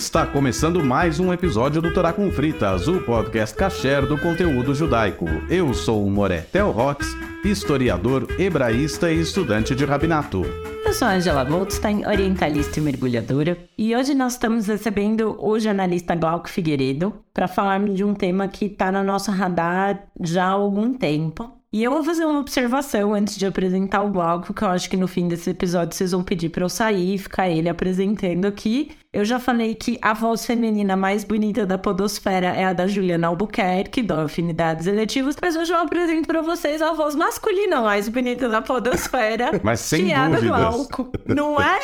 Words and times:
Está 0.00 0.26
começando 0.26 0.82
mais 0.82 1.20
um 1.20 1.30
episódio 1.30 1.82
do 1.82 1.92
Torá 1.92 2.10
com 2.10 2.32
Fritas, 2.32 2.88
o 2.88 3.02
podcast 3.02 3.54
kasher 3.54 4.06
do 4.06 4.16
conteúdo 4.16 4.74
judaico. 4.74 5.26
Eu 5.46 5.74
sou 5.74 6.06
o 6.06 6.10
Moré 6.10 6.40
Tel 6.40 6.70
Rox, 6.70 7.06
historiador, 7.44 8.26
hebraísta 8.38 9.12
e 9.12 9.20
estudante 9.20 9.74
de 9.74 9.84
rabinato. 9.84 10.42
Eu 10.86 10.94
sou 10.94 11.06
Angela 11.06 11.44
Goldstein, 11.44 12.06
orientalista 12.06 12.80
e 12.80 12.82
mergulhadora, 12.82 13.58
e 13.76 13.94
hoje 13.94 14.14
nós 14.14 14.32
estamos 14.32 14.68
recebendo 14.68 15.36
o 15.38 15.60
jornalista 15.60 16.14
Glauco 16.14 16.48
Figueiredo 16.48 17.12
para 17.34 17.46
falarmos 17.46 17.94
de 17.94 18.02
um 18.02 18.14
tema 18.14 18.48
que 18.48 18.64
está 18.64 18.90
no 18.90 19.04
nosso 19.04 19.30
radar 19.30 20.06
já 20.18 20.46
há 20.46 20.52
algum 20.52 20.94
tempo, 20.94 21.59
e 21.72 21.84
eu 21.84 21.92
vou 21.92 22.02
fazer 22.02 22.24
uma 22.24 22.40
observação 22.40 23.14
antes 23.14 23.36
de 23.36 23.46
apresentar 23.46 24.02
o 24.02 24.10
Glauco, 24.10 24.52
que 24.52 24.62
eu 24.62 24.68
acho 24.68 24.90
que 24.90 24.96
no 24.96 25.06
fim 25.06 25.28
desse 25.28 25.50
episódio 25.50 25.94
vocês 25.94 26.10
vão 26.10 26.24
pedir 26.24 26.48
para 26.48 26.64
eu 26.64 26.68
sair 26.68 27.14
e 27.14 27.18
ficar 27.18 27.48
ele 27.48 27.68
apresentando 27.68 28.44
aqui. 28.46 28.90
Eu 29.12 29.24
já 29.24 29.40
falei 29.40 29.74
que 29.74 29.98
a 30.00 30.14
voz 30.14 30.46
feminina 30.46 30.96
mais 30.96 31.24
bonita 31.24 31.66
da 31.66 31.76
podosfera 31.76 32.46
é 32.46 32.64
a 32.64 32.72
da 32.72 32.86
Juliana 32.86 33.26
Albuquerque, 33.26 34.02
do 34.02 34.14
Afinidades 34.14 34.86
Eletivas, 34.86 35.34
mas 35.42 35.56
hoje 35.56 35.72
eu 35.72 35.78
apresento 35.78 36.28
para 36.28 36.40
vocês 36.42 36.80
a 36.80 36.92
voz 36.92 37.16
masculina 37.16 37.80
mais 37.80 38.08
bonita 38.08 38.48
da 38.48 38.62
podosfera, 38.62 39.50
Mas 39.64 39.80
sem 39.80 40.04
que 40.04 40.12
é 40.12 40.14
a 40.14 40.28
dúvidas. 40.28 40.48
Glauco. 40.48 41.10
Não 41.26 41.60
é? 41.60 41.80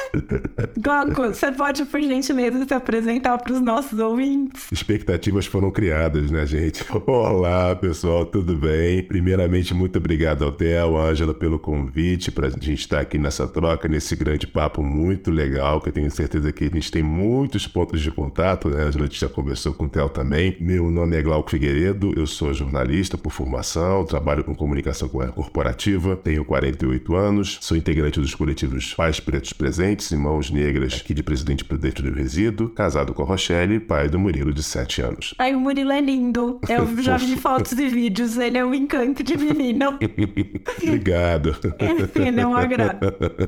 Glauco, 0.79 1.35
você 1.35 1.51
pode, 1.51 1.85
por 1.87 2.01
gentileza, 2.01 2.65
se 2.65 2.73
apresentar 2.73 3.39
para 3.39 3.55
os 3.55 3.61
nossos 3.61 3.99
ouvintes? 3.99 4.71
Expectativas 4.71 5.47
foram 5.47 5.73
criadas, 5.73 6.31
né, 6.31 6.47
gente? 6.47 6.85
Olá, 7.09 7.75
pessoal, 7.75 8.25
tudo 8.25 8.55
bem? 8.57 9.03
Primeiramente, 9.03 9.75
muito 9.77 9.99
obrigado 9.99 10.45
ao 10.45 10.51
Theo, 10.51 10.97
Ângela, 10.97 11.35
pelo 11.35 11.59
convite 11.59 12.33
para 12.33 12.47
a 12.47 12.51
gente 12.51 12.73
estar 12.73 13.01
aqui 13.01 13.19
nessa 13.19 13.47
troca, 13.47 13.87
nesse 13.87 14.17
grande 14.17 14.47
papo 14.47 14.83
muito 14.83 15.31
legal, 15.31 15.81
que 15.81 15.91
eu 15.91 15.93
tenho 15.93 16.11
certeza 16.11 16.51
que 16.53 16.65
a 16.65 16.69
gente 16.69 16.91
tem 16.91 17.03
muitos 17.03 17.67
pontos 17.67 18.01
de 18.01 18.11
contato, 18.11 18.69
né? 18.69 18.83
A 18.83 18.87
Ângela 18.87 19.07
já 19.11 19.29
conversou 19.29 19.75
com 19.75 19.85
o 19.85 19.89
Theo 19.89 20.09
também. 20.09 20.57
Meu 20.59 20.91
nome 20.91 21.17
é 21.17 21.23
Glauco 21.23 21.51
Figueiredo, 21.51 22.13
eu 22.17 22.27
sou 22.27 22.55
jornalista 22.55 23.19
por 23.19 23.31
formação, 23.31 24.05
trabalho 24.05 24.43
com 24.43 24.55
comunicação 24.55 25.09
corporativa, 25.09 26.17
tenho 26.17 26.45
48 26.45 27.15
anos, 27.15 27.59
sou 27.61 27.77
integrante 27.77 28.19
dos 28.19 28.35
coletivos 28.35 28.95
Pais 28.95 29.21
Pretos 29.21 29.53
Presentes 29.53 30.11
e 30.11 30.17
Mãos 30.17 30.51
Negras 30.51 30.95
aqui 30.95 31.13
de 31.13 31.23
Presidente 31.23 31.65
Prudente 31.65 32.03
do 32.03 32.13
Resíduo, 32.13 32.69
casado 32.71 33.13
com 33.13 33.23
a 33.23 33.27
Rochelle, 33.27 33.79
pai 33.79 34.09
do 34.09 34.19
Murilo 34.19 34.53
de 34.53 34.63
7 34.63 35.03
anos. 35.03 35.35
Ai, 35.39 35.55
o 35.55 35.61
Murilo 35.61 35.93
é 35.93 36.01
lindo. 36.01 36.61
Eu 36.69 37.03
já 37.03 37.17
vi 37.17 37.37
fotos 37.37 37.73
e 37.73 37.89
vídeos. 37.89 38.37
Ele 38.39 38.59
é 38.59 38.65
um 38.65 38.75
encanto 38.75 39.23
de 39.23 39.37
menino. 39.37 39.66
Obrigado. 40.83 41.57
Ele 42.15 42.41
é 42.41 42.47
um 42.47 42.55
agrado. 42.55 42.99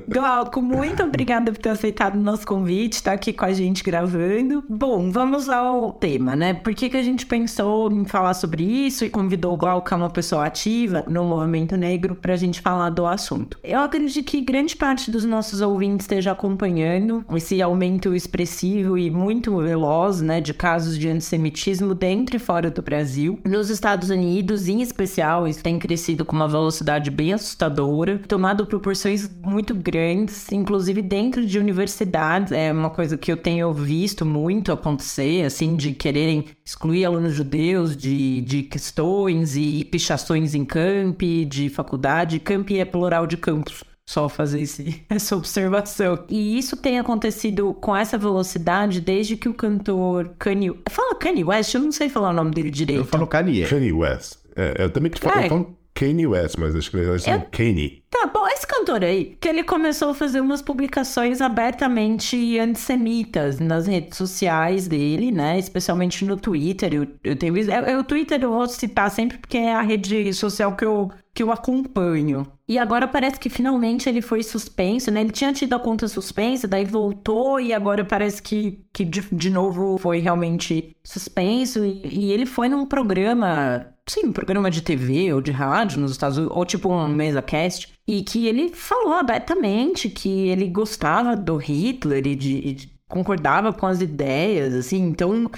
Glauco, 0.09 0.61
muito 0.63 1.03
obrigada 1.03 1.53
por 1.53 1.59
ter 1.59 1.71
aceitado 1.71 2.17
o 2.17 2.21
nosso 2.21 2.47
convite, 2.47 2.95
estar 2.95 3.13
aqui 3.13 3.33
com 3.33 3.45
a 3.45 3.53
gente 3.53 3.83
gravando. 3.83 4.65
Bom, 4.69 5.11
vamos 5.11 5.49
ao 5.49 5.93
tema, 5.93 6.35
né? 6.35 6.55
Por 6.55 6.75
que, 6.75 6.89
que 6.89 6.97
a 6.97 7.03
gente 7.03 7.27
pensou 7.27 7.91
em 7.93 8.05
falar 8.05 8.35
sobre 8.35 8.63
isso 8.63 9.05
e 9.05 9.11
convidou 9.11 9.55
o 9.55 9.57
Glauco, 9.57 9.89
que 9.89 9.95
é 9.95 9.97
uma 9.97 10.11
pessoa 10.11 10.47
ativa 10.47 11.05
no 11.09 11.25
movimento 11.25 11.77
negro, 11.77 12.15
para 12.15 12.35
a 12.35 12.37
gente 12.37 12.61
falar 12.61 12.91
do 12.91 13.07
assunto? 13.07 13.59
Eu 13.63 13.81
acredito 13.81 14.25
que 14.25 14.41
grande 14.41 14.77
parte 14.77 15.11
dos 15.11 15.25
nossos 15.25 15.61
ouvintes 15.61 16.05
esteja 16.05 16.33
acompanhando 16.33 17.25
esse 17.35 17.61
aumento 17.61 18.15
expressivo 18.15 18.97
e 18.97 19.11
muito 19.11 19.57
veloz, 19.59 20.21
né, 20.21 20.41
de 20.41 20.55
casos 20.55 20.99
de 20.99 21.09
antissemitismo 21.09 21.95
dentro 21.95 22.37
e 22.37 22.39
fora 22.39 22.71
do 22.71 22.83
Brasil. 22.83 23.39
Nos 23.45 23.71
Estados 23.71 24.11
Unidos, 24.11 24.69
em 24.69 24.81
especial, 24.81 25.47
isso 25.47 25.63
tem 25.63 25.79
crescido 25.79 26.08
com 26.17 26.35
uma 26.35 26.49
velocidade 26.49 27.11
bem 27.11 27.33
assustadora, 27.33 28.19
tomado 28.27 28.67
proporções 28.67 29.29
muito 29.43 29.75
grandes, 29.75 30.51
inclusive 30.53 31.03
dentro 31.03 31.45
de 31.45 31.59
universidades. 31.59 32.53
É 32.53 32.73
uma 32.73 32.91
coisa 32.91 33.17
que 33.17 33.31
eu 33.31 33.37
tenho 33.37 33.73
visto 33.73 34.25
muito 34.25 34.73
acontecer, 34.73 35.45
assim, 35.45 35.77
de 35.77 35.93
quererem 35.93 36.45
excluir 36.65 37.05
alunos 37.05 37.35
judeus 37.35 37.97
de, 37.97 38.41
de 38.43 38.63
questões 38.63 39.57
e 39.57 39.85
pichações 39.85 40.55
em 40.55 40.65
campi, 40.65 41.45
de 41.45 41.69
faculdade. 41.69 42.39
Campi 42.39 42.79
é 42.79 42.85
plural 42.85 43.27
de 43.27 43.37
campus 43.37 43.85
só 44.09 44.27
fazer 44.27 44.63
esse, 44.63 45.05
essa 45.11 45.37
observação. 45.37 46.25
E 46.31 46.59
isso 46.59 46.79
tem 46.79 46.99
acontecido 46.99 47.75
com 47.75 47.95
essa 47.95 48.17
velocidade 48.17 49.03
desde 49.03 49.37
que 49.37 49.51
o 49.51 49.55
cantor 49.55 50.31
Kanye... 50.39 50.73
Fala 50.89 51.15
Kanye 51.15 51.45
West? 51.45 51.75
Eu 51.75 51.83
não 51.83 51.93
sei 51.93 52.09
falar 52.09 52.31
o 52.31 52.33
nome 52.33 52.53
dele 52.53 52.71
direito. 52.71 53.01
Eu 53.01 53.05
falo 53.05 53.27
Kanye. 53.27 53.67
Kanye 53.67 53.93
West. 53.93 54.37
É, 54.57 54.85
eu 54.85 54.91
também 54.91 55.13
falo, 55.15 55.39
É. 55.39 55.45
eu 55.45 55.49
falo 55.51 55.78
Kanye 55.99 56.29
West, 56.29 56.57
mas 56.59 56.77
acho 56.77 56.91
que 56.93 56.97
eles 56.97 57.23
são 57.25 57.41
Kanye. 57.51 58.03
Tá 58.09 58.31
bom, 58.33 58.47
esse 58.47 58.65
cantor 58.67 59.03
aí, 59.03 59.37
que 59.41 59.49
ele 59.49 59.65
começou 59.65 60.11
a 60.11 60.15
fazer 60.15 60.41
umas 60.41 60.63
publicações 60.63 61.41
abertamente 61.41 62.57
antissemitas 62.59 63.59
nas 63.59 63.87
redes 63.89 64.17
sociais 64.17 64.87
dele, 64.87 65.33
né? 65.33 65.59
Especialmente 65.59 66.25
no 66.25 66.37
Twitter. 66.37 66.95
Eu, 66.95 67.07
eu 67.25 67.37
tenho 67.37 67.57
é- 67.71 67.93
é 67.93 67.99
o 67.99 68.05
Twitter 68.05 68.41
eu 68.41 68.51
vou 68.51 68.67
citar 68.69 69.11
sempre 69.11 69.39
porque 69.39 69.59
é 69.59 69.75
a 69.75 69.83
rede 69.83 70.33
social 70.33 70.77
que 70.77 70.85
eu, 70.85 71.11
que 71.35 71.43
eu 71.43 71.51
acompanho. 71.51 72.47
E 72.69 72.79
agora 72.79 73.09
parece 73.09 73.41
que 73.41 73.49
finalmente 73.49 74.11
ele 74.11 74.21
foi 74.21 74.43
suspenso, 74.43 75.11
né? 75.11 75.23
Ele 75.23 75.31
tinha 75.31 75.55
tido 75.55 75.73
a 75.73 75.81
conta 75.81 76.07
suspensa, 76.07 76.69
daí 76.69 76.85
voltou 76.85 77.59
e 77.59 77.73
agora 77.73 78.05
parece 78.05 78.43
que, 78.43 78.85
que 78.93 79.07
de, 79.07 79.23
de 79.33 79.49
novo 79.49 79.97
foi 79.97 80.19
realmente 80.19 80.95
suspenso. 81.03 81.83
E, 81.83 82.03
e 82.05 82.31
ele 82.31 82.45
foi 82.45 82.69
num 82.69 82.85
programa, 82.85 83.87
sim, 84.07 84.27
um 84.27 84.33
programa 84.33 84.71
de 84.71 84.83
TV 84.83 85.33
ou 85.33 85.41
de 85.41 85.51
rádio 85.51 85.99
nos 85.99 86.11
Estados 86.11 86.37
Unidos, 86.37 86.55
ou 86.55 86.67
tipo 86.67 86.93
um 86.93 87.09
mesa 87.09 87.41
cast, 87.41 87.91
e 88.07 88.23
que 88.23 88.47
ele 88.47 88.69
falou 88.75 89.15
abertamente 89.15 90.11
que 90.11 90.49
ele 90.49 90.69
gostava 90.69 91.35
do 91.35 91.57
Hitler 91.57 92.27
e 92.27 92.37
de, 92.37 92.53
e 92.53 92.77
concordava 93.09 93.73
com 93.73 93.87
as 93.87 94.03
ideias, 94.03 94.75
assim, 94.75 94.99
então 94.99 95.51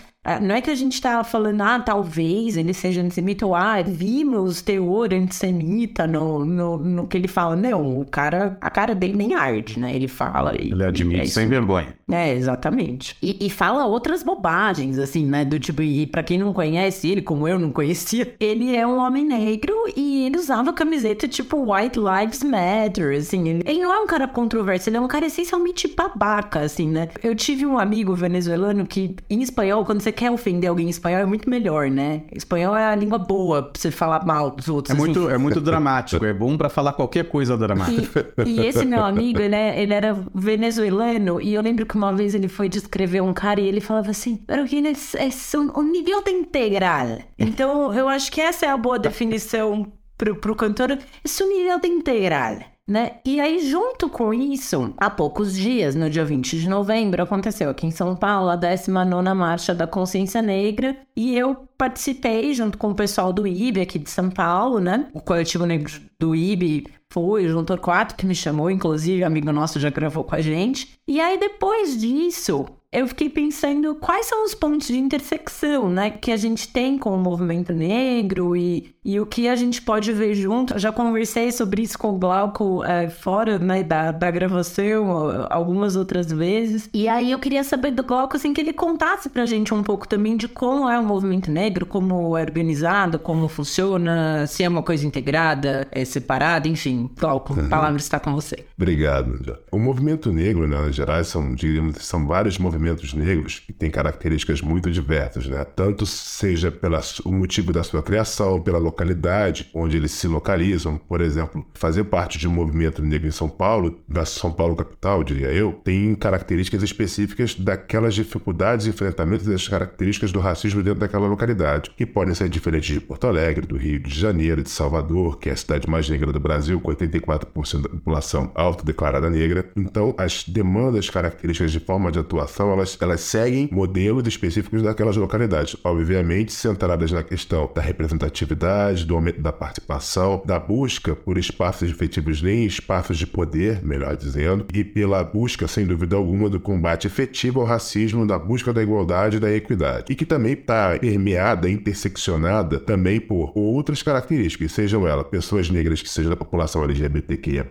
não 0.43 0.55
é 0.55 0.61
que 0.61 0.69
a 0.71 0.75
gente 0.75 1.01
tá 1.01 1.25
falando, 1.25 1.63
ah, 1.63 1.81
talvez 1.81 2.57
ele 2.57 2.75
seja 2.75 3.01
antissemita, 3.01 3.47
ou 3.47 3.55
ah, 3.55 3.81
vimos 3.83 4.61
teor 4.61 5.15
antissemita 5.15 6.07
no, 6.07 6.45
no, 6.45 6.77
no 6.77 7.07
que 7.07 7.17
ele 7.17 7.27
fala. 7.29 7.57
Não, 7.57 8.01
o 8.01 8.05
cara, 8.05 8.59
a 8.61 8.69
cara 8.69 8.95
dele 8.95 9.15
nem 9.17 9.35
arde, 9.35 9.81
né? 9.81 9.95
Ele 9.95 10.09
fala. 10.09 10.55
e- 10.61 10.73
Ele 10.73 10.83
é 10.83 10.87
admite 10.89 11.23
isso 11.25 11.35
sem 11.35 11.49
vergonha. 11.49 11.95
É, 12.13 12.35
exatamente. 12.35 13.17
E, 13.23 13.47
e 13.47 13.51
fala 13.51 13.87
outras 13.87 14.23
bobagens, 14.23 14.99
assim, 14.99 15.25
né? 15.27 15.45
Do 15.45 15.59
tipo, 15.59 15.83
e 15.83 16.07
pra 16.07 16.23
quem 16.23 16.39
não 16.39 16.53
conhece 16.53 17.09
ele, 17.09 17.23
como 17.23 17.47
eu 17.47 17.59
não 17.59 17.71
conhecia, 17.71 18.35
ele 18.41 18.75
é 18.75 18.87
um 18.87 18.99
homem 18.99 19.25
negro 19.25 19.75
e 19.97 20.25
ele 20.27 20.37
usava 20.39 20.73
camiseta 20.73 21.27
tipo 21.29 21.73
White 21.73 21.99
Lives 21.99 22.43
Matter, 22.43 23.17
assim. 23.19 23.49
Ele, 23.49 23.63
ele 23.67 23.81
não 23.81 23.93
é 23.93 24.01
um 24.01 24.07
cara 24.07 24.27
controverso, 24.29 24.89
ele 24.89 24.97
é 24.97 25.01
um 25.01 25.09
cara 25.09 25.27
essencialmente 25.27 25.89
babaca, 25.89 26.61
assim, 26.61 26.89
né? 26.89 27.09
Eu 27.23 27.35
tive 27.35 27.67
um 27.67 27.79
amigo 27.79 28.15
venezuelano 28.15 28.87
que, 28.87 29.17
em 29.29 29.43
espanhol, 29.43 29.85
quando 29.85 30.01
você 30.01 30.13
quer 30.13 30.31
ofender 30.31 30.69
alguém 30.71 30.87
em 30.87 30.91
espanhol, 30.91 31.21
é 31.21 31.27
muito 31.27 31.49
melhor, 31.49 31.91
né? 31.91 32.23
Espanhol 32.33 32.77
é 32.77 32.87
a 32.87 32.95
língua 32.95 33.19
boa 33.19 33.63
pra 33.63 33.81
você 33.81 33.91
falar 33.91 34.25
mal 34.25 34.51
dos 34.51 34.69
outros. 34.69 34.91
É 34.91 34.93
assim. 34.99 35.07
muito, 35.07 35.29
é 35.31 35.39
muito 35.39 35.61
dramático, 35.61 36.25
é 36.25 36.33
bom 36.33 36.57
pra 36.57 36.69
falar 36.69 36.93
qualquer 36.93 37.25
coisa 37.29 37.57
dramática. 37.57 38.33
E, 38.45 38.61
e 38.61 38.67
esse 38.67 38.85
meu 38.85 39.05
amigo, 39.05 39.41
ele, 39.41 39.55
é- 39.55 39.81
ele 39.83 39.93
era 39.95 40.17
venezuelano, 40.35 41.41
e 41.41 41.55
eu 41.55 41.63
lembro 41.63 41.87
que 41.87 41.97
uma 42.01 42.15
vez 42.15 42.35
ele 42.35 42.49
foi 42.49 42.69
descrever 42.69 43.21
um 43.21 43.33
cara 43.33 43.61
e 43.61 43.69
ele 43.69 43.81
falava 43.81 44.11
assim: 44.11 44.43
es 44.49 45.55
un, 45.55 45.71
un 45.77 45.91
nível 45.91 46.23
de 46.23 46.31
integral. 46.31 47.19
Então, 47.39 47.93
eu 47.93 48.09
acho 48.09 48.33
que 48.33 48.41
essa 48.41 48.67
é 48.67 48.71
a 48.71 48.77
boa 48.77 48.99
definição 48.99 49.93
pro, 50.17 50.37
pro 50.37 50.57
cantor: 50.57 50.93
é 50.93 51.45
um 51.45 51.49
nível 51.49 51.79
de 51.79 51.89
integral. 51.89 52.70
Né? 52.91 53.13
E 53.25 53.41
aí, 53.41 53.65
junto 53.71 54.09
com 54.09 54.35
isso, 54.35 54.93
há 54.97 55.09
poucos 55.09 55.55
dias, 55.55 55.95
no 55.95 56.11
dia 56.11 56.25
20 56.25 56.59
de 56.59 56.69
novembro, 56.69 57.23
aconteceu 57.23 57.71
aqui 57.71 57.87
em 57.87 57.93
São 57.93 58.17
Paulo 58.17 58.51
a 58.51 58.57
19 58.57 59.33
Marcha 59.33 59.73
da 59.73 59.87
Consciência 59.87 60.43
Negra 60.43 60.97
e 61.15 61.39
eu 61.39 61.69
participei 61.79 62.53
junto 62.53 62.77
com 62.77 62.91
o 62.91 62.95
pessoal 62.97 63.33
do 63.33 63.47
IB 63.47 63.83
aqui 63.83 63.97
de 63.97 64.11
São 64.11 64.29
Paulo, 64.29 64.81
né? 64.81 65.07
O 65.15 65.21
coletivo 65.21 65.67
negro 65.67 66.01
do 66.19 66.35
IB 66.35 66.89
foi, 67.09 67.47
o 67.47 67.49
Juntor 67.49 67.79
4 67.79 68.17
que 68.17 68.27
me 68.27 68.35
chamou, 68.35 68.69
inclusive, 68.69 69.23
amigo 69.23 69.53
nosso 69.53 69.79
já 69.79 69.91
gravou 69.91 70.25
com 70.25 70.35
a 70.35 70.41
gente. 70.41 70.99
E 71.07 71.21
aí, 71.21 71.39
depois 71.39 71.97
disso, 71.97 72.67
eu 72.93 73.07
fiquei 73.07 73.31
pensando 73.31 73.95
quais 73.95 74.27
são 74.27 74.45
os 74.45 74.53
pontos 74.53 74.89
de 74.89 74.99
intersecção, 74.99 75.89
né, 75.89 76.11
que 76.11 76.33
a 76.33 76.37
gente 76.37 76.67
tem 76.69 76.99
com 76.99 77.15
o 77.15 77.19
movimento 77.19 77.73
negro 77.73 78.57
e, 78.57 78.93
e 79.05 79.21
o 79.21 79.27
que 79.27 79.47
a 79.47 79.55
gente 79.55 79.81
pode 79.81 80.13
ver 80.13 80.35
junto. 80.35 80.75
Eu 80.75 80.79
já 80.81 80.91
conversei 80.91 81.53
sobre 81.53 81.83
isso 81.83 81.97
com 81.97 82.17
o 82.17 82.19
Glauco 82.19 82.83
é, 82.83 83.09
fora, 83.09 83.61
né, 83.61 83.85
da, 83.85 84.11
da 84.11 84.29
gravação 84.29 85.47
algumas 85.49 85.95
outras 85.95 86.33
vezes. 86.33 86.91
E 86.93 87.09
aí 87.09 87.31
eu 87.31 87.39
queria 87.39 87.63
saber 87.63 87.93
do 87.93 88.03
Glauco, 88.03 88.37
assim, 88.37 88.53
que 88.53 88.61
ele 88.61 88.73
contasse 88.73 89.29
pra 89.29 89.47
gente 89.47 89.73
um 89.73 89.85
pouco 89.85 90.09
também 90.09 90.37
de 90.37 90.49
como 90.49 90.89
é 90.89 90.99
o 90.99 91.05
movimento 91.05 91.49
negro, 91.49 91.87
como 91.87 92.37
é 92.37 92.43
organizado, 92.43 93.21
como 93.21 93.47
funciona, 93.47 94.49
se 94.49 94.65
é 94.65 94.69
uma 94.69 94.83
coisa 94.83 95.07
integrada, 95.07 95.87
é 95.93 96.05
separada, 96.05 96.67
enfim. 96.67 97.09
Glauco, 97.17 97.53
a 97.53 97.69
palavra 97.69 97.99
está 97.99 98.19
com 98.19 98.35
você. 98.35 98.65
Obrigado. 98.77 99.59
O 99.71 99.79
movimento 99.79 100.33
negro, 100.33 100.67
né, 100.67 100.89
em 100.89 100.93
geral, 100.93 101.23
são, 101.23 101.55
diríamos, 101.55 102.05
são 102.05 102.27
vários 102.27 102.59
movimentos 102.59 102.80
movimentos 102.81 103.13
negros 103.13 103.59
que 103.59 103.73
têm 103.73 103.91
características 103.91 104.63
muito 104.63 104.91
diversas, 104.91 105.47
né? 105.47 105.65
Tanto 105.65 106.07
seja 106.07 106.71
pelo 106.71 106.99
motivo 107.27 107.73
da 107.73 107.83
sua 107.83 108.03
criação, 108.03 108.61
pela 108.61 108.79
localidade 108.79 109.69
onde 109.75 109.97
eles 109.97 110.13
se 110.13 110.27
localizam. 110.27 110.97
Por 110.97 111.21
exemplo, 111.21 111.65
fazer 111.75 112.05
parte 112.05 112.39
de 112.39 112.49
um 112.49 112.51
movimento 112.51 113.03
negro 113.03 113.29
em 113.29 113.33
São 113.33 113.49
Paulo, 113.49 114.01
da 114.09 114.25
São 114.25 114.51
Paulo 114.51 114.75
capital, 114.75 115.23
diria 115.23 115.53
eu, 115.53 115.81
tem 115.85 116.15
características 116.15 116.83
específicas 116.83 117.55
daquelas 117.55 118.15
dificuldades, 118.15 118.87
enfrentamentos 118.87 119.47
e 119.47 119.51
das 119.51 119.69
características 119.69 120.33
do 120.33 120.41
racismo 120.41 120.83
dentro 120.83 121.01
daquela 121.01 121.27
localidade, 121.27 121.91
que 121.91 122.07
podem 122.07 122.35
ser 122.35 122.49
diferentes 122.49 122.95
de 122.95 123.01
Porto 123.01 123.27
Alegre, 123.27 123.67
do 123.67 123.77
Rio 123.77 124.01
de 124.01 124.19
Janeiro, 124.19 124.63
de 124.63 124.71
Salvador, 124.71 125.39
que 125.39 125.51
é 125.51 125.53
a 125.53 125.57
cidade 125.57 125.89
mais 125.89 126.09
negra 126.09 126.33
do 126.33 126.41
Brasil, 126.41 126.81
com 126.81 126.91
84% 126.91 127.83
da 127.83 127.89
população 127.89 128.51
autodeclarada 128.55 129.29
negra. 129.29 129.71
Então, 129.77 130.15
as 130.17 130.45
demandas, 130.45 131.11
características 131.11 131.73
de 131.73 131.81
forma 131.81 132.11
de 132.11 132.19
atuação, 132.19 132.70
elas, 132.73 132.97
elas 133.01 133.21
seguem 133.21 133.69
modelos 133.71 134.27
específicos 134.27 134.83
daquelas 134.83 135.17
localidades, 135.17 135.77
obviamente 135.85 136.53
centradas 136.53 137.13
na 137.13 137.23
questão 137.23 137.71
da 137.75 137.81
representatividade, 137.81 139.05
do 139.05 139.15
aumento 139.15 139.41
da 139.41 139.53
participação, 139.53 140.43
da 140.45 140.59
busca 140.59 141.15
por 141.15 141.39
espaços 141.39 141.91
efetivos 141.91 142.43
nem 142.43 142.65
espaços 142.65 143.19
de 143.19 143.27
poder, 143.27 143.85
melhor 143.85 144.17
dizendo, 144.17 144.67
e 144.73 144.85
pela 144.85 145.23
busca, 145.25 145.67
sem 145.67 145.87
dúvida 145.87 146.17
alguma, 146.17 146.49
do 146.49 146.61
combate 146.61 147.07
efetivo 147.07 147.61
ao 147.61 147.67
racismo, 147.67 148.27
da 148.27 148.39
busca 148.39 148.73
da 148.73 148.83
igualdade 148.83 149.37
e 149.37 149.41
da 149.41 149.51
equidade. 149.53 150.07
E 150.11 150.15
que 150.15 150.25
também 150.25 150.53
está 150.53 150.99
permeada, 150.99 151.69
interseccionada 151.69 152.79
também 152.79 153.21
por 153.21 153.53
outras 153.55 154.03
características, 154.03 154.73
sejam 154.73 155.07
elas 155.07 155.27
pessoas 155.27 155.71
negras 155.71 156.03
que 156.03 156.09
sejam 156.09 156.31
da 156.31 156.37
população 156.37 156.85
LGBTQIA+, 156.85 157.67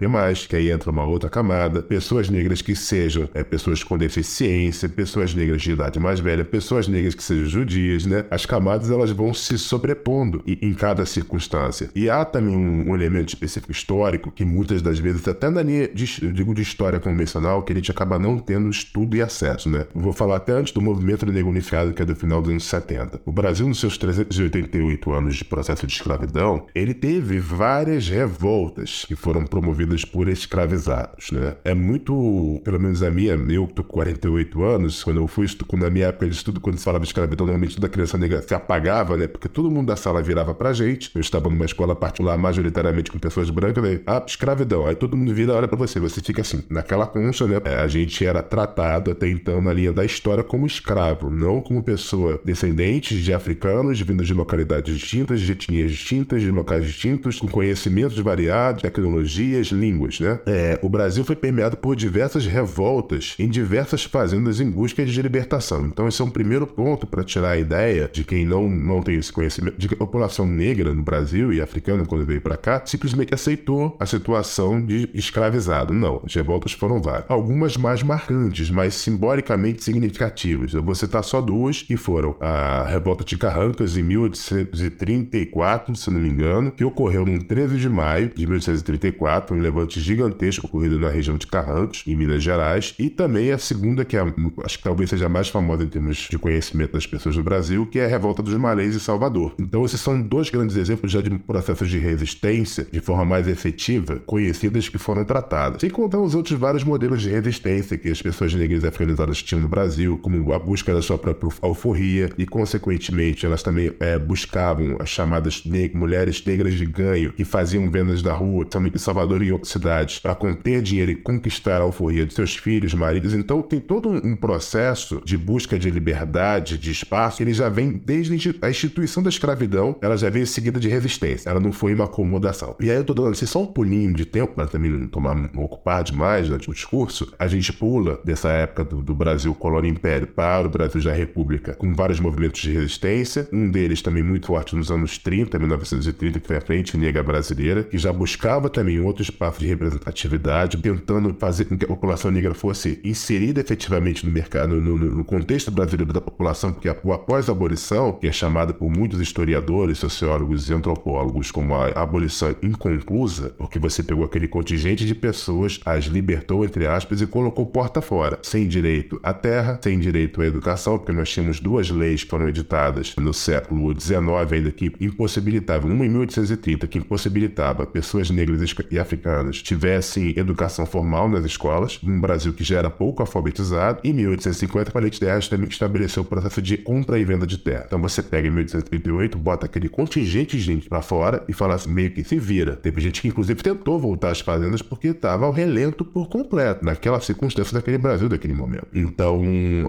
que 0.48 0.56
aí 0.56 0.70
entra 0.70 0.92
uma 0.92 1.06
outra 1.06 1.30
camada, 1.30 1.82
pessoas 1.82 2.30
negras 2.30 2.62
que 2.62 2.76
sejam 2.76 3.30
é, 3.34 3.44
pessoas 3.44 3.84
com 3.84 3.98
deficiência, 3.98 4.89
pessoas 4.90 5.34
negras 5.34 5.62
de 5.62 5.72
idade 5.72 6.00
mais 6.00 6.20
velha, 6.20 6.44
pessoas 6.44 6.88
negras 6.88 7.16
que 7.16 7.24
sejam 7.24 7.46
judias, 7.46 8.06
né? 8.06 8.26
As 8.30 8.46
camadas 8.46 8.90
elas 8.90 9.12
vão 9.12 9.34
se 9.34 9.58
sobrepondo 9.58 10.44
em, 10.46 10.74
cada 10.74 11.06
circunstância. 11.06 11.90
E 11.96 12.10
há 12.10 12.24
também 12.26 12.56
um, 12.56 12.96
elemento 12.96 13.30
específico 13.30 13.72
histórico 13.72 14.32
que 14.32 14.46
muitas 14.46 14.82
das 14.82 15.00
vezes, 15.00 15.28
até 15.28 15.50
na 15.50 15.62
linha 15.62 15.88
de, 15.88 16.06
digo 16.32 16.54
de 16.54 16.62
história 16.62 17.00
convencional, 17.00 17.64
que 17.64 17.74
a 17.74 17.76
gente 17.76 17.92
acaba 17.92 18.18
não 18.18 18.40
tendo 18.40 18.70
estudo 18.70 19.16
e 19.16 19.22
acesso, 19.22 19.70
né? 19.70 19.86
Vou 19.94 20.14
falar 20.14 20.38
até 20.38 20.54
antes 20.54 20.74
do 20.74 20.82
movimento 20.82 21.26
negro 21.26 21.50
unificado, 21.50 21.94
que 21.94 22.02
é 22.02 22.06
do 22.06 22.16
final 22.16 22.42
dos 22.42 22.52
anos 22.52 22.66
70. 22.66 23.22
O 23.26 23.32
Brasil, 23.32 23.68
nos 23.68 23.80
seus 23.80 23.98
388 23.98 25.12
anos 25.12 25.36
de 25.36 25.46
processo 25.46 25.86
de 25.86 25.94
escravidão, 25.94 26.66
ele 26.74 26.94
teve 26.94 27.40
várias 27.40 28.08
revoltas 28.08 29.06
que 29.08 29.16
foram 29.16 29.46
promovidas 29.46 30.06
por 30.06 30.28
escravizados, 30.28 31.32
né? 31.32 31.56
É 31.64 31.74
muito, 31.74 32.62
pelo 32.64 32.80
menos 32.80 33.04
a 33.04 33.12
minha, 33.12 33.34
eu 33.34 33.68
tô 33.68 33.84
com 33.84 34.00
48 34.00 34.64
anos, 34.64 34.79
quando 35.04 35.18
eu 35.18 35.28
fui, 35.28 35.48
quando 35.68 35.84
na 35.84 35.90
minha 35.90 36.08
época 36.08 36.28
de 36.28 36.36
estudo, 36.36 36.60
quando 36.60 36.78
se 36.78 36.84
falava 36.84 37.04
de 37.04 37.10
escravidão, 37.10 37.46
normalmente 37.46 37.76
toda 37.76 37.90
criança 37.90 38.18
negra 38.18 38.42
se 38.42 38.54
apagava, 38.54 39.18
né? 39.18 39.28
Porque 39.28 39.48
todo 39.48 39.70
mundo 39.70 39.88
da 39.88 39.96
sala 39.96 40.22
virava 40.22 40.54
pra 40.54 40.74
gente. 40.74 41.12
Eu 41.14 41.22
estava 41.22 41.50
numa 41.50 41.66
escola 41.66 41.96
particular, 41.96 42.38
majoritariamente 42.38 43.12
com 43.12 43.20
pessoas 43.20 43.50
brancas, 43.50 43.84
né? 43.84 44.00
Ah, 44.06 44.24
escravidão. 44.26 44.86
Aí 44.86 44.96
todo 44.96 45.16
mundo 45.16 45.34
vira 45.34 45.54
olha 45.54 45.68
pra 45.68 45.78
você, 45.78 46.00
você 46.00 46.22
fica 46.22 46.42
assim, 46.42 46.64
naquela 46.70 47.06
concha, 47.06 47.46
né? 47.48 47.60
É, 47.66 47.76
a 47.76 47.88
gente 47.88 48.26
era 48.26 48.42
tratado 48.42 49.12
até 49.12 49.30
então 49.30 49.62
na 49.62 49.74
linha 49.74 49.92
da 49.92 50.06
história 50.06 50.44
como 50.44 50.66
escravo, 50.66 51.30
não 51.30 51.62
como 51.62 51.84
pessoa 51.84 52.40
descendente 52.44 53.22
de 53.22 53.34
africanos, 53.34 54.00
vindos 54.02 54.28
de 54.28 54.34
localidades 54.34 54.98
distintas, 54.98 55.42
de 55.42 55.52
etnias 55.52 55.92
distintas, 55.92 56.42
de 56.42 56.52
locais 56.52 56.86
distintos, 56.86 57.40
com 57.40 57.48
conhecimentos 57.48 58.18
variados, 58.20 58.82
tecnologias, 58.82 59.68
línguas, 59.68 60.20
né? 60.20 60.40
É, 60.46 60.80
o 60.82 60.90
Brasil 60.90 61.24
foi 61.24 61.36
permeado 61.36 61.78
por 61.78 61.96
diversas 61.96 62.46
revoltas 62.46 63.36
em 63.40 63.50
diversas 63.50 64.04
fazendas 64.04 64.60
em 64.60 64.69
busca 64.70 65.06
de 65.06 65.22
libertação. 65.22 65.86
Então 65.86 66.08
esse 66.08 66.22
é 66.22 66.26
um 66.26 66.30
primeiro 66.30 66.66
ponto 66.68 67.08
para 67.08 67.24
tirar 67.24 67.52
a 67.52 67.58
ideia 67.58 68.10
de 68.12 68.24
quem 68.24 68.46
não, 68.46 68.70
não 68.70 69.02
tem 69.02 69.16
esse 69.16 69.32
conhecimento, 69.32 69.78
de 69.78 69.88
que 69.88 69.94
a 69.94 69.98
população 69.98 70.46
negra 70.46 70.94
no 70.94 71.02
Brasil 71.02 71.52
e 71.54 71.62
africana, 71.62 72.06
quando 72.06 72.26
veio 72.26 72.42
para 72.42 72.58
cá, 72.58 72.82
simplesmente 72.86 73.34
aceitou 73.34 73.96
a 74.00 74.06
situação 74.06 74.84
de 74.84 75.10
escravizado. 75.14 75.94
Não, 75.94 76.22
as 76.26 76.34
revoltas 76.34 76.74
foram 76.74 77.02
várias. 77.02 77.30
Algumas 77.30 77.78
mais 77.78 78.04
marcantes, 78.04 78.70
mais 78.70 78.94
simbolicamente 78.96 79.84
significativas. 79.84 80.74
Eu 80.74 80.84
vou 80.84 80.96
citar 80.96 81.24
só 81.24 81.42
duas, 81.42 81.82
que 81.82 81.98
foram 81.98 82.36
a 82.40 82.86
revolta 82.88 83.24
de 83.24 83.38
Carrancas 83.38 83.98
em 83.98 84.04
1834, 84.04 85.96
se 85.96 86.12
não 86.12 86.20
me 86.20 86.30
engano, 86.30 86.72
que 86.72 86.84
ocorreu 86.84 87.26
no 87.26 87.44
13 87.44 87.78
de 87.78 87.90
maio 87.90 88.30
de 88.30 88.46
1834, 88.46 89.56
um 89.56 89.60
levante 89.60 90.00
gigantesco 90.00 90.68
ocorrido 90.68 91.00
na 91.00 91.10
região 91.10 91.38
de 91.38 91.48
Carrancos, 91.48 92.04
em 92.06 92.16
Minas 92.16 92.44
Gerais, 92.44 92.94
e 93.00 93.10
também 93.10 93.52
a 93.52 93.58
segunda, 93.58 94.06
que 94.06 94.18
é, 94.18 94.22
acho 94.66 94.78
que 94.78 94.84
talvez 94.84 95.10
seja 95.10 95.26
a 95.26 95.30
mais 95.30 95.50
famosa 95.50 95.84
em 95.84 95.88
termos 95.88 96.28
de 96.30 96.38
conhecimento 96.38 96.94
das 96.94 97.06
pessoas 97.06 97.36
do 97.36 97.44
Brasil, 97.44 97.86
que 97.86 98.00
é 98.00 98.06
a 98.06 98.08
revolta 98.08 98.42
dos 98.42 98.54
Malês 98.56 98.96
em 98.96 99.00
Salvador. 99.00 99.54
Então, 99.60 99.86
esses 99.86 100.00
são 100.02 100.22
dois 100.22 100.50
grandes 100.50 100.76
exemplos 100.76 101.12
já 101.12 101.22
de 101.22 101.30
processos 101.40 101.90
de 101.90 101.98
resistência 101.98 102.88
de 102.92 103.00
forma 103.00 103.26
mais 103.26 103.48
efetiva, 103.48 104.18
conhecidas 104.26 104.90
que 104.90 104.98
foram 104.98 105.24
tratadas. 105.24 105.82
Sem 105.82 105.90
contar 105.90 106.20
os 106.20 106.36
outros 106.36 106.58
vários 106.60 106.84
modelos 106.84 107.22
de 107.22 107.30
resistência 107.30 107.98
que 107.98 108.10
as 108.10 108.22
pessoas 108.22 108.54
negras 108.54 108.84
africanizadas 108.84 109.42
tinham 109.42 109.62
no 109.62 109.68
Brasil, 109.68 110.18
como 110.22 110.54
a 110.54 110.60
busca 110.60 110.94
da 110.94 111.02
sua 111.02 111.18
própria 111.18 111.50
alforria, 111.62 112.30
e 112.38 112.46
consequentemente 112.46 113.46
elas 113.46 113.64
também 113.64 113.92
é, 114.00 114.18
buscavam 114.18 114.98
as 115.00 115.10
chamadas 115.10 115.64
mulheres 115.94 116.44
negras 116.46 116.74
de 116.74 116.86
ganho, 116.86 117.34
que 117.34 117.46
faziam 117.46 117.90
vendas 117.90 118.22
da 118.22 118.34
rua, 118.34 118.66
também 118.66 118.92
em 118.94 118.98
Salvador 118.98 119.42
e 119.42 119.52
outras 119.52 119.72
cidades, 119.72 120.20
para 120.20 120.36
conter 120.36 120.82
dinheiro 120.82 121.12
e 121.12 121.16
conquistar 121.16 121.78
a 121.78 121.84
alforria 121.84 122.26
de 122.26 122.34
seus 122.34 122.56
filhos, 122.56 122.94
maridos. 122.94 123.34
Então 123.34 123.62
tem 123.62 123.80
todo 123.80 124.10
um 124.10 124.36
processo 124.40 125.22
de 125.24 125.38
busca 125.38 125.78
de 125.78 125.90
liberdade, 125.90 126.78
de 126.78 126.92
espaço, 126.92 127.42
ele 127.44 127.54
já 127.54 127.70
vem 127.70 127.92
desde 127.92 128.58
a 128.62 128.70
instituição 128.70 129.22
da 129.22 129.30
escravidão, 129.30 129.96
ela 130.02 130.18
já 130.18 130.30
veio 130.30 130.48
seguida 130.48 130.80
de 130.80 130.88
resistência, 130.88 131.50
ela 131.50 131.60
não 131.60 131.72
foi 131.72 131.94
uma 131.94 132.06
acomodação. 132.06 132.76
E 132.80 132.90
aí 132.90 132.98
eu 132.98 133.04
tô 133.04 133.14
dando 133.14 133.30
assim, 133.30 133.46
só 133.46 133.62
um 133.62 133.68
pulinho 133.68 134.14
de 134.14 134.26
tempo, 134.26 134.56
para 134.56 134.68
também 134.68 134.92
não 134.92 135.08
tomar, 135.08 135.36
não 135.36 135.64
ocupar 135.64 136.04
demais 136.04 136.48
durante 136.48 136.70
o 136.70 136.74
discurso, 136.74 137.34
a 137.38 137.48
gente 137.48 137.72
pula 137.74 138.20
dessa 138.24 138.50
época 138.50 138.84
do, 138.84 139.02
do 139.02 139.14
Brasil 139.14 139.54
colônia 139.54 139.90
império 139.90 140.28
para 140.28 140.68
o 140.68 140.70
Brasil 140.70 141.02
já 141.02 141.14
república, 141.14 141.74
com 141.74 141.94
vários 141.94 142.20
movimentos 142.20 142.62
de 142.62 142.72
resistência, 142.72 143.48
um 143.52 143.70
deles 143.70 144.02
também 144.02 144.24
muito 144.24 144.48
forte 144.48 144.76
nos 144.76 144.92
anos 144.92 145.18
30, 145.18 145.60
1930, 145.60 146.40
que 146.40 146.48
foi 146.48 146.58
a 146.58 146.62
Frente 146.62 146.98
Negra 146.98 147.22
Brasileira, 147.22 147.84
que 147.84 147.98
já 147.98 148.12
buscava 148.12 148.70
também 148.70 149.00
outro 149.00 149.22
espaço 149.22 149.60
de 149.60 149.68
representatividade, 149.68 150.78
tentando 150.78 151.36
fazer 151.38 151.66
com 151.66 151.78
que 151.78 151.86
a 151.86 151.88
população 151.88 152.32
negra 152.32 152.54
fosse 152.54 153.00
inserida 153.04 153.62
efetivamente 153.62 154.26
no 154.30 154.34
mercado, 154.34 154.76
no, 154.76 154.98
no 154.98 155.24
contexto 155.24 155.72
brasileiro 155.72 156.14
da 156.14 156.22
população, 156.22 156.72
porque 156.72 156.90
o 157.04 157.12
após-abolição, 157.12 158.14
que 158.14 158.28
é 158.28 158.32
chamada 158.32 158.74
por 158.74 158.90
muitos 158.90 159.20
historiadores, 159.20 159.98
sociólogos 159.98 160.70
e 160.70 160.74
antropólogos 160.74 161.52
como 161.52 161.76
a 161.76 161.88
abolição 161.90 162.56
inconclusa, 162.62 163.50
porque 163.58 163.80
você 163.80 164.04
pegou 164.04 164.24
aquele 164.24 164.48
contingente 164.48 165.06
de 165.06 165.16
pessoas, 165.16 165.80
as 165.86 166.06
libertou, 166.06 166.64
entre 166.64 166.86
aspas, 166.86 167.22
e 167.22 167.28
colocou 167.28 167.66
porta 167.66 168.02
fora, 168.02 168.40
sem 168.44 168.68
direito 168.68 169.20
à 169.24 169.34
terra, 169.34 169.80
sem 169.82 170.00
direito 170.00 170.42
à 170.42 170.46
educação, 170.46 170.98
porque 170.98 171.12
nós 171.12 171.30
tínhamos 171.30 171.60
duas 171.60 171.90
leis 171.90 172.24
que 172.24 172.30
foram 172.30 172.48
editadas 172.48 173.16
no 173.18 173.34
século 173.34 174.00
XIX 174.00 174.20
ainda 174.52 174.72
que 174.72 174.92
impossibilitavam, 175.02 175.92
uma 175.92 176.06
em 176.06 176.10
1830, 176.10 176.88
que 176.88 176.98
impossibilitava 177.00 177.86
pessoas 177.86 178.30
negras 178.30 178.76
e 178.92 179.00
africanas 179.00 179.62
tivessem 179.62 180.38
educação 180.38 180.86
formal 180.86 181.28
nas 181.28 181.46
escolas, 181.46 182.00
num 182.04 182.20
Brasil 182.20 182.54
que 182.54 182.64
já 182.64 182.78
era 182.78 182.90
pouco 182.90 183.22
alfabetizado, 183.22 184.00
e 184.04 184.14
1850 184.22 184.92
a 184.94 185.02
Lei 185.02 185.10
de 185.10 185.20
também 185.50 185.68
estabeleceu 185.70 186.24
o 186.24 186.26
processo 186.26 186.62
de 186.62 186.78
compra 186.78 187.20
e 187.20 187.26
venda 187.26 187.46
de 187.46 187.58
terra. 187.58 187.84
Então 187.86 188.02
você 188.02 188.22
pega 188.22 188.48
em 188.48 188.52
1838, 188.52 189.38
bota 189.38 189.66
aquele 189.66 189.90
contingente 189.90 190.58
de 190.58 190.64
gente 190.64 190.90
para 190.90 191.02
fora 191.02 191.44
e 191.48 191.54
fala 191.54 191.76
assim, 191.76 191.92
meio 191.92 192.12
que 192.12 192.24
se 192.24 192.38
vira. 192.38 192.76
Teve 192.76 193.02
gente 193.02 193.22
que 193.22 193.28
inclusive 193.28 193.62
tentou 193.62 194.00
voltar 194.00 194.32
às 194.32 194.40
fazendas 194.40 194.82
porque 194.82 195.10
estava 195.10 195.46
ao 195.46 195.52
relento 195.52 196.04
por 196.04 196.28
completo, 196.28 196.84
naquela 196.84 197.20
circunstância 197.20 197.74
daquele 197.74 197.98
Brasil 197.98 198.30
daquele 198.30 198.54
momento. 198.54 198.88
Então 198.94 199.42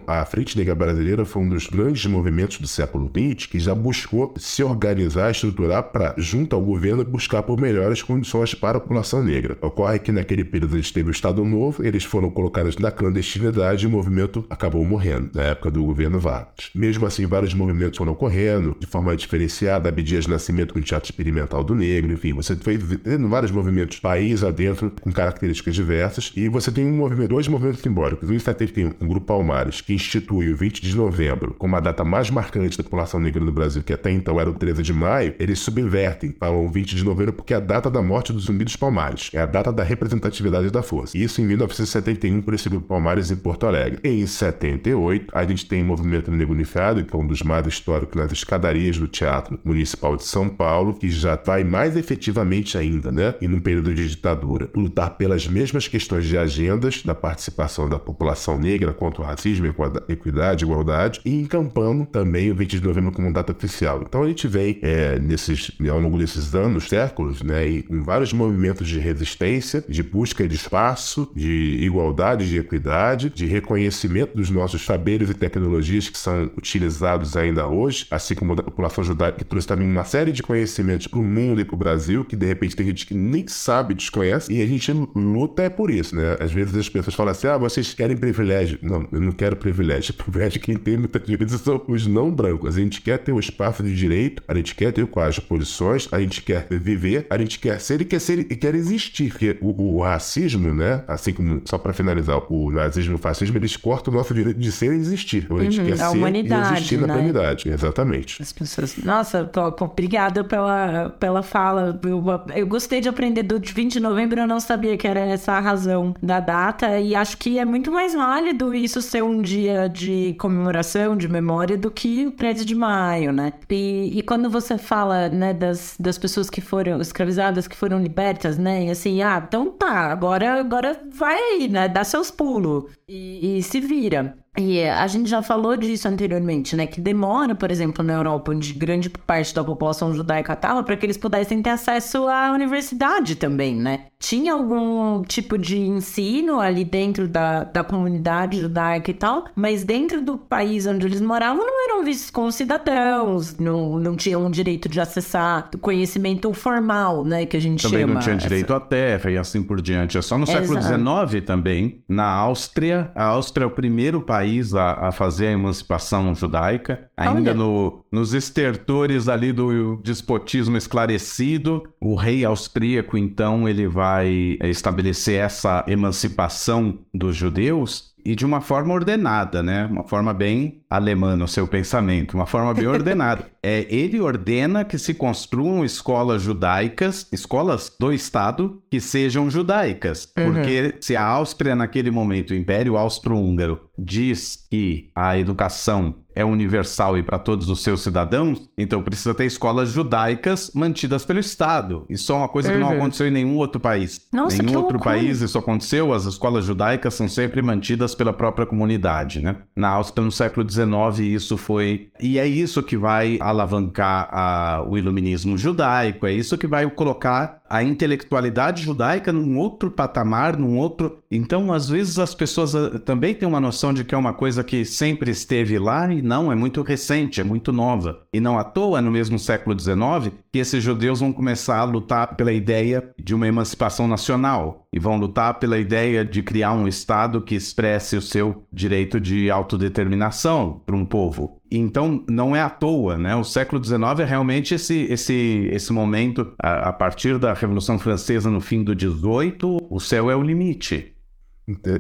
a 0.07 0.25
Frente 0.25 0.57
Negra 0.57 0.75
Brasileira 0.75 1.25
foi 1.25 1.43
um 1.43 1.49
dos 1.49 1.67
grandes 1.67 2.05
movimentos 2.07 2.59
do 2.59 2.67
século 2.67 3.11
XX 3.11 3.47
que 3.47 3.59
já 3.59 3.75
buscou 3.75 4.35
se 4.37 4.63
organizar, 4.63 5.31
estruturar 5.31 5.85
para, 5.85 6.15
junto 6.17 6.55
ao 6.55 6.63
governo, 6.63 7.05
buscar 7.05 7.43
por 7.43 7.61
melhores 7.61 8.03
condições 8.03 8.55
para 8.55 8.79
a 8.79 8.81
população 8.81 9.23
negra. 9.23 9.57
Ocorre 9.61 9.99
que 9.99 10.13
naquele 10.13 10.45
período 10.45 10.77
eles 10.77 10.91
teve 10.91 11.09
o 11.09 11.13
Estado 11.13 11.45
Novo, 11.45 11.85
eles 11.85 12.05
foram 12.05 12.31
colocados 12.31 12.77
na 12.77 12.91
clandestinidade 12.91 13.87
o 13.87 13.91
movimento 13.91 14.20
acabou 14.49 14.85
morrendo, 14.85 15.31
na 15.35 15.43
época 15.43 15.71
do 15.71 15.85
governo 15.85 16.19
Vargas. 16.19 16.71
Mesmo 16.75 17.07
assim, 17.07 17.27
vários 17.27 17.55
movimentos 17.55 17.99
foram 17.99 18.13
ocorrendo 18.13 18.77
de 18.79 18.87
forma 18.87 19.17
diferenciada, 19.17 19.89
Abdias 19.89 20.27
Nascimento 20.27 20.75
com 20.75 20.81
o 20.81 20.83
Teatro 20.83 21.11
Experimental 21.11 21.63
do 21.63 21.75
Negro, 21.75 22.13
enfim, 22.13 22.33
você 22.33 22.57
foi 22.57 22.77
vendo 22.77 23.29
vários 23.29 23.51
movimentos 23.51 23.99
país 23.99 24.43
adentro 24.43 24.93
com 25.01 25.13
características 25.13 25.75
diversas 25.75 26.33
e 26.37 26.49
você 26.49 26.71
tem 26.71 26.87
um 26.87 26.97
movimento, 26.97 27.29
dois 27.29 27.49
movimentos 27.49 27.81
simbólicos. 27.81 28.31
Em 28.31 28.39
71, 28.39 28.93
um 29.01 29.07
grupo 29.07 29.27
Palmares, 29.27 29.81
que 29.81 29.93
institui 29.93 30.53
o 30.53 30.57
20 30.57 30.83
de 30.83 30.97
novembro 30.97 31.55
como 31.59 31.77
a 31.77 31.81
data 31.81 32.05
mais 32.05 32.31
marcante 32.31 32.77
da 32.77 32.85
população 32.85 33.21
negra 33.21 33.45
no 33.45 33.53
Brasil, 33.53 33.83
que 33.83 33.93
até 33.93 34.11
então 34.11 34.41
era 34.41 34.51
o 34.51 34.55
13 34.55 34.83
de 34.83 34.93
maio, 34.93 35.35
eles 35.39 35.59
subvertem 35.59 36.31
para 36.31 36.51
o 36.51 36.69
20 36.69 36.97
de 36.97 37.05
novembro 37.05 37.33
porque 37.33 37.55
é 37.55 37.57
a 37.57 37.61
data 37.61 37.91
da 37.91 38.03
morte 38.03 38.33
do 38.33 38.41
Zumbi 38.41 38.65
dos 38.65 38.77
Palmares, 38.77 39.31
é 39.33 39.41
a 39.41 39.47
data 39.47 39.73
da 39.73 39.83
representatividade 39.83 40.71
da 40.71 40.83
força. 40.83 41.17
Isso 41.17 41.41
em 41.41 41.45
1971 41.45 42.43
por 42.43 42.55
esse 42.55 42.69
grupo 42.69 42.87
Palmares 42.87 43.31
em 43.31 43.37
Porto 43.37 43.67
Alegre. 43.67 44.01
Em 44.11 44.27
78, 44.27 45.27
a 45.33 45.45
gente 45.45 45.67
tem 45.67 45.83
o 45.83 45.87
Movimento 45.87 46.33
Negro 46.33 46.53
Unificado, 46.53 47.05
que 47.05 47.15
é 47.15 47.19
um 47.19 47.25
dos 47.25 47.43
mais 47.43 47.65
históricos 47.65 48.21
nas 48.21 48.33
escadarias 48.33 48.99
do 48.99 49.07
Teatro 49.07 49.59
Municipal 49.65 50.17
de 50.17 50.25
São 50.25 50.49
Paulo, 50.49 50.95
que 50.95 51.09
já 51.09 51.37
vai 51.37 51.63
mais 51.63 51.97
efetivamente 51.97 52.77
ainda, 52.77 53.13
né? 53.13 53.37
E 53.41 53.47
num 53.47 53.61
período 53.61 53.95
de 53.95 54.09
ditadura, 54.09 54.69
lutar 54.75 55.17
pelas 55.17 55.47
mesmas 55.47 55.87
questões 55.87 56.27
de 56.27 56.37
agendas 56.37 57.05
da 57.05 57.15
participação 57.15 57.89
da 57.89 58.01
população 58.01 58.59
negra 58.59 58.93
contra 58.93 59.23
o 59.23 59.25
racismo, 59.25 59.73
equidade, 60.09 60.65
igualdade, 60.65 61.21
e 61.25 61.41
encampando 61.41 62.05
também 62.05 62.51
o 62.51 62.55
20 62.57 62.81
de 62.81 62.85
novembro 62.85 63.13
como 63.13 63.33
data 63.33 63.53
oficial. 63.53 64.03
Então 64.03 64.25
a 64.25 64.29
gente 64.29 64.49
vem, 64.49 64.81
é, 64.83 65.21
nesses, 65.21 65.71
ao 65.89 66.01
longo 66.01 66.19
desses 66.19 66.53
anos, 66.53 66.89
séculos, 66.89 67.43
né? 67.43 67.69
E 67.69 67.87
em 67.89 68.03
vários 68.03 68.33
movimentos 68.33 68.89
de 68.89 68.99
resistência, 68.99 69.85
de 69.89 70.03
busca 70.03 70.49
de 70.49 70.57
espaço, 70.57 71.31
de 71.33 71.79
igualdade, 71.81 72.49
de 72.49 72.59
equidade, 72.59 73.31
de 73.31 73.47
reconhecimento 73.47 74.00
dos 74.35 74.51
nossos 74.51 74.85
saberes 74.85 75.31
e 75.31 75.35
tecnologias 75.35 76.09
que 76.09 76.19
são 76.19 76.51
utilizados 76.57 77.37
ainda 77.37 77.67
hoje, 77.67 78.07
assim 78.11 78.35
como 78.35 78.53
a 78.53 78.63
população 78.63 79.03
judaica 79.05 79.39
que 79.39 79.45
trouxe 79.45 79.67
também 79.67 79.89
uma 79.89 80.05
série 80.05 80.33
de 80.33 80.43
conhecimentos 80.43 81.07
para 81.07 81.19
o 81.19 81.25
mundo 81.25 81.61
e 81.61 81.65
para 81.65 81.75
o 81.75 81.79
Brasil, 81.79 82.25
que 82.25 82.37
de 82.37 82.47
repente 82.47 82.77
tem 82.77 82.87
gente 82.87 83.07
que 83.07 83.15
nem 83.15 83.47
sabe, 83.47 83.95
desconhece, 83.95 84.53
e 84.53 84.63
a 84.63 84.67
gente 84.67 84.93
luta 85.15 85.63
é 85.63 85.69
por 85.69 85.91
isso, 85.91 86.15
né? 86.15 86.37
Às 86.41 86.53
vezes 86.53 86.75
as 86.75 86.89
pessoas 86.89 87.15
falam 87.15 87.33
assim, 87.33 87.47
ah, 87.47 87.57
vocês 87.57 87.95
querem 87.95 88.17
privilégio. 88.17 88.79
Não, 88.83 89.07
eu 89.13 89.21
não 89.21 89.33
quero 89.33 89.57
privilégio. 89.57 90.15
Privilégio 90.15 90.61
quem 90.61 90.77
tem 90.77 90.97
muitas 90.97 91.23
vezes 91.27 91.61
são 91.61 91.83
os 91.89 92.07
não 92.07 92.31
brancos. 92.31 92.77
A 92.77 92.81
gente 92.81 93.01
quer 93.01 93.19
ter 93.19 93.33
o 93.33 93.37
um 93.37 93.41
espaço 93.41 93.83
de 93.83 93.95
direito, 93.95 94.43
a 94.47 94.55
gente 94.55 94.75
quer 94.75 94.93
ter 94.93 95.07
quais 95.07 95.39
posições, 95.39 96.09
a 96.13 96.21
gente 96.21 96.43
quer 96.43 96.67
viver, 96.71 97.27
a 97.31 97.39
gente 97.39 97.59
quer 97.59 97.81
ser 97.81 98.01
e 98.01 98.05
quer 98.05 98.21
ser 98.21 98.39
e 98.39 98.57
quer 98.57 98.75
existir. 98.75 99.31
Porque 99.31 99.57
o, 99.61 99.97
o 99.97 100.03
racismo, 100.03 100.75
né? 100.75 101.05
Assim 101.07 101.33
como, 101.33 101.63
só 101.65 101.79
para 101.79 101.93
finalizar, 101.93 102.41
o 102.51 102.71
nazismo 102.71 103.13
e 103.13 103.17
o 103.17 103.19
fascismo, 103.19 103.57
eles 103.57 103.77
o 103.91 104.11
nosso 104.11 104.35
direito 104.35 104.59
de 104.59 104.73
ser 104.73 104.93
e 104.93 104.97
existir. 104.97 105.47
A 105.51 105.63
gente 105.63 105.81
uhum, 105.81 105.87
quer 105.87 105.93
a 105.95 105.97
ser 105.97 106.17
humanidade, 106.17 106.69
e 106.69 106.77
existir 106.77 107.01
né? 107.01 107.07
na 107.07 107.15
humanidade. 107.15 107.69
Exatamente. 107.69 108.43
As 108.43 108.53
pessoas. 108.53 108.97
Nossa, 108.99 109.45
tô, 109.45 109.71
tô, 109.73 109.85
obrigada 109.85 110.45
pela, 110.45 111.11
pela 111.19 111.43
fala. 111.43 111.99
Eu, 112.03 112.23
eu 112.55 112.67
gostei 112.67 113.01
de 113.01 113.09
aprender 113.09 113.43
do 113.43 113.59
20 113.59 113.93
de 113.93 114.01
novembro, 114.01 114.41
eu 114.41 114.47
não 114.47 114.61
sabia 114.61 114.97
que 114.97 115.07
era 115.07 115.21
essa 115.21 115.53
a 115.53 115.61
razão 115.61 116.15
da 116.23 116.41
data. 116.41 116.99
E 116.99 117.15
acho 117.15 117.37
que 117.37 117.59
é 117.59 117.65
muito 117.65 117.91
mais 117.91 118.15
válido 118.15 118.75
isso 118.75 119.03
ser 119.03 119.23
um 119.23 119.41
dia 119.41 119.89
de 119.89 120.35
comemoração, 120.39 121.17
de 121.17 121.29
memória, 121.29 121.77
do 121.77 121.91
que 121.91 122.27
o 122.27 122.31
13 122.31 122.65
de 122.65 122.75
maio, 122.75 123.33
né? 123.33 123.53
E, 123.69 124.19
e 124.19 124.23
quando 124.23 124.49
você 124.49 124.79
fala, 124.79 125.29
né, 125.29 125.53
das, 125.53 125.97
das 125.99 126.19
pessoas 126.19 126.49
que 126.49 126.61
foram 126.61 127.01
escravizadas, 127.01 127.67
que 127.67 127.77
foram 127.77 128.01
libertas, 128.01 128.59
né? 128.59 128.87
E 128.87 128.91
assim, 128.91 129.23
ah, 129.23 129.43
então 129.47 129.71
tá, 129.71 130.11
agora, 130.11 130.61
agora 130.61 131.01
vai 131.13 131.37
aí, 131.37 131.69
né? 131.69 131.89
Dá 131.89 132.05
seus 132.05 132.31
pulos 132.31 132.85
e, 133.09 133.59
e 133.59 133.63
se 133.63 133.80
vira. 133.81 134.40
E 134.59 134.83
a 134.83 135.07
gente 135.07 135.31
já 135.31 135.43
falou 135.43 135.77
disso 135.77 136.09
anteriormente, 136.09 136.75
né? 136.75 136.85
Que 136.85 137.01
demora, 137.01 137.55
por 137.55 137.71
exemplo, 137.71 138.05
na 138.05 138.15
Europa, 138.15 138.51
onde 138.51 138.73
grande 138.73 139.09
parte 139.09 139.55
da 139.55 139.63
população 139.63 140.13
judaica 140.13 140.55
estava, 140.55 140.83
para 140.83 140.97
que 140.97 141.07
eles 141.07 141.17
pudessem 141.17 141.63
ter 141.63 141.71
acesso 141.71 142.27
à 142.27 142.51
universidade 142.53 143.37
também, 143.37 143.77
né? 143.77 144.07
Tinha 144.19 144.53
algum 144.53 145.23
tipo 145.23 145.57
de 145.57 145.79
ensino 145.79 146.61
ali 146.61 146.85
dentro 146.85 147.29
da, 147.29 147.63
da 147.63 147.85
comunidade 147.85 148.61
judaica 148.61 149.11
e 149.11 149.15
tal, 149.15 149.45
mas 149.55 149.85
dentro 149.85 150.21
do 150.21 150.37
país 150.37 150.85
onde 150.85 151.07
eles 151.07 151.21
moravam 151.21 151.65
não 151.65 151.85
eram 151.85 152.05
vistos 152.05 152.29
como 152.29 152.51
cidadãos, 152.51 153.57
não, 153.57 154.01
não 154.01 154.17
tinham 154.17 154.51
direito 154.51 154.89
de 154.89 155.01
acessar 155.01 155.71
conhecimento 155.81 156.53
formal, 156.53 157.25
né? 157.25 157.47
Que 157.47 157.57
a 157.57 157.61
gente 157.61 157.83
também 157.83 158.01
chama. 158.01 158.15
Também 158.15 158.15
não 158.15 158.21
tinha 158.21 158.37
direito 158.37 158.73
essa... 158.73 158.85
à 158.85 158.87
terra 158.87 159.31
e 159.31 159.39
assim 159.39 159.63
por 159.63 159.81
diante. 159.81 160.19
É 160.19 160.23
só 160.23 160.37
no 160.37 160.47
século 160.47 160.83
XIX 160.83 161.45
também, 161.47 162.03
na 162.09 162.27
Áustria. 162.27 163.13
A 163.15 163.25
Áustria 163.27 163.65
é 163.65 163.67
o 163.67 163.71
primeiro 163.71 164.21
país 164.21 164.40
país 164.41 164.75
a, 164.75 165.09
a 165.09 165.13
fazer 165.13 165.49
a 165.49 165.53
emancipação 165.53 166.35
judaica, 166.35 167.11
ainda 167.17 167.53
no, 167.53 168.03
nos 168.11 168.33
estertores 168.33 169.29
ali 169.29 169.53
do 169.53 169.97
despotismo 170.03 170.77
esclarecido. 170.77 171.83
O 172.01 172.15
rei 172.15 172.45
austríaco, 172.45 173.19
então, 173.19 173.69
ele 173.69 173.87
vai 173.87 174.57
estabelecer 174.65 175.41
essa 175.41 175.85
emancipação 175.87 176.99
dos 177.13 177.37
judeus 177.37 178.11
e 178.25 178.35
de 178.35 178.45
uma 178.45 178.61
forma 178.61 178.95
ordenada, 178.95 179.63
né? 179.63 179.87
Uma 179.87 180.05
forma 180.05 180.33
bem 180.33 180.83
alemã 180.89 181.37
no 181.37 181.49
seu 181.49 181.67
pensamento, 181.67 182.35
uma 182.35 182.47
forma 182.47 182.75
bem 182.75 182.87
ordenada. 182.87 183.49
É, 183.63 183.87
ele 183.95 184.19
ordena 184.19 184.87
que 184.87 184.97
se 184.97 185.13
construam 185.13 185.85
escolas 185.85 186.41
judaicas, 186.41 187.29
escolas 187.31 187.95
do 188.01 188.11
Estado, 188.11 188.83
que 188.91 189.03
sejam 189.03 189.51
judaicas. 189.51 190.33
Uhum. 190.35 190.55
Porque 190.55 190.95
se 190.99 191.15
a 191.15 191.23
Áustria, 191.23 191.77
naquele 191.77 192.11
momento, 192.11 192.53
o 192.53 192.55
Império 192.55 192.97
Austro-Húngaro, 192.97 193.79
diz 193.99 194.67
que 194.71 195.11
a 195.15 195.39
educação 195.39 196.15
é 196.35 196.45
universal 196.45 197.19
e 197.19 197.23
para 197.23 197.39
todos 197.39 197.69
os 197.69 197.83
seus 197.83 198.03
cidadãos, 198.03 198.69
então 198.77 199.03
precisa 199.03 199.35
ter 199.35 199.47
escolas 199.47 199.91
judaicas 199.91 200.71
mantidas 200.75 201.25
pelo 201.25 201.39
Estado. 201.39 202.05
Isso 202.09 202.33
é 202.33 202.37
uma 202.37 202.49
coisa 202.49 202.73
que 202.73 202.79
não 202.79 202.91
aconteceu 202.91 203.27
em 203.27 203.31
nenhum 203.31 203.57
outro 203.57 203.81
país. 203.81 204.27
Nossa, 204.33 204.63
nenhum 204.63 204.79
outro 204.79 204.95
loucura. 204.95 205.17
país 205.17 205.41
isso 205.41 205.59
aconteceu, 205.59 206.13
as 206.13 206.25
escolas 206.25 206.65
judaicas 206.65 207.15
são 207.15 207.29
sempre 207.29 207.63
mantidas 207.63 208.15
pela 208.15 208.33
própria 208.33 208.67
comunidade, 208.67 209.41
né? 209.41 209.57
Na 209.75 209.89
Áustria, 209.89 210.25
no 210.25 210.33
século 210.33 210.69
XIX, 210.69 211.19
isso 211.21 211.57
foi... 211.57 212.09
E 212.21 212.39
é 212.39 212.47
isso 212.47 212.83
que 212.83 212.97
vai 212.97 213.39
alavancar 213.41 214.29
a... 214.31 214.85
o 214.87 214.97
iluminismo 214.97 215.57
judaico, 215.59 216.27
é 216.27 216.33
isso 216.33 216.57
que 216.57 216.67
vai 216.67 216.89
colocar 216.91 217.61
a 217.71 217.85
intelectualidade 217.85 218.83
judaica 218.83 219.33
num 219.33 219.57
outro 219.57 219.93
patamar, 219.93 220.57
num 220.57 220.77
outro. 220.77 221.23
Então, 221.31 221.73
às 221.73 221.89
vezes 221.89 222.19
as 222.19 222.35
pessoas 222.35 222.75
ah, 222.75 222.99
também 222.99 223.33
têm 223.33 223.49
uma 223.49 223.61
noção 223.61 223.95
de 223.95 224.03
que 224.03 224.13
é 224.13 224.19
uma 224.19 224.33
coisa 224.33 224.65
que 224.65 224.85
sempre 224.85 225.31
esteve 225.31 225.79
lá 225.79 226.13
não, 226.23 226.51
é 226.51 226.55
muito 226.55 226.83
recente, 226.83 227.41
é 227.41 227.45
muito 227.45 227.73
nova. 227.73 228.23
E 228.33 228.41
não 228.41 228.59
à 228.59 228.65
toa, 228.65 229.01
no 229.01 229.11
mesmo 229.11 229.39
século 229.39 229.79
XIX, 229.79 230.35
que 230.53 230.59
esses 230.59 230.83
judeus 230.83 231.21
vão 231.21 231.33
começar 231.33 231.79
a 231.79 231.85
lutar 231.85 232.37
pela 232.37 232.53
ideia 232.53 233.13
de 233.19 233.35
uma 233.35 233.47
emancipação 233.47 234.09
nacional 234.09 234.87
e 234.93 234.99
vão 234.99 235.17
lutar 235.17 235.59
pela 235.59 235.79
ideia 235.79 236.25
de 236.25 236.43
criar 236.43 236.73
um 236.73 236.89
Estado 236.89 237.41
que 237.41 237.55
expresse 237.55 238.17
o 238.17 238.23
seu 238.23 238.65
direito 238.73 239.21
de 239.21 239.51
autodeterminação 239.51 240.83
para 240.85 240.97
um 240.97 241.05
povo. 241.05 241.61
Então, 241.71 242.25
não 242.29 242.55
é 242.55 242.61
à 242.61 242.69
toa, 242.69 243.17
né? 243.17 243.37
O 243.37 243.45
século 243.45 243.83
XIX 243.83 244.21
é 244.21 244.25
realmente 244.25 244.75
esse, 244.75 245.07
esse, 245.11 245.69
esse 245.73 245.93
momento, 245.93 246.53
a, 246.61 246.89
a 246.89 246.93
partir 246.93 247.39
da 247.39 247.53
Revolução 247.53 247.99
Francesa 247.99 248.51
no 248.51 248.61
fim 248.61 248.83
do 248.83 248.99
XVIII, 248.99 249.79
o 249.89 250.01
céu 250.01 250.31
é 250.31 250.35
o 250.35 250.43
limite. 250.43 251.15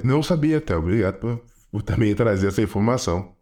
Não 0.03 0.23
sabia 0.23 0.59
até, 0.59 0.77
obrigado 0.77 1.41
por 1.71 1.83
também 1.83 2.15
trazer 2.15 2.49
essa 2.49 2.63
informação. 2.63 3.33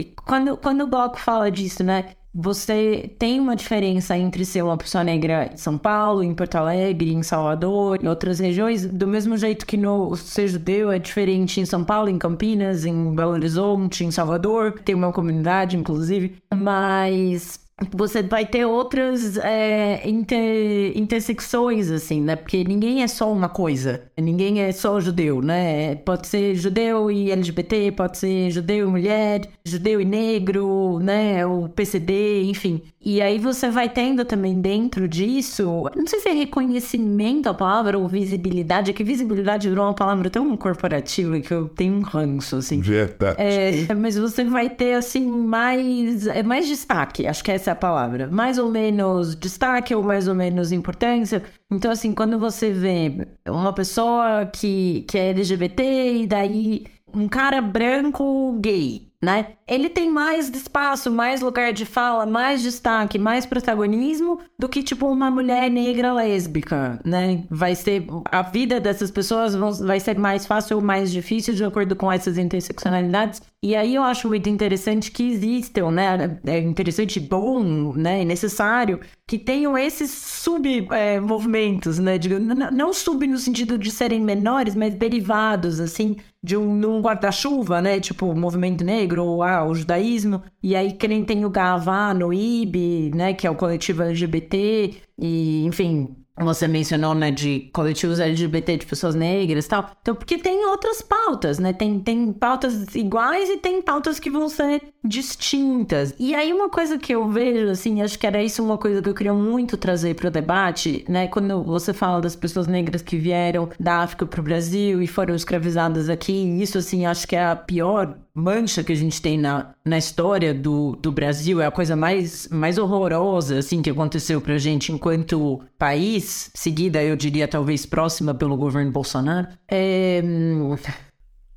E 0.00 0.04
quando, 0.26 0.56
quando 0.56 0.82
o 0.82 0.86
Bloco 0.86 1.18
fala 1.18 1.50
disso, 1.50 1.84
né? 1.84 2.06
Você 2.32 3.16
tem 3.18 3.40
uma 3.40 3.56
diferença 3.56 4.16
entre 4.16 4.44
ser 4.44 4.62
uma 4.62 4.76
pessoa 4.76 5.02
negra 5.02 5.50
em 5.52 5.56
São 5.56 5.76
Paulo, 5.76 6.22
em 6.22 6.32
Porto 6.32 6.54
Alegre, 6.54 7.12
em 7.12 7.24
Salvador, 7.24 7.98
em 8.00 8.06
outras 8.06 8.38
regiões, 8.38 8.86
do 8.86 9.04
mesmo 9.04 9.36
jeito 9.36 9.66
que 9.66 9.76
no 9.76 10.14
ser 10.14 10.46
judeu 10.46 10.92
é 10.92 10.98
diferente 11.00 11.60
em 11.60 11.66
São 11.66 11.82
Paulo, 11.82 12.08
em 12.08 12.18
Campinas, 12.18 12.84
em 12.84 13.14
Belo 13.16 13.32
Horizonte, 13.32 14.04
em 14.04 14.12
Salvador, 14.12 14.80
tem 14.84 14.94
uma 14.94 15.12
comunidade, 15.12 15.76
inclusive, 15.76 16.36
mas 16.54 17.58
você 17.92 18.22
vai 18.22 18.46
ter 18.46 18.64
outras 18.64 19.36
é, 19.38 20.08
inter, 20.08 20.96
intersecções, 20.96 21.90
assim, 21.90 22.20
né? 22.20 22.36
Porque 22.36 22.64
ninguém 22.64 23.02
é 23.02 23.08
só 23.08 23.32
uma 23.32 23.48
coisa. 23.48 24.02
Ninguém 24.16 24.60
é 24.60 24.72
só 24.72 25.00
judeu, 25.00 25.40
né? 25.40 25.94
Pode 25.96 26.26
ser 26.26 26.54
judeu 26.54 27.10
e 27.10 27.30
LGBT, 27.30 27.92
pode 27.92 28.18
ser 28.18 28.50
judeu 28.50 28.88
e 28.88 28.90
mulher, 28.90 29.42
judeu 29.64 30.00
e 30.00 30.04
negro, 30.04 30.98
né? 31.00 31.46
O 31.46 31.68
PCD, 31.68 32.44
enfim. 32.44 32.82
E 33.02 33.22
aí 33.22 33.38
você 33.38 33.70
vai 33.70 33.88
tendo 33.88 34.26
também 34.26 34.60
dentro 34.60 35.08
disso, 35.08 35.88
não 35.96 36.06
sei 36.06 36.20
se 36.20 36.28
é 36.28 36.32
reconhecimento 36.32 37.48
a 37.48 37.54
palavra 37.54 37.98
ou 37.98 38.06
visibilidade, 38.06 38.90
é 38.90 38.94
que 38.94 39.02
visibilidade 39.02 39.70
virou 39.70 39.86
uma 39.86 39.94
palavra 39.94 40.28
tão 40.28 40.54
corporativa 40.54 41.40
que 41.40 41.50
eu 41.50 41.66
tenho 41.66 41.94
um 41.94 42.02
ranço, 42.02 42.56
assim. 42.56 42.80
Verdade. 42.80 43.36
É, 43.38 43.94
mas 43.94 44.18
você 44.18 44.44
vai 44.44 44.68
ter, 44.68 44.94
assim, 44.94 45.24
mais, 45.26 46.26
é 46.26 46.42
mais 46.42 46.68
destaque, 46.68 47.26
acho 47.26 47.42
que 47.42 47.50
essa 47.50 47.69
é 47.70 47.72
a 47.72 47.76
palavra. 47.76 48.28
Mais 48.28 48.58
ou 48.58 48.70
menos 48.70 49.34
destaque 49.34 49.94
ou 49.94 50.02
mais 50.02 50.28
ou 50.28 50.34
menos 50.34 50.72
importância. 50.72 51.42
Então, 51.70 51.90
assim, 51.90 52.12
quando 52.12 52.38
você 52.38 52.70
vê 52.70 53.28
uma 53.48 53.72
pessoa 53.72 54.46
que, 54.46 55.04
que 55.08 55.16
é 55.16 55.30
LGBT 55.30 56.22
e 56.22 56.26
daí 56.26 56.84
um 57.14 57.28
cara 57.28 57.60
branco 57.60 58.58
gay, 58.60 59.10
né? 59.22 59.48
Ele 59.68 59.88
tem 59.88 60.10
mais 60.10 60.48
espaço, 60.48 61.10
mais 61.10 61.40
lugar 61.40 61.72
de 61.72 61.84
fala, 61.84 62.24
mais 62.24 62.62
destaque, 62.62 63.18
mais 63.18 63.44
protagonismo 63.44 64.40
do 64.58 64.68
que 64.68 64.82
tipo 64.82 65.06
uma 65.06 65.30
mulher 65.30 65.70
negra 65.70 66.12
lésbica, 66.12 67.00
né? 67.04 67.44
Vai 67.50 67.74
ser 67.74 68.06
a 68.30 68.42
vida 68.42 68.80
dessas 68.80 69.10
pessoas 69.10 69.54
vai 69.80 70.00
ser 70.00 70.18
mais 70.18 70.46
fácil 70.46 70.76
ou 70.76 70.82
mais 70.82 71.10
difícil 71.10 71.54
de 71.54 71.64
acordo 71.64 71.94
com 71.94 72.10
essas 72.10 72.38
interseccionalidades 72.38 73.42
E 73.62 73.76
aí 73.76 73.94
eu 73.94 74.02
acho 74.02 74.26
muito 74.26 74.48
interessante 74.48 75.10
que 75.10 75.22
existam, 75.22 75.90
né? 75.90 76.40
É 76.46 76.58
interessante, 76.60 77.20
bom, 77.20 77.92
né? 77.92 78.22
E 78.22 78.24
necessário 78.24 79.00
que 79.26 79.38
tenham 79.38 79.76
esses 79.76 80.10
submovimentos, 80.10 81.98
é, 81.98 82.02
né? 82.02 82.70
Não 82.72 82.94
sub 82.94 83.26
no 83.26 83.36
sentido 83.36 83.76
de 83.76 83.90
serem 83.90 84.20
menores, 84.22 84.74
mas 84.74 84.94
derivados, 84.94 85.78
assim, 85.78 86.16
de 86.42 86.56
um, 86.56 86.70
um 86.72 87.02
guarda-chuva, 87.02 87.82
né? 87.82 88.00
Tipo, 88.00 88.26
o 88.30 88.36
movimento 88.36 88.82
negro 88.82 89.24
ou 89.26 89.42
ah, 89.42 89.62
o 89.66 89.74
judaísmo. 89.74 90.42
E 90.62 90.74
aí 90.74 90.94
que 90.94 91.06
nem 91.06 91.22
tem 91.22 91.44
o 91.44 91.50
Gavá 91.50 92.14
no 92.14 92.32
IB, 92.32 93.10
né? 93.14 93.34
Que 93.34 93.46
é 93.46 93.50
o 93.50 93.56
coletivo 93.56 94.02
LGBT. 94.02 94.94
E, 95.18 95.66
enfim, 95.66 96.16
você 96.44 96.66
mencionou, 96.66 97.14
né, 97.14 97.30
de 97.30 97.70
coletivos 97.72 98.20
LGBT 98.20 98.78
de 98.78 98.86
pessoas 98.86 99.14
negras 99.14 99.66
e 99.66 99.68
tal. 99.68 99.90
Então, 100.00 100.14
porque 100.14 100.38
tem 100.38 100.66
outras 100.66 101.02
pautas, 101.02 101.58
né? 101.58 101.72
Tem, 101.72 101.98
tem 102.00 102.32
pautas 102.32 102.94
iguais 102.94 103.48
e 103.48 103.56
tem 103.56 103.82
pautas 103.82 104.18
que 104.18 104.30
vão 104.30 104.48
ser 104.48 104.82
distintas. 105.04 106.14
E 106.18 106.34
aí, 106.34 106.52
uma 106.52 106.68
coisa 106.68 106.98
que 106.98 107.14
eu 107.14 107.28
vejo, 107.28 107.70
assim, 107.70 108.02
acho 108.02 108.18
que 108.18 108.26
era 108.26 108.42
isso 108.42 108.62
uma 108.62 108.78
coisa 108.78 109.02
que 109.02 109.08
eu 109.08 109.14
queria 109.14 109.34
muito 109.34 109.76
trazer 109.76 110.14
para 110.14 110.28
o 110.28 110.30
debate, 110.30 111.04
né? 111.08 111.28
Quando 111.28 111.62
você 111.64 111.92
fala 111.92 112.20
das 112.20 112.36
pessoas 112.36 112.66
negras 112.66 113.02
que 113.02 113.16
vieram 113.16 113.68
da 113.78 113.98
África 113.98 114.26
para 114.26 114.40
o 114.40 114.44
Brasil 114.44 115.02
e 115.02 115.06
foram 115.06 115.34
escravizadas 115.34 116.08
aqui, 116.08 116.32
isso, 116.60 116.78
assim, 116.78 117.06
acho 117.06 117.26
que 117.26 117.36
é 117.36 117.44
a 117.44 117.56
pior 117.56 118.16
mancha 118.34 118.82
que 118.82 118.92
a 118.92 118.96
gente 118.96 119.20
tem 119.20 119.38
na, 119.38 119.74
na 119.84 119.98
história 119.98 120.54
do, 120.54 120.96
do 120.96 121.12
Brasil, 121.12 121.60
é 121.60 121.66
a 121.66 121.70
coisa 121.70 121.96
mais, 121.96 122.48
mais 122.48 122.78
horrorosa, 122.78 123.58
assim, 123.58 123.82
que 123.82 123.90
aconteceu 123.90 124.40
pra 124.40 124.58
gente 124.58 124.92
enquanto 124.92 125.60
país, 125.78 126.50
seguida, 126.54 127.02
eu 127.02 127.16
diria, 127.16 127.48
talvez 127.48 127.86
próxima 127.86 128.34
pelo 128.34 128.56
governo 128.56 128.90
Bolsonaro. 128.90 129.48
É... 129.68 130.22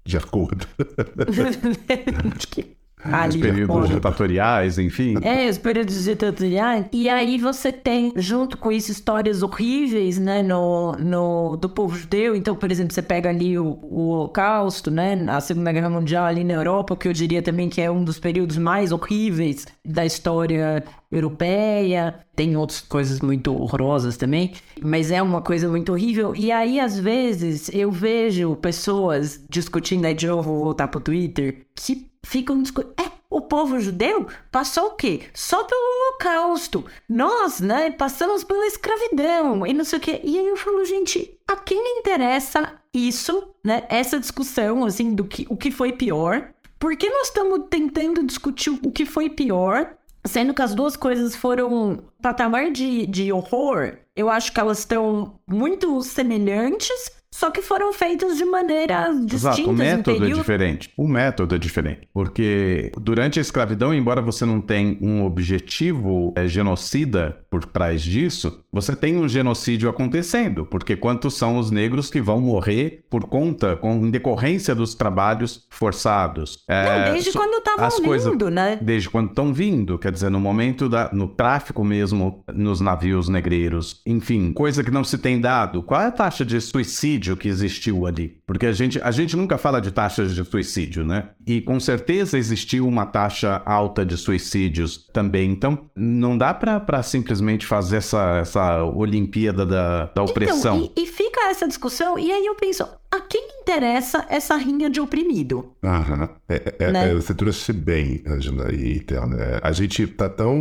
De 0.05 0.17
acordo. 0.17 0.67
Ali, 3.03 3.35
os 3.35 3.41
períodos 3.41 3.89
ditatoriais, 3.89 4.79
enfim. 4.79 5.15
É, 5.21 5.49
os 5.49 5.57
períodos 5.57 6.03
ditatoriais. 6.03 6.85
E 6.91 7.09
aí 7.09 7.37
você 7.37 7.71
tem, 7.71 8.13
junto 8.15 8.57
com 8.57 8.71
isso, 8.71 8.91
histórias 8.91 9.43
horríveis, 9.43 10.17
né, 10.17 10.41
no, 10.41 10.93
no, 10.93 11.57
do 11.57 11.69
povo 11.69 11.95
judeu. 11.95 12.35
Então, 12.35 12.55
por 12.55 12.71
exemplo, 12.71 12.93
você 12.93 13.01
pega 13.01 13.29
ali 13.29 13.57
o, 13.57 13.77
o 13.81 14.09
Holocausto, 14.09 14.89
né, 14.89 15.25
a 15.27 15.41
Segunda 15.41 15.71
Guerra 15.71 15.89
Mundial 15.89 16.25
ali 16.25 16.43
na 16.43 16.53
Europa, 16.53 16.95
que 16.95 17.07
eu 17.07 17.13
diria 17.13 17.41
também 17.41 17.69
que 17.69 17.81
é 17.81 17.91
um 17.91 18.03
dos 18.03 18.19
períodos 18.19 18.57
mais 18.57 18.91
horríveis 18.91 19.65
da 19.85 20.05
história 20.05 20.83
europeia. 21.11 22.15
Tem 22.35 22.55
outras 22.57 22.81
coisas 22.81 23.19
muito 23.19 23.53
horrorosas 23.53 24.17
também, 24.17 24.53
mas 24.81 25.11
é 25.11 25.21
uma 25.21 25.41
coisa 25.41 25.67
muito 25.67 25.91
horrível. 25.91 26.33
E 26.35 26.51
aí, 26.51 26.79
às 26.79 26.97
vezes, 26.97 27.69
eu 27.73 27.91
vejo 27.91 28.55
pessoas 28.55 29.43
discutindo, 29.49 30.05
aí 30.05 30.13
de 30.13 30.27
novo, 30.27 30.63
voltar 30.63 30.87
pro 30.87 30.99
Twitter, 30.99 31.65
que 31.75 32.12
ficam 32.23 32.61
discutindo. 32.61 32.93
É, 32.99 33.11
o 33.29 33.41
povo 33.41 33.79
judeu 33.79 34.27
passou 34.51 34.87
o 34.87 34.95
quê? 34.95 35.23
Só 35.33 35.63
pelo 35.63 35.81
holocausto. 35.81 36.85
Nós, 37.09 37.59
né, 37.59 37.91
passamos 37.91 38.43
pela 38.43 38.65
escravidão 38.67 39.65
e 39.65 39.73
não 39.73 39.83
sei 39.83 39.99
o 39.99 40.01
quê. 40.01 40.21
E 40.23 40.37
aí 40.37 40.47
eu 40.47 40.57
falo, 40.57 40.85
gente, 40.85 41.37
a 41.47 41.55
quem 41.55 41.99
interessa 41.99 42.79
isso, 42.93 43.49
né? 43.63 43.85
Essa 43.89 44.19
discussão, 44.19 44.85
assim, 44.85 45.15
do 45.15 45.25
que, 45.25 45.47
o 45.49 45.57
que 45.57 45.71
foi 45.71 45.91
pior. 45.91 46.49
Por 46.79 46.95
que 46.95 47.09
nós 47.09 47.27
estamos 47.27 47.61
tentando 47.69 48.23
discutir 48.23 48.69
o 48.69 48.91
que 48.91 49.05
foi 49.05 49.29
pior, 49.29 49.95
sendo 50.25 50.53
que 50.53 50.61
as 50.61 50.75
duas 50.75 50.95
coisas 50.95 51.35
foram 51.35 52.03
patamar 52.21 52.71
de, 52.71 53.07
de 53.07 53.31
horror? 53.31 53.97
Eu 54.15 54.29
acho 54.29 54.51
que 54.51 54.59
elas 54.59 54.79
estão 54.79 55.39
muito 55.47 56.01
semelhantes, 56.03 57.11
só 57.33 57.49
que 57.49 57.63
foram 57.63 57.91
feitos 57.91 58.37
de 58.37 58.45
maneiras 58.45 59.25
distintas. 59.25 59.57
Exato, 59.57 59.69
o 59.71 59.73
método 59.73 60.25
é 60.25 60.29
diferente. 60.29 60.93
O 60.95 61.07
método 61.07 61.55
é 61.55 61.57
diferente. 61.57 62.07
Porque 62.13 62.91
durante 63.01 63.39
a 63.39 63.41
escravidão, 63.41 63.91
embora 63.91 64.21
você 64.21 64.45
não 64.45 64.61
tenha 64.61 64.95
um 65.01 65.25
objetivo 65.25 66.31
é, 66.35 66.47
genocida 66.47 67.35
por 67.49 67.65
trás 67.65 68.03
disso, 68.03 68.63
você 68.71 68.95
tem 68.95 69.17
um 69.17 69.27
genocídio 69.27 69.89
acontecendo. 69.89 70.63
Porque 70.63 70.95
quantos 70.95 71.33
são 71.33 71.57
os 71.57 71.71
negros 71.71 72.11
que 72.11 72.21
vão 72.21 72.39
morrer 72.39 73.03
por 73.09 73.23
conta, 73.23 73.75
com 73.77 74.11
decorrência 74.11 74.75
dos 74.75 74.93
trabalhos 74.93 75.65
forçados? 75.71 76.63
É, 76.67 76.85
não, 76.85 77.13
desde 77.13 77.31
so, 77.31 77.39
quando 77.39 77.57
estavam 77.57 78.29
vindo, 78.29 78.51
né? 78.51 78.77
Desde 78.79 79.09
quando 79.09 79.29
estão 79.29 79.51
vindo. 79.51 79.97
Quer 79.97 80.11
dizer, 80.11 80.29
no 80.29 80.39
momento 80.39 80.87
da, 80.87 81.09
no 81.11 81.27
tráfico 81.27 81.83
mesmo, 81.83 82.43
nos 82.53 82.79
navios 82.79 83.27
negreiros. 83.27 84.03
Enfim, 84.05 84.53
coisa 84.53 84.83
que 84.83 84.91
não 84.91 85.03
se 85.03 85.17
tem 85.17 85.41
dado. 85.41 85.81
Qual 85.81 85.99
é 85.99 86.05
a 86.05 86.11
taxa 86.11 86.45
de 86.45 86.61
suicídio? 86.61 87.22
Suicídio 87.23 87.37
que 87.37 87.47
existiu 87.47 88.05
ali. 88.05 88.37
Porque 88.45 88.65
a 88.65 88.71
gente, 88.71 88.99
a 89.01 89.11
gente 89.11 89.35
nunca 89.37 89.57
fala 89.57 89.79
de 89.79 89.91
taxas 89.91 90.35
de 90.35 90.43
suicídio, 90.43 91.05
né? 91.05 91.29
E 91.47 91.61
com 91.61 91.79
certeza 91.79 92.37
existiu 92.37 92.87
uma 92.87 93.05
taxa 93.05 93.61
alta 93.65 94.05
de 94.05 94.17
suicídios 94.17 95.09
também. 95.13 95.51
Então, 95.51 95.89
não 95.95 96.37
dá 96.37 96.53
para 96.53 97.01
simplesmente 97.01 97.65
fazer 97.65 97.97
essa, 97.97 98.37
essa 98.37 98.83
Olimpíada 98.83 99.65
da, 99.65 100.05
da 100.07 100.23
opressão. 100.23 100.77
Então, 100.77 100.93
e, 100.97 101.03
e 101.03 101.07
fica 101.07 101.49
essa 101.49 101.67
discussão, 101.67 102.19
e 102.19 102.31
aí 102.31 102.45
eu 102.45 102.55
penso, 102.55 102.85
a 103.13 103.21
quem 103.21 103.47
interessa 103.61 104.25
essa 104.27 104.55
rinha 104.57 104.89
de 104.89 104.99
oprimido? 104.99 105.71
Aham. 105.83 106.29
É, 106.49 106.75
é, 106.79 106.91
né? 106.91 107.11
é, 107.11 107.13
você 107.13 107.33
trouxe 107.33 107.71
bem, 107.71 108.23
Angela 108.25 108.73
e 108.73 109.05
né? 109.27 109.59
A 109.61 109.71
gente 109.71 110.07
tá 110.07 110.27
tão 110.27 110.57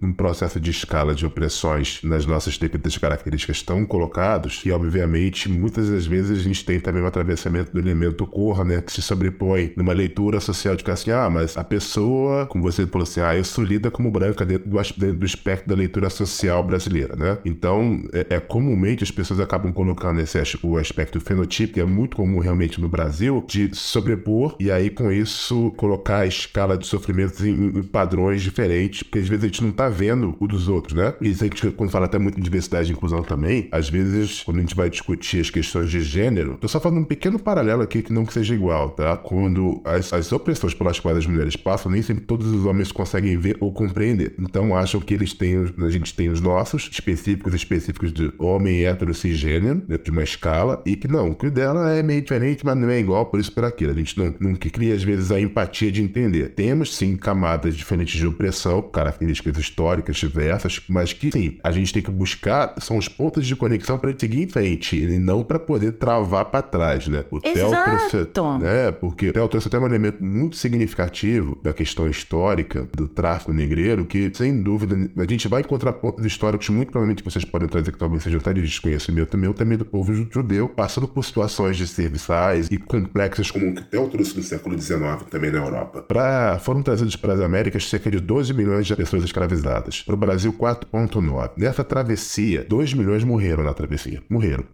num 0.00 0.12
processo 0.12 0.60
de 0.60 0.70
escala 0.70 1.14
de 1.14 1.24
opressões 1.24 2.00
nas 2.04 2.26
nossas 2.26 2.58
devidas 2.58 2.96
características 2.98 3.62
tão 3.62 3.86
colocados 3.86 4.58
que, 4.58 4.70
obviamente, 4.70 5.48
muitas 5.48 5.88
das 5.88 6.06
vezes 6.06 6.38
a 6.38 6.42
gente 6.42 6.64
tem 6.64 6.78
também 6.78 7.02
um 7.02 7.06
atravessamento 7.06 7.72
do 7.72 7.78
elemento 7.78 8.26
cor, 8.26 8.64
né? 8.64 8.82
Que 8.82 8.92
se 8.92 9.00
sobrepõe 9.00 9.72
numa 9.76 9.92
leitura 9.94 10.40
social 10.40 10.76
de 10.76 10.84
que 10.84 10.90
assim, 10.90 11.10
ah, 11.10 11.30
mas 11.30 11.56
a 11.56 11.64
pessoa, 11.64 12.46
como 12.46 12.64
você 12.64 12.86
falou 12.86 13.04
assim, 13.04 13.20
ah, 13.20 13.34
eu 13.34 13.44
sou 13.44 13.64
lida 13.64 13.90
como 13.90 14.10
branca 14.10 14.44
dentro 14.44 14.68
do, 14.68 14.76
dentro 14.76 15.18
do 15.18 15.26
espectro 15.26 15.68
da 15.68 15.74
leitura 15.74 16.10
social 16.10 16.62
brasileira, 16.62 17.16
né? 17.16 17.38
Então, 17.44 18.02
é, 18.12 18.36
é 18.36 18.40
comumente 18.40 19.02
as 19.02 19.10
pessoas 19.10 19.40
acabam 19.40 19.72
colocando 19.72 20.20
esse 20.20 20.34
o 20.62 20.76
aspecto 20.76 21.20
fenotípico, 21.20 21.80
é 21.80 21.93
muito 21.94 22.16
comum 22.16 22.40
realmente 22.40 22.80
no 22.80 22.88
Brasil, 22.88 23.44
de 23.46 23.74
sobrepor 23.74 24.56
e 24.58 24.70
aí 24.70 24.90
com 24.90 25.10
isso 25.10 25.72
colocar 25.76 26.18
a 26.18 26.26
escala 26.26 26.76
de 26.76 26.86
sofrimentos 26.86 27.44
em, 27.44 27.78
em 27.78 27.82
padrões 27.82 28.42
diferentes, 28.42 29.02
porque 29.02 29.20
às 29.20 29.28
vezes 29.28 29.44
a 29.44 29.46
gente 29.46 29.62
não 29.62 29.72
tá 29.72 29.88
vendo 29.88 30.36
o 30.40 30.46
dos 30.46 30.68
outros, 30.68 30.94
né? 30.94 31.14
E 31.20 31.30
isso 31.30 31.44
aí 31.44 31.50
que 31.50 31.70
quando 31.72 31.90
fala 31.90 32.06
até 32.06 32.18
muito 32.18 32.36
de 32.36 32.42
diversidade 32.42 32.90
e 32.90 32.92
inclusão 32.92 33.22
também, 33.22 33.68
às 33.70 33.88
vezes 33.88 34.42
quando 34.42 34.58
a 34.58 34.60
gente 34.60 34.74
vai 34.74 34.90
discutir 34.90 35.40
as 35.40 35.50
questões 35.50 35.90
de 35.90 36.00
gênero, 36.02 36.56
tô 36.60 36.68
só 36.68 36.80
fazendo 36.80 37.00
um 37.00 37.04
pequeno 37.04 37.38
paralelo 37.38 37.82
aqui 37.82 38.02
que 38.02 38.12
não 38.12 38.24
que 38.24 38.32
seja 38.32 38.54
igual, 38.54 38.90
tá? 38.90 39.16
Quando 39.16 39.80
as, 39.84 40.12
as 40.12 40.32
opressões 40.32 40.74
pelas 40.74 40.98
quais 40.98 41.18
as 41.18 41.26
mulheres 41.26 41.56
passam, 41.56 41.90
nem 41.90 42.02
sempre 42.02 42.24
todos 42.24 42.46
os 42.46 42.64
homens 42.64 42.90
conseguem 42.90 43.36
ver 43.36 43.56
ou 43.60 43.72
compreender. 43.72 44.34
Então 44.38 44.76
acham 44.76 45.00
que 45.00 45.14
eles 45.14 45.32
têm, 45.32 45.56
a 45.78 45.90
gente 45.90 46.14
tem 46.14 46.28
os 46.28 46.40
nossos, 46.40 46.88
específicos, 46.90 47.54
específicos 47.54 48.12
de 48.12 48.32
homem 48.38 48.84
hétero 48.84 49.14
cisgênero, 49.14 49.82
dentro 49.86 50.04
de 50.04 50.10
uma 50.10 50.22
escala, 50.22 50.82
e 50.86 50.96
que 50.96 51.08
não, 51.08 51.30
o 51.30 51.34
que 51.34 51.50
é 51.88 52.02
meio 52.02 52.22
diferente, 52.22 52.64
mas 52.64 52.76
não 52.76 52.88
é 52.88 52.98
igual 52.98 53.26
por 53.26 53.40
isso 53.40 53.52
por 53.52 53.64
aquilo. 53.64 53.92
A 53.92 53.94
gente 53.94 54.18
não, 54.18 54.34
não 54.40 54.54
cria, 54.54 54.94
às 54.94 55.02
vezes, 55.02 55.30
a 55.30 55.40
empatia 55.40 55.90
de 55.90 56.02
entender. 56.02 56.50
Temos, 56.50 56.96
sim, 56.96 57.16
camadas 57.16 57.76
diferentes 57.76 58.18
de 58.18 58.26
opressão, 58.26 58.82
características 58.82 59.56
históricas 59.58 60.16
diversas, 60.16 60.80
mas 60.88 61.12
que, 61.12 61.30
sim, 61.30 61.58
a 61.62 61.70
gente 61.70 61.92
tem 61.92 62.02
que 62.02 62.10
buscar 62.10 62.74
são 62.78 62.96
os 62.96 63.08
pontos 63.08 63.46
de 63.46 63.56
conexão 63.56 63.98
para 63.98 64.14
seguir 64.18 64.42
em 64.42 64.48
frente, 64.48 64.96
e 64.96 65.18
não 65.18 65.42
para 65.42 65.58
poder 65.58 65.92
travar 65.92 66.46
para 66.46 66.62
trás, 66.62 67.08
né? 67.08 67.24
O 67.30 67.40
Exato. 67.42 68.28
trouxe, 68.30 68.64
né? 68.64 68.92
Porque 68.92 69.28
o 69.28 69.32
Theo 69.32 69.48
trouxe 69.48 69.68
até 69.68 69.78
um 69.78 69.86
elemento 69.86 70.22
muito 70.22 70.56
significativo 70.56 71.58
da 71.62 71.72
questão 71.72 72.08
histórica 72.08 72.88
do 72.94 73.08
tráfico 73.08 73.52
negreiro, 73.52 74.04
que, 74.04 74.30
sem 74.34 74.62
dúvida, 74.62 75.10
a 75.16 75.30
gente 75.30 75.48
vai 75.48 75.60
encontrar 75.60 75.92
pontos 75.94 76.24
históricos 76.24 76.68
muito 76.68 76.90
provavelmente 76.90 77.22
que 77.22 77.30
vocês 77.30 77.44
podem 77.44 77.68
trazer 77.68 77.92
que 77.92 77.98
talvez 77.98 78.22
sejam 78.22 78.40
até 78.40 78.52
de 78.52 78.62
desconhecimento 78.62 79.36
meu, 79.36 79.54
também 79.54 79.78
do 79.78 79.84
povo 79.84 80.14
judeu, 80.14 80.68
passando 80.68 81.08
por 81.08 81.24
situações 81.24 81.73
de 81.76 81.86
serviçais 81.86 82.68
e 82.70 82.78
complexas 82.78 83.50
como 83.50 83.70
o 83.70 83.74
que 83.74 83.80
até 83.80 83.98
o 83.98 84.08
trouxe 84.08 84.34
do 84.34 84.42
século 84.42 84.80
XIX 84.80 85.22
também 85.30 85.50
na 85.50 85.58
Europa. 85.58 86.02
Pra, 86.02 86.58
foram 86.58 86.82
trazidos 86.82 87.16
para 87.16 87.34
as 87.34 87.40
Américas 87.40 87.88
cerca 87.88 88.10
de 88.10 88.20
12 88.20 88.52
milhões 88.54 88.86
de 88.86 88.96
pessoas 88.96 89.24
escravizadas. 89.24 90.02
Para 90.02 90.14
o 90.14 90.18
Brasil, 90.18 90.52
4,9. 90.52 91.52
Nessa 91.56 91.84
travessia, 91.84 92.64
2 92.64 92.94
milhões 92.94 93.24
morreram 93.24 93.64
na 93.64 93.74
travessia. 93.74 94.22
Morreram. 94.28 94.64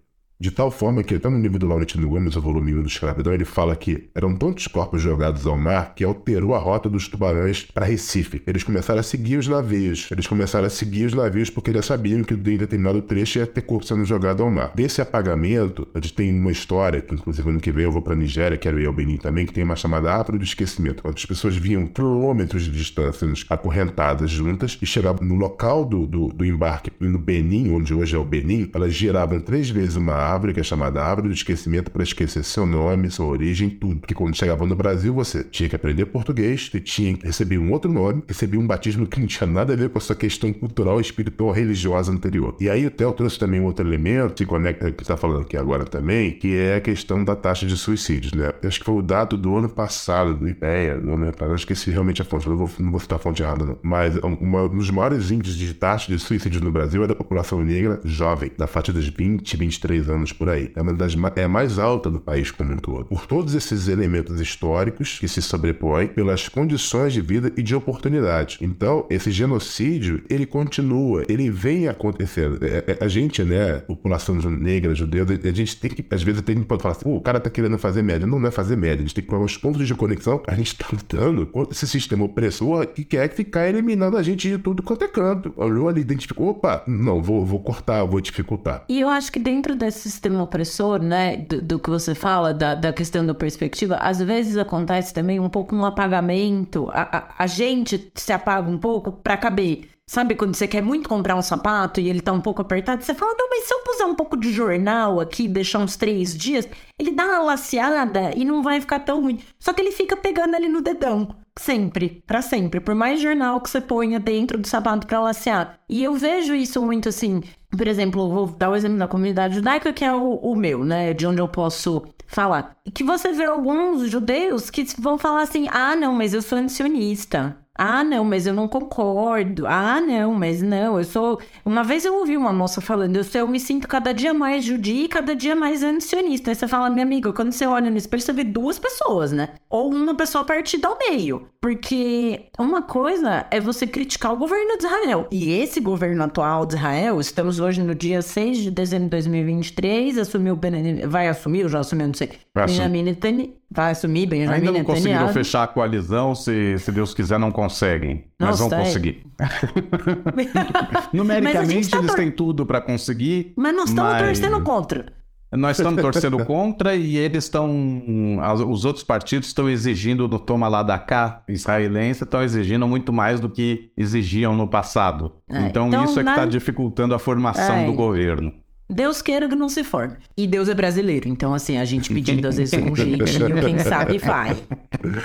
De 0.43 0.51
tal 0.51 0.71
forma 0.71 1.03
que, 1.03 1.15
até 1.15 1.29
no 1.29 1.39
livro 1.39 1.59
do 1.59 1.67
Laurentino 1.67 2.09
Gomes, 2.09 2.35
o 2.35 2.41
volume 2.41 2.75
1 2.75 2.81
do 2.81 2.89
Escravidão, 2.89 3.35
ele 3.35 3.45
fala 3.45 3.77
que 3.77 4.09
eram 4.15 4.35
tantos 4.35 4.67
corpos 4.67 5.03
jogados 5.03 5.47
ao 5.47 5.55
mar 5.55 5.93
que 5.95 6.03
alterou 6.03 6.55
a 6.55 6.59
rota 6.59 6.89
dos 6.89 7.09
tubarões 7.09 7.65
para 7.75 7.85
Recife. 7.85 8.43
Eles 8.47 8.65
começaram 8.65 9.01
a 9.01 9.03
seguir 9.03 9.37
os 9.37 9.47
navios. 9.47 10.09
Eles 10.11 10.27
começaram 10.27 10.67
a 10.67 10.71
seguir 10.71 11.05
os 11.05 11.13
navios 11.13 11.51
porque 11.51 11.69
eles 11.69 11.85
sabiam 11.85 12.25
que 12.25 12.33
em 12.33 12.57
determinado 12.57 13.03
trecho 13.03 13.39
ia 13.39 13.47
ter 13.47 13.61
corpo 13.61 13.85
sendo 13.85 14.03
jogado 14.07 14.43
ao 14.43 14.51
mar. 14.51 14.73
Desse 14.75 15.03
apagamento, 15.03 15.87
a 15.93 15.99
gente 15.99 16.15
tem 16.15 16.33
uma 16.33 16.51
história, 16.51 17.03
que 17.03 17.15
inclusive 17.15 17.51
ano 17.51 17.61
que 17.61 17.71
vem 17.71 17.85
eu 17.85 17.93
vou 17.93 18.01
para 18.01 18.17
Nigéria, 18.17 18.57
quero 18.57 18.81
ir 18.81 18.87
ao 18.87 18.95
Benin 18.95 19.19
também, 19.19 19.45
que 19.45 19.53
tem 19.53 19.63
uma 19.63 19.77
chamada 19.77 20.15
Afro 20.15 20.39
do 20.39 20.45
Esquecimento, 20.45 21.03
quando 21.03 21.19
as 21.19 21.27
pessoas 21.27 21.55
vinham 21.55 21.87
quilômetros 21.87 22.63
de 22.63 22.71
distância 22.71 23.29
acorrentadas 23.51 24.31
juntas 24.31 24.79
e 24.81 24.87
chegavam 24.87 25.23
no 25.23 25.35
local 25.35 25.85
do, 25.85 26.07
do, 26.07 26.29
do 26.29 26.47
embarque, 26.47 26.91
no 26.99 27.19
Benin, 27.19 27.75
onde 27.75 27.93
hoje 27.93 28.17
é 28.17 28.19
o 28.19 28.25
Benin, 28.25 28.71
elas 28.73 28.95
giravam 28.95 29.39
três 29.39 29.69
vezes 29.69 29.97
uma 29.97 30.30
que 30.55 30.61
é 30.61 30.63
chamada 30.63 31.03
árvore 31.03 31.29
do 31.29 31.35
esquecimento 31.35 31.91
para 31.91 32.03
esquecer 32.03 32.45
seu 32.45 32.67
nome, 32.67 33.11
sua 33.11 33.27
origem, 33.27 33.69
tudo. 33.69 34.01
Porque 34.01 34.15
quando 34.15 34.37
chegava 34.37 34.67
no 34.67 34.75
Brasil, 34.75 35.13
você 35.13 35.45
tinha 35.45 35.69
que 35.69 35.77
aprender 35.77 36.07
português, 36.07 36.69
você 36.71 36.81
tinha 36.81 37.17
que 37.17 37.27
receber 37.27 37.59
um 37.59 37.73
outro 37.73 37.93
nome, 37.93 38.23
receber 38.27 38.59
um 38.59 38.67
batismo 38.67 39.07
que 39.07 39.21
não 39.21 39.27
tinha 39.27 39.47
nada 39.47 39.73
a 39.73 39.77
ver 39.77 39.91
com 39.91 39.99
a 39.99 40.01
sua 40.01 40.17
questão 40.17 40.53
cultural, 40.53 41.01
espiritual, 41.01 41.51
religiosa 41.51 42.13
anterior. 42.13 42.57
E 42.61 42.69
aí 42.69 42.87
o 42.87 42.91
Theo 42.91 43.13
trouxe 43.13 43.39
também 43.39 43.61
um 43.61 43.65
outro 43.65 43.87
elemento 43.87 44.35
que 44.35 44.47
conecta 44.47 44.91
que 44.91 45.03
está 45.03 45.17
falando 45.17 45.43
aqui 45.43 45.57
agora 45.57 45.85
também, 45.85 46.33
que 46.33 46.57
é 46.57 46.77
a 46.77 46.81
questão 46.81 47.25
da 47.25 47.35
taxa 47.35 47.67
de 47.67 47.77
suicídios, 47.77 48.33
né? 48.33 48.53
Acho 48.65 48.79
que 48.79 48.87
foi 48.87 48.95
o 48.95 49.03
dado 49.03 49.37
do 49.37 49.57
ano 49.57 49.69
passado, 49.69 50.35
do 50.35 50.49
IPEA, 50.49 50.99
do 50.99 51.13
ano 51.13 51.33
passado, 51.33 51.55
acho 51.55 51.67
que 51.67 51.73
esse 51.73 51.91
realmente 51.91 52.21
é 52.21 52.25
a 52.25 52.27
fonte, 52.27 52.49
não 52.49 52.57
vou, 52.57 52.71
não 52.79 52.91
vou 52.91 53.01
citar 53.01 53.19
a 53.19 53.23
fonte 53.23 53.43
errada, 53.43 53.65
não. 53.65 53.79
Mas 53.83 54.17
um 54.23 54.69
dos 54.69 54.91
maiores 54.91 55.31
índices 55.31 55.57
de 55.57 55.75
taxa 55.75 56.13
de 56.13 56.19
suicídio 56.19 56.61
no 56.61 56.71
Brasil 56.71 57.03
é 57.03 57.07
da 57.07 57.15
população 57.15 57.63
negra 57.63 58.01
jovem, 58.05 58.51
da 58.57 58.67
faixa 58.67 58.93
dos 58.93 59.09
20, 59.09 59.57
23 59.57 60.11
anos 60.11 60.20
por 60.33 60.49
aí. 60.49 60.71
É 60.75 60.83
uma 60.83 60.93
das 60.93 61.15
é 61.37 61.45
a 61.45 61.49
mais 61.49 61.79
alta 61.79 62.11
do 62.11 62.21
país 62.21 62.51
como 62.51 62.73
um 62.73 62.77
todo. 62.77 63.07
Por 63.07 63.27
todos 63.27 63.55
esses 63.55 63.89
elementos 63.89 64.41
históricos 64.41 65.19
que 65.19 65.29
se 65.29 65.41
sobrepõem 65.43 66.09
pelas 66.09 66.49
condições 66.49 67.13
de 67.13 67.21
vida 67.21 67.53
e 67.57 67.63
de 67.63 67.75
oportunidade. 67.75 68.59
Então, 68.61 69.07
esse 69.09 69.31
genocídio, 69.31 70.23
ele 70.29 70.47
continua, 70.47 71.25
ele 71.29 71.51
vem 71.51 71.89
acontecendo. 71.89 72.59
É, 72.65 72.85
é, 72.87 73.05
a 73.05 73.09
gente, 73.09 73.43
né, 73.43 73.79
população 73.81 74.37
negra, 74.37 74.95
judeu, 74.95 75.25
a 75.25 75.53
gente 75.53 75.77
tem 75.77 75.91
que, 75.91 76.05
às 76.11 76.23
vezes, 76.23 76.43
tem 76.43 76.63
que 76.63 76.67
falar 76.79 76.93
assim, 76.93 77.03
o 77.07 77.21
cara 77.21 77.41
tá 77.41 77.51
querendo 77.51 77.79
fazer 77.79 78.03
média. 78.03 78.27
Não, 78.27 78.39
não 78.39 78.49
é 78.49 78.51
fazer 78.51 78.77
média, 78.77 78.97
a 78.97 79.03
gente 79.03 79.15
tem 79.15 79.25
que 79.25 79.31
pôr 79.31 79.41
os 79.41 79.57
pontos 79.57 79.87
de 79.87 79.95
conexão. 79.95 80.43
A 80.47 80.55
gente 80.55 80.77
tá 80.77 80.87
lutando 80.93 81.47
contra 81.47 81.73
esse 81.73 81.87
sistema 81.87 82.25
opressor 82.25 82.87
que 82.87 83.05
quer 83.05 83.29
ficar 83.31 83.69
eliminando 83.69 84.17
a 84.17 84.23
gente 84.23 84.49
de 84.49 84.59
tudo 84.59 84.83
quanto 84.83 85.05
é 85.05 85.09
canto. 85.09 85.53
Olhou 85.57 85.89
ali, 85.89 86.01
identificou, 86.01 86.49
opa, 86.49 86.83
não, 86.87 87.23
vou, 87.23 87.45
vou 87.45 87.61
cortar, 87.61 88.05
vou 88.05 88.21
dificultar. 88.21 88.85
E 88.89 89.01
eu 89.01 89.09
acho 89.09 89.31
que 89.31 89.39
dentro 89.39 89.77
desse 89.77 90.10
sistema 90.11 90.43
opressor, 90.43 91.03
né, 91.03 91.37
do, 91.37 91.63
do 91.63 91.79
que 91.79 91.89
você 91.89 92.15
fala, 92.15 92.53
da, 92.53 92.75
da 92.75 92.93
questão 92.93 93.25
da 93.25 93.35
perspectiva, 93.35 93.97
às 93.97 94.19
vezes 94.21 94.57
acontece 94.57 95.15
também 95.15 95.41
um 95.41 95.49
pouco 95.49 95.75
um 95.75 95.85
apagamento. 95.85 96.91
A, 96.93 97.19
a, 97.19 97.45
a 97.45 97.47
gente 97.47 98.11
se 98.15 98.33
apaga 98.33 98.71
um 98.71 98.79
pouco 98.79 99.13
para 99.13 99.37
caber. 99.37 99.89
Sabe 100.11 100.35
quando 100.35 100.57
você 100.57 100.67
quer 100.67 100.83
muito 100.83 101.09
comprar 101.09 101.37
um 101.37 101.43
sapato 101.43 102.01
e 102.01 102.09
ele 102.09 102.21
tá 102.21 102.33
um 102.33 102.41
pouco 102.41 102.61
apertado? 102.61 103.05
Você 103.05 103.15
fala, 103.15 103.33
não, 103.39 103.49
mas 103.49 103.63
se 103.65 103.73
eu 103.73 103.79
puser 103.85 104.07
um 104.07 104.15
pouco 104.17 104.37
de 104.37 104.53
jornal 104.53 105.21
aqui, 105.21 105.47
deixar 105.47 105.79
uns 105.79 105.95
três 105.95 106.37
dias, 106.37 106.69
ele 106.99 107.13
dá 107.13 107.25
uma 107.27 107.43
laceada 107.45 108.33
e 108.37 108.45
não 108.45 108.61
vai 108.61 108.81
ficar 108.81 108.99
tão 108.99 109.23
ruim. 109.23 109.39
Só 109.61 109.73
que 109.73 109.81
ele 109.81 109.93
fica 109.93 110.17
pegando 110.17 110.57
ali 110.57 110.69
no 110.69 110.83
dedão. 110.83 111.29
Sempre, 111.61 112.23
para 112.27 112.41
sempre. 112.41 112.81
Por 112.81 112.95
mais 112.95 113.21
jornal 113.21 113.61
que 113.61 113.69
você 113.69 113.83
ponha 113.83 114.19
dentro 114.19 114.57
do 114.57 114.67
sapato 114.67 115.07
para 115.07 115.21
lacear. 115.21 115.79
E 115.87 116.03
eu 116.03 116.15
vejo 116.15 116.55
isso 116.55 116.81
muito 116.81 117.11
assim. 117.11 117.43
Por 117.77 117.87
exemplo, 117.87 118.31
vou 118.31 118.47
dar 118.47 118.71
o 118.71 118.75
exemplo 118.75 118.97
da 118.97 119.07
comunidade 119.07 119.57
judaica, 119.57 119.93
que 119.93 120.03
é 120.03 120.11
o, 120.11 120.37
o 120.37 120.57
meu, 120.57 120.83
né? 120.83 121.13
De 121.13 121.27
onde 121.27 121.39
eu 121.39 121.47
posso 121.47 122.03
falar. 122.27 122.75
Que 122.95 123.05
você 123.05 123.31
vê 123.33 123.45
alguns 123.45 124.09
judeus 124.11 124.71
que 124.71 124.87
vão 124.99 125.19
falar 125.19 125.43
assim: 125.43 125.69
ah, 125.71 125.95
não, 125.95 126.15
mas 126.15 126.33
eu 126.33 126.41
sou 126.41 126.57
ancionista. 126.57 127.55
Ah, 127.83 128.05
não, 128.05 128.27
mas 128.27 128.47
eu 128.47 128.53
não 128.53 128.69
concordo. 128.69 129.67
Ah, 129.67 130.03
não, 130.03 130.35
mas 130.35 130.61
não, 130.61 130.99
eu 130.99 131.05
sou. 131.05 131.41
Uma 131.65 131.83
vez 131.83 132.05
eu 132.05 132.15
ouvi 132.15 132.37
uma 132.37 132.53
moça 132.53 132.79
falando, 132.79 133.17
eu, 133.17 133.25
eu 133.33 133.49
me 133.49 133.59
sinto 133.59 133.89
cada 133.89 134.13
dia 134.13 134.35
mais 134.35 134.67
judia 134.67 135.05
e 135.07 135.09
cada 135.09 135.35
dia 135.35 135.57
mais 135.57 135.83
ancionista. 135.83 136.51
Aí 136.51 136.55
você 136.55 136.69
fala, 136.69 136.91
minha 136.91 137.07
amiga, 137.07 137.33
quando 137.33 137.53
você 137.53 137.65
olha 137.65 137.91
no 137.91 137.97
espelho, 137.97 138.23
você 138.23 138.35
vê 138.35 138.45
duas 138.45 138.79
pessoas, 138.79 139.33
né? 139.33 139.55
Ou 139.71 139.91
uma 139.91 140.15
pessoa 140.15 140.45
partida 140.45 140.89
ao 140.89 140.99
meio. 140.99 141.49
Porque 141.59 142.51
uma 142.59 142.83
coisa 142.83 143.47
é 143.51 143.59
você 143.59 143.87
criticar 143.87 144.35
o 144.35 144.37
governo 144.37 144.77
de 144.77 144.85
Israel. 144.85 145.27
E 145.31 145.51
esse 145.51 145.81
governo 145.81 146.23
atual 146.23 146.67
de 146.67 146.75
Israel, 146.75 147.19
estamos 147.19 147.61
hoje 147.61 147.83
no 147.83 147.95
dia 147.95 148.21
6 148.21 148.59
de 148.59 148.71
dezembro 148.71 149.07
de 149.07 149.11
2023, 149.13 150.19
assumiu 150.19 150.55
Ben... 150.55 151.07
vai 151.07 151.29
assumir, 151.29 151.67
já 151.67 151.79
assumiu, 151.79 152.09
não 152.09 152.15
sei. 152.15 152.31
Benjamin 152.55 153.05
Netanyahu. 153.05 153.60
Vai 153.73 153.93
assumir 153.93 154.27
Benjamin 154.27 154.55
Ainda 154.55 154.73
não 154.73 154.83
conseguiram 154.83 155.29
fechar 155.29 155.63
a 155.63 155.67
coalizão, 155.69 156.35
se, 156.35 156.77
se 156.79 156.91
Deus 156.91 157.15
quiser 157.15 157.39
não 157.39 157.53
conseguem. 157.53 158.25
Mas 158.37 158.59
vão 158.59 158.69
conseguir. 158.69 159.25
Numericamente 161.13 161.89
tá 161.89 161.99
eles 161.99 162.15
têm 162.15 162.33
tudo 162.33 162.67
para 162.67 162.81
conseguir. 162.81 163.53
Mas 163.57 163.75
nós 163.75 163.89
estamos 163.91 164.13
mas... 164.13 164.23
torcendo 164.23 164.61
contra. 164.63 165.21
Nós 165.53 165.79
estamos 165.79 166.01
torcendo 166.01 166.45
contra 166.45 166.95
e 166.95 167.17
eles 167.17 167.45
estão. 167.45 168.39
Os 168.69 168.85
outros 168.85 169.05
partidos 169.05 169.49
estão 169.49 169.69
exigindo 169.69 170.29
do 170.29 170.39
toma 170.39 170.69
lá 170.69 170.83
da 170.83 170.97
cá 170.97 171.43
israelense, 171.49 172.23
estão 172.23 172.43
exigindo 172.43 172.87
muito 172.87 173.13
mais 173.13 173.41
do 173.41 173.49
que 173.49 173.91
exigiam 173.97 174.55
no 174.55 174.69
passado. 174.69 175.33
É, 175.49 175.61
então, 175.63 175.89
então, 175.89 176.05
isso 176.05 176.21
é 176.21 176.25
que 176.25 176.31
está 176.31 176.47
dificultando 176.47 177.15
a 177.15 177.19
formação 177.19 177.79
é. 177.79 177.87
do 177.87 177.93
governo. 177.93 178.53
Deus 178.91 179.23
queira 179.23 179.49
que 179.49 179.55
não 179.55 179.69
se 179.69 179.85
forme. 179.85 180.17
E 180.37 180.47
Deus 180.47 180.69
é 180.69 180.75
brasileiro, 180.75 181.29
então 181.29 181.55
assim, 181.55 181.79
a 181.79 181.85
gente 181.85 182.13
pedindo 182.13 182.49
às 182.49 182.57
vezes 182.57 182.75
um 182.75 182.95
jeitinho, 182.97 183.55
quem 183.65 183.79
sabe 183.79 184.19
vai. 184.19 184.57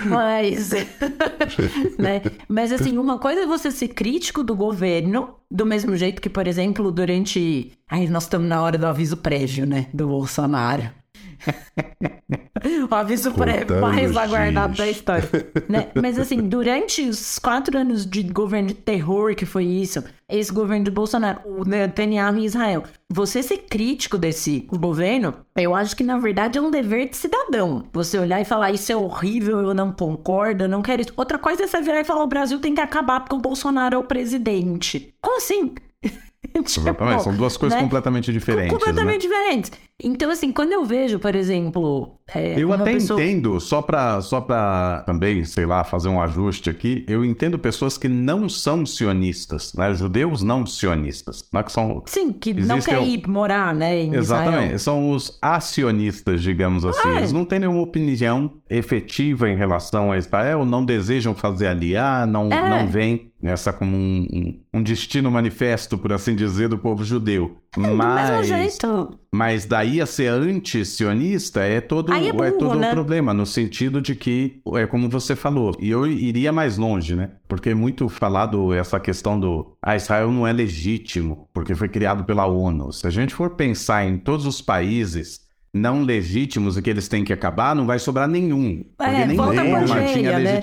Mas, 0.06 0.70
né? 1.98 2.22
Mas 2.48 2.72
assim, 2.72 2.98
uma 2.98 3.18
coisa 3.18 3.42
é 3.42 3.46
você 3.48 3.72
ser 3.72 3.90
crítico 3.90 4.44
do 4.44 4.56
governo, 4.56 5.36
do 5.50 5.66
mesmo 5.66 5.98
jeito 5.98 6.22
que, 6.22 6.30
por 6.30 6.48
exemplo, 6.48 6.92
durante... 6.92 7.72
Aí 7.90 8.08
nós 8.08 8.24
estamos 8.24 8.48
na 8.48 8.62
hora 8.62 8.78
do 8.78 8.86
aviso 8.86 9.18
prévio, 9.18 9.66
né, 9.66 9.88
do 9.94 10.08
Bolsonaro. 10.08 10.90
o 12.90 12.96
aviso 12.96 13.32
pré 13.34 13.66
mais 13.80 14.16
aguardado 14.16 14.76
da 14.76 14.90
história. 14.90 15.30
Né? 15.68 15.90
Mas 16.02 16.18
assim, 16.18 16.38
durante 16.48 17.02
os 17.08 17.40
quatro 17.40 17.78
anos 17.78 18.06
de 18.06 18.24
governo 18.24 18.70
de 18.70 18.74
terror 18.74 19.36
que 19.36 19.46
foi 19.46 19.66
isso, 19.66 20.04
esse 20.28 20.52
governo 20.52 20.86
de 20.86 20.92
Bolsonaro, 20.92 21.40
o 21.46 21.64
Netanyahu 21.64 22.38
em 22.38 22.46
Israel, 22.46 22.84
você 23.10 23.44
ser 23.44 23.60
crítico 23.70 24.18
desse 24.18 24.68
governo, 24.72 25.34
eu 25.56 25.76
acho 25.76 25.96
que 25.96 26.04
na 26.04 26.18
verdade 26.18 26.58
é 26.58 26.62
um 26.62 26.72
dever 26.72 27.10
de 27.10 27.18
cidadão. 27.18 27.86
Você 27.94 28.18
olhar 28.18 28.42
e 28.42 28.46
falar, 28.46 28.72
isso 28.72 28.92
é 28.92 28.96
horrível, 28.96 29.60
eu 29.60 29.74
não 29.74 29.92
concordo, 29.92 30.64
eu 30.64 30.70
não 30.70 30.82
quero 30.82 31.02
isso. 31.02 31.14
Outra 31.16 31.38
coisa 31.38 31.64
é 31.64 31.68
você 31.68 31.82
virar 31.82 32.02
e 32.02 32.06
falar, 32.06 32.24
o 32.24 32.28
Brasil 32.28 32.60
tem 32.60 32.74
que 32.74 32.82
acabar 32.82 33.20
porque 33.20 33.36
o 33.36 33.40
Bolsonaro 33.40 33.96
é 33.96 33.98
o 33.98 34.04
presidente. 34.04 35.14
Como 35.22 35.38
assim? 35.38 35.76
tipo, 36.04 36.20
Exatamente, 36.66 37.24
são 37.24 37.36
duas 37.36 37.58
coisas 37.58 37.78
né? 37.78 37.84
completamente 37.84 38.32
diferentes. 38.32 38.72
Completamente 38.72 39.28
né? 39.28 39.36
diferentes. 39.36 39.72
Então, 40.04 40.30
assim, 40.30 40.52
quando 40.52 40.74
eu 40.74 40.84
vejo, 40.84 41.20
por 41.20 41.34
exemplo. 41.36 42.20
É, 42.34 42.60
eu 42.60 42.74
até 42.74 42.94
pessoa... 42.94 43.22
entendo, 43.22 43.60
só 43.62 43.82
pra, 43.82 44.20
só 44.20 44.42
pra 44.42 45.04
também, 45.06 45.46
sei 45.46 45.66
lá, 45.66 45.84
fazer 45.84 46.10
um 46.10 46.20
ajuste 46.20 46.70
aqui, 46.70 47.06
eu 47.08 47.24
entendo 47.24 47.58
pessoas 47.58 47.98
que 47.98 48.10
não 48.10 48.50
são 48.50 48.86
sionistas, 48.86 49.74
né? 49.74 49.94
Judeus 49.94 50.42
não 50.42 50.66
sionistas. 50.66 51.48
Né? 51.54 51.64
Que 51.64 51.72
são, 51.72 52.04
Sim, 52.08 52.34
que 52.34 52.54
não 52.54 52.82
querem 52.82 53.14
ir 53.14 53.28
morar, 53.28 53.74
né? 53.74 54.02
Exatamente, 54.02 54.64
Israel. 54.64 54.80
são 54.80 55.12
os 55.12 55.38
acionistas, 55.42 56.42
digamos 56.42 56.84
assim. 56.84 57.08
Ah, 57.08 57.18
Eles 57.18 57.32
não 57.32 57.46
têm 57.46 57.60
nenhuma 57.60 57.82
opinião 57.82 58.52
efetiva 58.70 59.50
em 59.50 59.56
relação 59.56 60.12
a 60.12 60.18
Israel, 60.18 60.66
não 60.66 60.84
desejam 60.84 61.34
fazer 61.34 61.68
aliar, 61.68 62.28
não, 62.28 62.52
é. 62.52 62.70
não 62.70 62.88
veem 62.88 63.32
essa 63.44 63.72
como 63.72 63.96
um, 63.96 64.28
um, 64.34 64.80
um, 64.80 64.84
destino 64.84 65.30
manifesto, 65.30 65.98
por 65.98 66.12
assim 66.12 66.36
dizer, 66.36 66.68
do 66.68 66.78
povo 66.78 67.04
judeu. 67.04 67.58
É, 67.78 67.88
mas, 67.88 68.30
do 68.30 68.36
mesmo 68.38 68.44
jeito. 68.44 69.20
Mas 69.32 69.66
daí 69.66 70.00
a 70.00 70.06
ser 70.06 70.30
anti-sionista 70.30 71.62
é 71.62 71.82
todo, 71.82 72.14
é, 72.14 72.32
burro, 72.32 72.44
é 72.44 72.52
todo 72.52 72.80
né? 72.80 72.90
um 72.90 72.94
problema, 72.94 73.34
no 73.34 73.46
sentido 73.46 74.02
de 74.02 74.16
que, 74.16 74.62
é 74.76 74.86
como 74.86 75.10
você 75.10 75.36
falou, 75.36 75.76
e 75.80 75.90
eu 75.90 76.08
iria 76.08 76.52
mais 76.52 76.78
longe, 76.78 77.16
né? 77.16 77.32
Porque 77.48 77.70
é 77.70 77.76
muito 77.76 78.08
falado 78.08 78.74
essa 78.74 79.00
questão 79.00 79.40
do 79.40 79.76
ah, 79.82 79.96
Israel 79.96 80.32
não 80.32 80.48
é 80.48 80.54
legítimo, 80.54 81.50
porque 81.54 81.76
foi 81.76 81.90
criado 81.90 82.24
pela 82.24 82.46
ONU. 82.46 82.92
Se 82.94 83.06
a 83.08 83.10
gente 83.10 83.34
for 83.34 83.52
pensar 83.52 84.06
em 84.06 84.18
todos 84.18 84.46
os 84.46 84.62
países 84.62 85.46
não 85.74 86.04
legítimos 86.04 86.78
e 86.78 86.82
que 86.82 86.90
eles 86.90 87.10
têm 87.10 87.26
que 87.26 87.34
acabar, 87.34 87.76
não 87.76 87.86
vai 87.86 88.00
sobrar 88.00 88.30
nenhum. 88.30 88.86
Porque 88.98 89.12
é, 89.12 89.28
nem 89.28 89.36
Roma 89.38 90.06
tinha 90.14 90.40
né? 90.40 90.62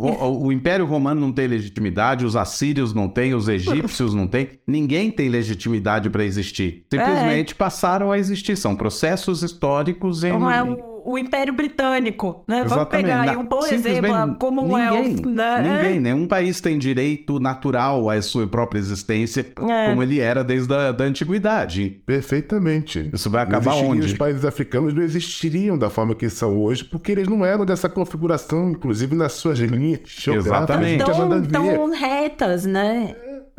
Legitimidade. 0.00 0.42
O, 0.42 0.46
o, 0.46 0.52
Império 0.52 0.86
Romano 0.86 1.20
não 1.20 1.32
tem 1.32 1.46
legitimidade, 1.46 2.24
os 2.24 2.36
assírios 2.36 2.94
não 2.94 3.08
têm, 3.08 3.34
os 3.34 3.48
egípcios 3.48 4.14
não 4.14 4.26
têm. 4.26 4.48
Ninguém 4.66 5.10
tem 5.10 5.28
legitimidade 5.28 6.10
para 6.10 6.24
existir. 6.24 6.86
Simplesmente 6.92 7.52
é. 7.52 7.56
passaram 7.56 8.10
a 8.10 8.18
existir. 8.18 8.56
São 8.56 8.74
processos 8.74 9.42
históricos 9.42 10.24
em. 10.24 10.32
Não 10.32 10.50
é 10.50 10.62
o 10.62 10.90
Império 11.18 11.52
Britânico, 11.52 12.44
né? 12.46 12.64
Vamos 12.64 12.88
pegar 12.88 13.22
aí 13.22 13.36
um 13.36 13.44
bom 13.44 13.64
exemplo, 13.66 14.12
a 14.14 14.28
Commonwealth, 14.34 15.24
né? 15.26 15.62
Ninguém, 15.62 16.00
nenhum 16.00 16.26
país 16.26 16.60
tem 16.60 16.78
direito 16.78 17.38
natural 17.38 18.08
à 18.10 18.20
sua 18.22 18.46
própria 18.46 18.78
existência, 18.78 19.40
é. 19.40 19.88
como 19.88 20.02
ele 20.02 20.20
era 20.20 20.42
desde 20.42 20.72
a 20.74 20.92
da 20.92 21.04
antiguidade. 21.04 22.00
Perfeitamente. 22.06 23.10
Isso 23.12 23.30
vai 23.30 23.42
acabar 23.42 23.74
onde? 23.74 24.06
Os 24.06 24.14
países 24.14 24.44
africanos 24.44 24.94
não 24.94 25.02
existiriam 25.02 25.76
da 25.76 25.90
forma 25.90 26.14
que 26.14 26.28
são 26.28 26.58
hoje, 26.58 26.84
porque 26.84 27.12
eles 27.12 27.28
não 27.28 27.44
eram 27.44 27.64
dessa 27.64 27.88
configuração, 27.88 28.70
inclusive 28.70 29.14
nas 29.14 29.32
suas 29.32 29.58
linhas 29.58 30.00
geográficas. 30.06 30.46
Exatamente. 30.46 31.04
Tão, 31.04 31.42
tão 31.42 31.90
retas, 31.92 32.64
né? 32.64 33.14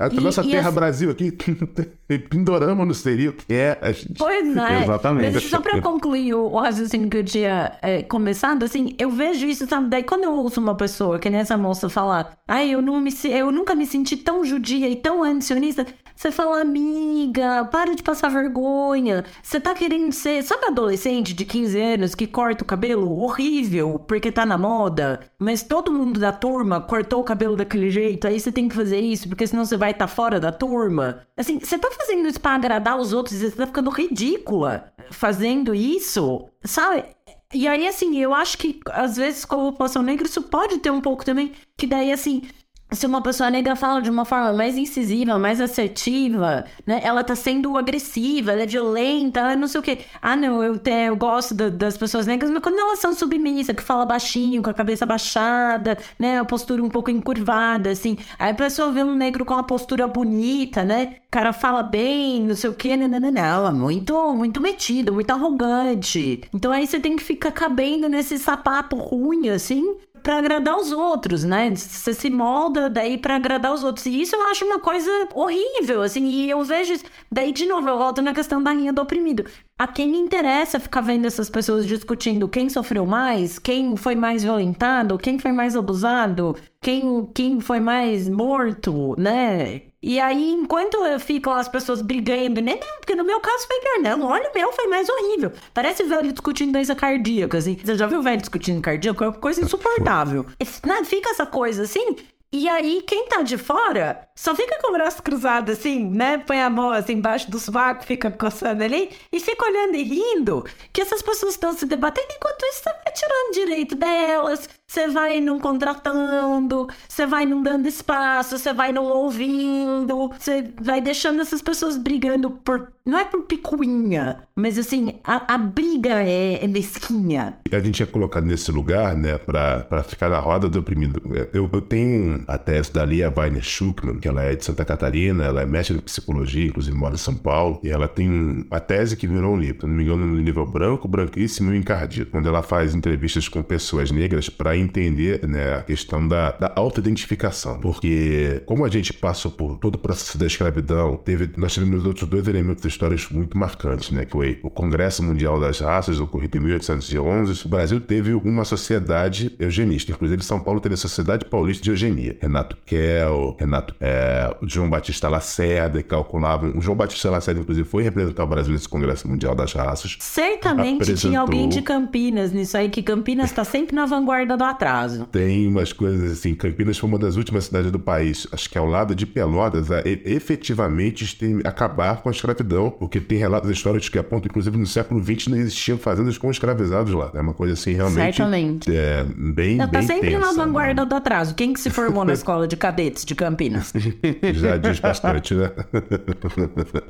A 0.06 0.22
nossa 0.22 0.44
terra 0.44 0.70
assim... 0.70 0.76
Brasil 0.76 1.12
aqui, 1.12 1.32
Pindorama 2.30 2.86
não 2.86 2.94
seria 2.94 3.30
o 3.30 3.34
que 3.34 3.54
é. 3.54 3.78
Gente... 3.94 4.16
Pois 4.18 4.58
é. 4.58 4.84
Exatamente. 4.84 5.34
Mas 5.34 5.44
só 5.44 5.60
para 5.60 5.82
concluir 5.82 6.34
o 6.34 6.56
raciocínio 6.58 7.10
que 7.10 7.18
eu 7.18 7.24
tinha 7.24 7.78
é, 7.82 8.02
começado, 8.04 8.64
assim, 8.64 8.96
eu 8.98 9.10
vejo 9.10 9.46
isso, 9.46 9.68
sabe? 9.68 9.90
Daí 9.90 10.04
quando 10.04 10.24
eu 10.24 10.34
ouço 10.34 10.60
uma 10.60 10.76
pessoa, 10.76 11.20
que 11.20 11.30
nem 11.30 11.40
essa 11.40 11.58
moça 11.58 11.90
falar, 11.90 12.38
ai, 12.48 12.72
eu, 12.72 12.82
não 12.82 13.00
me, 13.00 13.12
eu 13.26 13.52
nunca 13.52 13.76
me 13.76 13.86
senti 13.86 14.18
tão 14.18 14.44
judia 14.44 14.90
e 14.90 14.96
tão 14.96 15.24
antisionista, 15.24 15.86
Você 16.22 16.32
fala, 16.32 16.62
amiga, 16.62 17.66
para 17.66 17.96
de 17.96 18.04
passar 18.04 18.30
vergonha. 18.30 19.26
Você 19.42 19.60
tá 19.60 19.74
querendo 19.74 20.12
ser. 20.12 20.44
Sabe 20.44 20.66
adolescente 20.66 21.34
de 21.34 21.44
15 21.44 21.82
anos 21.82 22.14
que 22.14 22.28
corta 22.28 22.64
o 22.64 22.68
cabelo 22.68 23.20
horrível 23.20 23.98
porque 24.08 24.32
tá 24.32 24.46
na 24.46 24.56
moda? 24.56 25.22
Mas 25.40 25.64
todo 25.64 25.92
mundo 25.92 26.20
da 26.20 26.32
turma 26.32 26.80
cortou 26.80 27.22
o 27.22 27.24
cabelo 27.24 27.56
daquele 27.56 27.90
jeito. 27.90 28.28
Aí 28.28 28.40
você 28.40 28.52
tem 28.52 28.70
que 28.70 28.76
fazer 28.76 29.00
isso 29.00 29.28
porque 29.28 29.48
senão 29.48 29.66
você 29.66 29.76
vai 29.76 29.90
estar 29.90 30.06
tá 30.06 30.14
fora 30.14 30.40
da 30.40 30.52
turma. 30.52 31.26
Assim, 31.36 31.60
você 31.60 31.76
tá 31.76 31.90
fazendo 31.90 32.28
isso 32.28 32.40
pra 32.40 32.52
agradar 32.54 33.00
os 33.00 33.14
outros 33.14 33.42
e 33.42 33.50
você 33.50 33.56
tá 33.56 33.66
ficando 33.66 33.90
ridícula 33.90 34.94
fazendo 35.10 35.74
isso. 35.74 36.48
Sabe? 36.64 37.04
E 37.52 37.68
aí, 37.68 37.88
assim, 37.88 38.18
eu 38.20 38.32
acho 38.32 38.60
que 38.60 38.80
às 38.92 39.18
vezes 39.18 39.44
com 39.44 39.56
a 39.56 39.72
população 39.72 40.04
negra 40.04 40.28
isso 40.28 40.44
pode 40.44 40.78
ter 40.78 40.92
um 40.92 41.02
pouco 41.02 41.26
também, 41.26 41.52
que 41.76 41.88
daí, 41.88 42.12
assim, 42.12 42.44
se 42.92 43.06
uma 43.06 43.22
pessoa 43.22 43.50
negra 43.50 43.76
fala 43.76 44.02
de 44.02 44.10
uma 44.10 44.26
forma 44.26 44.52
mais 44.52 44.78
incisiva, 44.78 45.40
mais 45.40 45.62
assertiva, 45.62 46.66
né? 46.86 47.00
Ela 47.04 47.24
tá 47.24 47.36
sendo 47.36 47.78
agressiva, 47.78 48.52
ela 48.52 48.64
é 48.64 48.66
violenta, 48.66 49.56
não 49.56 49.68
sei 49.68 49.80
o 49.80 49.84
quê. 49.84 50.00
Ah, 50.22 50.36
não, 50.36 50.62
eu, 50.62 50.78
te, 50.78 50.92
eu 50.92 51.16
gosto 51.16 51.54
da, 51.54 51.70
das 51.70 51.98
pessoas 51.98 52.28
negras, 52.28 52.52
mas 52.52 52.62
quando 52.62 52.80
elas 52.80 53.00
são 53.00 53.14
submissas, 53.14 53.76
que 53.76 53.82
fala 53.82 54.06
baixinho, 54.06 54.62
com 54.62 54.70
a 54.70 54.74
cabeça 54.74 55.06
baixada, 55.06 55.98
né? 56.20 56.40
A 56.40 56.46
postura 56.46 56.84
um 56.84 56.90
pouco 56.90 57.10
encurvada, 57.10 57.92
assim. 57.92 58.18
Aí 58.38 58.52
a 58.52 58.56
pessoa 58.56 58.92
vê 58.92 59.04
um 59.04 59.16
negro 59.16 59.46
com 59.46 59.54
uma 59.54 59.64
postura 59.64 60.06
bonita, 60.08 60.84
né? 60.84 61.16
O 61.28 61.32
cara 61.32 61.54
fala 61.54 61.82
bem, 61.82 62.42
não 62.42 62.56
sei 62.56 62.70
o 62.70 62.74
quê, 62.74 62.98
não, 62.98 63.08
não, 63.08 63.20
não, 63.20 63.32
não. 63.32 63.74
Muito, 63.74 64.34
muito 64.34 64.60
metido, 64.60 65.14
muito 65.14 65.32
arrogante. 65.32 66.42
Então 66.54 66.72
aí 66.72 66.86
você 66.86 67.00
tem 67.00 67.16
que 67.16 67.24
ficar 67.24 67.52
cabendo 67.52 68.10
nesse 68.10 68.38
sapato 68.38 68.98
ruim, 68.98 69.50
assim, 69.50 69.96
para 70.22 70.38
agradar 70.38 70.78
os 70.78 70.92
outros, 70.92 71.44
né? 71.44 71.74
Você 71.76 72.14
se 72.14 72.30
molda 72.30 72.90
daí 72.90 73.18
para 73.18 73.36
agradar 73.36 73.74
os 73.74 73.84
outros. 73.84 74.06
E 74.06 74.22
isso 74.22 74.36
eu 74.36 74.42
acho 74.44 74.66
uma 74.66 74.80
coisa 74.80 75.12
horrível, 75.34 76.02
assim. 76.02 76.26
E 76.28 76.50
eu 76.50 76.64
vejo. 76.64 76.94
Daí, 77.32 77.52
de 77.52 77.66
novo, 77.66 77.88
eu 77.90 77.98
volto 77.98 78.22
na 78.22 78.34
questão 78.34 78.62
da 78.62 78.74
linha 78.74 78.94
do 78.94 79.02
oprimido. 79.02 79.46
A 79.82 79.88
quem 79.88 80.16
interessa 80.16 80.80
ficar 80.80 81.02
vendo 81.02 81.26
essas 81.26 81.50
pessoas 81.50 81.88
discutindo 81.88 82.48
quem 82.48 82.70
sofreu 82.70 83.04
mais, 83.04 83.58
quem 83.58 83.98
foi 83.98 84.14
mais 84.14 84.44
violentado, 84.44 85.18
quem 85.18 85.40
foi 85.40 85.52
mais 85.52 85.76
abusado, 85.76 86.56
quem, 86.80 87.26
quem 87.34 87.60
foi 87.60 87.80
mais 87.80 88.30
morto, 88.30 89.16
né? 89.18 89.82
E 90.04 90.20
aí, 90.20 90.52
enquanto 90.52 90.98
ficam 91.20 91.54
as 91.54 91.68
pessoas 91.68 92.02
brigando, 92.04 92.62
né? 92.62 92.74
Não, 92.80 92.98
porque 93.00 93.16
no 93.16 93.24
meu 93.24 93.40
caso 93.40 93.66
foi 93.66 93.80
pior, 93.80 94.00
não. 94.02 94.28
Olha, 94.28 94.52
o 94.52 94.54
meu 94.54 94.72
foi 94.72 94.86
mais 94.86 95.10
horrível. 95.10 95.52
Parece 95.74 96.04
velho 96.04 96.32
discutindo 96.32 96.74
doença 96.74 96.94
cardíaca, 96.94 97.58
assim. 97.58 97.76
Você 97.84 97.96
já 97.96 98.06
viu 98.06 98.22
velho 98.22 98.38
discutindo 98.40 98.82
cardíaco? 98.82 99.24
É 99.24 99.28
uma 99.28 99.34
coisa 99.34 99.62
insuportável. 99.62 100.46
Né? 100.86 101.04
Fica 101.06 101.30
essa 101.30 101.46
coisa 101.46 101.84
assim. 101.84 102.18
E 102.54 102.68
aí, 102.68 103.02
quem 103.08 103.28
tá 103.30 103.42
de 103.44 103.58
fora 103.58 104.28
só 104.36 104.54
fica 104.54 104.78
com 104.82 104.90
o 104.90 104.94
braço 104.94 105.24
cruzado 105.24 105.72
assim, 105.72 106.10
né? 106.10 106.38
Põe 106.40 106.62
a 106.62 106.70
mão 106.70 106.90
assim 106.90 107.14
embaixo 107.14 107.50
do 107.50 107.58
sovaco, 107.58 108.04
fica 108.04 108.30
coçando 108.30 108.84
ali 108.84 109.10
e 109.32 109.40
fica 109.40 109.66
olhando 109.66 109.96
e 109.96 110.04
rindo 110.04 110.66
que 110.92 111.00
essas 111.00 111.22
pessoas 111.22 111.54
estão 111.54 111.72
se 111.72 111.86
debatendo 111.86 112.28
enquanto 112.36 112.66
isso 112.66 112.84
você 112.84 112.90
vai 112.90 113.14
tirando 113.14 113.54
direito 113.54 113.96
delas, 113.96 114.68
você 114.86 115.08
vai 115.08 115.40
não 115.40 115.60
contratando, 115.60 116.90
você 117.08 117.26
vai 117.26 117.46
não 117.46 117.64
dando 117.64 117.88
espaço, 117.88 118.58
você 118.58 118.74
vai 118.74 118.92
não 118.92 119.06
ouvindo, 119.06 120.30
você 120.38 120.74
vai 120.82 121.00
deixando 121.00 121.40
essas 121.42 121.62
pessoas 121.62 121.98
brigando 121.98 122.52
por. 122.52 122.92
Não 123.06 123.18
é 123.18 123.26
por 123.26 123.44
picuinha, 123.44 124.44
mas 124.56 124.78
assim, 124.78 125.20
a, 125.24 125.56
a 125.56 125.58
briga 125.58 126.22
é, 126.22 126.64
é 126.64 126.68
mesquinha. 126.68 127.58
A 127.72 127.80
gente 127.80 128.04
é 128.04 128.06
colocado 128.06 128.46
nesse 128.46 128.72
lugar, 128.72 129.16
né, 129.16 129.38
pra, 129.40 129.80
pra 129.86 130.04
ficar 130.04 130.30
na 130.30 130.40
roda 130.40 130.70
do 130.70 130.80
oprimido. 130.80 131.22
Eu, 131.52 131.70
eu 131.72 131.82
tenho 131.82 132.41
a 132.48 132.58
tese 132.58 132.94
da 132.94 133.06
Lia 133.06 133.34
Weiner 133.36 133.64
Schuckman, 133.64 134.20
que 134.20 134.28
ela 134.28 134.44
é 134.44 134.56
de 134.56 134.64
Santa 134.64 134.86
Catarina, 134.86 135.44
ela 135.44 135.62
é 135.62 135.66
mestre 135.66 135.96
de 135.96 136.02
psicologia, 136.02 136.68
inclusive 136.68 136.96
mora 136.96 137.16
em 137.16 137.18
São 137.18 137.36
Paulo, 137.36 137.80
e 137.84 137.90
ela 137.90 138.08
tem 138.08 138.30
uma 138.70 138.80
tese 138.80 139.16
que 139.16 139.28
virou 139.28 139.54
um 139.54 139.60
livro, 139.60 139.82
se 139.82 139.88
não 139.88 139.94
me 139.94 140.04
engano, 140.04 140.26
no 140.26 140.42
nível 140.42 140.66
branco, 140.66 141.08
branquíssimo 141.08 141.74
e 141.74 141.78
encardido, 141.78 142.30
quando 142.32 142.48
ela 142.48 142.62
faz 142.62 142.96
entrevistas 142.96 143.48
com 143.48 143.62
pessoas 143.62 144.12
negras 144.12 144.50
para 144.50 144.78
entender 144.78 145.48
né, 145.48 145.76
a 145.76 145.82
questão 145.82 146.28
da, 146.28 146.52
da 146.52 146.72
auto-identificação. 146.76 147.80
Porque, 147.80 148.62
como 148.66 148.86
a 148.86 148.90
gente 148.90 149.14
passou 149.14 149.52
por 149.52 149.78
todo 149.78 149.96
o 149.96 149.98
processo 150.00 150.38
da 150.38 150.46
escravidão, 150.46 151.18
teve, 151.18 151.50
nós 151.58 151.74
tivemos 151.74 152.06
outros 152.06 152.28
dois 152.28 152.48
elementos 152.48 152.84
históricos 152.86 153.30
muito 153.30 153.58
marcantes, 153.58 154.12
né? 154.12 154.26
Que 154.26 154.32
foi 154.32 154.60
o 154.64 154.70
Congresso 154.70 155.24
Mundial 155.24 155.60
das 155.60 155.80
Raças, 155.80 156.20
ocorrido 156.20 156.58
em 156.58 156.62
1811. 156.62 157.66
O 157.66 157.70
Brasil 157.70 158.00
teve 158.00 158.34
uma 158.34 158.66
sociedade 158.66 159.56
eugenista. 159.60 160.12
Inclusive, 160.12 160.44
São 160.44 160.60
Paulo 160.60 160.80
teve 160.80 160.96
a 160.96 160.98
Sociedade 160.98 161.46
Paulista 161.46 161.84
de 161.84 161.90
Eugenia. 161.90 162.31
Renato 162.40 162.78
Kell, 162.86 163.56
Renato, 163.60 163.96
é, 164.00 164.56
João 164.64 164.90
Batista 164.90 165.30
Lacerda, 165.30 166.02
calculavam. 166.04 166.74
O 166.76 166.82
João 166.82 166.96
Batista 166.96 167.30
Lacerda, 167.30 167.62
inclusive, 167.62 167.88
foi 167.88 168.04
representar 168.04 168.44
o 168.44 168.48
Brasil 168.48 168.74
nesse 168.74 168.88
Congresso 168.88 169.28
Mundial 169.28 169.56
das 169.56 169.74
Raças. 169.74 170.18
Certamente 170.20 171.04
apresentou... 171.04 171.30
tinha 171.30 171.40
alguém 171.40 171.70
de 171.70 171.82
Campinas 171.82 172.52
nisso 172.52 172.78
aí, 172.78 172.90
que 172.90 173.02
Campinas 173.02 173.50
está 173.50 173.64
sempre 173.64 173.96
na 173.96 174.06
vanguarda 174.06 174.56
do 174.56 174.64
atraso. 174.64 175.26
Tem 175.32 175.68
umas 175.68 175.94
coisas 175.94 176.32
assim. 176.32 176.54
Campinas 176.56 176.98
foi 176.98 177.10
uma 177.10 177.20
das 177.20 177.36
últimas 177.36 177.66
cidades 177.66 177.92
do 177.92 178.00
país, 178.00 178.48
acho 178.52 178.70
que 178.70 178.78
ao 178.78 178.86
lado 178.86 179.16
de 179.16 179.26
Pelotas, 179.26 179.92
a 179.92 180.02
efetivamente 180.06 181.26
acabar 181.64 182.22
com 182.22 182.30
a 182.30 182.32
escravidão, 182.32 182.90
porque 182.90 183.20
tem 183.20 183.38
relatos 183.38 183.70
históricos 183.70 184.10
que 184.10 184.18
apontam, 184.18 184.48
inclusive 184.50 184.78
no 184.78 184.86
século 184.86 185.24
XX 185.24 185.48
não 185.48 185.58
existiam 185.58 185.98
fazendas 185.98 186.38
com 186.38 186.50
escravizados 186.50 187.14
lá. 187.14 187.32
É 187.34 187.42
uma 187.42 187.54
coisa 187.54 187.74
assim 187.74 187.94
realmente. 187.94 188.36
Certamente. 188.36 188.96
É, 188.96 189.26
bem, 189.36 189.76
Ela 189.80 189.88
tá 189.88 190.00
bem 190.00 190.08
sempre 190.08 190.30
tensa, 190.32 190.40
na 190.40 190.54
vanguarda 190.54 191.04
né? 191.04 191.10
do 191.10 191.16
atraso. 191.16 191.56
Quem 191.56 191.74
que 191.74 191.80
se 191.80 191.90
formou 191.90 192.21
na 192.26 192.34
escola 192.34 192.68
de 192.68 192.76
cadetes 192.76 193.26
de 193.26 193.36
Campinas? 193.36 193.94
Já 194.54 194.78
diz 194.78 195.00
bastante, 195.00 195.54
né? 195.54 195.72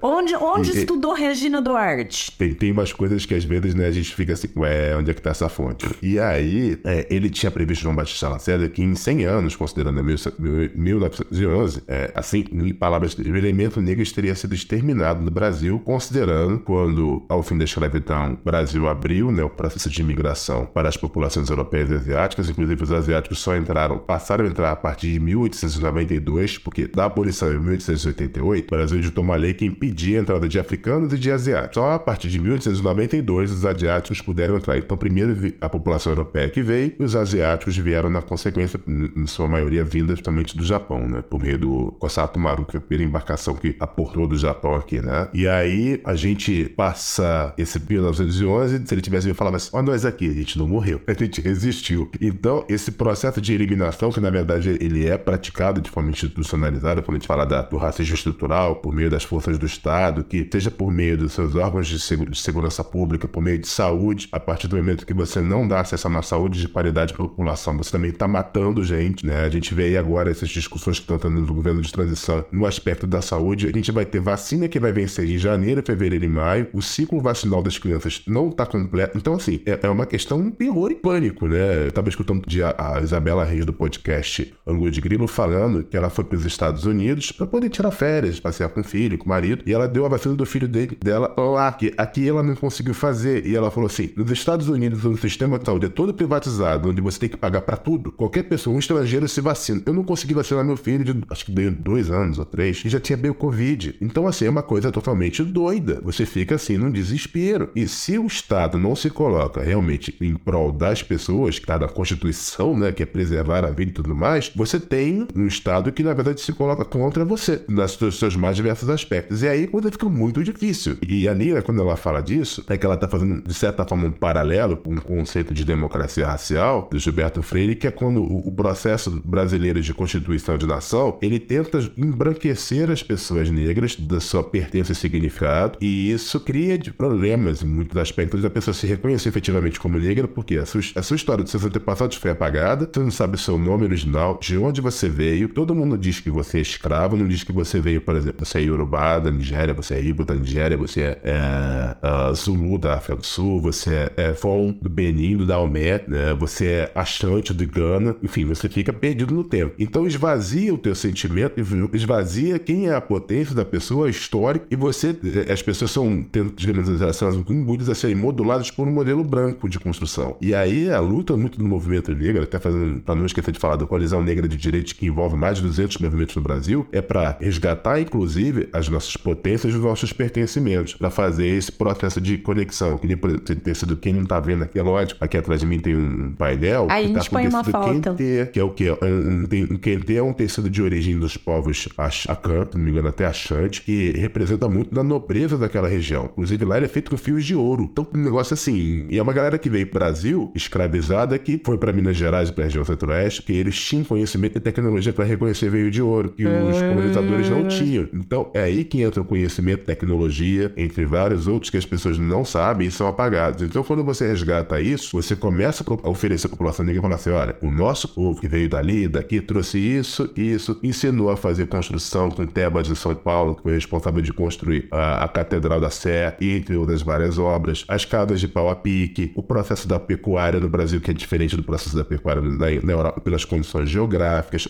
onde 0.02 0.36
onde 0.36 0.72
e, 0.72 0.78
estudou 0.80 1.14
Regina 1.14 1.62
Duarte? 1.62 2.32
Tem, 2.38 2.54
tem 2.54 2.72
umas 2.72 2.94
coisas 2.94 3.26
que 3.26 3.34
às 3.34 3.44
vezes 3.44 3.74
né, 3.76 3.88
a 3.88 3.92
gente 3.92 4.14
fica 4.16 4.34
assim, 4.34 4.50
ué, 4.56 4.96
onde 4.96 5.12
é 5.12 5.14
que 5.14 5.22
tá 5.22 5.32
essa 5.32 5.50
fonte? 5.50 5.88
E 6.02 6.20
aí, 6.20 6.80
é, 6.84 7.08
ele 7.10 7.30
tinha 7.30 7.52
previsto 7.52 7.84
João 7.84 7.96
Batista 7.96 8.30
Lacerda 8.30 8.68
que 8.70 8.82
em 8.82 8.96
100 8.96 9.26
anos, 9.26 9.56
considerando 9.56 10.04
1911, 10.04 11.84
é, 11.88 12.12
assim, 12.16 12.46
em 12.52 12.74
palavras, 12.74 13.14
o 13.14 13.36
elemento 13.36 13.82
negro 13.82 14.02
teria 14.12 14.36
sido 14.36 14.54
exterminado 14.54 15.22
no 15.22 15.32
Brasil, 15.32 15.80
considerando 15.80 16.60
quando, 16.60 17.24
ao 17.30 17.44
fim 17.44 17.58
da 17.58 17.64
escravidão, 17.64 18.34
o 18.34 18.44
Brasil 18.44 18.88
abriu 18.88 19.32
né, 19.32 19.44
o 19.44 19.50
processo 19.50 19.90
de 19.90 20.02
imigração 20.02 20.66
para 20.66 20.90
as 20.90 20.98
populações 20.98 21.50
europeias 21.50 21.90
e 21.90 21.96
asiáticas, 21.96 22.50
inclusive 22.50 22.84
os 22.84 22.92
asiáticos 22.92 23.40
só 23.40 23.56
entraram, 23.56 23.98
passaram 24.00 24.46
a 24.46 24.48
entrar 24.48 24.72
a 24.72 24.76
partir 24.76 25.01
de 25.02 25.20
1892, 25.20 26.60
porque 26.60 26.88
da 26.88 27.06
abolição 27.06 27.52
em 27.52 27.60
1888, 27.60 28.66
o 28.66 28.70
Brasil 28.70 28.98
editou 29.00 29.24
uma 29.24 29.36
lei 29.36 29.54
que 29.54 29.66
impedia 29.66 30.20
a 30.20 30.22
entrada 30.22 30.48
de 30.48 30.60
africanos 30.60 31.12
e 31.12 31.18
de 31.18 31.32
asiáticos. 31.32 31.76
Só 31.76 31.92
a 31.92 32.00
partir 32.00 32.30
de 32.30 32.40
1892 32.40 33.52
os 33.52 33.66
asiáticos 33.66 34.22
puderam 34.22 34.58
entrar. 34.58 34.78
Então, 34.78 34.96
primeiro 34.96 35.54
a 35.60 35.68
população 35.68 36.12
europeia 36.12 36.50
que 36.50 36.62
veio, 36.62 36.94
e 37.00 37.04
os 37.04 37.16
asiáticos 37.16 37.76
vieram 37.78 38.10
na 38.10 38.22
consequência, 38.22 38.80
em 38.88 39.26
sua 39.26 39.48
maioria 39.48 39.84
vinda 39.84 40.16
justamente 40.16 40.56
do 40.56 40.64
Japão, 40.64 41.08
né? 41.08 41.24
Por 41.28 41.42
meio 41.42 41.58
do 41.58 41.92
Kosato 42.00 42.40
Maru, 42.40 42.66
que 42.66 42.74
foi 42.74 42.80
a 42.80 42.82
primeira 42.82 43.10
embarcação 43.10 43.56
que 43.56 43.76
aportou 43.80 44.28
do 44.28 44.38
Japão 44.38 44.76
aqui, 44.76 45.02
né? 45.02 45.30
E 45.34 45.48
aí 45.48 46.00
a 46.06 46.14
gente 46.14 46.66
passa 46.76 47.54
esse 47.58 47.80
1911, 47.80 48.84
se 48.86 48.94
ele 48.94 49.02
tivesse 49.02 49.28
me 49.28 49.34
falado 49.34 49.56
assim, 49.56 49.70
ó, 49.74 49.82
nós 49.82 50.06
aqui, 50.06 50.30
a 50.30 50.34
gente 50.34 50.60
não 50.60 50.68
morreu, 50.68 51.02
a 51.08 51.14
gente 51.14 51.42
resistiu. 51.42 52.10
Então, 52.22 52.64
esse 52.70 52.92
processo 52.92 53.42
de 53.42 53.54
eliminação, 53.54 54.12
que 54.12 54.20
na 54.20 54.30
verdade 54.30 54.78
ele 54.80 54.91
é 55.00 55.18
praticado 55.18 55.82
de 55.82 55.90
forma 55.90 56.10
institucionalizada, 56.10 57.02
quando 57.02 57.16
a 57.16 57.20
gente 57.20 57.28
fala 57.28 57.46
da, 57.46 57.62
do 57.62 57.78
racismo 57.78 58.16
estrutural, 58.16 58.78
por 58.78 58.94
meio 58.94 59.10
das 59.10 59.24
forças 59.24 59.58
do 59.58 59.66
Estado, 59.66 60.24
que 60.24 60.48
seja 60.52 60.72
por 60.72 60.92
meio 60.92 61.18
dos 61.18 61.34
seus 61.34 61.56
órgãos 61.56 61.88
de, 61.88 61.98
de 61.98 62.38
segurança 62.38 62.84
pública, 62.84 63.28
por 63.28 63.42
meio 63.42 63.60
de 63.60 63.68
saúde, 63.68 64.28
a 64.32 64.40
partir 64.40 64.68
do 64.68 64.76
momento 64.76 65.06
que 65.06 65.14
você 65.14 65.42
não 65.42 65.68
dá 65.68 65.80
acesso 65.80 66.08
a 66.08 66.10
uma 66.10 66.22
saúde 66.22 66.60
de 66.60 66.68
paridade 66.68 67.14
para 67.14 67.26
a 67.26 67.28
população, 67.28 67.78
você 67.78 67.92
também 67.92 68.12
está 68.12 68.28
matando 68.28 68.84
gente, 68.84 69.26
né? 69.26 69.42
A 69.46 69.50
gente 69.50 69.74
vê 69.74 69.86
aí 69.86 69.98
agora 69.98 70.30
essas 70.30 70.50
discussões 70.50 70.98
que 70.98 71.04
estão 71.04 71.18
tendo 71.18 71.42
no 71.42 71.54
governo 71.54 71.82
de 71.82 71.92
transição 71.92 72.46
no 72.52 72.66
aspecto 72.66 73.08
da 73.08 73.22
saúde. 73.22 73.68
A 73.68 73.72
gente 73.72 73.92
vai 73.92 74.06
ter 74.06 74.20
vacina 74.20 74.68
que 74.68 74.80
vai 74.80 74.92
vencer 74.92 75.30
em 75.30 75.38
janeiro, 75.38 75.84
fevereiro 75.86 76.26
e 76.26 76.30
maio. 76.30 76.68
O 76.74 76.82
ciclo 76.82 77.20
vacinal 77.22 77.62
das 77.62 77.78
crianças 77.78 78.22
não 78.28 78.50
está 78.50 78.66
completo. 78.66 79.18
Então, 79.18 79.34
assim, 79.34 79.62
é, 79.66 79.80
é, 79.82 79.90
uma 79.90 80.06
questão 80.06 80.42
de 80.44 80.52
terror 80.52 80.92
e 80.92 80.96
pânico, 80.96 81.48
né? 81.48 81.84
Eu 81.84 81.88
estava 81.88 82.10
escutando 82.10 82.44
a, 82.78 82.98
a 82.98 83.02
Isabela 83.02 83.44
Reis 83.44 83.66
do 83.66 83.74
podcast 83.74 84.54
de 84.90 85.02
Grilo 85.02 85.28
falando 85.28 85.84
que 85.84 85.96
ela 85.96 86.10
foi 86.10 86.24
para 86.24 86.38
os 86.38 86.46
Estados 86.46 86.86
Unidos 86.86 87.32
para 87.32 87.46
poder 87.46 87.70
tirar 87.70 87.92
férias, 87.92 88.40
passear 88.40 88.70
com 88.70 88.82
o 88.82 88.84
filho, 88.84 89.18
com 89.18 89.26
o 89.26 89.30
marido, 89.30 89.64
e 89.66 89.74
ela 89.74 89.88
deu 89.88 90.06
a 90.06 90.10
vacina 90.10 90.34
do 90.34 90.46
filho 90.46 90.68
dele, 90.68 90.98
dela 91.04 91.34
lá. 91.38 91.72
Que 91.74 91.94
aqui 91.98 92.28
ela 92.28 92.42
não 92.42 92.56
conseguiu 92.56 92.94
fazer. 92.94 93.46
E 93.46 93.56
ela 93.56 93.70
falou 93.70 93.88
assim: 93.88 94.12
nos 94.16 94.32
Estados 94.32 94.70
Unidos, 94.70 95.04
o 95.04 95.18
sistema 95.18 95.60
de 95.60 95.66
saúde 95.66 95.86
é 95.88 95.90
todo 95.90 96.14
privatizado, 96.14 96.90
onde 96.90 97.02
você 97.02 97.20
tem 97.20 97.30
que 97.30 97.38
pagar 97.38 97.62
para 97.62 97.78
tudo. 97.78 98.12
Qualquer 98.12 98.44
pessoa, 98.44 98.76
um 98.76 98.80
estrangeiro, 98.80 99.28
se 99.28 99.42
vacina. 99.42 99.82
Eu 99.86 99.94
não 99.94 100.04
consegui 100.04 100.34
vacinar 100.34 100.64
meu 100.64 100.78
filho 100.78 101.04
de 101.04 101.24
acho 101.30 101.46
que 101.46 101.52
deu 101.52 101.72
dois 101.72 102.10
anos 102.10 102.40
ou 102.40 102.46
três, 102.46 102.82
e 102.86 102.90
já 102.90 103.00
tinha 103.00 103.18
bem 103.18 103.32
o 103.32 103.36
Covid. 103.36 103.96
Então, 104.02 104.28
assim, 104.28 104.46
é 104.46 104.50
uma 104.50 104.64
coisa 104.64 104.92
totalmente 104.92 105.44
doida. 105.44 106.00
Você 106.04 106.26
fica 106.26 106.56
assim 106.56 106.78
num 106.78 106.92
desespero. 106.92 107.70
E 107.76 107.88
se 107.88 108.18
o 108.18 108.26
Estado 108.26 108.78
não 108.78 108.96
se 108.96 109.10
coloca 109.10 109.62
realmente 109.62 110.16
em 110.22 110.36
prol 110.36 110.72
das 110.72 111.04
pessoas, 111.04 111.58
que 111.58 111.66
está 111.66 111.78
na 111.78 111.88
Constituição, 111.88 112.78
né, 112.78 112.92
que 112.92 113.04
é 113.04 113.06
preservar 113.06 113.66
a 113.66 113.72
vida 113.72 113.92
e 113.92 113.94
tudo 113.94 114.16
mais, 114.16 114.52
você 114.66 114.80
tem 114.80 115.28
um 115.36 115.48
Estado 115.48 115.92
que, 115.92 116.04
na 116.04 116.14
verdade, 116.14 116.42
se 116.42 116.54
coloca 116.54 116.86
contra 116.86 117.26
você, 117.26 117.64
nos 117.68 117.98
seus 118.16 118.36
mais 118.36 118.56
diversos 118.56 118.90
aspectos. 118.90 119.42
E 119.42 119.48
aí, 119.48 119.68
quando 119.68 119.92
fica 119.92 120.08
muito 120.08 120.44
difícil. 120.44 120.98
E 121.08 121.28
a 121.28 121.34
Nira, 121.34 121.62
quando 121.62 121.82
ela 121.82 121.96
fala 121.96 122.22
disso, 122.22 122.64
é 122.70 122.78
que 122.78 122.86
ela 122.86 122.96
está 122.96 123.08
fazendo, 123.08 123.42
de 123.42 123.54
certa 123.54 123.86
forma, 123.86 124.08
um 124.08 124.12
paralelo 124.12 124.78
com 124.78 124.94
o 124.94 125.02
conceito 125.02 125.54
de 125.54 125.66
democracia 125.66 126.26
racial 126.28 126.88
do 126.92 127.00
Gilberto 127.00 127.42
Freire, 127.42 127.76
que 127.76 127.88
é 127.88 127.92
quando 127.92 128.24
o 128.24 128.52
processo 128.52 129.22
brasileiro 129.26 129.82
de 129.82 129.94
constituição 129.94 130.58
de 130.58 130.68
nação, 130.68 131.18
ele 131.22 131.40
tenta 131.40 131.80
embranquecer 131.98 132.90
as 132.90 133.02
pessoas 133.02 133.50
negras 133.50 133.96
da 133.96 134.20
sua 134.20 134.44
pertença 134.44 134.92
e 134.92 134.96
significado, 134.96 135.78
e 135.82 136.12
isso 136.12 136.40
cria 136.40 136.80
problemas 136.98 137.64
em 137.64 137.68
muitos 137.68 137.98
aspectos 137.98 138.42
da 138.42 138.50
pessoa 138.50 138.74
se 138.74 138.88
reconhecer 138.88 139.30
efetivamente 139.30 139.80
como 139.80 139.98
negra, 139.98 140.28
porque 140.28 140.58
a 140.58 140.66
sua, 140.66 140.82
a 140.96 141.02
sua 141.02 141.16
história 141.16 141.44
dos 141.44 141.52
seus 141.52 141.66
antepassados 141.66 142.18
foi 142.18 142.32
apagada, 142.32 142.90
você 142.92 143.00
não 143.00 143.12
sabe 143.12 143.36
o 143.36 143.40
seu 143.40 143.58
nome 143.58 143.84
original, 143.84 144.40
de 144.52 144.58
onde 144.58 144.82
você 144.82 145.08
veio, 145.08 145.48
todo 145.48 145.74
mundo 145.74 145.98
diz 145.98 146.20
que 146.20 146.30
você 146.30 146.58
é 146.58 146.62
escravo, 146.62 147.16
não 147.16 147.26
diz 147.26 147.42
que 147.42 147.54
você 147.54 147.80
veio, 147.80 148.02
por 148.02 148.18
exemplo, 148.18 148.46
você 148.46 148.58
é 148.58 148.62
Yorubá 148.64 149.18
da 149.18 149.32
Nigéria, 149.32 149.74
você 149.74 149.94
é 149.94 150.02
Igbo 150.02 150.26
da 150.26 150.36
Nigéria, 150.36 150.76
você 150.76 151.02
é, 151.04 151.20
é 151.24 152.30
uh, 152.30 152.36
Zulu 152.36 152.78
da 152.78 152.96
África 152.96 153.16
do 153.16 153.26
Sul, 153.26 153.62
você 153.62 153.96
é, 153.96 154.14
é 154.18 154.34
Fon 154.34 154.74
do 154.82 154.90
Benin, 154.90 155.38
do 155.38 155.46
Daomé, 155.46 156.04
né? 156.06 156.34
você 156.38 156.66
é 156.66 156.92
Achante 156.94 157.54
do 157.54 157.66
Gana, 157.66 158.14
enfim, 158.22 158.44
você 158.44 158.68
fica 158.68 158.92
perdido 158.92 159.34
no 159.34 159.46
tempo. 159.46 159.74
Então 159.80 160.06
esvazia 160.06 160.74
o 160.74 160.78
teu 160.78 160.96
sentimento, 160.96 161.54
esvazia 161.94 162.60
quem 162.60 162.90
é 162.90 162.94
a 162.94 163.00
potência 163.00 163.56
da 163.56 163.64
pessoa, 163.64 164.10
histórica, 164.10 164.66
e 164.70 164.76
você, 164.76 165.16
eh, 165.48 165.50
as 165.50 165.62
pessoas 165.62 165.92
são, 165.92 166.24
tendo 166.30 166.54
generalizações 166.58 167.36
imbuídas 167.50 167.88
a 167.88 167.96
serem 167.96 168.18
moduladas 168.18 168.70
por 168.70 168.86
um 168.86 168.92
modelo 168.92 169.24
branco 169.24 169.70
de 169.70 169.80
construção. 169.80 170.36
E 170.42 170.54
aí 170.54 170.92
a 170.92 171.00
luta 171.00 171.38
muito 171.38 171.58
do 171.58 171.66
movimento 171.66 172.14
negro, 172.14 172.44
até 172.44 172.60
fazendo, 172.60 173.00
para 173.00 173.16
não 173.16 173.26
esquecer 173.26 173.54
de 173.54 173.60
falar 173.60 173.78
da 173.78 173.86
coalizão 173.86 174.22
negra 174.22 174.41
de 174.48 174.58
direitos 174.58 174.94
que 174.94 175.06
envolve 175.06 175.36
mais 175.36 175.58
de 175.58 175.64
200 175.64 175.98
movimentos 175.98 176.36
no 176.36 176.42
Brasil, 176.42 176.88
é 176.92 177.02
para 177.02 177.38
resgatar, 177.40 178.00
inclusive, 178.00 178.70
as 178.74 178.88
nossas 178.90 179.16
potências 179.18 179.74
e 179.74 179.78
os 179.78 179.84
nossos 179.84 180.14
pertencimentos, 180.14 180.94
para 180.94 181.10
fazer 181.10 181.48
esse 181.48 181.72
processo 181.72 182.20
de 182.20 182.38
conexão. 182.38 182.98
Que 182.98 183.16
ter 183.56 183.76
sido 183.76 183.96
quem 183.96 184.14
não 184.14 184.26
tá 184.26 184.40
vendo 184.40 184.64
aqui, 184.64 184.80
é 184.80 184.84
lógico, 184.84 185.24
aqui 185.24 185.38
atrás 185.38 185.62
de 185.62 185.68
mim 185.68 185.80
tem 185.80 185.96
um 185.96 186.34
painel. 186.34 186.88
Aí 186.90 187.06
que 187.06 187.12
a 187.12 187.14
gente 187.20 187.30
tá 187.30 187.38
põe 187.38 187.48
uma 187.48 187.64
foto. 187.64 188.02
Quentê, 188.02 188.46
que 188.52 188.60
é 188.60 188.64
o 188.64 188.72
quê? 188.72 188.92
Um, 188.92 189.06
um, 189.06 189.74
um 189.74 189.78
Quentê 189.78 190.16
é 190.16 190.24
um 190.24 190.34
tecido 190.34 190.70
de 190.70 190.82
origem 190.82 191.18
dos 191.18 191.38
povos 191.38 191.88
Akan, 192.28 192.68
se 192.72 192.78
não 192.78 192.84
me 192.84 192.92
engano, 192.92 193.08
até 193.08 193.26
Achante, 193.26 193.82
que 193.82 194.12
representa 194.12 194.68
muito 194.68 194.94
da 194.94 195.04
nobreza 195.04 195.58
daquela 195.58 195.88
região. 195.88 196.26
Inclusive 196.26 196.66
lá 196.66 196.78
ele 196.78 196.86
é 196.86 196.90
feito 196.90 197.12
com 197.12 197.18
fios 197.18 197.46
de 197.46 197.56
ouro. 197.56 197.84
Então, 197.92 198.08
um 198.14 198.24
negócio 198.24 198.54
assim. 198.54 199.06
E 199.10 199.18
é 199.18 199.22
uma 199.22 199.34
galera 199.34 199.58
que 199.58 199.70
veio 199.70 199.88
pro 199.88 200.00
Brasil, 200.00 200.52
escravizada, 200.56 201.38
que 201.38 201.62
foi 201.64 201.78
para 201.78 201.94
Minas 201.94 202.18
Gerais 202.18 202.50
e 202.50 202.54
pra 202.54 202.66
região 202.66 202.84
centro-oeste, 202.84 203.44
que 203.44 203.54
eles 203.54 203.80
tinham 203.80 204.04
conhecimento 204.04 204.31
e 204.36 204.60
tecnologia 204.60 205.14
para 205.14 205.26
reconhecer 205.26 205.70
veio 205.70 205.90
de 205.92 206.02
ouro, 206.02 206.30
que 206.30 206.46
os 206.46 206.80
colonizadores 206.80 207.50
não 207.50 207.68
tinham. 207.68 208.08
Então, 208.14 208.50
é 208.54 208.62
aí 208.62 208.84
que 208.84 209.02
entra 209.02 209.22
o 209.22 209.26
conhecimento, 209.26 209.86
tecnologia, 209.86 210.72
entre 210.78 211.06
vários 211.06 211.48
outros 211.48 211.70
que 211.70 211.78
as 211.78 211.86
pessoas 211.86 212.18
não 212.18 212.44
sabem 212.46 212.88
e 212.88 212.92
são 212.92 213.08
apagados. 213.08 213.62
Então, 213.62 213.84
quando 213.84 214.04
você 214.04 214.28
resgata 214.28 214.80
isso, 214.82 215.22
você 215.22 215.36
começa 215.36 215.84
a 216.04 216.10
oferecer 216.10 216.48
à 216.48 216.50
população 216.50 216.86
negra 216.86 217.00
e 217.00 217.02
falar 217.02 217.16
assim: 217.16 217.30
olha, 217.30 217.56
o 217.62 217.72
nosso 217.72 218.08
povo 218.08 218.40
que 218.40 218.48
veio 218.48 218.70
dali, 218.70 219.08
daqui, 219.08 219.42
trouxe 219.42 219.78
isso, 219.78 220.30
isso, 220.36 220.80
ensinou 220.84 221.30
a 221.30 221.38
fazer 221.38 221.68
construção 221.68 222.30
com 222.30 222.46
Tebas 222.46 222.88
de 222.88 222.96
São 222.96 223.14
Paulo, 223.16 223.56
que 223.56 223.64
foi 223.64 223.74
responsável 223.74 224.22
de 224.22 224.34
construir 224.34 224.88
a, 224.92 225.24
a 225.24 225.28
Catedral 225.28 225.80
da 225.80 225.90
Sé, 225.90 226.36
entre 226.40 226.76
outras 226.76 227.02
várias 227.02 227.38
obras, 227.38 227.86
as 227.88 228.06
casas 228.06 228.40
de 228.40 228.48
pau 228.48 228.70
a 228.70 228.76
pique, 228.76 229.32
o 229.36 229.44
processo 229.44 229.88
da 229.88 230.00
pecuária 230.00 230.60
no 230.60 230.70
Brasil, 230.70 231.00
que 231.02 231.12
é 231.12 231.14
diferente 231.14 231.56
do 231.56 231.64
processo 231.64 231.96
da 231.96 232.04
pecuária 232.04 232.42
na, 232.42 232.58
na 232.58 232.92
Europa 232.92 233.22
pelas 233.22 233.46
condições 233.46 233.90
geográficas. 233.90 234.21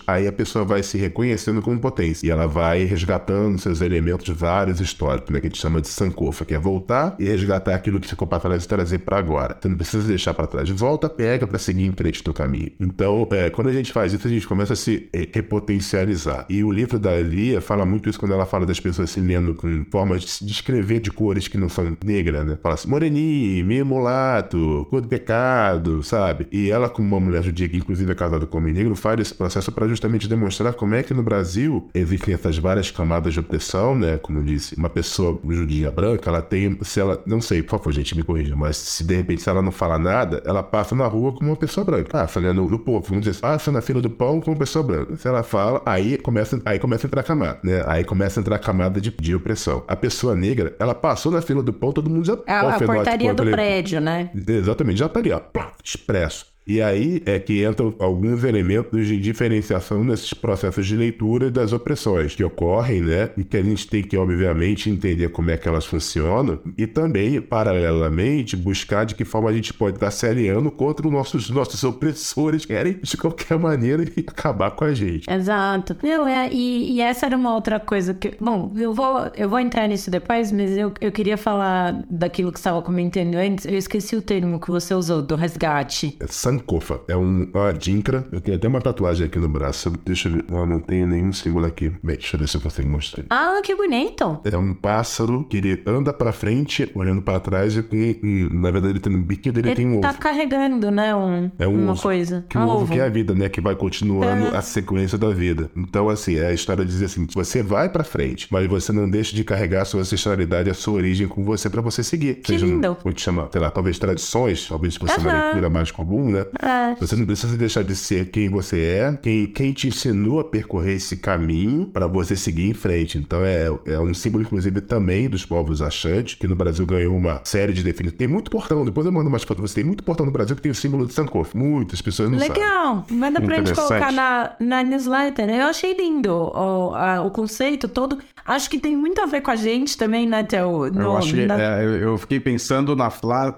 Aí 0.06 0.26
a 0.26 0.32
pessoa 0.32 0.64
vai 0.64 0.82
se 0.82 0.98
reconhecendo 0.98 1.62
como 1.62 1.78
potência 1.78 2.26
e 2.26 2.30
ela 2.30 2.46
vai 2.46 2.84
resgatando 2.84 3.58
seus 3.58 3.80
elementos 3.80 4.28
vários 4.28 4.80
históricos, 4.80 5.30
né, 5.30 5.40
que 5.40 5.46
a 5.46 5.50
gente 5.50 5.60
chama 5.60 5.80
de 5.80 5.88
sankofa, 5.88 6.44
que 6.44 6.54
é 6.54 6.58
voltar 6.58 7.14
e 7.18 7.24
resgatar 7.24 7.74
aquilo 7.74 8.00
que 8.00 8.08
ficou 8.08 8.26
para 8.26 8.40
trás 8.40 8.64
e 8.64 8.68
trazer 8.68 8.98
para 8.98 9.18
agora. 9.18 9.56
Você 9.60 9.68
não 9.68 9.76
precisa 9.76 10.06
deixar 10.06 10.34
para 10.34 10.46
trás. 10.46 10.68
Volta, 10.70 11.08
pega 11.08 11.46
para 11.46 11.58
seguir 11.58 11.86
em 11.86 11.92
frente 11.92 12.22
do 12.22 12.32
caminho. 12.32 12.70
Então, 12.80 13.26
é, 13.30 13.50
quando 13.50 13.68
a 13.68 13.72
gente 13.72 13.92
faz 13.92 14.12
isso, 14.12 14.26
a 14.26 14.30
gente 14.30 14.46
começa 14.46 14.72
a 14.72 14.76
se 14.76 15.08
é, 15.12 15.28
repotencializar. 15.32 16.46
E 16.48 16.62
o 16.64 16.70
livro 16.70 16.98
da 16.98 17.18
Lia 17.20 17.60
fala 17.60 17.84
muito 17.84 18.08
isso 18.08 18.18
quando 18.18 18.32
ela 18.32 18.46
fala 18.46 18.66
das 18.66 18.80
pessoas 18.80 19.10
se 19.10 19.20
lendo 19.20 19.54
com 19.54 19.84
formas 19.90 20.22
de 20.22 20.30
se 20.30 20.44
descrever 20.44 21.00
de 21.00 21.10
cores 21.10 21.48
que 21.48 21.58
não 21.58 21.68
são 21.68 21.96
negras, 22.04 22.46
né? 22.46 22.58
Fala 22.62 22.74
assim, 22.74 22.88
moreninho, 22.88 23.64
meio 23.64 23.84
mulato, 23.86 24.86
cor 24.90 25.00
do 25.00 25.08
pecado, 25.08 26.02
sabe? 26.02 26.46
E 26.50 26.70
ela, 26.70 26.88
como 26.88 27.08
uma 27.08 27.20
mulher 27.20 27.42
judia 27.42 27.68
que 27.68 27.76
inclusive 27.76 28.10
é 28.10 28.14
casada 28.14 28.46
com 28.46 28.58
homem 28.58 28.72
negro, 28.72 28.94
faz 28.94 29.20
esse 29.20 29.34
processo 29.42 29.72
para 29.72 29.88
justamente 29.88 30.28
demonstrar 30.28 30.72
como 30.74 30.94
é 30.94 31.02
que 31.02 31.12
no 31.12 31.22
Brasil 31.22 31.88
existem 31.92 32.34
essas 32.34 32.56
várias 32.58 32.92
camadas 32.92 33.34
de 33.34 33.40
opressão, 33.40 33.94
né? 33.96 34.16
Como 34.18 34.38
eu 34.38 34.44
disse, 34.44 34.76
uma 34.76 34.88
pessoa 34.88 35.38
judia 35.48 35.90
branca, 35.90 36.30
ela 36.30 36.40
tem, 36.40 36.78
se 36.82 37.00
ela, 37.00 37.20
não 37.26 37.40
sei, 37.40 37.60
por 37.60 37.78
favor, 37.78 37.92
gente, 37.92 38.16
me 38.16 38.22
corrija, 38.22 38.54
mas 38.54 38.76
se 38.76 39.02
de 39.02 39.16
repente 39.16 39.42
se 39.42 39.48
ela 39.48 39.60
não 39.60 39.72
fala 39.72 39.98
nada, 39.98 40.40
ela 40.46 40.62
passa 40.62 40.94
na 40.94 41.06
rua 41.06 41.32
como 41.32 41.50
uma 41.50 41.56
pessoa 41.56 41.84
branca. 41.84 42.10
Passa, 42.10 42.40
né? 42.40 42.52
No, 42.52 42.70
no 42.70 42.78
povo, 42.78 43.04
vamos 43.08 43.24
dizer, 43.24 43.40
passa 43.40 43.72
na 43.72 43.80
fila 43.80 44.00
do 44.00 44.08
pão 44.08 44.40
como 44.40 44.52
uma 44.52 44.60
pessoa 44.60 44.84
branca. 44.84 45.16
Se 45.16 45.26
ela 45.26 45.42
fala, 45.42 45.82
aí 45.84 46.16
começa, 46.18 46.60
aí 46.64 46.78
começa 46.78 47.06
a 47.06 47.08
entrar 47.08 47.22
camada, 47.24 47.58
né? 47.64 47.82
Aí 47.86 48.04
começa 48.04 48.38
a 48.38 48.40
entrar 48.40 48.58
camada 48.60 49.00
de, 49.00 49.10
de 49.10 49.34
opressão. 49.34 49.82
A 49.88 49.96
pessoa 49.96 50.36
negra, 50.36 50.76
ela 50.78 50.94
passou 50.94 51.32
na 51.32 51.42
fila 51.42 51.64
do 51.64 51.72
pão, 51.72 51.90
todo 51.90 52.08
mundo 52.08 52.24
já... 52.24 52.38
É 52.46 52.52
a, 52.52 52.76
a 52.76 52.78
portaria 52.78 53.34
do 53.34 53.44
prédio, 53.44 54.00
né? 54.00 54.30
Exatamente, 54.46 54.98
já 54.98 55.08
tá 55.08 55.18
ali, 55.18 55.32
ó, 55.32 55.40
expresso. 55.82 56.51
E 56.66 56.80
aí 56.80 57.22
é 57.26 57.38
que 57.38 57.64
entram 57.64 57.94
alguns 57.98 58.44
elementos 58.44 59.06
de 59.06 59.18
diferenciação 59.18 60.04
nesses 60.04 60.32
processos 60.34 60.86
de 60.86 60.96
leitura 60.96 61.50
das 61.50 61.72
opressões 61.72 62.34
que 62.34 62.44
ocorrem, 62.44 63.00
né? 63.00 63.30
E 63.36 63.44
que 63.44 63.56
a 63.56 63.62
gente 63.62 63.86
tem 63.86 64.02
que, 64.02 64.16
obviamente, 64.16 64.90
entender 64.90 65.28
como 65.30 65.50
é 65.50 65.56
que 65.56 65.68
elas 65.68 65.84
funcionam 65.84 66.58
e 66.76 66.86
também, 66.86 67.40
paralelamente, 67.40 68.56
buscar 68.56 69.04
de 69.04 69.14
que 69.14 69.24
forma 69.24 69.50
a 69.50 69.52
gente 69.52 69.72
pode 69.72 69.96
estar 69.96 70.10
se 70.10 70.26
aliando 70.26 70.70
contra 70.70 71.06
os 71.06 71.12
nossos, 71.12 71.50
nossos 71.50 71.82
opressores 71.84 72.64
que 72.64 72.72
querem, 72.72 72.98
de 73.02 73.16
qualquer 73.16 73.58
maneira, 73.58 74.02
acabar 74.26 74.70
com 74.70 74.84
a 74.84 74.94
gente. 74.94 75.30
Exato. 75.30 75.96
Não, 76.02 76.26
é, 76.26 76.48
e, 76.50 76.94
e, 76.94 77.00
essa 77.00 77.26
era 77.26 77.36
uma 77.36 77.54
outra 77.54 77.78
coisa 77.78 78.14
que... 78.14 78.34
Bom, 78.40 78.72
eu 78.76 78.94
vou, 78.94 79.30
eu 79.36 79.48
vou 79.48 79.60
entrar 79.60 79.86
nisso 79.86 80.10
depois, 80.10 80.50
mas 80.50 80.76
eu, 80.76 80.92
eu 81.00 81.12
queria 81.12 81.36
falar 81.36 82.02
daquilo 82.08 82.50
que 82.50 82.58
você 82.58 82.62
estava 82.62 82.80
comentando 82.80 83.34
antes. 83.34 83.66
Eu 83.66 83.76
esqueci 83.76 84.16
o 84.16 84.22
termo 84.22 84.58
que 84.58 84.70
você 84.70 84.94
usou, 84.94 85.20
do 85.20 85.36
resgate. 85.36 86.16
É 86.18 86.26
Sankofa. 86.58 87.00
É 87.08 87.16
um, 87.16 87.48
uma 87.52 87.72
dinkra. 87.72 88.24
Eu 88.30 88.40
tenho 88.40 88.56
até 88.56 88.68
uma 88.68 88.80
tatuagem 88.80 89.26
aqui 89.26 89.38
no 89.38 89.48
braço. 89.48 89.90
Deixa 90.04 90.28
eu 90.28 90.32
ver. 90.34 90.44
Não, 90.50 90.66
não 90.66 90.80
tenho 90.80 91.06
nenhum 91.06 91.32
símbolo 91.32 91.66
aqui. 91.66 91.90
Bem, 92.02 92.16
deixa 92.16 92.36
eu 92.36 92.40
ver 92.40 92.48
se 92.48 92.56
eu 92.56 92.60
consigo 92.60 92.88
mostrar. 92.88 93.24
Ah, 93.30 93.60
que 93.62 93.74
bonito. 93.74 94.38
É 94.44 94.56
um 94.56 94.74
pássaro 94.74 95.44
que 95.44 95.56
ele 95.56 95.82
anda 95.86 96.12
pra 96.12 96.32
frente, 96.32 96.90
olhando 96.94 97.22
pra 97.22 97.40
trás 97.40 97.76
e, 97.76 97.80
e, 98.22 98.48
na 98.52 98.70
verdade 98.70 98.92
ele 98.94 99.00
tem 99.00 99.14
um 99.14 99.22
biquinho 99.22 99.52
dele 99.54 99.68
ele 99.68 99.76
tem 99.76 99.86
um 99.86 100.00
tá 100.00 100.10
ovo. 100.10 100.18
carregando, 100.18 100.90
né? 100.90 101.14
Um, 101.14 101.50
É 101.58 101.66
um 101.66 101.82
uma 101.84 101.92
ovo. 101.92 102.02
coisa. 102.02 102.44
Que 102.48 102.56
o 102.58 102.60
um 102.60 102.64
ovo, 102.64 102.82
ovo. 102.82 102.92
que 102.92 102.98
é 102.98 103.04
a 103.04 103.08
vida, 103.08 103.34
né? 103.34 103.48
Que 103.48 103.60
vai 103.60 103.74
continuando 103.74 104.46
É. 104.54 104.56
a 104.56 104.62
sequência 104.62 105.16
da 105.16 105.30
vida. 105.30 105.70
Então, 105.76 106.08
assim, 106.08 106.36
é 106.36 106.46
a 106.48 106.52
história 106.52 106.84
de 106.84 106.90
dizer 106.90 107.06
assim: 107.06 107.26
você 107.32 107.62
vai 107.62 107.88
pra 107.88 108.04
frente, 108.04 108.48
mas 108.50 108.66
você 108.66 108.92
não 108.92 109.08
deixa 109.08 109.34
de 109.34 109.44
carregar 109.44 109.82
a 109.82 109.84
sua 109.84 110.00
ancestralidade, 110.00 110.70
a 110.70 110.74
sua 110.74 110.94
origem 110.94 111.26
com 111.26 111.44
você 111.44 111.68
pra 111.70 111.80
você 111.80 112.02
seguir. 112.02 112.36
Que 112.36 112.56
lindo. 112.56 112.96
Como 113.02 113.14
te 113.14 113.22
chama? 113.22 113.48
Sei 113.50 113.60
lá, 113.60 113.70
talvez 113.70 113.98
tradições, 113.98 114.66
talvez 114.68 114.96
uma 114.96 115.12
Aham. 115.12 115.44
leitura 115.44 115.70
mais 115.70 115.90
comum, 115.90 116.30
né? 116.30 116.41
É. 116.62 116.94
Você 117.00 117.16
não 117.16 117.26
precisa 117.26 117.56
deixar 117.56 117.82
de 117.84 117.94
ser 117.96 118.30
quem 118.30 118.48
você 118.48 118.80
é, 118.80 119.18
quem, 119.20 119.46
quem 119.46 119.72
te 119.72 119.88
ensinou 119.88 120.40
a 120.40 120.44
percorrer 120.44 120.96
esse 120.96 121.16
caminho 121.16 121.86
para 121.86 122.06
você 122.06 122.36
seguir 122.36 122.68
em 122.68 122.74
frente. 122.74 123.18
Então 123.18 123.40
é, 123.44 123.66
é 123.86 123.98
um 124.00 124.12
símbolo, 124.14 124.42
inclusive, 124.44 124.80
também 124.80 125.28
dos 125.28 125.44
povos 125.44 125.80
achantes, 125.82 126.34
que 126.34 126.46
no 126.48 126.54
Brasil 126.56 126.84
ganhou 126.86 127.16
uma 127.16 127.40
série 127.44 127.72
de 127.72 127.82
definições. 127.82 128.18
Tem 128.18 128.28
muito 128.28 128.50
portão, 128.50 128.84
depois 128.84 129.06
eu 129.06 129.12
mando 129.12 129.30
mais 129.30 129.42
foto 129.44 129.60
você. 129.60 129.76
Tem 129.76 129.84
muito 129.84 130.02
portão 130.04 130.26
no 130.26 130.32
Brasil 130.32 130.54
que 130.56 130.62
tem 130.62 130.72
o 130.72 130.74
símbolo 130.74 131.06
de 131.06 131.12
Sankofa. 131.12 131.56
Muitas 131.56 132.00
pessoas 132.02 132.30
não 132.30 132.38
sabem. 132.38 132.62
Legal, 132.62 133.06
manda 133.10 133.40
pra 133.40 133.56
gente 133.56 133.72
colocar 133.74 134.12
na, 134.12 134.52
na 134.60 134.82
newsletter. 134.82 135.48
Eu 135.48 135.66
achei 135.66 135.94
lindo 135.94 136.30
o, 136.32 136.94
a- 136.94 137.22
o 137.22 137.30
conceito 137.30 137.88
todo. 137.88 138.18
Acho 138.44 138.68
que 138.68 138.78
tem 138.78 138.96
muito 138.96 139.20
a 139.20 139.26
ver 139.26 139.40
com 139.40 139.50
a 139.50 139.56
gente 139.56 139.96
também, 139.96 140.26
né, 140.26 140.42
Theo? 140.42 140.86
Eu, 140.86 140.92
No- 140.92 141.20
que, 141.20 141.46
na- 141.46 141.60
é, 141.60 141.84
eu- 142.02 142.18
fiquei 142.18 142.40
pensando 142.40 142.94
na, 142.96 143.10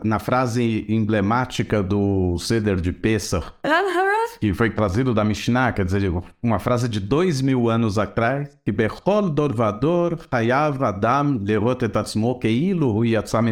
na 0.05 0.19
frase 0.19 0.85
emblemática 0.89 1.83
do 1.83 2.37
De 2.81 2.93
Pesach, 2.93 3.53
que 4.41 4.53
foi 4.53 4.71
trazido 4.71 5.15
da 5.15 5.25
Mishnah, 5.25 5.73
quer 5.73 5.85
dizer, 5.85 6.13
uma 6.43 6.59
frase 6.59 6.89
de 6.89 7.01
dois 7.01 7.41
mil 7.41 7.69
anos 7.69 7.99
atrás, 7.99 8.59
que 8.65 8.73
Bechol 8.73 9.31
Dorvador 9.31 10.19
Hayav 10.31 10.83
Adam 10.85 11.41
Lerot 11.43 11.81
Keilu 12.41 13.01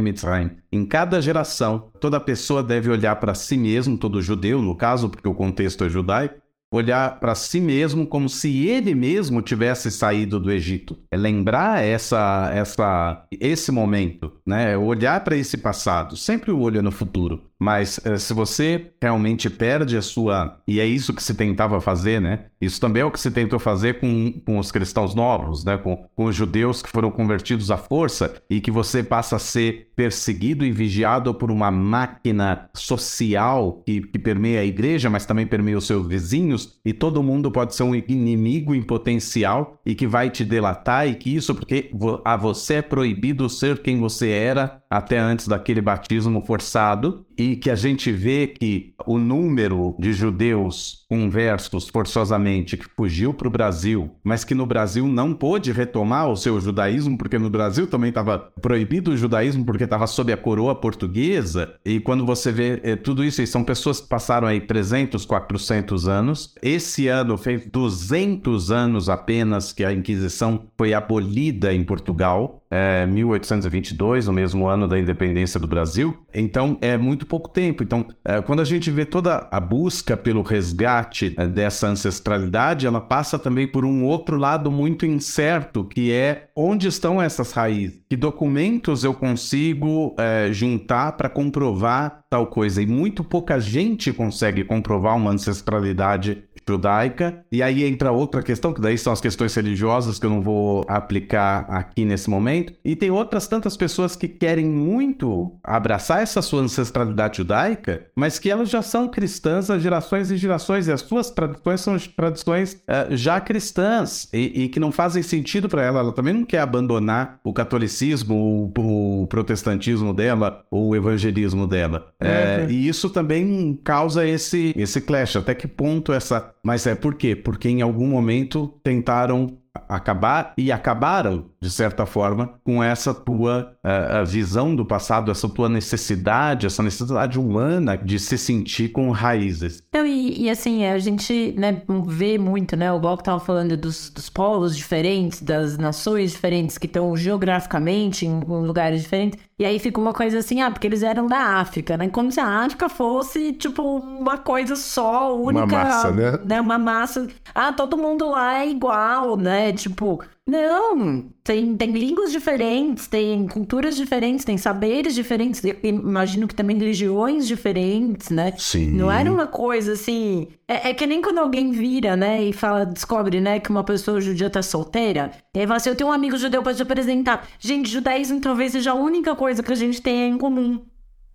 Mitzrayim. 0.02 0.50
Em 0.70 0.85
cada 0.85 1.20
geração, 1.20 1.90
toda 2.00 2.20
pessoa 2.20 2.62
deve 2.62 2.90
olhar 2.90 3.16
para 3.16 3.35
si 3.35 3.56
mesmo, 3.56 3.98
todo 3.98 4.23
judeu, 4.23 4.60
no 4.60 4.77
caso, 4.77 5.08
porque 5.08 5.29
o 5.29 5.35
contexto 5.35 5.85
é 5.85 5.88
judaico, 5.88 6.42
olhar 6.73 7.20
para 7.20 7.35
si 7.35 7.60
mesmo 7.60 8.06
como 8.06 8.29
se 8.29 8.66
ele 8.66 8.94
mesmo 8.94 9.42
tivesse 9.42 9.90
saído 9.90 10.40
do 10.40 10.50
Egito. 10.50 10.98
É 11.10 11.16
lembrar 11.16 11.85
essa, 11.85 12.50
essa, 12.54 13.27
esse 13.31 13.70
momento, 13.70 14.33
né? 14.46 14.77
Olhar 14.77 15.23
para 15.23 15.37
esse 15.37 15.58
passado, 15.58 16.16
sempre 16.16 16.50
o 16.50 16.60
olho 16.60 16.83
no 16.83 16.90
futuro, 16.90 17.42
Mas 17.63 17.98
uh, 17.98 18.19
se 18.19 18.35
você 18.35 18.90
realmente 19.00 19.48
perde 19.48 19.96
a 19.96 20.02
sua. 20.02 20.58
E 20.67 20.81
é 20.81 20.87
isso 20.87 21.15
que 21.15 21.23
se 21.23 21.33
tentava 21.33 21.81
fazer, 21.81 22.21
né? 22.21 22.46
Isso 22.60 22.81
também 22.81 23.02
é 23.02 23.04
o 23.04 23.10
que 23.10 23.21
se 23.21 23.31
tentou 23.31 23.58
fazer 23.58 24.00
com, 24.00 24.33
com 24.44 24.58
os 24.58 24.73
cristãos 24.73 25.15
novos, 25.15 25.65
né? 25.65 25.77
Com, 25.77 25.96
com 26.17 26.25
os 26.25 26.35
judeus 26.35 26.83
que 26.83 26.90
foram 26.90 27.10
convertidos 27.10 27.71
à 27.71 27.77
força 27.77 28.35
e 28.50 28.60
que 28.60 28.71
você 28.71 29.02
passa 29.02 29.37
a 29.37 29.38
ser 29.38 29.92
perseguido 29.94 30.65
e 30.65 30.73
vigiado 30.73 31.33
por 31.35 31.50
uma 31.50 31.71
máquina 31.71 32.69
social 32.75 33.83
que, 33.87 34.00
que 34.00 34.19
permeia 34.19 34.60
a 34.60 34.65
igreja, 34.65 35.08
mas 35.08 35.27
também 35.27 35.46
permeia 35.46 35.79
os 35.79 35.87
seus 35.87 36.06
vizinhos, 36.06 36.81
e 36.85 36.92
todo 36.92 37.23
mundo 37.23 37.50
pode 37.50 37.75
ser 37.75 37.83
um 37.85 37.94
inimigo 37.94 38.75
em 38.75 38.83
potencial 38.83 39.81
e 39.85 39.94
que 39.94 40.06
vai 40.06 40.31
te 40.31 40.44
delatar, 40.44 41.06
e 41.06 41.15
que 41.15 41.35
isso 41.35 41.54
porque 41.54 41.90
a 42.25 42.37
você 42.37 42.75
é 42.75 42.83
proibido 42.83 43.48
ser 43.48 43.81
quem 43.81 44.00
você 44.00 44.31
era 44.31 44.83
até 44.90 45.19
antes 45.19 45.46
daquele 45.48 45.81
batismo 45.81 46.44
forçado, 46.44 47.25
e 47.37 47.56
que 47.56 47.70
a 47.70 47.74
gente 47.74 48.10
vê 48.12 48.46
que 48.46 48.94
o 49.06 49.18
número 49.18 49.96
de 49.98 50.12
judeus 50.12 51.02
conversos 51.13 51.90
forçosamente 51.90 52.75
que 52.75 52.87
fugiu 52.96 53.35
para 53.35 53.46
o 53.46 53.50
Brasil, 53.50 54.10
mas 54.25 54.44
que 54.44 54.54
no 54.54 54.65
Brasil 54.65 55.06
não 55.06 55.35
pôde 55.35 55.71
retomar 55.71 56.31
o 56.31 56.37
seu 56.38 56.58
judaísmo, 56.58 57.19
porque 57.19 57.38
no 57.38 57.50
Brasil 57.50 57.87
também 57.87 58.08
estava 58.08 58.38
proibido 58.38 59.10
o 59.10 59.17
judaísmo 59.17 59.63
porque 59.63 59.85
estava 59.85 60.06
sob 60.06 60.33
a 60.33 60.38
coroa 60.38 60.75
portuguesa, 60.75 61.75
e 61.85 62.00
quando 62.00 62.25
você 62.25 62.50
vê 62.50 62.81
é, 62.83 62.96
tudo 62.96 63.23
isso, 63.23 63.46
são 63.46 63.63
pessoas 63.63 64.00
que 64.00 64.08
passaram 64.08 64.48
aí 64.48 64.58
300, 64.58 65.27
400 65.27 66.08
anos, 66.08 66.54
esse 66.63 67.08
ano 67.08 67.37
fez 67.37 67.67
200 67.71 68.73
anos 68.73 69.10
apenas 69.10 69.71
que 69.71 69.85
a 69.85 69.92
Inquisição 69.92 70.63
foi 70.79 70.94
abolida 70.94 71.75
em 71.75 71.85
Portugal, 71.85 72.63
é, 72.71 73.04
1822, 73.04 74.29
o 74.29 74.33
mesmo 74.33 74.67
ano 74.67 74.88
da 74.88 74.98
independência 74.98 75.60
do 75.60 75.67
Brasil. 75.67 76.17
Então, 76.33 76.79
é 76.81 76.96
muito 76.96 77.27
pouco 77.27 77.50
tempo. 77.50 77.83
Então, 77.83 78.06
é, 78.25 78.40
quando 78.40 78.60
a 78.60 78.65
gente 78.65 78.90
vê 78.90 79.04
toda 79.04 79.46
a 79.50 79.60
busca 79.60 80.17
pelo 80.17 80.40
resgate 80.40 81.02
é, 81.37 81.46
dessa 81.46 81.87
ancestralidade, 81.87 82.87
ela 82.87 83.00
passa 83.00 83.38
também 83.38 83.67
por 83.67 83.85
um 83.85 84.05
outro 84.05 84.37
lado 84.37 84.71
muito 84.71 85.07
incerto, 85.07 85.85
que 85.85 86.13
é 86.13 86.48
onde 86.57 86.88
estão 86.88 87.21
essas 87.21 87.53
raízes? 87.53 88.00
Que 88.09 88.17
documentos 88.17 89.05
eu 89.05 89.15
consigo 89.15 90.15
é, 90.19 90.53
juntar 90.53 91.13
para 91.13 91.29
comprovar 91.29 92.23
tal 92.29 92.46
coisa? 92.46 92.83
E 92.83 92.87
muito 92.87 93.25
pouca 93.25 93.59
gente 93.61 94.13
consegue 94.13 94.65
comprovar 94.65 95.17
uma 95.17 95.31
ancestralidade 95.31 96.44
judaica. 96.69 97.44
E 97.50 97.63
aí 97.63 97.85
entra 97.85 98.13
outra 98.13 98.42
questão, 98.42 98.73
que 98.73 98.81
daí 98.81 98.96
são 98.96 99.13
as 99.13 99.21
questões 99.21 99.54
religiosas 99.54 100.19
que 100.19 100.27
eu 100.27 100.31
não 100.31 100.42
vou 100.42 100.85
aplicar 100.88 101.67
aqui 101.69 102.04
nesse 102.04 102.29
momento. 102.29 102.73
E 102.85 102.96
tem 102.96 103.10
outras 103.10 103.46
tantas 103.46 103.77
pessoas 103.77 104.17
que 104.17 104.29
querem 104.29 104.67
muito 104.67 105.52
abraçar 105.63 106.23
essa 106.23 106.42
sua 106.42 106.63
ancestralidade 106.63 107.38
judaica, 107.38 108.06
mas 108.15 108.38
que 108.38 108.50
elas 108.50 108.69
já 108.69 108.83
são 108.83 109.08
cristãs 109.08 109.71
há 109.71 109.79
gerações 109.79 110.31
e 110.31 110.37
gerações, 110.37 110.87
e 110.87 110.92
as 110.92 111.00
suas 111.00 111.31
tradições 111.31 111.81
são 111.81 111.96
tradições 112.17 112.75
uh, 112.75 113.17
já 113.17 113.40
cristãs 113.40 114.29
e, 114.33 114.65
e, 114.65 114.69
que 114.69 114.81
não 114.81 114.92
fazem 114.92 115.23
sentido 115.23 115.69
para 115.69 115.83
ela. 115.83 116.00
Ela 116.00 116.13
também 116.13 116.35
não 116.35 116.44
quer 116.44 116.60
abandonar 116.60 117.38
o 117.44 117.52
catolicismo, 117.52 118.73
o, 118.77 119.23
o 119.23 119.27
protestantismo 119.27 120.13
dela, 120.13 120.65
ou 120.71 120.88
o 120.88 120.96
evangelismo 120.96 121.67
dela. 121.67 122.13
É, 122.21 122.67
e 122.69 122.88
isso 122.88 123.10
também 123.10 123.79
causa 123.83 124.27
esse, 124.27 124.75
esse 124.77 125.00
clash. 125.00 125.37
Até 125.37 125.54
que 125.54 125.67
ponto 125.67 126.13
essa 126.13 126.52
mas 126.65 126.87
é 126.87 126.94
por 126.94 127.15
quê? 127.15 127.35
Porque 127.35 127.69
em 127.69 127.83
algum 127.83 128.06
momento 128.06 128.81
tentaram 128.83 129.58
acabar 129.88 130.54
e 130.56 130.71
acabaram, 130.71 131.50
de 131.63 131.71
certa 131.71 132.04
forma, 132.04 132.54
com 132.65 132.83
essa 132.83 133.15
tua 133.15 133.73
uh, 133.85 134.27
visão 134.27 134.75
do 134.75 134.85
passado, 134.85 135.31
essa 135.31 135.48
tua 135.48 135.69
necessidade, 135.69 136.67
essa 136.67 136.83
necessidade 136.83 137.38
humana 137.38 137.96
de 137.96 138.19
se 138.19 138.37
sentir 138.37 138.88
com 138.88 139.13
raízes. 139.13 139.81
Então, 139.88 140.04
e, 140.04 140.42
e 140.42 140.50
assim, 140.50 140.85
a 140.85 140.98
gente 140.98 141.54
né, 141.56 141.81
vê 142.04 142.37
muito, 142.37 142.75
né? 142.75 142.90
O 142.90 142.98
Bloco 142.98 143.21
estava 143.21 143.38
falando 143.38 143.77
dos, 143.77 144.10
dos 144.10 144.29
polos 144.29 144.77
diferentes, 144.77 145.40
das 145.40 145.79
nações 145.79 146.33
diferentes 146.33 146.79
que 146.79 146.87
estão 146.87 147.17
geograficamente 147.17 148.27
em, 148.27 148.40
em 148.40 148.67
lugares 148.67 149.02
diferentes. 149.02 149.38
E 149.56 149.65
aí 149.65 149.79
fica 149.79 150.00
uma 150.00 150.13
coisa 150.13 150.38
assim, 150.38 150.60
ah, 150.60 150.69
porque 150.69 150.88
eles 150.88 151.04
eram 151.04 151.29
da 151.29 151.60
África, 151.60 151.96
né? 151.96 152.08
Como 152.08 152.33
se 152.33 152.40
a 152.40 152.65
África 152.65 152.88
fosse, 152.88 153.52
tipo, 153.52 153.98
uma 153.98 154.37
coisa 154.37 154.75
só, 154.75 155.38
única. 155.38 155.65
Uma 155.65 155.85
massa, 155.85 156.10
né? 156.10 156.38
né? 156.44 156.60
Uma 156.60 156.79
massa. 156.79 157.29
Ah, 157.54 157.73
todo 157.73 157.96
mundo 157.96 158.29
lá 158.29 158.65
é 158.65 158.69
igual, 158.69 159.37
né? 159.37 159.73
Tipo, 159.73 160.21
não, 160.45 161.31
tem, 161.45 161.77
tem 161.77 161.93
línguas 161.93 162.33
diferentes, 162.33 163.07
tem 163.07 163.47
culturas 163.47 163.95
diferentes, 163.95 164.45
tem 164.45 164.59
saberes 164.59 165.15
diferentes, 165.15 165.63
imagino 165.85 166.49
que 166.49 166.55
também 166.55 166.77
religiões 166.77 167.47
diferentes, 167.47 168.29
né? 168.29 168.53
Sim. 168.59 168.90
Não 168.90 169.11
era 169.11 169.31
uma 169.31 169.47
coisa 169.47 169.93
assim. 169.93 170.49
É, 170.67 170.90
é, 170.90 170.95
que 170.95 171.07
nem 171.07 171.23
quando 171.23 171.38
alguém 171.38 171.71
vira, 171.71 172.17
né, 172.17 172.43
e 172.43 172.53
fala, 172.53 172.85
descobre, 172.85 173.40
né, 173.40 173.61
que 173.61 173.71
uma 173.71 173.85
pessoa 173.85 174.21
judia 174.21 174.51
tá 174.51 174.63
solteira, 174.63 175.31
e 175.55 175.61
aí 175.61 175.67
fala 175.67 175.77
assim: 175.77 175.90
eu 175.90 175.97
tenho 175.97 176.11
um 176.11 176.13
amigo 176.13 176.37
judeu 176.37 176.61
pra 176.61 176.75
te 176.75 176.83
apresentar. 176.83 177.47
Gente, 177.61 177.88
judaísmo 177.88 178.40
talvez 178.40 178.73
seja 178.73 178.90
a 178.90 178.95
única 178.95 179.37
coisa 179.37 179.63
que 179.63 179.71
a 179.71 179.77
gente 179.77 180.03
tenha 180.03 180.27
em 180.27 180.37
comum. 180.37 180.85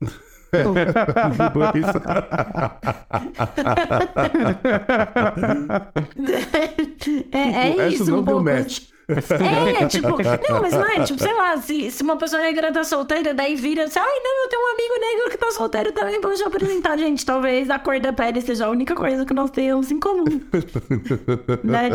é, 7.31 7.79
é 7.79 7.89
isso. 7.89 8.09
não 8.09 8.19
um 8.19 8.25
pouco... 8.25 8.43
match. 8.43 8.96
É, 9.09 9.85
tipo, 9.87 10.09
não, 10.09 10.61
mas 10.61 10.73
não 10.73 10.85
é, 10.85 11.03
tipo, 11.03 11.17
sei 11.17 11.33
lá, 11.33 11.57
se, 11.57 11.91
se 11.91 12.03
uma 12.03 12.17
pessoa 12.17 12.41
negra 12.41 12.73
tá 12.73 12.83
solteira, 12.83 13.33
daí 13.33 13.55
vira 13.55 13.85
assim, 13.85 13.99
ai, 13.99 14.19
não, 14.21 14.43
eu 14.43 14.49
tenho 14.49 14.61
um 14.61 14.73
amigo 14.73 14.99
negro 14.99 15.31
que 15.31 15.37
tá 15.37 15.51
solteiro 15.51 15.93
também, 15.93 16.19
te 16.19 16.43
apresentar, 16.43 16.97
gente. 16.97 17.25
Talvez 17.25 17.69
a 17.69 17.79
cor 17.79 17.99
da 17.99 18.11
pele 18.11 18.41
seja 18.41 18.65
a 18.65 18.69
única 18.69 18.93
coisa 18.95 19.25
que 19.25 19.33
nós 19.33 19.49
temos 19.49 19.91
em 19.91 19.99
comum. 19.99 20.25
né? 21.63 21.89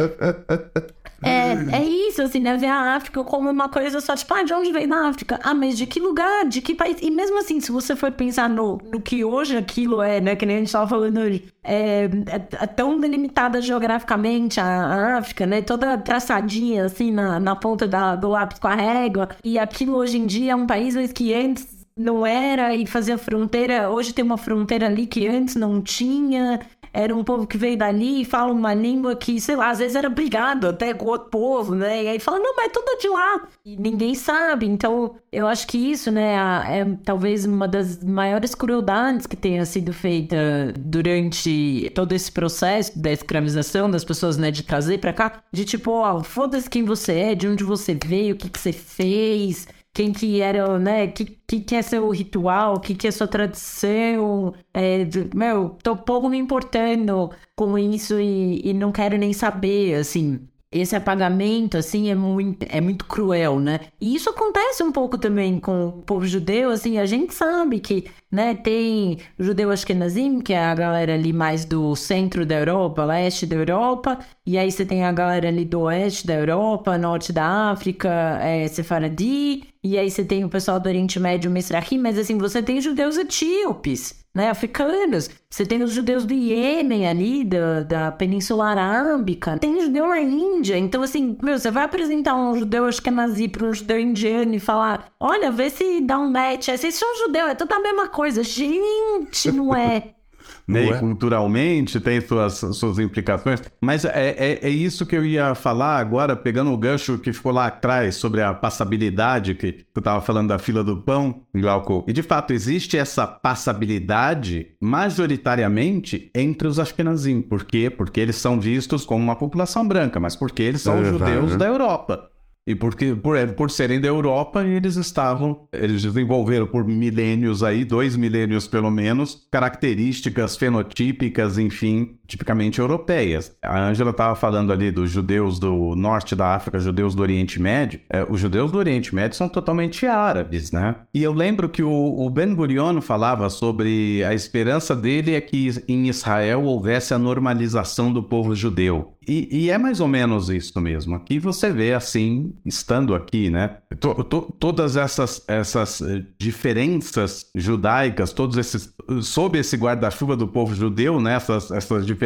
É, 1.23 1.77
é 1.77 1.85
isso, 1.85 2.23
assim, 2.23 2.41
né? 2.41 2.57
Ver 2.57 2.67
a 2.67 2.97
África 2.97 3.23
como 3.25 3.49
uma 3.51 3.69
coisa 3.69 4.01
só, 4.01 4.15
tipo, 4.17 4.33
ah, 4.35 4.43
de 4.43 4.53
onde 4.53 4.73
veio 4.73 4.89
da 4.89 5.09
África? 5.09 5.39
Ah, 5.43 5.55
mas 5.55 5.79
de 5.79 5.87
que 5.87 6.01
lugar? 6.01 6.47
De 6.47 6.61
que 6.61 6.75
país? 6.75 6.97
E 7.01 7.11
mesmo 7.11 7.39
assim, 7.39 7.61
se 7.61 7.71
você 7.71 7.95
for 7.95 8.11
pensar 8.13 8.49
no, 8.49 8.79
no 8.93 9.01
que 9.01 9.25
hoje 9.25 9.57
aquilo 9.57 10.03
é, 10.03 10.21
né? 10.21 10.35
Que 10.35 10.45
nem 10.45 10.57
a 10.57 10.59
gente 10.61 10.73
tava 10.73 10.89
falando 10.89 11.19
hoje, 11.19 11.45
é, 11.63 12.05
é, 12.05 12.63
é 12.63 12.67
tão 12.67 12.99
delimitada 12.99 13.61
geograficamente 13.61 14.61
a, 14.61 14.65
a, 14.65 15.19
África, 15.19 15.47
né? 15.47 15.63
Toda 15.63 15.97
traçadinha, 15.97 16.87
assim, 16.87 17.11
na, 17.13 17.39
na 17.39 17.55
ponta 17.55 17.87
da, 17.87 18.17
do 18.17 18.29
lápis 18.29 18.59
com 18.59 18.69
a 18.69 18.75
régua. 18.75 19.29
E 19.45 19.59
aquilo 19.59 19.97
hoje 19.97 20.19
em 20.19 20.27
dia 20.27 20.53
é 20.53 20.57
um 20.57 20.67
país 20.67 20.95
que 21.13 21.33
antes 21.33 21.83
não 21.97 22.27
era 22.27 22.75
e 22.75 22.87
fazia 22.87 23.19
fronteira. 23.19 23.91
Hoje 23.91 24.13
tem 24.13 24.25
uma 24.25 24.39
fronteira 24.39 24.87
ali 24.87 25.07
que 25.07 25.27
antes 25.27 25.55
não 25.55 25.81
tinha 25.81 26.61
era 26.93 27.15
um 27.15 27.25
povo 27.25 27.47
que 27.47 27.57
veio 27.57 27.77
dali 27.77 28.23
e 28.23 28.25
fala 28.25 28.53
uma 28.53 28.75
língua 28.75 29.17
que, 29.17 29.41
sei 29.41 29.57
lá, 29.57 29.71
às 29.71 29.79
vezes 29.79 29.97
era 29.97 30.09
brigado 30.09 30.69
até 30.69 30.93
com 30.93 31.07
outro 31.07 31.31
povo, 31.31 31.75
né? 31.75 32.05
E 32.05 32.09
aí 32.09 32.19
fala, 32.19 32.39
não, 32.39 32.55
mas 32.55 32.67
é 32.67 32.69
tudo 32.69 32.99
de 33.01 33.09
lá. 33.09 33.49
E 33.65 33.77
ninguém 33.77 34.15
sabe. 34.15 34.67
Então, 34.67 35.17
eu 35.31 35.47
acho 35.47 35.67
que 35.67 35.79
isso, 35.79 36.11
né, 36.11 36.35
é 36.69 36.97
talvez 37.05 37.45
uma 37.45 37.67
das 37.67 38.03
maiores 38.03 38.55
crueldades 38.55 39.27
que 39.27 39.37
tenha 39.37 39.65
sido 39.65 39.93
feita 39.93 40.37
durante 40.79 41.91
todo 41.95 42.13
esse 42.13 42.31
processo 42.31 42.99
da 42.99 43.11
escravização 43.13 43.91
das 43.91 44.05
pessoas, 44.05 44.37
né, 44.37 44.51
de 44.51 44.63
trazer 44.63 44.99
para 44.99 45.13
cá. 45.13 45.43
De 45.53 45.65
tipo, 45.65 45.91
ó, 45.91 46.23
foda-se 46.23 46.69
quem 46.69 46.85
você 46.85 47.13
é, 47.13 47.35
de 47.35 47.49
onde 47.49 47.65
você 47.65 47.99
veio, 48.05 48.35
o 48.35 48.39
que, 48.39 48.49
que 48.49 48.59
você 48.59 48.73
fez 48.73 49.67
quem 49.93 50.13
que 50.13 50.41
era, 50.41 50.79
né? 50.79 51.07
Que, 51.09 51.25
que, 51.47 51.61
que 51.61 51.75
é 51.77 51.83
seu 51.83 52.09
ritual, 52.11 52.81
que, 52.81 52.95
que 52.95 53.07
é 53.09 53.11
sua 53.11 53.29
tradição. 53.29 54.55
É, 54.73 55.05
meu, 55.35 55.71
tô 55.83 55.97
pouco 55.97 56.29
me 56.29 56.39
importando 56.39 57.31
com 57.57 57.79
isso 57.79 58.19
e, 58.21 58.61
e 58.69 58.73
não 58.73 58.93
quero 58.93 59.17
nem 59.19 59.33
saber, 59.33 59.95
assim 59.97 60.49
esse 60.73 60.97
apagamento, 60.97 61.77
assim, 61.77 62.11
é 62.11 62.15
muito, 62.15 62.67
é 62.69 62.81
muito 62.81 63.05
cruel, 63.05 63.61
né? 63.61 63.81
E 64.01 64.15
isso 64.15 64.31
acontece 64.31 64.83
um 64.83 64.91
pouco 64.91 65.19
também 65.19 65.61
com 65.61 65.89
o 65.89 65.93
povo 66.03 66.27
judeu, 66.27 66.71
assim, 66.71 66.99
a 66.99 67.07
gente 67.07 67.35
sabe 67.35 67.79
que, 67.79 68.07
né, 68.31 68.55
tem 68.55 69.19
judeu 69.39 69.71
ashkenazim, 69.71 70.41
que 70.41 70.53
é 70.53 70.65
a 70.65 70.75
galera 70.75 71.15
ali 71.15 71.33
mais 71.33 71.65
do 71.65 71.95
centro 71.95 72.47
da 72.47 72.57
Europa, 72.57 73.05
leste 73.05 73.45
da 73.45 73.57
Europa, 73.57 74.19
e 74.47 74.57
aí 74.57 74.73
você 74.73 74.87
tem 74.87 75.05
a 75.05 75.13
galera 75.13 75.49
ali 75.49 75.65
do 75.65 75.81
oeste 75.83 76.27
da 76.27 76.35
Europa, 76.35 76.97
norte 76.97 77.33
da 77.33 77.71
África, 77.71 78.09
é, 78.41 78.67
Sefaradi, 78.69 79.65
e 79.85 79.99
aí 79.99 80.11
você 80.11 80.25
tem 80.25 80.45
o 80.45 80.49
pessoal 80.49 80.81
do 80.81 80.89
Oriente 80.89 81.21
Médio, 81.21 81.51
Mesrahim, 81.51 81.99
mas 81.99 82.17
assim, 82.17 82.39
você 82.39 82.63
tem 82.63 82.81
judeus 82.81 83.19
etíopes, 83.19 84.22
né, 84.35 84.49
africanos. 84.49 85.29
Você 85.51 85.67
tem 85.67 85.83
os 85.83 85.93
judeus 85.93 86.25
do 86.25 86.33
Iêmen 86.33 87.07
ali, 87.07 87.45
da, 87.45 87.83
da 87.83 88.13
Península 88.13 88.71
Arábica. 88.71 89.59
Tem 89.59 89.81
judeu 89.81 90.07
na 90.07 90.21
Índia. 90.21 90.79
Então, 90.79 91.03
assim, 91.03 91.37
meu, 91.43 91.59
você 91.59 91.71
vai 91.71 91.85
apresentar 91.85 92.35
um 92.35 92.57
judeu 92.57 92.87
ashkenazi 92.87 93.49
para 93.49 93.67
um 93.67 93.75
judeu 93.75 94.01
indiano 94.01 94.55
e 94.55 94.61
falar, 94.61 95.13
olha, 95.21 95.51
vê 95.51 95.69
se 95.69 96.01
dá 96.01 96.19
um 96.19 96.31
match. 96.31 96.69
Vocês 96.69 96.95
são 96.95 97.19
judeu, 97.19 97.47
é 97.49 97.55
tudo 97.55 97.73
a 97.73 97.81
mesma 97.81 98.09
coisa. 98.09 98.43
Gente, 98.43 99.53
não 99.53 99.75
é. 99.75 100.15
né? 100.67 100.89
É? 100.89 100.99
culturalmente 100.99 102.01
tem 102.01 102.21
suas, 102.21 102.55
suas 102.55 102.99
implicações. 102.99 103.63
Mas 103.81 104.05
é, 104.05 104.35
é, 104.37 104.59
é, 104.63 104.69
isso 104.69 105.07
que 105.07 105.17
eu 105.17 105.25
ia 105.25 105.55
falar 105.55 105.99
agora, 105.99 106.37
pegando 106.37 106.73
o 106.73 106.77
gancho 106.77 107.19
que 107.19 107.33
ficou 107.33 107.53
lá 107.53 107.67
atrás 107.67 108.17
sobre 108.17 108.43
a 108.43 108.55
passabilidade, 108.55 109.55
que 109.55 109.73
tu 109.73 109.99
estava 109.99 110.21
falando 110.21 110.49
da 110.49 110.59
fila 110.59 110.83
do 110.83 110.99
pão, 110.99 111.43
Glauco. 111.55 112.05
E 112.09 112.13
de 112.13 112.23
fato, 112.23 112.53
existe 112.53 112.97
essa 112.97 113.27
passabilidade 113.27 114.69
majoritariamente 114.81 116.31
entre 116.35 116.69
os 116.69 116.79
Ashkenazim. 116.79 117.43
Por 117.43 117.65
quê? 117.65 117.91
Porque 117.91 118.21
eles 118.21 118.37
são 118.37 118.61
vistos 118.61 119.05
como 119.05 119.23
uma 119.23 119.37
população 119.37 119.87
branca, 119.87 120.19
mas 120.19 120.37
porque 120.37 120.63
eles 120.63 120.83
são 120.83 120.99
é, 120.99 121.05
judeus 121.05 121.53
né? 121.53 121.57
da 121.59 121.67
Europa. 121.67 122.32
E 122.65 122.77
porque, 122.77 123.15
por, 123.17 123.37
por 123.55 123.71
serem 123.73 124.01
da 124.01 124.07
Europa, 124.07 124.65
eles 124.65 124.95
estavam, 124.95 125.67
eles 125.73 126.03
desenvolveram 126.03 126.67
por 126.67 126.87
milênios 126.87 127.63
aí, 127.63 127.85
dois 127.85 128.15
milênios 128.15 128.69
pelo 128.69 128.91
menos, 128.91 129.49
características 129.51 130.57
fenotípicas, 130.57 131.59
enfim, 131.59 132.17
tipicamente 132.33 132.81
europeias. 132.81 133.55
A 133.63 133.79
Ângela 133.79 134.11
estava 134.11 134.35
falando 134.35 134.73
ali 134.73 134.91
dos 134.91 135.11
judeus 135.11 135.59
do 135.59 135.95
norte 135.95 136.35
da 136.35 136.55
África, 136.55 136.79
judeus 136.79 137.15
do 137.15 137.21
Oriente 137.21 137.61
Médio. 137.61 138.01
É, 138.09 138.27
os 138.29 138.41
judeus 138.41 138.73
do 138.73 138.79
Oriente 138.79 139.15
Médio 139.15 139.37
são 139.37 139.49
totalmente 139.49 140.07
árabes, 140.07 140.73
né? 140.73 140.97
E 141.13 141.23
eu 141.23 141.33
lembro 141.33 141.69
que 141.69 141.83
o, 141.83 141.91
o 141.91 142.31
Ben 142.31 142.55
Gurion 142.55 143.01
falava 143.03 143.51
sobre 143.51 144.25
a 144.25 144.33
esperança 144.35 144.97
dele 144.97 145.35
é 145.35 145.41
que 145.41 145.71
em 145.87 146.09
Israel 146.09 146.65
houvesse 146.65 147.13
a 147.13 147.19
normalização 147.19 148.11
do 148.11 148.23
povo 148.23 148.55
judeu. 148.55 149.13
E, 149.27 149.49
e, 149.67 149.71
é 149.71 149.79
mais 149.79 150.01
ou 150.01 150.09
menos 150.09 150.51
isso 150.51 150.81
mesmo. 150.81 151.15
Aqui 151.15 151.39
você 151.39 151.71
vê 151.71 151.93
assim, 151.93 152.53
estando 152.65 153.15
aqui, 153.15 153.51
né? 153.51 153.77
To, 154.01 154.25
to, 154.25 154.53
todas 154.59 154.97
essas, 154.97 155.45
essas 155.47 156.01
eh, 156.01 156.25
diferenças 156.39 157.47
judaicas, 157.55 158.33
todos 158.33 158.57
esses. 158.57 158.93
sob 159.23 159.59
esse 159.59 159.77
guarda-chuva 159.77 160.37
do 160.37 160.49
povo 160.49 160.75
judeu, 160.75 161.21
né? 161.21 161.35
Essas, 161.35 161.71
essas 161.71 162.05
diferenças 162.05 162.22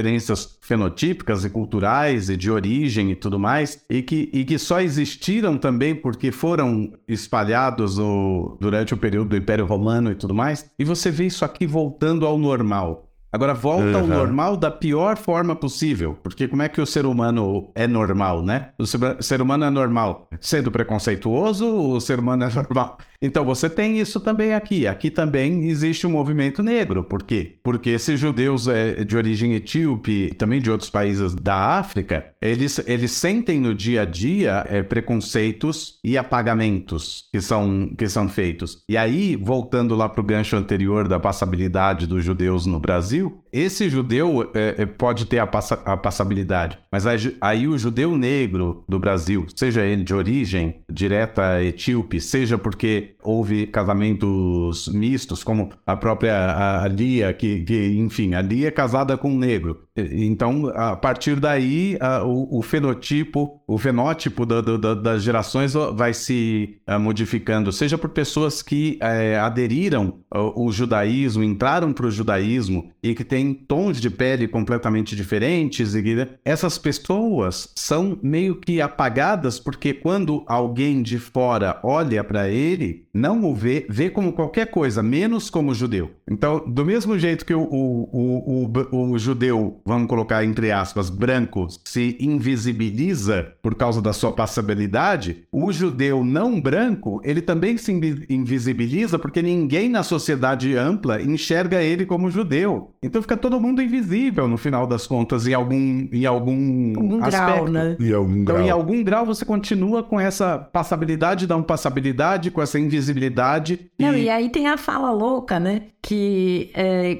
fenotípicas 0.60 1.44
e 1.44 1.50
culturais 1.50 2.28
e 2.28 2.36
de 2.36 2.50
origem 2.50 3.10
e 3.10 3.16
tudo 3.16 3.38
mais, 3.38 3.82
e 3.88 4.02
que, 4.02 4.30
e 4.32 4.44
que 4.44 4.58
só 4.58 4.80
existiram 4.80 5.56
também 5.56 5.94
porque 5.94 6.30
foram 6.30 6.92
espalhados 7.08 7.98
o, 7.98 8.56
durante 8.60 8.94
o 8.94 8.96
período 8.96 9.30
do 9.30 9.36
Império 9.36 9.66
Romano 9.66 10.10
e 10.10 10.14
tudo 10.14 10.34
mais. 10.34 10.70
E 10.78 10.84
você 10.84 11.10
vê 11.10 11.26
isso 11.26 11.44
aqui 11.44 11.66
voltando 11.66 12.26
ao 12.26 12.38
normal. 12.38 13.06
Agora 13.32 13.52
volta 13.52 13.84
uhum. 13.84 13.96
ao 13.98 14.06
normal 14.06 14.56
da 14.56 14.70
pior 14.70 15.18
forma 15.18 15.54
possível, 15.54 16.16
porque 16.22 16.48
como 16.48 16.62
é 16.62 16.70
que 16.70 16.80
o 16.80 16.86
ser 16.86 17.04
humano 17.04 17.70
é 17.74 17.86
normal, 17.86 18.42
né? 18.42 18.70
O 18.78 18.86
ser 18.86 19.42
humano 19.42 19.64
é 19.64 19.70
normal 19.70 20.26
sendo 20.40 20.70
preconceituoso, 20.70 21.66
o 21.66 22.00
ser 22.00 22.18
humano 22.18 22.44
é 22.44 22.48
normal 22.54 22.96
então 23.20 23.44
você 23.44 23.68
tem 23.68 23.98
isso 23.98 24.20
também 24.20 24.54
aqui. 24.54 24.86
Aqui 24.86 25.10
também 25.10 25.68
existe 25.68 26.06
um 26.06 26.10
movimento 26.10 26.62
negro. 26.62 27.04
Por 27.04 27.22
quê? 27.22 27.56
Porque 27.62 27.90
esses 27.90 28.18
judeus 28.18 28.68
é, 28.68 29.04
de 29.04 29.16
origem 29.16 29.54
etíope, 29.54 30.34
também 30.36 30.60
de 30.60 30.70
outros 30.70 30.90
países 30.90 31.34
da 31.34 31.78
África, 31.78 32.26
eles, 32.40 32.80
eles 32.86 33.12
sentem 33.12 33.60
no 33.60 33.74
dia 33.74 34.02
a 34.02 34.04
dia 34.04 34.64
é, 34.68 34.82
preconceitos 34.82 35.98
e 36.04 36.16
apagamentos 36.16 37.24
que 37.32 37.40
são, 37.40 37.90
que 37.96 38.08
são 38.08 38.28
feitos. 38.28 38.82
E 38.88 38.96
aí, 38.96 39.36
voltando 39.36 39.94
lá 39.94 40.08
para 40.08 40.20
o 40.20 40.24
gancho 40.24 40.56
anterior 40.56 41.08
da 41.08 41.18
passabilidade 41.18 42.06
dos 42.06 42.24
judeus 42.24 42.66
no 42.66 42.78
Brasil, 42.78 43.42
esse 43.58 43.88
judeu 43.88 44.50
é, 44.54 44.82
é, 44.82 44.86
pode 44.86 45.26
ter 45.26 45.38
a, 45.38 45.46
passa, 45.46 45.74
a 45.84 45.96
passabilidade, 45.96 46.78
mas 46.90 47.06
aí, 47.06 47.36
aí, 47.40 47.68
o 47.68 47.78
judeu 47.78 48.16
negro 48.16 48.84
do 48.88 48.98
Brasil, 48.98 49.46
seja 49.54 49.84
ele 49.84 50.04
de 50.04 50.14
origem 50.14 50.82
direta 50.90 51.62
etíope, 51.62 52.20
seja 52.20 52.58
porque 52.58 53.14
houve 53.22 53.66
casamentos 53.66 54.88
mistos, 54.88 55.42
como 55.42 55.70
a 55.86 55.96
própria 55.96 56.82
a, 56.82 56.88
Lia, 56.88 57.32
que, 57.32 57.64
que, 57.64 57.96
enfim, 57.96 58.34
a 58.34 58.42
Lia 58.42 58.68
é 58.68 58.70
casada 58.70 59.16
com 59.16 59.30
um 59.30 59.38
negro. 59.38 59.86
Então, 59.96 60.70
a 60.74 60.94
partir 60.94 61.40
daí, 61.40 61.96
a, 62.00 62.22
o, 62.22 62.58
o, 62.58 62.62
fenotipo, 62.62 63.62
o 63.66 63.78
fenótipo 63.78 64.44
da, 64.44 64.60
da, 64.60 64.94
das 64.94 65.22
gerações 65.22 65.72
vai 65.94 66.12
se 66.12 66.78
a, 66.86 66.98
modificando, 66.98 67.72
seja 67.72 67.96
por 67.96 68.10
pessoas 68.10 68.62
que 68.62 68.98
é, 69.00 69.38
aderiram 69.38 70.18
ao, 70.30 70.58
ao, 70.58 70.70
judaísmo, 70.70 71.42
entraram 71.42 71.92
para 71.92 72.06
o 72.06 72.10
judaísmo 72.10 72.90
e 73.02 73.14
que 73.14 73.24
têm 73.24 73.45
tons 73.54 74.00
de 74.00 74.10
pele 74.10 74.48
completamente 74.48 75.14
diferentes. 75.14 75.94
E 75.94 76.02
que, 76.02 76.28
essas 76.44 76.78
pessoas 76.78 77.72
são 77.74 78.18
meio 78.22 78.56
que 78.56 78.80
apagadas 78.80 79.58
porque 79.58 79.92
quando 79.92 80.44
alguém 80.46 81.02
de 81.02 81.18
fora 81.18 81.78
olha 81.82 82.22
para 82.22 82.48
ele, 82.48 83.06
não 83.12 83.44
o 83.44 83.54
vê, 83.54 83.86
vê 83.88 84.10
como 84.10 84.32
qualquer 84.32 84.70
coisa, 84.70 85.02
menos 85.02 85.50
como 85.50 85.74
judeu. 85.74 86.10
Então, 86.30 86.62
do 86.66 86.84
mesmo 86.84 87.18
jeito 87.18 87.44
que 87.44 87.54
o, 87.54 87.62
o, 87.62 88.70
o, 88.92 89.10
o 89.12 89.18
judeu 89.18 89.80
vamos 89.84 90.08
colocar 90.08 90.44
entre 90.44 90.70
aspas, 90.70 91.10
branco, 91.10 91.66
se 91.84 92.16
invisibiliza 92.20 93.52
por 93.62 93.74
causa 93.74 94.00
da 94.00 94.12
sua 94.12 94.32
passabilidade, 94.32 95.44
o 95.52 95.72
judeu 95.72 96.24
não 96.24 96.60
branco, 96.60 97.20
ele 97.24 97.40
também 97.40 97.76
se 97.76 97.92
invisibiliza 98.28 99.18
porque 99.18 99.42
ninguém 99.42 99.88
na 99.88 100.02
sociedade 100.02 100.76
ampla 100.76 101.20
enxerga 101.22 101.82
ele 101.82 102.06
como 102.06 102.30
judeu. 102.30 102.94
Então 103.02 103.22
fica 103.22 103.35
todo 103.36 103.60
mundo 103.60 103.82
invisível 103.82 104.48
no 104.48 104.56
final 104.56 104.86
das 104.86 105.06
contas, 105.06 105.46
em 105.46 105.54
algum, 105.54 106.08
em 106.12 106.26
algum, 106.26 106.92
algum 106.96 107.24
aspecto. 107.24 107.46
grau, 107.46 107.68
né? 107.68 107.96
Em 108.00 108.12
algum 108.12 108.36
então, 108.36 108.54
grau. 108.54 108.66
em 108.66 108.70
algum 108.70 109.04
grau, 109.04 109.26
você 109.26 109.44
continua 109.44 110.02
com 110.02 110.18
essa 110.18 110.58
passabilidade, 110.58 111.46
da 111.46 111.58
passabilidade, 111.62 112.50
com 112.50 112.62
essa 112.62 112.78
invisibilidade. 112.78 113.90
Não, 113.98 114.14
e... 114.14 114.24
e 114.24 114.28
aí 114.28 114.48
tem 114.48 114.66
a 114.68 114.76
fala 114.76 115.10
louca, 115.10 115.58
né? 115.60 115.82
Que 116.02 116.70
é, 116.74 117.18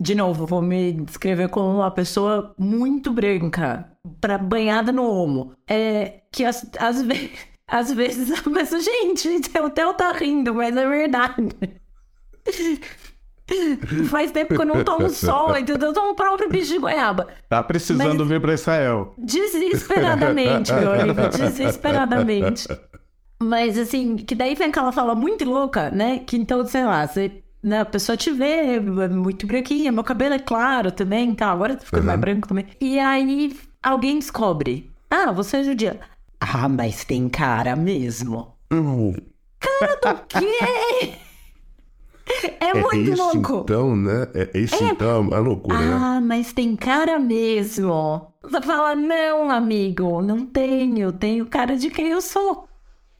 de 0.00 0.14
novo, 0.14 0.46
vou 0.46 0.60
me 0.60 0.92
descrever 0.92 1.48
como 1.48 1.76
uma 1.76 1.90
pessoa 1.90 2.54
muito 2.58 3.12
branca, 3.12 3.88
pra, 4.20 4.36
banhada 4.36 4.90
no 4.90 5.04
homo. 5.04 5.54
É 5.68 6.22
que 6.32 6.44
às, 6.44 6.68
às 6.78 7.02
vezes. 7.02 7.30
Às 7.68 7.90
vezes, 7.90 8.42
mas, 8.44 8.70
gente, 8.70 9.28
o 9.62 9.70
Theo 9.70 9.94
tá 9.94 10.12
rindo, 10.12 10.54
mas 10.54 10.76
é 10.76 10.86
verdade. 10.86 11.48
Faz 14.08 14.30
tempo 14.30 14.54
que 14.54 14.60
eu 14.60 14.66
não 14.66 14.84
tomo 14.84 15.10
sol, 15.10 15.56
entendeu? 15.56 15.88
Eu 15.88 15.94
tomo 15.94 16.10
o 16.12 16.14
próprio 16.14 16.48
bicho 16.48 16.72
de 16.72 16.78
goiaba. 16.78 17.28
Tá 17.48 17.62
precisando 17.62 18.20
mas... 18.20 18.28
vir 18.28 18.40
pra 18.40 18.54
Israel. 18.54 19.14
Desesperadamente, 19.18 20.72
meu 20.72 20.92
amigo, 20.92 21.28
desesperadamente. 21.36 22.68
Mas 23.42 23.76
assim, 23.76 24.16
que 24.16 24.34
daí 24.34 24.54
vem 24.54 24.68
aquela 24.68 24.92
fala 24.92 25.14
muito 25.14 25.44
louca, 25.44 25.90
né? 25.90 26.20
Que 26.20 26.36
então, 26.36 26.64
sei 26.66 26.84
lá, 26.84 27.06
você 27.06 27.42
né, 27.62 27.80
a 27.80 27.84
pessoa 27.84 28.16
te 28.16 28.30
vê 28.30 28.76
é 28.76 28.80
muito 28.80 29.46
branquinha, 29.46 29.92
meu 29.92 30.02
cabelo 30.02 30.34
é 30.34 30.38
claro 30.38 30.90
também, 30.90 31.34
tá? 31.34 31.50
Agora 31.50 31.76
tá 31.76 31.84
ficando 31.84 32.00
uhum. 32.00 32.06
mais 32.06 32.20
branco 32.20 32.48
também. 32.48 32.66
E 32.80 32.98
aí 32.98 33.56
alguém 33.82 34.18
descobre: 34.18 34.90
Ah, 35.10 35.32
você 35.32 35.58
é 35.58 35.64
judia. 35.64 36.00
Ah, 36.40 36.68
mas 36.68 37.04
tem 37.04 37.28
cara 37.28 37.76
mesmo. 37.76 38.54
Uhum. 38.72 39.14
Cara 39.60 40.14
do 40.14 40.26
quê? 40.26 41.14
É, 42.60 42.68
é 42.68 42.74
muito 42.74 43.10
esse 43.10 43.20
louco. 43.20 43.60
Então, 43.64 43.96
né? 43.96 44.28
É 44.34 44.50
esse 44.54 44.82
é... 44.82 44.88
então, 44.88 45.28
é 45.32 45.38
loucura, 45.38 45.76
ah, 45.76 45.80
né? 45.80 45.98
Ah, 46.00 46.20
mas 46.20 46.52
tem 46.52 46.76
cara 46.76 47.18
mesmo. 47.18 48.28
Você 48.42 48.60
fala, 48.62 48.94
não, 48.94 49.50
amigo, 49.50 50.22
não 50.22 50.46
tenho. 50.46 51.12
Tenho 51.12 51.46
cara 51.46 51.76
de 51.76 51.90
quem 51.90 52.08
eu 52.08 52.20
sou. 52.20 52.68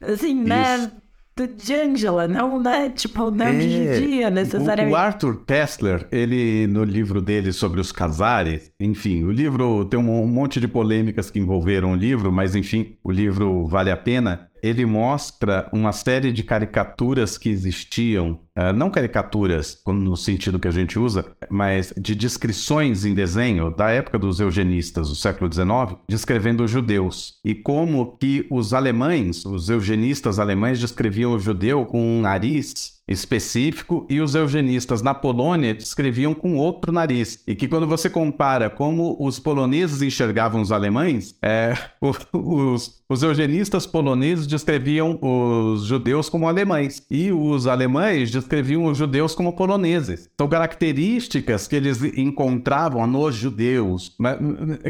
Assim, 0.01 0.33
né? 0.33 0.77
Isso 0.77 1.03
de 1.35 1.73
Angela, 1.73 2.27
não, 2.27 2.61
né? 2.61 2.89
Tipo, 2.89 3.31
não 3.31 3.47
é, 3.47 3.57
de 3.57 3.99
dia, 3.99 4.29
necessariamente. 4.29 4.93
O, 4.93 4.95
Arthur 4.95 5.43
Kessler, 5.45 6.07
ele, 6.11 6.67
no 6.67 6.83
livro 6.83 7.19
dele 7.21 7.51
sobre 7.51 7.81
os 7.81 7.91
casares, 7.91 8.71
enfim, 8.79 9.23
o 9.23 9.31
livro 9.31 9.83
tem 9.85 9.99
um 9.99 10.27
monte 10.27 10.59
de 10.59 10.67
polêmicas 10.67 11.31
que 11.31 11.39
envolveram 11.39 11.93
o 11.93 11.95
livro, 11.95 12.31
mas 12.31 12.55
enfim, 12.55 12.95
o 13.03 13.11
livro 13.11 13.65
vale 13.65 13.89
a 13.89 13.97
pena 13.97 14.47
ele 14.63 14.85
mostra 14.85 15.69
uma 15.73 15.91
série 15.91 16.31
de 16.31 16.41
caricaturas 16.41 17.37
que 17.37 17.49
existiam, 17.49 18.39
uh, 18.57 18.71
não 18.73 18.89
caricaturas 18.89 19.81
no 19.85 20.15
sentido 20.15 20.57
que 20.57 20.69
a 20.69 20.71
gente 20.71 20.97
usa, 20.97 21.25
mas 21.49 21.93
de 21.97 22.15
descrições 22.15 23.03
em 23.03 23.13
desenho 23.13 23.69
da 23.75 23.89
época 23.89 24.17
dos 24.17 24.39
eugenistas 24.39 25.09
do 25.09 25.15
século 25.15 25.51
XIX, 25.51 25.99
descrevendo 26.07 26.63
os 26.63 26.71
judeus. 26.71 27.39
E 27.43 27.53
como 27.53 28.15
que 28.17 28.47
os 28.49 28.73
alemães, 28.73 29.45
os 29.45 29.69
eugenistas 29.69 30.39
alemães, 30.39 30.79
descreviam 30.79 31.33
o 31.33 31.39
judeu 31.39 31.85
com 31.85 32.01
um 32.01 32.21
nariz 32.21 32.92
específico 33.07 34.07
e 34.09 34.21
os 34.21 34.33
eugenistas 34.33 35.01
na 35.01 35.13
Polônia 35.13 35.73
descreviam 35.73 36.33
com 36.33 36.55
outro 36.55 36.91
nariz. 36.91 37.43
E 37.45 37.53
que 37.53 37.67
quando 37.67 37.87
você 37.87 38.09
compara 38.09 38.69
como 38.69 39.17
os 39.19 39.39
poloneses 39.39 40.01
enxergavam 40.01 40.61
os 40.61 40.71
alemães, 40.71 41.35
é, 41.41 41.77
os, 42.01 43.03
os 43.09 43.21
eugenistas 43.21 43.85
poloneses 43.85 44.47
descreviam 44.47 45.19
os 45.21 45.83
judeus 45.83 46.29
como 46.29 46.47
alemães 46.47 47.05
e 47.11 47.31
os 47.31 47.67
alemães 47.67 48.31
descreviam 48.31 48.85
os 48.85 48.97
judeus 48.97 49.35
como 49.35 49.53
poloneses. 49.53 50.29
São 50.39 50.47
características 50.47 51.67
que 51.67 51.75
eles 51.75 52.01
encontravam 52.17 53.05
nos 53.05 53.35
judeus, 53.35 54.15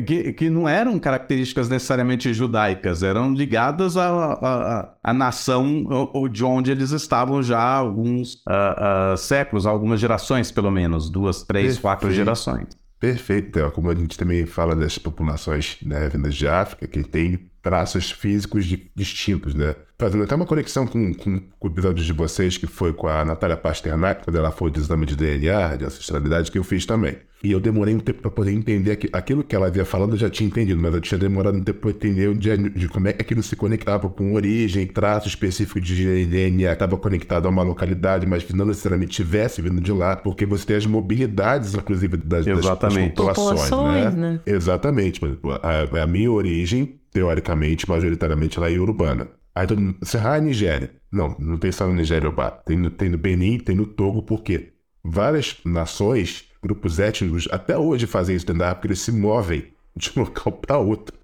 que, 0.05 0.34
que 0.34 0.49
não 0.49 0.70
eram 0.70 0.99
características 0.99 1.68
necessariamente 1.68 2.34
judaicas, 2.34 3.01
eram 3.01 3.34
ligadas 3.34 3.97
à, 3.97 4.07
à, 4.07 4.93
à 5.03 5.14
nação 5.14 5.86
de 6.32 6.45
onde 6.45 6.72
eles 6.72 6.91
estavam 6.91 7.41
já 7.41 7.84
alguns 8.04 8.34
uh, 8.47 9.14
uh, 9.14 9.18
séculos, 9.18 9.66
algumas 9.66 9.99
gerações, 9.99 10.51
pelo 10.51 10.70
menos, 10.70 11.10
duas, 11.10 11.43
três, 11.43 11.66
Perfeito. 11.66 11.82
quatro 11.82 12.12
gerações. 12.12 12.68
Perfeito, 12.99 13.60
é, 13.60 13.70
como 13.70 13.89
a 13.89 13.95
gente 13.95 14.18
também 14.18 14.45
fala 14.45 14.76
das 14.76 14.97
populações 14.97 15.78
né, 15.82 16.08
vindas 16.10 16.36
de 16.36 16.47
África, 16.47 16.88
que 16.88 17.04
tem 17.04 17.49
traços 17.64 18.11
físicos 18.11 18.66
distintos, 18.93 19.55
né? 19.55 19.74
Fazendo 19.97 20.26
até 20.26 20.36
uma 20.36 20.45
conexão 20.45 20.86
com, 20.86 21.14
com, 21.14 21.39
com, 21.39 21.68
o 21.68 21.72
episódio 21.72 22.03
de 22.03 22.11
vocês, 22.11 22.57
que 22.57 22.68
foi 22.68 22.91
com 22.91 23.07
a 23.07 23.24
Natália 23.24 23.55
Pasternak, 23.55 24.26
quando 24.26 24.36
ela 24.36 24.51
foi 24.51 24.70
de 24.70 24.80
exame 24.80 25.05
de 25.05 25.16
DNA, 25.16 25.78
de 25.78 25.86
ancestralidade, 25.86 26.51
que 26.51 26.57
eu 26.57 26.64
fiz 26.64 26.86
também. 26.86 27.16
E 27.41 27.51
eu 27.51 27.59
demorei 27.59 27.95
um 27.95 27.99
tempo 27.99 28.22
para 28.22 28.32
poder 28.32 28.51
entender 28.51 28.97
que 28.97 29.09
aquilo 29.14 29.43
que 29.43 29.55
ela 29.55 29.68
havia 29.68 29.86
falado, 29.86 30.14
eu 30.14 30.18
já 30.18 30.30
tinha 30.30 30.47
entendido, 30.47 30.82
mas 30.82 30.93
eu 30.93 30.99
tinha 30.99 31.18
demorado 31.18 31.57
um 31.57 31.64
tempo 31.64 31.80
para 31.80 31.89
entender 31.89 32.34
de, 32.36 32.70
de, 32.70 32.88
como 32.89 33.07
é 33.07 33.14
que 33.14 33.22
aquilo 33.22 33.41
se 33.41 33.55
conectava 33.55 34.09
com 34.09 34.34
origem, 34.34 34.86
traço 34.86 35.30
específico 35.30 35.80
de 35.80 36.26
DNA, 36.26 36.74
estava 36.74 36.97
conectado 36.97 37.45
a 37.45 37.49
uma 37.49 37.64
localidade, 37.64 38.26
mas 38.26 38.43
que 38.43 38.53
não 38.53 38.66
necessariamente 38.66 39.11
tivesse 39.11 39.61
vindo 39.61 39.80
de 39.80 39.91
lá, 39.91 40.18
porque 40.18 40.45
você 40.45 40.66
tem 40.66 40.76
as 40.76 40.86
mobilidades, 40.86 41.74
inclusive, 41.76 42.18
das, 42.18 42.45
Exatamente. 42.45 43.16
das 43.16 43.36
populações, 43.36 43.70
populações 43.70 44.16
né? 44.16 44.32
né? 44.34 44.39
Exatamente. 44.45 45.22
A, 45.61 46.03
a 46.03 46.07
minha 46.07 46.32
origem 46.32 46.99
teoricamente, 47.14 47.88
majoritariamente 47.88 48.57
ela 48.57 48.72
é 48.72 48.78
urbana. 48.78 49.30
Aí 49.55 49.68
todo 49.68 49.80
mundo, 49.80 49.97
Serra 50.01 50.38
é 50.38 50.41
Nigéria. 50.41 50.91
Não, 51.11 51.36
não 51.38 51.57
tem 51.57 51.72
só 51.72 51.88
na 51.88 51.93
Nigéria 51.93 52.28
urbana. 52.28 52.51
Tem 52.66 52.89
tem 52.89 53.09
no 53.09 53.18
Benin, 53.18 53.59
tem 53.59 53.76
no 53.76 53.86
Togo, 53.86 54.24
porque 54.24 54.74
várias 55.03 55.57
nações, 55.64 56.45
grupos 56.61 56.99
étnicos, 56.99 57.47
até 57.51 57.78
hoje 57.78 58.07
fazem 58.07 58.36
isso 58.36 58.45
stand-up, 58.45 58.76
porque 58.76 58.88
eles 58.88 58.99
se 58.99 59.11
movem 59.11 59.68
de 59.95 60.11
um 60.18 60.22
local 60.24 60.53
para 60.53 60.78
outro. 60.78 61.16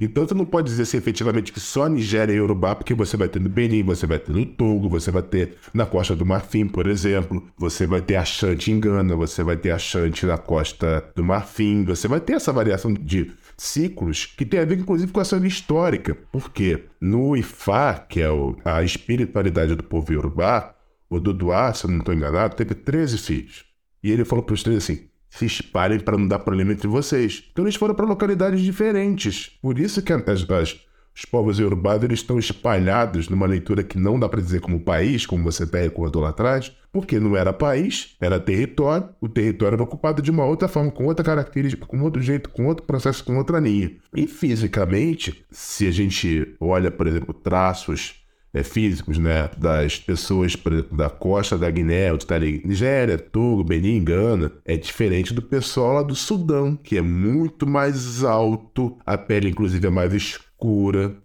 Então 0.00 0.26
você 0.26 0.34
não 0.34 0.44
pode 0.44 0.68
dizer 0.68 0.82
assim, 0.82 0.96
efetivamente 0.96 1.52
que 1.52 1.60
só 1.60 1.88
Nigéria 1.88 2.32
e 2.32 2.36
Yorubá, 2.36 2.74
porque 2.74 2.92
você 2.92 3.16
vai 3.16 3.28
ter 3.28 3.40
no 3.40 3.48
Benin, 3.48 3.84
você 3.84 4.06
vai 4.06 4.18
ter 4.18 4.32
no 4.32 4.44
Togo, 4.44 4.88
você 4.88 5.12
vai 5.12 5.22
ter 5.22 5.56
na 5.72 5.86
Costa 5.86 6.16
do 6.16 6.26
Marfim, 6.26 6.66
por 6.66 6.86
exemplo, 6.86 7.42
você 7.56 7.86
vai 7.86 8.02
ter 8.02 8.16
a 8.16 8.24
Xante 8.24 8.72
em 8.72 8.80
Gana, 8.80 9.14
você 9.14 9.44
vai 9.44 9.56
ter 9.56 9.70
a 9.70 9.78
Xante 9.78 10.26
na 10.26 10.36
Costa 10.36 11.08
do 11.14 11.22
Marfim, 11.22 11.84
você 11.84 12.08
vai 12.08 12.20
ter 12.20 12.34
essa 12.34 12.52
variação 12.52 12.92
de 12.92 13.30
ciclos 13.56 14.26
que 14.26 14.44
tem 14.44 14.60
a 14.60 14.64
ver 14.64 14.78
inclusive 14.78 15.12
com 15.12 15.20
a 15.20 15.24
sua 15.24 15.44
histórica. 15.46 16.16
Porque 16.30 16.84
no 17.00 17.36
Ifá, 17.36 17.94
que 17.94 18.20
é 18.20 18.30
o, 18.30 18.56
a 18.64 18.82
espiritualidade 18.82 19.74
do 19.74 19.82
povo 19.82 20.12
Yorubá, 20.12 20.74
o 21.08 21.20
Duduá, 21.20 21.72
se 21.72 21.84
eu 21.86 21.90
não 21.90 21.98
estou 21.98 22.14
enganado, 22.14 22.56
teve 22.56 22.74
13 22.74 23.18
filhos. 23.18 23.64
E 24.02 24.10
ele 24.10 24.24
falou 24.24 24.44
para 24.44 24.54
os 24.54 24.62
três 24.62 24.78
assim: 24.78 25.08
se 25.28 25.46
espalhem 25.46 26.00
para 26.00 26.18
não 26.18 26.28
dar 26.28 26.38
problema 26.40 26.72
entre 26.72 26.88
vocês. 26.88 27.44
Então 27.52 27.64
eles 27.64 27.76
foram 27.76 27.94
para 27.94 28.06
localidades 28.06 28.60
diferentes. 28.60 29.50
Por 29.60 29.78
isso 29.78 30.02
que 30.02 30.12
as, 30.12 30.48
as, 30.50 30.86
os 31.16 31.24
povos 31.24 31.58
urbanos 31.58 32.04
eles 32.04 32.18
estão 32.18 32.38
espalhados 32.38 33.30
numa 33.30 33.46
leitura 33.46 33.82
que 33.82 33.98
não 33.98 34.20
dá 34.20 34.28
para 34.28 34.42
dizer 34.42 34.60
como 34.60 34.78
país, 34.78 35.24
como 35.24 35.44
você 35.44 35.62
até 35.62 35.80
recordou 35.80 36.20
lá 36.20 36.28
atrás, 36.28 36.76
porque 36.92 37.18
não 37.18 37.34
era 37.34 37.54
país, 37.54 38.14
era 38.20 38.38
território. 38.38 39.08
O 39.18 39.26
território 39.26 39.76
era 39.76 39.82
ocupado 39.82 40.20
de 40.20 40.30
uma 40.30 40.44
outra 40.44 40.68
forma, 40.68 40.90
com 40.90 41.06
outra 41.06 41.24
característica, 41.24 41.86
com 41.86 42.02
outro 42.02 42.20
jeito, 42.20 42.50
com 42.50 42.66
outro 42.66 42.84
processo, 42.84 43.24
com 43.24 43.38
outra 43.38 43.58
linha. 43.58 43.92
E 44.14 44.26
fisicamente, 44.26 45.42
se 45.50 45.86
a 45.86 45.90
gente 45.90 46.54
olha, 46.60 46.90
por 46.90 47.06
exemplo, 47.06 47.32
traços 47.32 48.26
é, 48.52 48.62
físicos 48.62 49.18
né, 49.18 49.50
das 49.56 49.98
pessoas 49.98 50.54
da 50.90 51.10
costa 51.10 51.58
da 51.58 51.70
Guiné, 51.70 52.12
ou 52.12 52.18
da 52.18 52.38
Nigéria, 52.38 53.18
Togo, 53.18 53.64
Benin, 53.64 54.02
Gana, 54.02 54.52
é 54.64 54.76
diferente 54.76 55.34
do 55.34 55.42
pessoal 55.42 55.94
lá 55.94 56.02
do 56.02 56.14
Sudão, 56.14 56.76
que 56.76 56.96
é 56.96 57.02
muito 57.02 57.66
mais 57.66 58.24
alto, 58.24 58.96
a 59.04 59.18
pele 59.18 59.50
inclusive 59.50 59.86
é 59.86 59.90
mais 59.90 60.12
escura, 60.14 60.45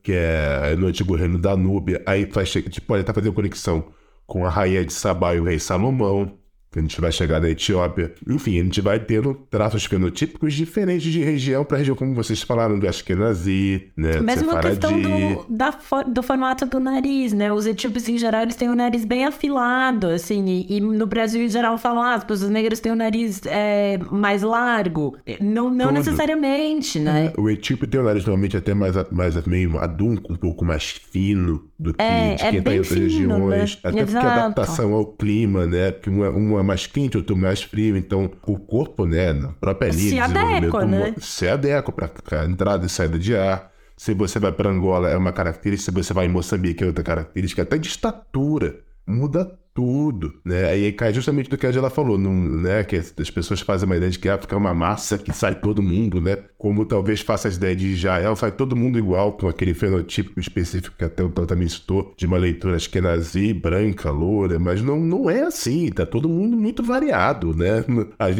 que 0.03 0.13
é 0.13 0.75
no 0.75 0.87
antigo 0.87 1.15
reino 1.15 1.39
da 1.39 1.55
Núbia. 1.55 2.03
Aí 2.05 2.25
faz, 2.31 2.51
tipo, 2.51 2.87
pode 2.87 3.01
estar 3.01 3.13
fazendo 3.13 3.33
conexão 3.33 3.85
com 4.25 4.45
a 4.45 4.49
rainha 4.49 4.85
de 4.85 4.93
Sabá 4.93 5.35
e 5.35 5.39
o 5.39 5.43
rei 5.43 5.59
Salomão 5.59 6.37
a 6.79 6.81
gente 6.81 7.01
vai 7.01 7.11
chegar 7.11 7.41
na 7.41 7.49
Etiópia. 7.49 8.13
Enfim, 8.27 8.59
a 8.59 8.63
gente 8.63 8.79
vai 8.79 8.97
tendo 8.97 9.33
traços 9.49 9.83
fenotípicos 9.83 10.53
diferentes 10.53 11.11
de 11.11 11.21
região 11.21 11.65
para 11.65 11.77
região, 11.77 11.95
como 11.95 12.15
vocês 12.15 12.41
falaram, 12.41 12.79
do 12.79 12.87
Ashkenazi, 12.87 13.89
né? 13.95 14.21
Mesmo 14.21 14.51
a 14.51 14.59
questão 14.59 15.01
do, 15.01 15.45
da, 15.49 15.71
do 16.07 16.23
formato 16.23 16.65
do 16.65 16.79
nariz, 16.79 17.33
né? 17.33 17.51
Os 17.51 17.65
etíopes, 17.65 18.07
em 18.07 18.17
geral, 18.17 18.43
eles 18.43 18.55
têm 18.55 18.69
o 18.69 18.75
nariz 18.75 19.03
bem 19.03 19.25
afilado, 19.25 20.07
assim, 20.07 20.45
e, 20.45 20.77
e 20.77 20.79
no 20.79 21.05
Brasil, 21.05 21.43
em 21.43 21.49
geral, 21.49 21.77
falam, 21.77 22.03
ah, 22.03 22.15
as 22.15 22.23
pessoas 22.23 22.49
negras 22.49 22.79
têm 22.79 22.91
o 22.91 22.95
nariz 22.95 23.41
é, 23.45 23.99
mais 24.09 24.41
largo. 24.41 25.17
Não, 25.41 25.69
não 25.69 25.91
necessariamente, 25.91 26.99
né? 26.99 27.33
O 27.37 27.49
etíope 27.49 27.85
tem 27.85 27.99
o 27.99 28.03
nariz 28.03 28.23
normalmente 28.25 28.55
até 28.55 28.73
mais, 28.73 28.95
mais 29.11 29.35
meio 29.45 29.77
adunco, 29.77 30.31
um 30.31 30.37
pouco 30.37 30.63
mais 30.63 30.89
fino 30.89 31.69
do 31.77 31.93
que 31.93 32.01
é, 32.01 32.35
de 32.35 32.43
quem 32.43 32.59
é 32.59 32.61
tá 32.61 32.73
em 32.73 32.77
outras 32.77 32.93
fino, 32.93 33.07
regiões. 33.07 33.75
Né? 33.75 33.79
Até 33.83 33.99
Exato. 34.01 34.11
porque 34.11 34.39
a 34.39 34.45
adaptação 34.45 34.93
ao 34.93 35.05
clima, 35.05 35.65
né? 35.65 35.91
Porque 35.91 36.09
uma, 36.09 36.29
uma 36.29 36.60
é 36.61 36.65
mais 36.65 36.87
quente, 36.87 37.17
outro 37.17 37.35
mais 37.35 37.61
frio. 37.61 37.97
Então, 37.97 38.31
o 38.45 38.57
corpo, 38.57 39.05
né, 39.05 39.33
na 39.33 39.49
própria 39.49 39.89
linha 39.89 40.09
se 40.09 40.19
adequa, 40.19 40.85
né? 40.85 41.13
se 41.19 41.47
adequa 41.47 41.91
para 41.91 42.45
entrada 42.45 42.85
e 42.85 42.89
saída 42.89 43.19
de 43.19 43.35
ar. 43.35 43.71
Se 43.97 44.13
você 44.13 44.39
vai 44.39 44.51
para 44.51 44.69
Angola, 44.69 45.09
é 45.09 45.17
uma 45.17 45.31
característica. 45.31 45.91
Se 45.91 46.03
você 46.03 46.13
vai 46.13 46.25
em 46.25 46.29
Moçambique, 46.29 46.83
é 46.83 46.87
outra 46.87 47.03
característica. 47.03 47.61
Até 47.61 47.77
de 47.77 47.87
estatura. 47.87 48.79
Muda 49.05 49.59
tudo, 49.73 50.33
né? 50.43 50.65
Aí 50.65 50.91
cai 50.91 51.13
justamente 51.13 51.49
do 51.49 51.57
que 51.57 51.65
a 51.65 51.69
Angela 51.69 51.89
falou, 51.89 52.17
não, 52.17 52.33
né? 52.33 52.83
Que 52.83 52.97
as 52.97 53.29
pessoas 53.29 53.61
fazem 53.61 53.85
uma 53.85 53.95
ideia 53.95 54.11
de 54.11 54.19
que 54.19 54.27
a 54.27 54.35
África 54.35 54.55
é 54.55 54.57
uma 54.57 54.73
massa 54.73 55.17
que 55.17 55.33
sai 55.33 55.55
todo 55.55 55.81
mundo, 55.81 56.19
né? 56.19 56.37
Como 56.57 56.85
talvez 56.85 57.21
faça 57.21 57.47
a 57.47 57.51
ideia 57.51 57.75
de 57.75 57.87
Israel, 57.87 58.35
sai 58.35 58.51
todo 58.51 58.75
mundo 58.75 58.99
igual, 58.99 59.33
com 59.33 59.47
aquele 59.47 59.73
fenotipo 59.73 60.39
específico 60.39 60.95
que 60.97 61.05
até 61.05 61.23
o 61.23 61.29
Tom 61.29 61.45
também 61.45 61.67
citou, 61.67 62.13
de 62.17 62.25
uma 62.25 62.37
leitura 62.37 62.75
acho 62.75 62.89
que 62.89 62.97
é 62.97 63.01
nazi, 63.01 63.53
branca, 63.53 64.11
loura, 64.11 64.59
mas 64.59 64.81
não, 64.81 64.99
não 64.99 65.29
é 65.29 65.43
assim, 65.43 65.89
tá 65.89 66.05
todo 66.05 66.29
mundo 66.29 66.55
muito 66.57 66.83
variado, 66.83 67.55
né? 67.55 67.83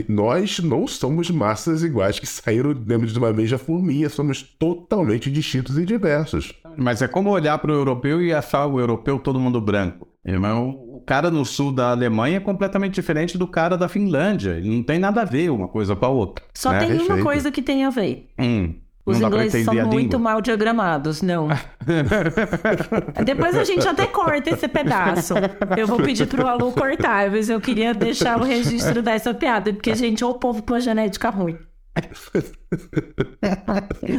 nós 0.08 0.60
não 0.60 0.88
somos 0.88 1.30
massas 1.32 1.84
iguais 1.84 2.20
que 2.20 2.28
saíram 2.28 2.74
dentro 2.74 3.08
de 3.08 3.18
uma 3.18 3.34
mesma 3.34 3.58
forminha, 3.58 4.10
somos 4.10 4.44
totalmente 4.44 5.32
distintos 5.32 5.78
e 5.78 5.86
diversos. 5.86 6.54
Mas 6.78 7.02
é 7.02 7.08
como 7.08 7.30
olhar 7.30 7.58
para 7.58 7.72
o 7.72 7.76
europeu 7.76 8.22
e 8.22 8.34
achar 8.34 8.66
o 8.66 8.80
europeu 8.80 9.20
todo 9.20 9.40
mundo 9.40 9.60
branco. 9.60 10.08
Irmão, 10.24 10.91
cara 11.06 11.30
no 11.32 11.46
sul 11.46 11.72
da 11.72 11.92
Alemanha 11.92 12.38
é 12.38 12.40
completamente 12.40 12.94
diferente 12.94 13.38
do 13.38 13.48
cara 13.48 13.78
da 13.78 13.88
Finlândia. 13.88 14.60
Não 14.64 14.84
tem 14.84 15.00
nada 15.00 15.22
a 15.22 15.26
ver 15.26 15.50
uma 15.50 15.68
coisa 15.68 15.96
com 15.96 16.06
a 16.06 16.10
outra. 16.10 16.46
Só 16.54 16.72
né? 16.72 16.80
tem 16.80 16.88
Perfeito. 16.90 17.14
uma 17.14 17.24
coisa 17.24 17.52
que 17.52 17.62
tem 17.62 17.86
a 17.86 17.90
ver. 17.90 18.30
Hum. 18.40 18.76
Os 19.06 19.20
ingleses 19.20 19.66
são 19.66 19.74
muito 19.74 20.20
mal 20.20 20.42
diagramados, 20.42 21.22
não. 21.22 21.48
Depois 23.26 23.56
a 23.56 23.64
gente 23.64 23.88
até 23.88 24.06
corta 24.06 24.52
esse 24.52 24.68
pedaço. 24.68 25.34
Eu 25.76 25.88
vou 25.88 25.98
pedir 25.98 26.28
pro 26.28 26.46
Alu 26.46 26.72
cortar, 26.72 27.32
mas 27.32 27.50
eu 27.50 27.60
queria 27.60 27.94
deixar 27.94 28.40
o 28.40 28.44
registro 28.44 29.02
dessa 29.02 29.34
piada, 29.34 29.74
porque, 29.74 29.96
gente, 29.96 30.24
o 30.24 30.36
povo 30.36 30.62
com 30.62 30.76
a 30.76 30.80
genética 30.80 31.30
ruim. 31.30 31.58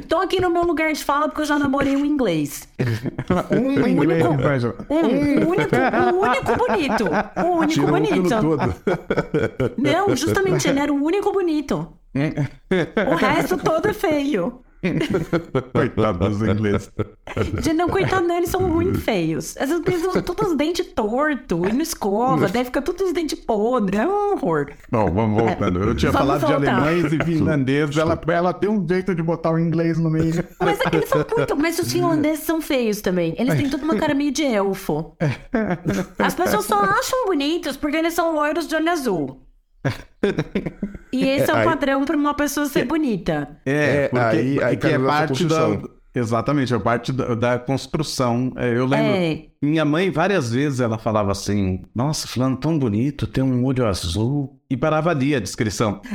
Tô 0.09 0.19
aqui 0.19 0.41
no 0.41 0.51
meu 0.51 0.63
lugar 0.65 0.93
de 0.93 1.03
fala 1.03 1.27
porque 1.29 1.41
eu 1.43 1.47
já 1.47 1.59
namorei 1.59 1.97
um 1.97 2.05
inglês. 2.05 2.69
Um 3.51 3.89
inglês, 3.89 4.23
único, 4.25 4.33
um, 4.91 5.49
único, 5.49 5.77
um 5.77 6.21
único 6.21 6.57
bonito. 6.57 7.05
Um 7.39 7.51
único 7.59 7.73
Tirou 7.73 7.91
bonito. 7.91 8.41
todo. 8.41 8.75
Não, 9.79 10.15
justamente, 10.15 10.69
ele 10.69 10.81
era 10.81 10.93
o 10.93 11.03
único 11.03 11.33
bonito. 11.33 11.93
O 13.11 13.15
resto 13.15 13.57
todo 13.57 13.89
é 13.89 13.95
feio. 13.95 14.63
Coitado 15.73 16.29
dos 16.29 16.43
ingleses. 16.43 16.91
De 17.63 17.73
não, 17.73 17.89
coitado, 17.89 18.27
não, 18.27 18.37
eles 18.37 18.51
são 18.51 18.61
muito 18.61 18.99
feios. 19.01 19.57
Essas 19.57 19.81
pessoas 19.81 20.13
são 20.15 20.23
todos 20.23 20.51
os 20.51 20.57
dentes 20.57 20.87
tortos 20.87 21.69
e 21.69 21.73
não 21.73 21.81
escova, 21.81 22.49
deve 22.49 22.67
ficar 22.67 22.83
todos 22.83 23.07
os 23.07 23.13
dentes 23.13 23.39
podres. 23.39 24.01
É 24.01 24.07
um 24.07 24.33
horror. 24.33 24.71
Bom, 24.91 25.11
vamos 25.11 25.43
voltando. 25.43 25.81
Eu 25.83 25.95
tinha 25.95 26.11
Vamos 26.11 26.27
falado 26.27 26.47
de 26.47 26.53
voltar. 26.53 26.83
alemães 26.83 27.13
e 27.13 27.25
finlandeses. 27.25 27.97
Ela, 27.97 28.21
ela 28.29 28.53
tem 28.53 28.69
um 28.69 28.87
jeito 28.87 29.15
de 29.15 29.23
botar 29.23 29.53
o 29.53 29.59
inglês 29.59 29.99
no 29.99 30.11
meio. 30.11 30.45
Mas 30.61 30.81
é 30.81 30.91
que 30.91 30.97
eles 30.97 31.09
são 31.09 31.25
muito. 31.37 31.57
Mas 31.57 31.79
os 31.79 31.93
finlandeses 31.93 32.45
são 32.45 32.61
feios 32.61 33.01
também. 33.01 33.35
Eles 33.39 33.55
têm 33.55 33.71
toda 33.71 33.85
uma 33.85 33.97
cara 33.97 34.15
meio 34.15 34.33
de 34.33 34.45
elfo. 34.45 35.17
As 36.19 36.35
pessoas 36.35 36.65
só 36.65 36.81
acham 36.81 37.27
bonitos 37.27 37.77
porque 37.77 37.97
eles 37.97 38.15
são 38.15 38.35
loiros 38.35 38.67
de 38.67 38.75
olho 38.75 38.91
azul. 38.91 39.41
E 41.13 41.25
esse 41.29 41.51
é 41.51 41.55
o 41.55 41.57
Aí- 41.59 41.65
padrão 41.65 42.05
para 42.05 42.17
uma 42.17 42.35
pessoa 42.35 42.67
ser 42.67 42.85
bonita. 42.85 43.57
É, 43.67 44.05
É, 44.05 44.09
porque, 44.09 44.37
aí- 44.37 44.63
aí 44.63 44.77
cai 44.77 44.93
é 44.95 44.99
parte 44.99 45.45
da. 45.45 45.79
Exatamente, 46.15 46.75
é 46.75 46.79
parte 46.79 47.11
da, 47.11 47.35
da 47.35 47.59
construção. 47.59 48.53
É, 48.57 48.69
eu 48.77 48.85
lembro. 48.85 49.07
É. 49.17 49.47
Minha 49.63 49.83
mãe, 49.85 50.11
várias 50.11 50.53
vezes, 50.53 50.79
ela 50.81 50.99
falava 50.99 51.33
assim: 51.33 51.83
Nossa, 51.95 52.29
fulano 52.29 52.57
tão 52.57 52.79
bonito, 52.79 53.27
tem 53.27 53.43
um 53.43 53.65
olho 53.65 53.87
azul. 53.87 54.61
E 54.71 54.77
parava 54.77 55.11
ali 55.11 55.35
a 55.35 55.41
descrição. 55.41 56.01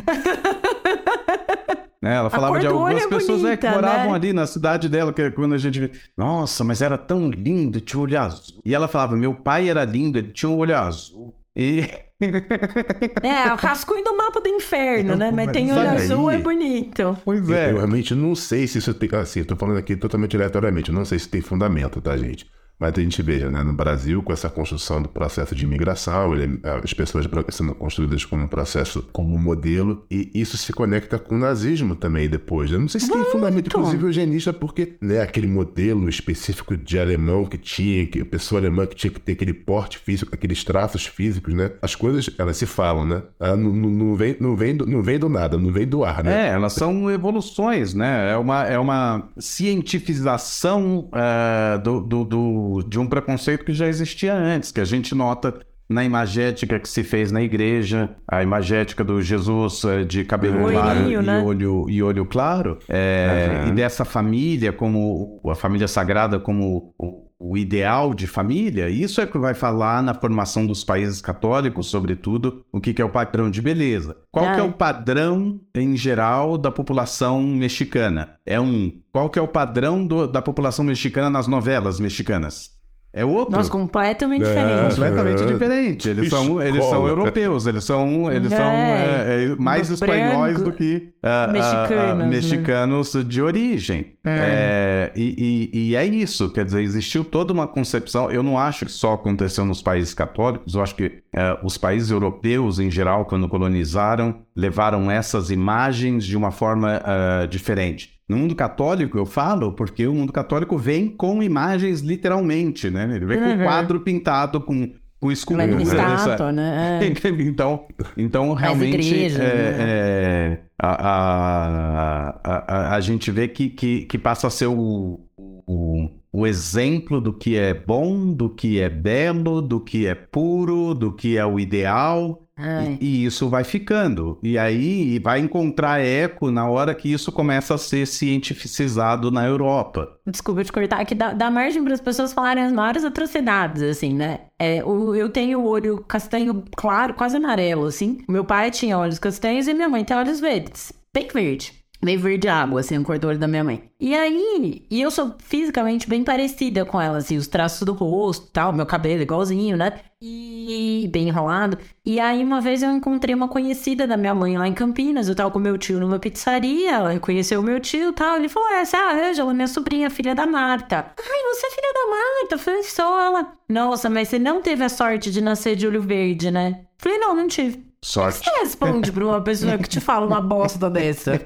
Né, 2.00 2.16
Ela 2.16 2.30
falava 2.30 2.60
de 2.60 2.68
algumas 2.68 3.04
é 3.04 3.08
pessoas 3.08 3.44
é, 3.44 3.58
que 3.58 3.66
bonita, 3.68 3.72
moravam 3.72 4.10
né? 4.12 4.16
ali 4.16 4.32
na 4.32 4.46
cidade 4.46 4.88
dela, 4.88 5.12
que 5.12 5.32
quando 5.32 5.56
a 5.56 5.58
gente 5.58 5.80
vê, 5.80 5.92
nossa, 6.16 6.64
mas 6.64 6.80
era 6.80 6.96
tão 6.96 7.28
lindo, 7.32 7.82
tinha 7.82 8.00
um 8.00 8.04
olho 8.04 8.20
azul. 8.22 8.62
E 8.64 8.76
ela 8.76 8.88
falava, 8.88 9.16
meu 9.16 9.34
pai 9.34 9.68
era 9.68 9.84
lindo, 9.84 10.20
ele 10.20 10.32
tinha 10.32 10.48
um 10.48 10.58
olho 10.58 10.78
azul. 10.78 11.34
E 11.56 11.90
É, 12.20 13.54
o 13.54 13.56
rascunho 13.56 14.04
do 14.04 14.18
mapa 14.18 14.42
do 14.42 14.50
inferno, 14.50 15.16
né? 15.16 15.32
Mas 15.32 15.52
tem 15.52 15.72
olho 15.72 15.90
azul, 15.90 16.30
aí? 16.30 16.38
é 16.38 16.40
bonito. 16.40 17.18
pois 17.24 17.48
Eu, 17.48 17.56
é. 17.56 17.72
eu 17.72 17.76
realmente 17.78 18.16
não 18.16 18.34
sei 18.36 18.68
se 18.68 18.80
isso 18.80 18.94
tem. 18.94 19.08
Assim, 19.14 19.42
eu 19.42 19.46
tô 19.46 19.56
falando 19.56 19.78
aqui 19.78 19.96
totalmente 19.96 20.36
aleatoriamente. 20.36 20.90
Eu 20.90 20.96
não 20.96 21.06
sei 21.06 21.20
se 21.20 21.30
tem 21.30 21.42
fundamento, 21.42 22.02
tá, 22.02 22.18
gente? 22.18 22.50
Mas 22.80 22.94
a 22.96 23.02
gente 23.02 23.22
vê, 23.22 23.40
né, 23.50 23.64
no 23.64 23.74
Brasil, 23.74 24.22
com 24.22 24.32
essa 24.32 24.50
construção 24.50 25.02
do 25.02 25.10
processo 25.10 25.56
de 25.56 25.66
imigração, 25.66 26.36
ele, 26.36 26.60
as 26.84 26.94
pessoas 26.94 27.26
brancas 27.26 27.56
sendo 27.56 27.74
construídas 27.74 28.24
como 28.24 28.44
um 28.44 28.48
processo, 28.48 29.08
como 29.12 29.34
um 29.34 29.40
modelo, 29.40 30.06
e 30.12 30.30
isso 30.34 30.58
se 30.58 30.72
conecta 30.72 31.18
com 31.18 31.36
o 31.36 31.40
nazismo 31.40 31.96
também 31.96 32.30
depois. 32.30 32.72
Eu 32.72 32.80
não 32.80 32.88
sei 32.88 33.02
se 33.02 33.12
tem 33.12 33.24
fundamento, 33.26 33.68
inclusive, 33.68 34.06
eugenista, 34.06 34.54
porque 34.54 34.96
né, 35.02 35.22
aquele 35.22 35.48
modelo 35.48 36.08
específico 36.08 36.78
de 36.78 37.00
alemão 37.00 37.46
que 37.46 37.58
tinha, 37.58 38.06
que 38.06 38.22
a 38.22 38.26
pessoa 38.26 38.62
alemã 38.62 38.86
que 38.86 38.96
tinha 38.96 39.12
que 39.12 39.20
ter 39.20 39.32
aquele 39.34 39.54
porte 39.54 39.98
físico, 39.98 40.34
aqueles 40.34 40.64
traços 40.64 41.06
físicos, 41.06 41.54
né? 41.54 41.72
As 41.82 41.96
coisas, 41.96 42.30
elas 42.38 42.58
se 42.58 42.66
falam, 42.66 43.06
né? 43.06 43.24
Ela 43.40 43.56
não, 43.56 43.74
não, 43.74 43.90
não, 43.90 44.16
vem, 44.16 44.38
não, 44.40 44.56
vem, 44.56 44.76
do, 44.76 44.86
não 44.86 45.02
vem 45.02 45.18
do 45.18 45.30
nada, 45.30 45.58
não 45.58 45.72
vem 45.72 45.88
do 45.88 46.04
ar, 46.04 46.24
né? 46.24 46.48
É, 46.48 46.54
elas 46.54 46.74
são 46.74 47.10
evoluções, 47.10 47.94
né? 47.94 48.32
É 48.32 48.38
uma, 48.38 48.64
é 48.66 48.78
uma 48.78 49.30
cientificação 49.38 51.10
uh, 51.10 51.82
do, 51.82 52.02
do, 52.02 52.24
do, 52.24 52.67
de 52.88 53.00
um 53.00 53.08
preconceito 53.08 53.66
que 53.66 53.74
já 53.74 53.88
existia 53.88 54.34
antes, 54.34 54.72
que 54.72 54.82
a 54.82 54.86
gente 54.86 55.14
nota 55.16 55.60
na 55.90 56.04
imagética 56.04 56.80
que 56.80 56.90
se 56.90 57.02
fez 57.04 57.32
na 57.32 57.42
igreja, 57.42 58.10
a 58.28 58.44
imagética 58.44 59.04
do 59.04 59.22
Jesus 59.22 59.84
uh, 59.86 60.04
de 60.04 60.26
cabelo 60.26 60.64
Olhinho, 60.66 60.82
claro 60.82 61.22
né? 61.22 61.40
e, 61.40 61.44
olho, 61.46 61.86
e 61.90 62.04
olho 62.04 62.26
claro, 62.26 62.78
é, 62.90 63.62
Uhum. 63.64 63.70
e 63.70 63.72
dessa 63.72 64.04
família 64.04 64.74
como 64.74 65.40
a 65.50 65.56
família 65.56 65.88
sagrada 65.88 66.40
como 66.40 66.94
o, 66.98 67.27
o 67.40 67.56
ideal 67.58 68.14
de 68.14 68.26
família, 68.28 68.90
isso 68.90 69.22
é 69.22 69.28
que 69.28 69.38
vai 69.38 69.54
falar 69.54 70.02
na 70.02 70.14
formação 70.14 70.66
dos 70.66 70.84
países 70.84 71.22
católicos, 71.22 71.88
sobretudo, 71.88 72.66
o 72.72 72.82
que, 72.82 72.94
que 72.94 73.02
é 73.02 73.06
o 73.06 73.10
padrão 73.12 73.50
de 73.52 73.62
beleza. 73.62 74.18
Qual 74.32 74.46
Ah, 74.46 74.54
que 74.56 74.60
é 74.60 74.64
é. 74.64 74.68
o 74.68 74.72
padrão, 74.74 75.60
em 75.76 75.96
geral, 75.96 76.58
da 76.58 76.72
população 76.72 77.42
mexicana? 77.44 78.36
É 78.46 78.60
um. 78.60 78.92
Qual 79.12 79.30
que 79.30 79.38
é 79.38 79.42
o 79.42 79.48
padrão 79.48 80.06
do- 80.06 80.28
da 80.28 80.42
população 80.42 80.84
mexicana 80.86 81.30
nas 81.30 81.48
novelas 81.48 82.00
mexicanas? 82.00 82.77
É 83.20 83.26
outro. 83.26 83.56
Nossa, 83.56 83.70
completamente 83.72 84.44
É. 84.44 84.48
diferente. 84.48 84.90
Completamente 84.96 85.44
É. 85.44 85.46
diferente. 85.46 86.10
Eles 86.10 86.30
são, 86.30 86.62
eles 86.62 86.86
são 86.86 87.08
europeus, 87.08 87.66
eles 87.66 87.84
são, 87.84 88.32
eles 88.32 88.52
É. 88.52 88.56
são 88.58 88.66
é, 88.66 89.44
é, 89.46 89.56
mais 89.58 89.88
Do 89.88 89.96
espanhóis 89.96 90.54
branco. 90.56 90.72
do 90.72 90.78
que 90.78 91.10
ah, 91.24 91.46
ah, 91.46 91.52
Mexicanos, 91.52 92.12
ah, 92.12 92.16
né? 92.16 92.26
mexicanos 92.28 93.14
de 93.28 93.42
origem. 93.42 94.14
É, 94.26 95.12
e, 95.16 95.70
e- 95.74 95.90
e 95.90 95.96
é 95.96 96.06
isso, 96.06 96.50
quer 96.52 96.66
dizer, 96.66 96.82
existiu 96.82 97.24
toda 97.24 97.52
uma 97.54 97.68
concepção. 97.68 98.30
Eu 98.30 98.44
não 98.44 98.58
acho 98.58 98.86
que 98.86 98.92
só 98.92 99.14
aconteceu 99.14 99.66
nos 99.66 99.82
países 99.82 100.14
católicos, 100.14 100.74
eu 100.76 100.82
acho 100.82 100.96
que 100.96 101.24
os 101.64 101.78
países 101.78 102.12
europeus, 102.12 102.80
em 102.80 102.90
geral, 102.92 103.26
quando 103.26 103.48
colonizaram, 103.50 104.36
levaram 104.56 105.10
essas 105.10 105.50
imagens 105.52 106.26
de 106.26 106.36
uma 106.38 106.52
forma 106.52 107.02
ah, 107.04 107.46
diferente. 107.50 108.17
No 108.30 108.36
mundo 108.38 108.56
católico, 108.56 109.18
eu 109.18 109.26
falo 109.26 109.72
porque 109.72 110.06
o 110.06 110.14
mundo 110.14 110.34
católico 110.34 110.78
vem 110.78 111.08
com 111.08 111.42
imagens 111.42 112.02
literalmente, 112.02 112.90
né? 112.90 113.10
Ele 113.16 113.26
vem 113.26 113.40
com 113.40 113.46
Uhum. 113.46 113.64
quadro 113.64 114.00
pintado 114.02 114.60
com, 114.60 114.92
com 115.20 115.32
escultura. 115.32 115.64
Ela 115.72 115.80
é 115.80 115.84
Isso 115.84 115.96
é- 115.96 116.52
né? 116.52 117.00
É. 117.24 117.30
então, 117.42 117.86
então 118.18 118.54
realmente 118.54 118.96
igrejas, 119.14 119.40
é, 119.40 119.44
né? 119.44 119.76
é, 119.80 120.60
a, 120.78 121.08
a, 121.10 122.40
a, 122.44 122.76
a, 122.92 122.96
a 122.96 123.00
gente 123.00 123.32
vê 123.32 123.48
que, 123.48 123.70
que, 123.70 124.02
que 124.06 124.18
passa 124.18 124.48
a 124.48 124.50
ser 124.50 124.68
o, 124.68 125.22
o, 125.38 126.10
o 126.32 126.46
exemplo 126.46 127.22
do 127.22 127.32
que 127.34 127.56
é 127.56 127.74
bom, 127.74 128.34
do 128.34 128.50
que 128.50 128.80
é 128.80 128.90
belo, 128.90 129.62
do 129.62 129.80
que 129.80 130.06
é 130.06 130.14
puro, 130.16 130.94
do 130.94 131.14
que 131.14 131.38
é 131.38 131.46
o 131.46 131.60
ideal. 131.60 132.44
E, 132.60 132.98
e 133.06 133.26
isso 133.26 133.48
vai 133.50 133.64
ficando. 133.64 134.40
E 134.42 134.58
aí 134.58 135.20
vai 135.20 135.40
encontrar 135.40 136.00
eco 136.00 136.50
na 136.52 136.68
hora 136.70 136.96
que 136.96 137.12
isso 137.12 137.32
começa 137.32 137.76
a 137.76 137.78
ser 137.78 138.06
cientificizado 138.08 139.30
na 139.32 139.46
Europa. 139.46 140.08
Desculpa 140.26 140.64
te 140.64 140.72
cortar, 140.72 141.06
que 141.06 141.16
dá, 141.16 141.34
dá 141.34 141.50
margem 141.52 141.84
para 141.84 141.94
as 141.94 142.02
pessoas 142.02 142.34
falarem 142.34 142.64
as 142.64 142.72
maiores 142.72 143.04
atrocidades, 143.04 143.82
assim, 143.82 144.14
né? 144.14 144.42
É, 144.60 144.84
o- 144.84 145.14
eu 145.16 145.30
tenho 145.30 145.60
o 145.60 145.68
olho 145.68 146.04
castanho 146.08 146.64
claro, 146.76 147.14
quase 147.14 147.38
amarelo, 147.38 147.86
assim. 147.86 148.20
Meu 148.28 148.44
pai 148.44 148.72
tinha 148.72 148.98
olhos 148.98 149.20
castanhos 149.20 149.68
e 149.68 149.74
minha 149.74 149.90
mãe 149.90 150.04
tem 150.04 150.18
olhos 150.18 150.40
verdes. 150.40 150.92
Bem 151.14 151.28
verde. 151.34 151.74
Meio 152.02 152.20
verde 152.20 152.48
água, 152.48 152.80
assim, 152.80 152.96
a 152.96 153.04
cor 153.04 153.18
do 153.18 153.28
olho 153.28 153.40
da 153.40 153.48
minha 153.48 153.64
mãe. 153.64 153.84
E 154.00 154.16
aí, 154.16 154.86
e 154.90 155.02
eu 155.02 155.10
sou 155.10 155.36
fisicamente 155.40 156.08
bem 156.08 156.24
parecida 156.24 156.86
com 156.86 157.02
ela, 157.02 157.18
assim, 157.18 157.38
os 157.38 157.48
traços 157.48 157.84
do 157.84 157.94
rosto 157.94 158.52
tal, 158.54 158.72
meu 158.72 158.86
cabelo 158.86 159.24
igualzinho, 159.24 159.76
né? 159.76 160.00
E 160.22 161.10
bem 161.12 161.28
enrolado. 161.28 161.78
E 162.06 162.20
aí, 162.20 162.44
uma 162.44 162.62
vez 162.62 162.84
eu 162.84 162.92
encontrei 162.92 163.34
uma 163.34 163.48
conhecida 163.48 164.06
da 164.06 164.16
minha 164.16 164.36
mãe 164.36 164.58
lá 164.58 164.68
em 164.68 164.74
Campinas. 164.74 165.28
Eu 165.28 165.36
tava 165.36 165.50
com 165.50 165.60
meu 165.60 165.78
tio 165.78 166.00
numa 166.00 166.20
pizzaria, 166.20 166.92
ela 166.92 167.20
conheceu 167.20 167.60
o 167.60 167.64
meu 167.64 167.80
tio 167.80 168.14
tal. 168.14 168.38
Ele 168.38 168.50
falou: 168.50 168.70
Essa 168.74 168.98
é 168.98 169.00
a 169.00 169.30
Ângela, 169.30 169.54
minha 169.54 169.68
sobrinha, 169.68 170.10
filha 170.10 170.36
da 170.36 170.46
Marta. 170.46 171.14
Ai, 171.18 171.54
você 171.54 171.68
é 171.68 171.72
filha 171.72 171.94
da 171.94 172.10
Marta? 172.10 172.56
Eu 172.56 172.60
falei: 172.60 172.82
ela. 173.00 173.54
Nossa, 173.70 174.10
mas 174.10 174.28
você 174.28 174.40
não 174.40 174.62
teve 174.62 174.84
a 174.84 174.90
sorte 174.90 175.32
de 175.32 175.42
nascer 175.42 175.76
de 175.76 175.88
olho 175.88 176.02
verde, 176.02 176.52
né? 176.52 176.86
Falei: 176.98 177.18
Não, 177.18 177.36
não 177.36 177.48
tive. 177.48 177.87
Sorte. 178.04 178.44
Você 178.44 178.60
responde 178.60 179.12
pra 179.12 179.26
uma 179.26 179.42
pessoa 179.42 179.78
que 179.78 179.90
te 179.90 180.00
fala 180.00 180.26
uma 180.26 180.40
bosta 180.42 180.90
dessa? 180.90 181.42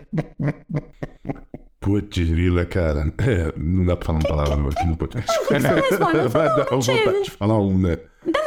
Putz, 1.80 2.18
grila, 2.30 2.66
cara. 2.66 3.12
É, 3.18 3.54
não 3.58 3.86
dá 3.86 3.96
pra 3.98 4.06
falar 4.06 4.20
uma 4.20 4.28
palavra 4.30 4.70
aqui 4.70 4.86
no 4.86 4.96
podcast. 4.98 5.32
você 5.46 5.58
responde? 5.58 6.18
Eu 6.18 6.30
falo, 6.30 6.58
não 6.58 6.80
vontade 6.82 7.04
tive. 7.04 7.24
de 7.24 7.32
falar 7.32 7.60
um, 7.60 7.78
né? 7.78 7.98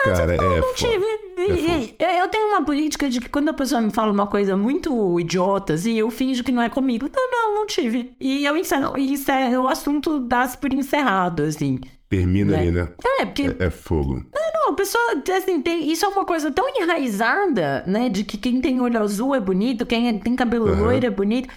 Cara, 0.05 0.35
é 0.35 0.61
não 0.61 0.75
tive. 0.75 1.05
E- 1.37 1.97
Eu 1.99 2.29
tenho 2.29 2.49
uma 2.49 2.65
política 2.65 3.11
de 3.11 3.21
que 3.21 3.29
quando 3.29 3.49
a 3.49 3.53
pessoa 3.53 3.81
me 3.81 3.91
fala 3.91 4.13
uma 4.13 4.27
coisa 4.29 4.57
muito 4.57 5.19
idiota, 5.19 5.73
assim, 5.75 5.95
eu 5.99 6.09
finjo 6.11 6.45
que 6.45 6.53
não 6.53 6.63
é 6.63 6.69
comigo. 6.69 7.11
Não, 7.13 7.31
não, 7.31 7.55
não 7.57 7.67
tive. 7.67 8.15
E 8.21 8.45
eu 8.45 8.57
encerro, 8.57 8.97
e 8.97 9.13
encerro 9.13 9.65
o 9.65 9.69
assunto 9.69 10.21
dá-se 10.21 10.57
por 10.57 10.73
encerrado, 10.73 11.43
assim. 11.43 11.81
Termina 12.09 12.53
Né? 12.53 12.59
aí, 12.59 12.71
né? 12.71 12.89
É, 13.21 13.25
porque 13.27 13.43
É, 13.59 13.65
é 13.67 13.71
fogo. 13.71 14.25
não, 14.55 14.71
a 14.71 14.73
pessoa, 14.75 15.03
assim, 15.37 15.61
tem, 15.61 15.91
isso 15.91 16.05
é 16.05 16.09
uma 16.09 16.25
coisa 16.25 16.51
tão 16.53 16.69
enraizada, 16.81 17.83
né? 17.87 18.09
De 18.09 18.23
que 18.25 18.37
quem 18.39 18.61
tem 18.61 18.81
olho 18.81 19.01
azul 19.01 19.35
é 19.35 19.41
bonito, 19.41 19.85
quem 19.87 20.09
é- 20.09 20.13
tem 20.19 20.37
cabelo 20.37 20.69
Aham. 20.69 20.83
loiro 20.83 21.07
é 21.07 21.11
bonito. 21.11 21.49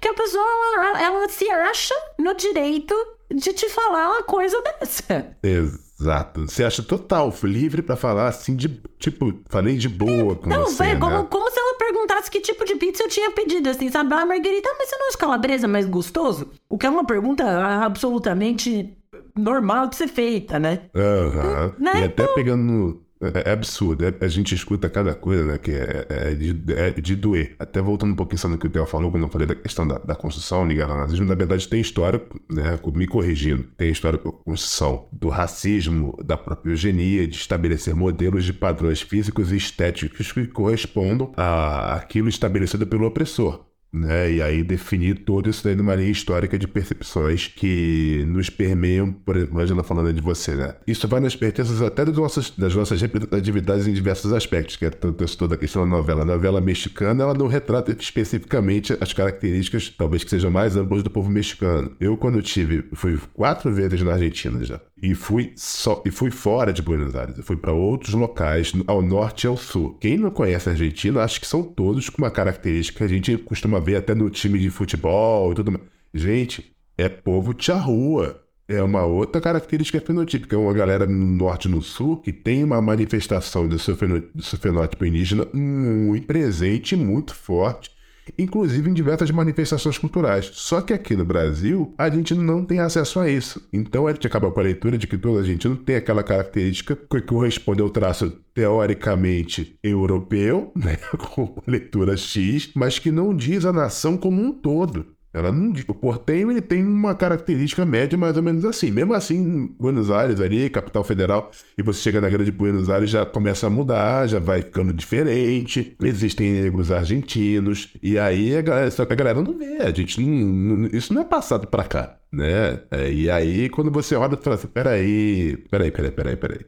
Que 0.00 0.08
a 0.08 0.14
pessoa, 0.14 0.44
ela, 0.76 1.02
ela 1.02 1.28
se 1.28 1.48
acha 1.50 1.94
no 2.18 2.34
direito 2.34 2.94
de 3.34 3.52
te 3.52 3.68
falar 3.70 4.08
uma 4.10 4.22
coisa 4.22 4.60
dessa. 4.62 5.36
Exato. 5.42 6.42
Você 6.46 6.62
acha 6.62 6.82
total, 6.82 7.32
fui 7.32 7.50
livre 7.50 7.80
pra 7.82 7.96
falar 7.96 8.28
assim 8.28 8.54
de. 8.54 8.68
Tipo, 8.98 9.32
falei 9.48 9.76
de 9.76 9.88
boa 9.88 10.36
com 10.36 10.48
Não, 10.48 10.64
você. 10.66 10.84
é 10.84 10.96
como, 10.96 11.18
né? 11.22 11.26
como 11.30 11.50
se 11.50 11.58
ela 11.58 11.74
perguntasse 11.78 12.30
que 12.30 12.40
tipo 12.40 12.64
de 12.64 12.76
pizza 12.76 13.02
eu 13.02 13.08
tinha 13.08 13.30
pedido, 13.30 13.68
assim, 13.70 13.90
sabe? 13.90 14.12
Ah, 14.14 14.26
Margarita, 14.26 14.68
mas 14.78 14.88
você 14.88 14.96
não 14.96 15.08
acha 15.08 15.18
calabresa 15.18 15.66
mais 15.66 15.86
gostoso? 15.86 16.50
O 16.68 16.76
que 16.76 16.86
é 16.86 16.90
uma 16.90 17.04
pergunta 17.06 17.44
absolutamente 17.84 18.96
normal 19.36 19.88
de 19.88 19.96
ser 19.96 20.08
feita, 20.08 20.58
né? 20.58 20.82
Aham. 20.94 21.74
Né? 21.78 22.00
E 22.00 22.04
até 22.04 22.26
pegando 22.28 22.62
no. 22.62 23.06
É, 23.18 23.48
é 23.50 23.52
absurdo, 23.52 24.04
é- 24.04 24.14
a 24.20 24.28
gente 24.28 24.54
escuta 24.54 24.90
cada 24.90 25.14
coisa, 25.14 25.42
né? 25.44 25.58
Que 25.58 25.70
é, 25.70 26.06
é 26.08 26.34
de, 26.34 26.72
é 26.74 26.90
de 26.90 27.16
doer. 27.16 27.56
Até 27.58 27.80
voltando 27.80 28.12
um 28.12 28.16
pouquinho 28.16 28.38
só 28.38 28.46
no 28.48 28.58
que 28.58 28.66
o 28.66 28.70
Theo 28.70 28.84
falou, 28.84 29.10
quando 29.10 29.22
eu 29.22 29.28
falei 29.30 29.46
da 29.46 29.54
questão 29.54 29.88
da, 29.88 29.98
da 29.98 30.14
construção 30.14 30.66
ligada 30.66 30.92
ao 30.92 30.98
nazismo, 30.98 31.26
na 31.26 31.34
verdade 31.34 31.66
tem 31.66 31.80
história, 31.80 32.22
né? 32.50 32.78
Me 32.94 33.06
corrigindo, 33.06 33.64
tem 33.76 33.90
história 33.90 34.18
com 34.18 34.28
a 34.28 34.32
construção 34.32 35.08
do 35.12 35.28
racismo, 35.28 36.16
da 36.24 36.36
própria 36.36 36.72
eugenia, 36.72 37.26
de 37.26 37.36
estabelecer 37.36 37.94
modelos 37.94 38.44
de 38.44 38.52
padrões 38.52 39.00
físicos 39.00 39.50
e 39.50 39.56
estéticos 39.56 40.30
que 40.30 40.46
correspondam 40.46 41.32
a 41.36 41.94
aquilo 41.94 42.28
estabelecido 42.28 42.86
pelo 42.86 43.06
opressor 43.06 43.64
né? 43.96 44.32
E 44.32 44.42
aí 44.42 44.62
definir 44.62 45.24
todo 45.24 45.48
isso 45.48 45.64
daí 45.64 45.74
numa 45.74 45.94
linha 45.94 46.10
histórica 46.10 46.58
de 46.58 46.68
percepções 46.68 47.48
que 47.48 48.24
nos 48.28 48.50
permeiam, 48.50 49.12
por 49.12 49.36
exemplo, 49.36 49.60
Angela 49.60 49.82
falando 49.82 50.12
de 50.12 50.20
você, 50.20 50.54
né? 50.54 50.74
Isso 50.86 51.06
vai 51.08 51.20
nas 51.20 51.34
pertenças 51.34 51.80
até 51.82 52.04
das 52.04 52.16
nossas, 52.16 52.50
das 52.50 52.74
nossas 52.74 53.00
representatividades 53.00 53.86
em 53.86 53.92
diversos 53.92 54.32
aspectos, 54.32 54.76
que 54.76 54.84
é 54.84 54.90
tanto 54.90 55.24
toda 55.36 55.54
a 55.54 55.58
questão 55.58 55.82
da 55.82 55.96
novela. 55.96 56.22
A 56.22 56.24
novela 56.24 56.60
mexicana, 56.60 57.22
ela 57.22 57.34
não 57.34 57.46
retrata 57.46 57.96
especificamente 57.98 58.96
as 59.00 59.12
características, 59.12 59.92
talvez 59.96 60.22
que 60.24 60.30
sejam 60.30 60.50
mais 60.50 60.76
amplas 60.76 61.02
do 61.02 61.10
povo 61.10 61.30
mexicano. 61.30 61.92
Eu, 62.00 62.16
quando 62.16 62.40
tive, 62.42 62.84
fui 62.92 63.18
quatro 63.34 63.72
vezes 63.72 64.02
na 64.02 64.12
Argentina 64.12 64.62
já. 64.64 64.80
E 65.00 65.14
fui 65.14 65.52
só 65.56 66.02
e 66.06 66.10
fui 66.10 66.30
fora 66.30 66.72
de 66.72 66.80
Buenos 66.80 67.14
Aires. 67.14 67.36
Eu 67.36 67.44
fui 67.44 67.56
para 67.56 67.72
outros 67.72 68.14
locais, 68.14 68.72
ao 68.86 69.02
norte 69.02 69.44
e 69.44 69.46
ao 69.46 69.56
sul. 69.56 69.96
Quem 70.00 70.16
não 70.16 70.30
conhece 70.30 70.68
a 70.68 70.72
Argentina, 70.72 71.22
acho 71.22 71.40
que 71.40 71.46
são 71.46 71.62
todos 71.62 72.08
com 72.08 72.22
uma 72.22 72.30
característica 72.30 72.98
que 72.98 73.04
a 73.04 73.08
gente 73.08 73.36
costuma 73.36 73.78
ver 73.78 73.96
até 73.96 74.14
no 74.14 74.30
time 74.30 74.58
de 74.58 74.70
futebol 74.70 75.52
e 75.52 75.54
tudo 75.54 75.72
mais. 75.72 75.84
Gente, 76.14 76.74
é 76.96 77.08
povo 77.08 77.52
de 77.52 77.70
rua. 77.72 78.42
É 78.68 78.82
uma 78.82 79.04
outra 79.04 79.40
característica 79.40 80.00
fenotípica. 80.00 80.56
É 80.56 80.58
uma 80.58 80.72
galera 80.72 81.06
no 81.06 81.26
norte 81.26 81.66
e 81.66 81.70
no 81.70 81.82
sul 81.82 82.16
que 82.16 82.32
tem 82.32 82.64
uma 82.64 82.80
manifestação 82.80 83.68
do 83.68 83.78
seu, 83.78 83.94
do 83.94 84.42
seu 84.42 84.58
fenótipo 84.58 85.04
indígena 85.04 85.46
muito 85.52 86.26
presente, 86.26 86.96
muito 86.96 87.34
forte, 87.34 87.90
inclusive 88.38 88.90
em 88.90 88.94
diversas 88.94 89.30
manifestações 89.30 89.98
culturais. 89.98 90.50
Só 90.52 90.80
que 90.80 90.92
aqui 90.92 91.16
no 91.16 91.24
Brasil, 91.24 91.94
a 91.98 92.08
gente 92.08 92.34
não 92.34 92.64
tem 92.64 92.80
acesso 92.80 93.20
a 93.20 93.30
isso. 93.30 93.66
Então 93.72 94.06
a 94.06 94.12
gente 94.12 94.26
acaba 94.26 94.50
com 94.50 94.60
a 94.60 94.62
leitura 94.62 94.98
de 94.98 95.06
que 95.06 95.18
todo 95.18 95.38
argentino 95.38 95.76
tem 95.76 95.96
aquela 95.96 96.22
característica 96.22 96.96
que 96.96 97.20
corresponde 97.20 97.82
ao 97.82 97.90
traço 97.90 98.30
teoricamente 98.54 99.78
europeu, 99.82 100.72
né, 100.76 100.96
com 101.34 101.60
leitura 101.66 102.16
X, 102.16 102.70
mas 102.74 102.98
que 102.98 103.10
não 103.10 103.34
diz 103.34 103.64
a 103.64 103.72
nação 103.72 104.16
como 104.16 104.42
um 104.42 104.52
todo. 104.52 105.15
Ela 105.36 105.52
não, 105.52 105.70
o 105.86 105.94
portenho 105.94 106.50
ele 106.50 106.62
tem 106.62 106.82
uma 106.82 107.14
característica 107.14 107.84
média 107.84 108.16
mais 108.16 108.38
ou 108.38 108.42
menos 108.42 108.64
assim. 108.64 108.90
Mesmo 108.90 109.12
assim, 109.12 109.66
Buenos 109.78 110.10
Aires 110.10 110.40
ali, 110.40 110.70
capital 110.70 111.04
federal, 111.04 111.50
e 111.76 111.82
você 111.82 112.00
chega 112.00 112.22
na 112.22 112.30
grande 112.30 112.50
Buenos 112.50 112.88
Aires 112.88 113.10
já 113.10 113.26
começa 113.26 113.66
a 113.66 113.70
mudar, 113.70 114.26
já 114.26 114.38
vai 114.38 114.62
ficando 114.62 114.94
diferente. 114.94 115.94
Existem 116.02 116.52
negros 116.52 116.90
argentinos 116.90 117.92
e 118.02 118.18
aí 118.18 118.56
a 118.56 118.62
galera, 118.62 118.90
só 118.90 119.04
que 119.04 119.12
a 119.12 119.16
galera 119.16 119.42
não 119.42 119.58
vê. 119.58 119.76
A 119.82 119.90
gente 119.90 120.18
não, 120.22 120.86
isso 120.86 121.12
não 121.12 121.20
é 121.20 121.24
passado 121.26 121.66
para 121.66 121.84
cá, 121.84 122.18
né? 122.32 122.80
É, 122.90 123.12
e 123.12 123.28
aí 123.28 123.68
quando 123.68 123.90
você 123.90 124.14
olha, 124.16 124.38
fala 124.38 124.56
assim, 124.56 124.68
peraí, 124.68 125.58
peraí, 125.70 125.90
peraí, 125.90 126.10
peraí, 126.12 126.36
peraí. 126.36 126.60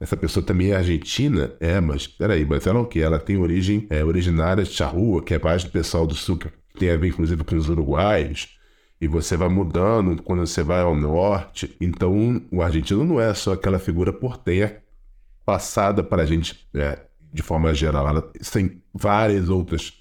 Essa 0.00 0.16
pessoa 0.16 0.44
também 0.44 0.72
é 0.72 0.76
argentina? 0.76 1.52
É, 1.60 1.80
mas 1.80 2.06
peraí, 2.06 2.46
mas 2.46 2.66
ela 2.66 2.78
é 2.78 2.82
o 2.82 2.86
quê? 2.86 3.00
Ela 3.00 3.18
tem 3.18 3.36
origem 3.36 3.86
é, 3.90 4.02
originária 4.02 4.64
de 4.64 4.70
Charrua, 4.70 5.22
que 5.22 5.34
é 5.34 5.38
mais 5.38 5.64
do 5.64 5.70
pessoal 5.70 6.06
do 6.06 6.14
sul, 6.14 6.38
tem 6.76 6.90
a 6.90 6.96
ver 6.96 7.08
inclusive 7.08 7.42
com 7.42 7.56
os 7.56 7.68
uruguaios, 7.68 8.56
e 9.00 9.06
você 9.06 9.36
vai 9.36 9.48
mudando 9.48 10.22
quando 10.22 10.46
você 10.46 10.62
vai 10.62 10.80
ao 10.80 10.94
norte. 10.94 11.76
Então, 11.80 12.42
o 12.50 12.62
argentino 12.62 13.04
não 13.04 13.20
é 13.20 13.32
só 13.34 13.52
aquela 13.52 13.78
figura 13.78 14.12
porteia 14.12 14.82
passada 15.44 16.02
para 16.02 16.22
a 16.22 16.26
gente 16.26 16.66
é, 16.74 16.98
de 17.32 17.42
forma 17.42 17.72
geral. 17.74 18.08
Ela 18.08 18.22
tem 18.52 18.82
várias 18.94 19.48
outras 19.48 19.92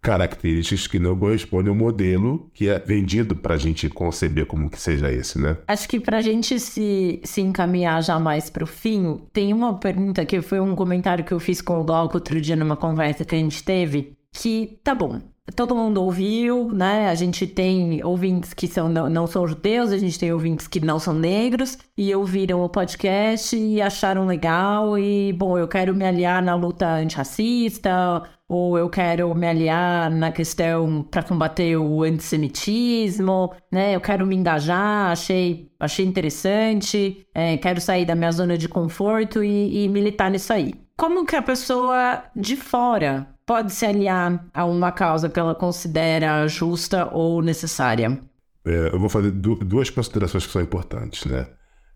características 0.00 0.86
que 0.86 1.00
não 1.00 1.18
correspondem 1.18 1.68
ao 1.68 1.74
modelo 1.74 2.48
que 2.54 2.68
é 2.68 2.78
vendido 2.78 3.34
para 3.34 3.54
a 3.54 3.58
gente 3.58 3.88
conceber 3.88 4.46
como 4.46 4.70
que 4.70 4.80
seja 4.80 5.10
esse, 5.12 5.36
né? 5.36 5.56
Acho 5.66 5.88
que 5.88 5.98
para 5.98 6.18
a 6.18 6.22
gente 6.22 6.60
se, 6.60 7.20
se 7.24 7.40
encaminhar 7.40 8.00
já 8.04 8.18
mais 8.20 8.48
para 8.48 8.62
o 8.62 8.68
fim, 8.68 9.20
tem 9.32 9.52
uma 9.52 9.76
pergunta 9.78 10.24
que 10.24 10.40
foi 10.40 10.60
um 10.60 10.76
comentário 10.76 11.24
que 11.24 11.32
eu 11.34 11.40
fiz 11.40 11.60
com 11.60 11.80
o 11.80 11.84
Glauco 11.84 12.14
outro 12.16 12.40
dia 12.40 12.54
numa 12.54 12.76
conversa 12.76 13.24
que 13.24 13.34
a 13.34 13.38
gente 13.38 13.64
teve, 13.64 14.16
que 14.32 14.78
tá 14.84 14.94
bom, 14.94 15.20
todo 15.54 15.74
mundo 15.74 16.02
ouviu, 16.02 16.70
né? 16.72 17.08
A 17.08 17.14
gente 17.14 17.46
tem 17.46 18.04
ouvintes 18.04 18.52
que 18.52 18.66
são, 18.66 18.88
não, 18.88 19.08
não, 19.08 19.26
são 19.26 19.46
judeus, 19.46 19.92
a 19.92 19.98
gente 19.98 20.18
tem 20.18 20.32
ouvintes 20.32 20.66
que 20.66 20.80
não 20.80 20.98
são 20.98 21.14
negros 21.14 21.78
e 21.96 22.14
ouviram 22.14 22.62
o 22.62 22.68
podcast 22.68 23.56
e 23.56 23.80
acharam 23.80 24.26
legal 24.26 24.98
e, 24.98 25.32
bom, 25.32 25.56
eu 25.56 25.68
quero 25.68 25.94
me 25.94 26.04
aliar 26.04 26.42
na 26.42 26.54
luta 26.54 26.86
antirracista 26.86 28.22
ou 28.48 28.78
eu 28.78 28.88
quero 28.88 29.34
me 29.34 29.46
aliar 29.46 30.10
na 30.10 30.30
questão 30.30 31.02
para 31.02 31.22
combater 31.22 31.76
o 31.76 32.02
antissemitismo, 32.02 33.52
né? 33.70 33.94
Eu 33.94 34.00
quero 34.00 34.26
me 34.26 34.36
engajar, 34.36 35.10
achei, 35.10 35.70
achei 35.78 36.04
interessante, 36.04 37.26
é, 37.34 37.56
quero 37.56 37.80
sair 37.80 38.04
da 38.04 38.14
minha 38.14 38.32
zona 38.32 38.56
de 38.56 38.68
conforto 38.68 39.42
e, 39.42 39.84
e 39.84 39.88
militar 39.88 40.30
nisso 40.30 40.52
aí. 40.52 40.74
Como 40.96 41.26
que 41.26 41.36
a 41.36 41.42
pessoa 41.42 42.24
de 42.34 42.56
fora 42.56 43.35
pode 43.46 43.72
se 43.72 43.86
aliar 43.86 44.44
a 44.52 44.64
uma 44.64 44.90
causa 44.90 45.28
que 45.28 45.38
ela 45.38 45.54
considera 45.54 46.46
justa 46.48 47.08
ou 47.12 47.40
necessária? 47.40 48.20
É, 48.64 48.90
eu 48.92 48.98
vou 48.98 49.08
fazer 49.08 49.30
du 49.30 49.54
duas 49.54 49.88
considerações 49.88 50.44
que 50.44 50.52
são 50.52 50.60
importantes, 50.60 51.24
né? 51.24 51.46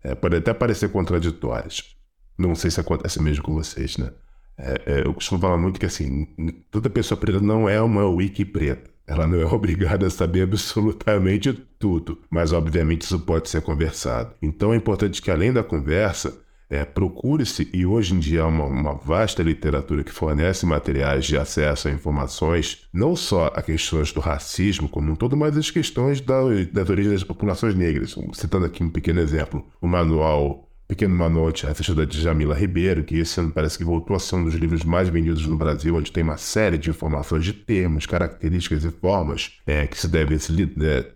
É, 0.01 0.15
pode 0.15 0.37
até 0.37 0.53
parecer 0.53 0.89
contraditórias. 0.89 1.95
Não 2.37 2.55
sei 2.55 2.71
se 2.71 2.79
acontece 2.79 3.21
mesmo 3.21 3.43
com 3.43 3.53
vocês, 3.53 3.97
né? 3.97 4.11
É, 4.57 4.81
é 4.85 5.05
eu 5.05 5.13
costumo 5.13 5.41
falar 5.41 5.57
muito 5.57 5.79
que, 5.79 5.85
assim, 5.85 6.25
toda 6.71 6.89
pessoa 6.89 7.19
preta 7.19 7.41
não 7.41 7.67
é 7.67 7.79
uma 7.81 8.07
wiki 8.07 8.45
preta. 8.45 8.89
Ela 9.05 9.27
não 9.27 9.39
é 9.41 9.45
obrigada 9.53 10.07
a 10.07 10.09
saber 10.09 10.43
absolutamente 10.43 11.53
tudo, 11.77 12.21
mas 12.31 12.53
obviamente 12.53 13.01
isso 13.01 13.19
pode 13.19 13.49
ser 13.49 13.61
conversado. 13.61 14.33
Então 14.41 14.73
é 14.73 14.77
importante 14.77 15.21
que, 15.21 15.29
além 15.29 15.51
da 15.51 15.63
conversa, 15.63 16.33
é, 16.71 16.85
Procure-se, 16.85 17.69
e 17.73 17.85
hoje 17.85 18.15
em 18.15 18.19
dia 18.19 18.43
há 18.43 18.47
uma, 18.47 18.65
uma, 18.65 18.93
vasta 18.93 19.43
literatura 19.43 20.05
que 20.05 20.11
fornece 20.11 20.65
materiais 20.65 21.25
de 21.25 21.37
acesso 21.37 21.89
a 21.89 21.91
informações, 21.91 22.87
não 22.93 23.13
só 23.13 23.47
a 23.47 23.61
questões 23.61 24.13
do 24.13 24.21
racismo 24.21 24.87
como 24.87 25.11
um 25.11 25.15
todo, 25.15 25.35
mas 25.35 25.57
as 25.57 25.69
questões 25.69 26.21
da, 26.21 26.41
das 26.71 26.89
origens 26.89 27.15
das 27.15 27.23
populações 27.25 27.75
negras. 27.75 28.15
Citando 28.33 28.65
aqui 28.65 28.81
um 28.81 28.89
pequeno 28.89 29.19
exemplo, 29.19 29.67
o 29.81 29.87
manual 29.87 30.67
Pequeno 30.87 31.15
Manual 31.15 31.53
de 31.53 31.65
Racista 31.65 31.95
da 31.95 32.03
Djamila 32.03 32.53
Ribeiro, 32.53 33.05
que 33.05 33.17
esse 33.17 33.39
ano 33.39 33.49
parece 33.49 33.77
que 33.77 33.83
voltou 33.83 34.13
a 34.13 34.19
ser 34.19 34.35
um 34.35 34.43
dos 34.43 34.55
livros 34.55 34.83
mais 34.83 35.07
vendidos 35.07 35.47
no 35.47 35.57
Brasil, 35.57 35.95
onde 35.95 36.11
tem 36.11 36.21
uma 36.21 36.35
série 36.35 36.77
de 36.77 36.89
informações 36.89 37.45
de 37.45 37.53
termos, 37.53 38.05
características 38.05 38.83
e 38.83 38.91
formas 38.91 39.57
é, 39.65 39.87
que 39.87 39.97
se 39.97 40.09
devem 40.09 40.37
se, 40.37 40.51
é, 40.81 41.11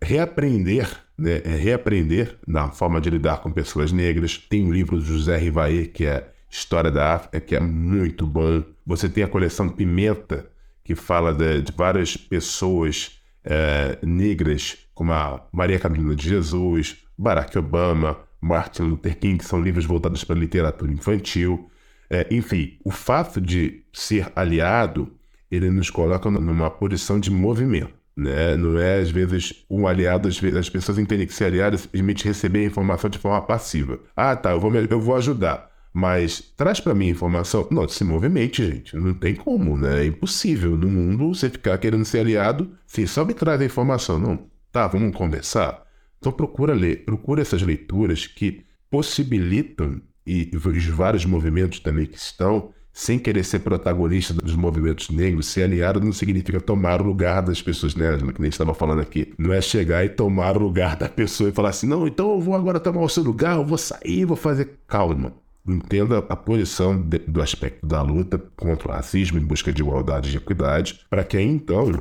reaprender, 0.00 0.88
né, 1.18 1.42
é 1.44 1.56
reaprender 1.56 2.38
na 2.46 2.70
forma 2.70 3.00
de 3.00 3.10
lidar 3.10 3.40
com 3.42 3.50
pessoas 3.50 3.90
negras. 3.90 4.38
Tem 4.38 4.66
o 4.66 4.72
livro 4.72 4.96
do 4.96 5.04
José 5.04 5.36
Rivaé, 5.36 5.86
que 5.86 6.06
é 6.06 6.30
História 6.50 6.90
da 6.90 7.14
África, 7.14 7.40
que 7.40 7.56
é 7.56 7.60
muito 7.60 8.26
bom. 8.26 8.62
Você 8.86 9.08
tem 9.08 9.24
a 9.24 9.28
coleção 9.28 9.68
Pimenta, 9.68 10.48
que 10.82 10.94
fala 10.94 11.34
de, 11.34 11.60
de 11.60 11.72
várias 11.72 12.16
pessoas 12.16 13.20
é, 13.44 13.98
negras, 14.02 14.78
como 14.94 15.12
a 15.12 15.46
Maria 15.52 15.78
Camila 15.78 16.14
de 16.14 16.28
Jesus, 16.28 16.96
Barack 17.18 17.58
Obama, 17.58 18.16
Martin 18.40 18.82
Luther 18.82 19.18
King, 19.18 19.38
que 19.38 19.44
são 19.44 19.60
livros 19.60 19.84
voltados 19.84 20.24
para 20.24 20.36
a 20.36 20.38
literatura 20.38 20.92
infantil. 20.92 21.70
É, 22.08 22.26
enfim, 22.30 22.78
o 22.84 22.90
fato 22.90 23.40
de 23.40 23.82
ser 23.92 24.32
aliado, 24.34 25.12
ele 25.50 25.70
nos 25.70 25.90
coloca 25.90 26.30
numa 26.30 26.70
posição 26.70 27.20
de 27.20 27.30
movimento. 27.30 27.97
Né? 28.18 28.56
Não 28.56 28.76
é, 28.76 28.98
às 28.98 29.12
vezes, 29.12 29.64
um 29.70 29.86
aliado, 29.86 30.26
às 30.26 30.36
vezes, 30.40 30.56
as 30.58 30.68
pessoas 30.68 30.98
entendem 30.98 31.24
que 31.24 31.32
ser 31.32 31.44
aliado 31.44 31.78
simplesmente 31.78 32.24
receber 32.24 32.64
a 32.64 32.66
informação 32.66 33.08
de 33.08 33.16
forma 33.16 33.40
passiva. 33.42 34.00
Ah, 34.16 34.34
tá, 34.34 34.50
eu 34.50 34.58
vou, 34.58 34.74
eu 34.74 35.00
vou 35.00 35.14
ajudar. 35.14 35.70
Mas 35.92 36.40
traz 36.56 36.80
para 36.80 36.94
mim 36.94 37.08
informação. 37.08 37.68
Não, 37.70 37.86
se 37.88 38.02
movimente, 38.02 38.66
gente. 38.66 38.96
Não 38.96 39.14
tem 39.14 39.36
como, 39.36 39.76
né? 39.76 40.02
É 40.02 40.06
impossível 40.06 40.76
no 40.76 40.88
mundo 40.88 41.32
você 41.32 41.48
ficar 41.48 41.78
querendo 41.78 42.04
ser 42.04 42.18
aliado. 42.18 42.72
Sim, 42.88 43.06
só 43.06 43.24
me 43.24 43.34
traz 43.34 43.60
a 43.60 43.64
informação. 43.64 44.18
Não. 44.18 44.48
Tá, 44.72 44.88
vamos 44.88 45.16
conversar. 45.16 45.84
Então 46.18 46.32
procura 46.32 46.74
ler, 46.74 47.04
procura 47.04 47.40
essas 47.40 47.62
leituras 47.62 48.26
que 48.26 48.64
possibilitam, 48.90 50.02
e 50.26 50.50
os 50.52 50.86
vários 50.86 51.24
movimentos 51.24 51.78
também 51.78 52.06
que 52.06 52.18
estão, 52.18 52.72
sem 52.98 53.16
querer 53.16 53.44
ser 53.44 53.60
protagonista 53.60 54.34
dos 54.34 54.56
movimentos 54.56 55.08
negros, 55.08 55.46
ser 55.46 55.62
aliado 55.62 56.00
não 56.00 56.12
significa 56.12 56.60
tomar 56.60 57.00
o 57.00 57.04
lugar 57.04 57.40
das 57.42 57.62
pessoas 57.62 57.94
negras, 57.94 58.24
né? 58.24 58.32
que 58.32 58.40
nem 58.40 58.48
estava 58.48 58.74
falando 58.74 59.00
aqui. 59.00 59.32
Não 59.38 59.52
é 59.52 59.60
chegar 59.60 60.04
e 60.04 60.08
tomar 60.08 60.56
o 60.56 60.60
lugar 60.60 60.96
da 60.96 61.08
pessoa 61.08 61.48
e 61.48 61.52
falar 61.52 61.68
assim, 61.68 61.86
não, 61.86 62.08
então 62.08 62.32
eu 62.32 62.40
vou 62.40 62.56
agora 62.56 62.80
tomar 62.80 63.00
o 63.02 63.08
seu 63.08 63.22
lugar, 63.22 63.56
eu 63.56 63.64
vou 63.64 63.78
sair, 63.78 64.24
vou 64.24 64.36
fazer. 64.36 64.80
Calma. 64.88 65.32
Entenda 65.64 66.18
a 66.18 66.34
posição 66.34 67.00
de, 67.00 67.20
do 67.20 67.40
aspecto 67.40 67.86
da 67.86 68.02
luta 68.02 68.36
contra 68.56 68.88
o 68.88 68.90
racismo 68.90 69.38
em 69.38 69.44
busca 69.44 69.72
de 69.72 69.80
igualdade 69.80 70.28
e 70.28 70.32
de 70.32 70.38
equidade, 70.38 71.00
para 71.08 71.22
que 71.22 71.40
então 71.40 72.00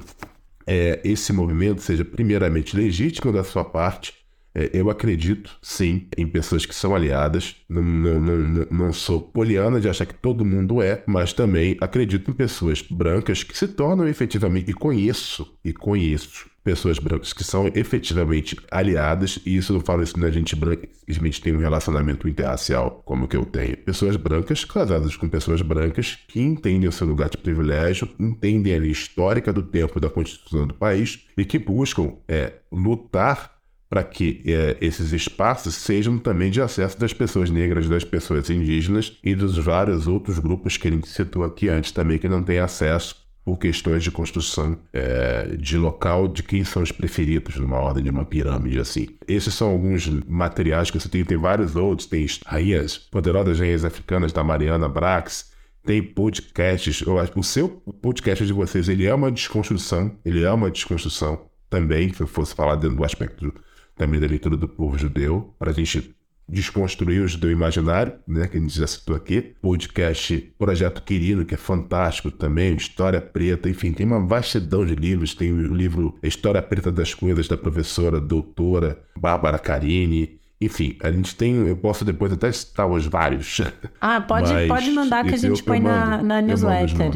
é, 0.65 0.99
esse 1.03 1.31
movimento 1.31 1.79
seja 1.79 2.03
primeiramente 2.03 2.75
legítimo 2.75 3.31
da 3.31 3.43
sua 3.43 3.63
parte 3.63 4.15
eu 4.73 4.89
acredito, 4.89 5.57
sim, 5.61 6.07
em 6.17 6.27
pessoas 6.27 6.65
que 6.65 6.73
são 6.73 6.95
aliadas. 6.95 7.55
Não, 7.69 7.83
não, 7.83 8.19
não, 8.19 8.67
não, 8.71 8.93
sou 8.93 9.21
poliana 9.21 9.79
de 9.79 9.87
achar 9.87 10.05
que 10.05 10.15
todo 10.15 10.45
mundo 10.45 10.81
é, 10.81 11.03
mas 11.05 11.33
também 11.33 11.77
acredito 11.79 12.31
em 12.31 12.33
pessoas 12.33 12.81
brancas 12.81 13.43
que 13.43 13.57
se 13.57 13.67
tornam 13.67 14.07
efetivamente, 14.07 14.71
e 14.71 14.73
conheço, 14.73 15.47
e 15.63 15.73
conheço 15.73 16.49
pessoas 16.67 16.99
brancas 16.99 17.31
que 17.31 17.45
são 17.45 17.71
efetivamente 17.73 18.57
aliadas, 18.69 19.39
e 19.45 19.55
isso 19.55 19.71
não 19.71 19.79
falo 19.79 20.03
isso 20.03 20.19
na 20.19 20.29
gente 20.29 20.53
branca, 20.53 20.85
a 21.07 21.13
gente 21.13 21.41
tem 21.41 21.55
um 21.55 21.59
relacionamento 21.59 22.27
interracial 22.27 23.01
como 23.05 23.25
que 23.25 23.37
eu 23.37 23.45
tenho. 23.45 23.77
Pessoas 23.77 24.17
brancas 24.17 24.65
casadas 24.65 25.15
com 25.15 25.29
pessoas 25.29 25.61
brancas 25.61 26.17
que 26.27 26.41
entendem 26.41 26.89
o 26.89 26.91
seu 26.91 27.07
lugar 27.07 27.29
de 27.29 27.37
privilégio, 27.37 28.09
entendem 28.19 28.73
a 28.73 28.79
histórica 28.79 29.53
do 29.53 29.63
tempo 29.63 29.97
da 29.97 30.09
Constituição 30.09 30.67
do 30.67 30.73
país 30.73 31.25
e 31.37 31.45
que 31.45 31.57
buscam 31.57 32.15
é, 32.27 32.55
lutar 32.69 33.56
para 33.89 34.03
que 34.03 34.43
é, 34.45 34.77
esses 34.81 35.13
espaços 35.13 35.75
sejam 35.75 36.17
também 36.17 36.51
de 36.51 36.61
acesso 36.61 36.99
das 36.99 37.13
pessoas 37.13 37.49
negras, 37.49 37.87
das 37.87 38.03
pessoas 38.03 38.49
indígenas 38.49 39.17
e 39.23 39.33
dos 39.33 39.57
vários 39.57 40.07
outros 40.07 40.39
grupos 40.39 40.77
que 40.77 40.89
gente 40.89 41.07
citou 41.07 41.43
aqui 41.43 41.69
antes 41.69 41.91
também 41.91 42.17
que 42.17 42.27
não 42.27 42.43
têm 42.43 42.59
acesso 42.59 43.15
por 43.45 43.57
questões 43.57 44.03
de 44.03 44.11
construção 44.11 44.77
é, 44.91 45.55
de 45.57 45.77
local 45.77 46.27
de 46.27 46.43
quem 46.43 46.65
são 46.65 46.83
os 46.83 46.91
preferidos 46.91 47.55
numa 47.55 47.77
ordem 47.77 48.03
de 48.03 48.09
uma 48.09 48.25
pirâmide 48.25 48.77
assim. 48.77 49.07
Esses 49.25 49.53
são 49.53 49.69
alguns 49.69 50.05
materiais 50.27 50.91
que 50.91 50.99
você 50.99 51.07
tem, 51.07 51.23
tem 51.23 51.37
vários 51.37 51.73
outros, 51.77 52.07
tem 52.07 52.25
rainhas, 52.45 52.97
poderosas 52.97 53.57
rainhas 53.57 53.85
africanas 53.85 54.33
da 54.33 54.43
Mariana 54.43 54.89
Brax, 54.89 55.49
tem 55.85 56.03
podcasts, 56.03 56.99
eu 56.99 57.17
acho 57.17 57.31
que 57.31 57.39
o 57.39 57.43
seu 57.43 57.69
podcast 58.01 58.45
de 58.45 58.51
vocês, 58.51 58.89
ele 58.89 59.05
é 59.05 59.15
uma 59.15 59.31
desconstrução, 59.31 60.11
ele 60.25 60.43
é 60.43 60.51
uma 60.51 60.69
desconstrução 60.69 61.47
também, 61.69 62.11
se 62.11 62.19
eu 62.19 62.27
fosse 62.27 62.53
falar 62.53 62.75
dentro 62.75 62.97
do 62.97 63.05
aspecto 63.05 63.53
também 63.97 64.19
da 64.19 64.27
leitura 64.27 64.55
do 64.55 64.67
povo 64.67 64.97
judeu, 64.97 65.53
para 65.57 65.71
a 65.71 65.73
gente 65.73 66.15
desconstruir 66.49 67.21
o 67.21 67.27
judeu 67.27 67.51
imaginário, 67.51 68.13
né, 68.25 68.47
que 68.47 68.57
a 68.57 68.59
gente 68.59 68.77
já 68.77 68.87
citou 68.87 69.15
aqui. 69.15 69.53
Podcast 69.61 70.37
Projeto 70.57 71.01
Quirino, 71.03 71.45
que 71.45 71.55
é 71.55 71.57
fantástico 71.57 72.31
também, 72.31 72.75
História 72.75 73.19
Preta, 73.19 73.69
enfim, 73.69 73.91
tem 73.91 74.05
uma 74.05 74.25
vastidão 74.25 74.85
de 74.85 74.95
livros. 74.95 75.33
Tem 75.35 75.51
o 75.51 75.73
livro 75.73 76.17
História 76.23 76.61
Preta 76.61 76.91
das 76.91 77.13
Coisas, 77.13 77.47
da 77.47 77.57
professora 77.57 78.21
doutora 78.21 78.99
Bárbara 79.17 79.59
Carini. 79.59 80.39
Enfim, 80.59 80.97
a 81.03 81.11
gente 81.11 81.35
tem, 81.35 81.67
eu 81.67 81.77
posso 81.77 82.03
depois 82.03 82.31
até 82.31 82.51
citar 82.51 82.87
os 82.87 83.05
vários. 83.05 83.61
Ah, 84.01 84.21
pode, 84.21 84.51
pode 84.67 84.91
mandar 84.91 85.23
que 85.25 85.35
a 85.35 85.37
gente 85.37 85.61
põe 85.61 85.79
mando, 85.79 85.95
na, 85.95 86.23
na 86.23 86.41
newsletter. 86.41 87.11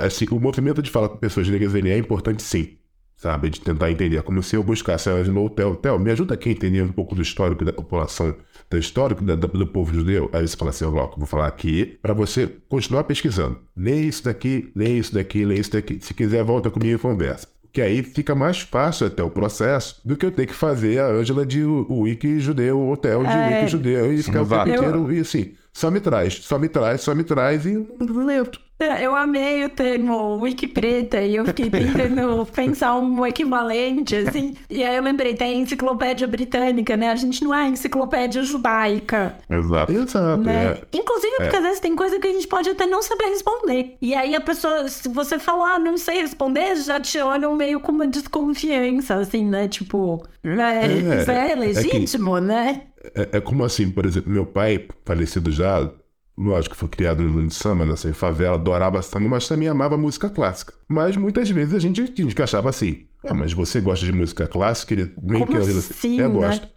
Assim, 0.00 0.26
o 0.30 0.38
movimento 0.38 0.80
de 0.80 0.90
falar 0.90 1.08
com 1.08 1.16
pessoas 1.16 1.48
negras 1.48 1.74
ele 1.74 1.90
é 1.90 1.98
importante 1.98 2.42
sim 2.42 2.78
sabe? 3.24 3.48
De 3.48 3.58
tentar 3.58 3.90
entender. 3.90 4.22
Como 4.22 4.42
se 4.42 4.54
eu 4.54 4.62
buscasse 4.62 5.08
a 5.08 5.24
no 5.24 5.46
hotel. 5.46 5.74
Theo, 5.76 5.98
me 5.98 6.10
ajuda 6.10 6.34
aqui 6.34 6.50
a 6.50 6.52
entender 6.52 6.82
um 6.82 6.92
pouco 6.92 7.14
do 7.14 7.22
histórico 7.22 7.64
da 7.64 7.72
população, 7.72 8.36
do 8.70 8.76
histórico 8.76 9.24
da, 9.24 9.34
do 9.34 9.66
povo 9.66 9.94
judeu. 9.94 10.28
Aí 10.30 10.46
você 10.46 10.54
fala 10.54 10.70
assim, 10.70 10.84
ó, 10.84 10.90
vou 11.16 11.26
falar 11.26 11.46
aqui 11.46 11.98
para 12.02 12.12
você 12.12 12.46
continuar 12.68 13.04
pesquisando. 13.04 13.58
Lê 13.74 14.02
isso 14.02 14.24
daqui, 14.24 14.70
lê 14.76 14.98
isso 14.98 15.14
daqui, 15.14 15.42
lê 15.44 15.54
isso 15.54 15.72
daqui. 15.72 15.98
Se 16.02 16.12
quiser, 16.12 16.44
volta 16.44 16.70
comigo 16.70 16.96
e 16.96 16.98
conversa. 16.98 17.48
Que 17.72 17.80
aí 17.80 18.02
fica 18.02 18.34
mais 18.34 18.60
fácil 18.60 19.06
até 19.06 19.22
o 19.22 19.30
processo 19.30 20.00
do 20.04 20.16
que 20.16 20.26
eu 20.26 20.30
ter 20.30 20.46
que 20.46 20.54
fazer 20.54 21.00
a 21.00 21.08
Ângela 21.08 21.46
de 21.46 21.64
wiki 21.64 22.38
judeu, 22.38 22.88
hotel 22.88 23.24
de 23.24 23.32
é, 23.32 23.56
wiki 23.56 23.68
judeu 23.68 24.12
e 24.12 24.22
ficar 24.22 24.42
o 24.42 24.46
tempo 24.46 24.68
inteiro 24.68 25.12
e 25.12 25.20
assim. 25.20 25.54
Só 25.72 25.90
me 25.90 25.98
traz, 25.98 26.34
só 26.34 26.56
me 26.56 26.68
traz, 26.68 27.00
só 27.00 27.14
me 27.14 27.24
traz 27.24 27.66
e 27.66 27.84
lento. 28.00 28.60
É, 28.78 29.06
eu 29.06 29.14
amei 29.14 29.64
o 29.64 29.68
termo 29.68 30.40
wiki 30.40 30.66
preta 30.66 31.20
e 31.20 31.36
eu 31.36 31.44
fiquei 31.44 31.70
tentando 31.70 32.44
pensar 32.52 32.96
um 32.96 33.24
equivalente, 33.24 34.16
assim. 34.16 34.56
E 34.68 34.82
aí 34.82 34.96
eu 34.96 35.02
lembrei, 35.02 35.34
tem 35.34 35.54
a 35.54 35.60
enciclopédia 35.60 36.26
britânica, 36.26 36.96
né? 36.96 37.10
A 37.10 37.14
gente 37.14 37.44
não 37.44 37.54
é 37.54 37.68
enciclopédia 37.68 38.42
judaica. 38.42 39.36
Exato. 39.48 39.92
Exato. 39.92 40.42
Né? 40.42 40.66
É. 40.66 40.82
Inclusive, 40.92 41.36
porque 41.36 41.56
é. 41.56 41.58
às 41.58 41.64
vezes 41.64 41.80
tem 41.80 41.94
coisa 41.94 42.18
que 42.18 42.26
a 42.26 42.32
gente 42.32 42.48
pode 42.48 42.68
até 42.68 42.84
não 42.84 43.00
saber 43.00 43.26
responder. 43.26 43.96
E 44.02 44.14
aí 44.14 44.34
a 44.34 44.40
pessoa, 44.40 44.88
se 44.88 45.08
você 45.08 45.38
falar, 45.38 45.76
ah, 45.76 45.78
não 45.78 45.96
sei 45.96 46.20
responder, 46.20 46.74
já 46.76 47.00
te 47.00 47.18
olham 47.20 47.54
meio 47.54 47.78
com 47.78 47.92
uma 47.92 48.08
desconfiança, 48.08 49.14
assim, 49.14 49.44
né? 49.44 49.68
Tipo, 49.68 50.26
é, 50.42 51.32
é, 51.32 51.52
é 51.52 51.54
legítimo, 51.54 52.34
que... 52.34 52.40
né? 52.40 52.82
É, 53.14 53.36
é, 53.36 53.40
como 53.40 53.64
assim, 53.64 53.90
por 53.90 54.04
exemplo, 54.04 54.32
meu 54.32 54.46
pai, 54.46 54.86
falecido 55.04 55.50
já, 55.50 55.90
lógico, 56.36 56.76
foi 56.76 56.88
criado 56.88 57.22
no 57.22 57.46
de 57.46 57.54
Samba, 57.54 57.86
nessa 57.86 58.12
favela, 58.12 58.56
adorava 58.56 59.00
samba, 59.02 59.28
mas 59.28 59.48
também 59.48 59.68
amava 59.68 59.96
música 59.96 60.28
clássica. 60.28 60.74
Mas 60.88 61.16
muitas 61.16 61.48
vezes 61.50 61.74
a 61.74 61.78
gente, 61.78 62.00
a 62.00 62.06
gente 62.06 62.42
achava 62.42 62.70
assim, 62.70 63.06
ah, 63.24 63.34
mas 63.34 63.52
você 63.52 63.80
gosta 63.80 64.04
de 64.04 64.12
música 64.12 64.46
clássica? 64.46 64.94
Ele, 64.94 65.06
como 65.06 65.46
que 65.46 65.56
assim, 65.56 66.20
eu, 66.20 66.28
né? 66.28 66.34
gosto. 66.34 66.68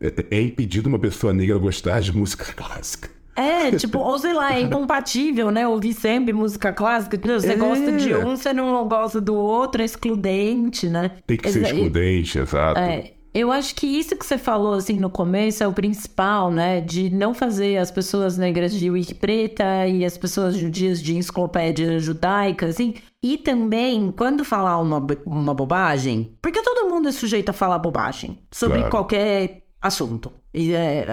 É, 0.00 0.36
é 0.36 0.42
impedido 0.42 0.88
uma 0.88 0.98
pessoa 0.98 1.32
negra 1.32 1.56
gostar 1.58 2.00
de 2.00 2.14
música 2.14 2.44
clássica. 2.54 3.16
É, 3.36 3.70
tipo, 3.72 3.98
ou 3.98 4.18
sei 4.18 4.32
lá, 4.32 4.56
é 4.56 4.62
incompatível, 4.62 5.50
né? 5.50 5.68
Ouvir 5.68 5.92
sempre 5.92 6.32
música 6.32 6.72
clássica. 6.72 7.18
Você 7.18 7.52
é. 7.52 7.56
gosta 7.56 7.92
de 7.92 8.14
um, 8.14 8.34
você 8.34 8.50
não 8.50 8.88
gosta 8.88 9.20
do 9.20 9.34
outro, 9.34 9.82
é 9.82 9.84
excludente, 9.84 10.88
né? 10.88 11.10
Tem 11.26 11.36
que 11.36 11.50
ser 11.50 11.62
excludente, 11.62 12.38
exato. 12.38 12.80
É, 12.80 13.12
eu 13.36 13.52
acho 13.52 13.74
que 13.74 13.86
isso 13.86 14.16
que 14.16 14.24
você 14.24 14.38
falou 14.38 14.72
assim 14.72 14.94
no 14.94 15.10
começo 15.10 15.62
é 15.62 15.68
o 15.68 15.72
principal, 15.72 16.50
né? 16.50 16.80
De 16.80 17.10
não 17.10 17.34
fazer 17.34 17.76
as 17.76 17.90
pessoas 17.90 18.38
negras 18.38 18.72
de 18.72 18.90
wiki 18.90 19.14
preta 19.14 19.86
e 19.86 20.06
as 20.06 20.16
pessoas 20.16 20.56
judias 20.56 21.02
de 21.02 21.14
enciclopédia 21.14 21.98
judaica, 21.98 22.64
assim. 22.64 22.94
E 23.22 23.36
também, 23.36 24.10
quando 24.10 24.42
falar 24.42 24.78
uma, 24.78 25.06
uma 25.26 25.52
bobagem, 25.52 26.34
porque 26.40 26.62
todo 26.62 26.88
mundo 26.88 27.08
é 27.08 27.12
sujeito 27.12 27.50
a 27.50 27.52
falar 27.52 27.78
bobagem 27.78 28.38
sobre 28.50 28.78
claro. 28.78 28.90
qualquer 28.90 29.64
assunto. 29.82 30.32
E 30.54 30.72
é, 30.72 31.06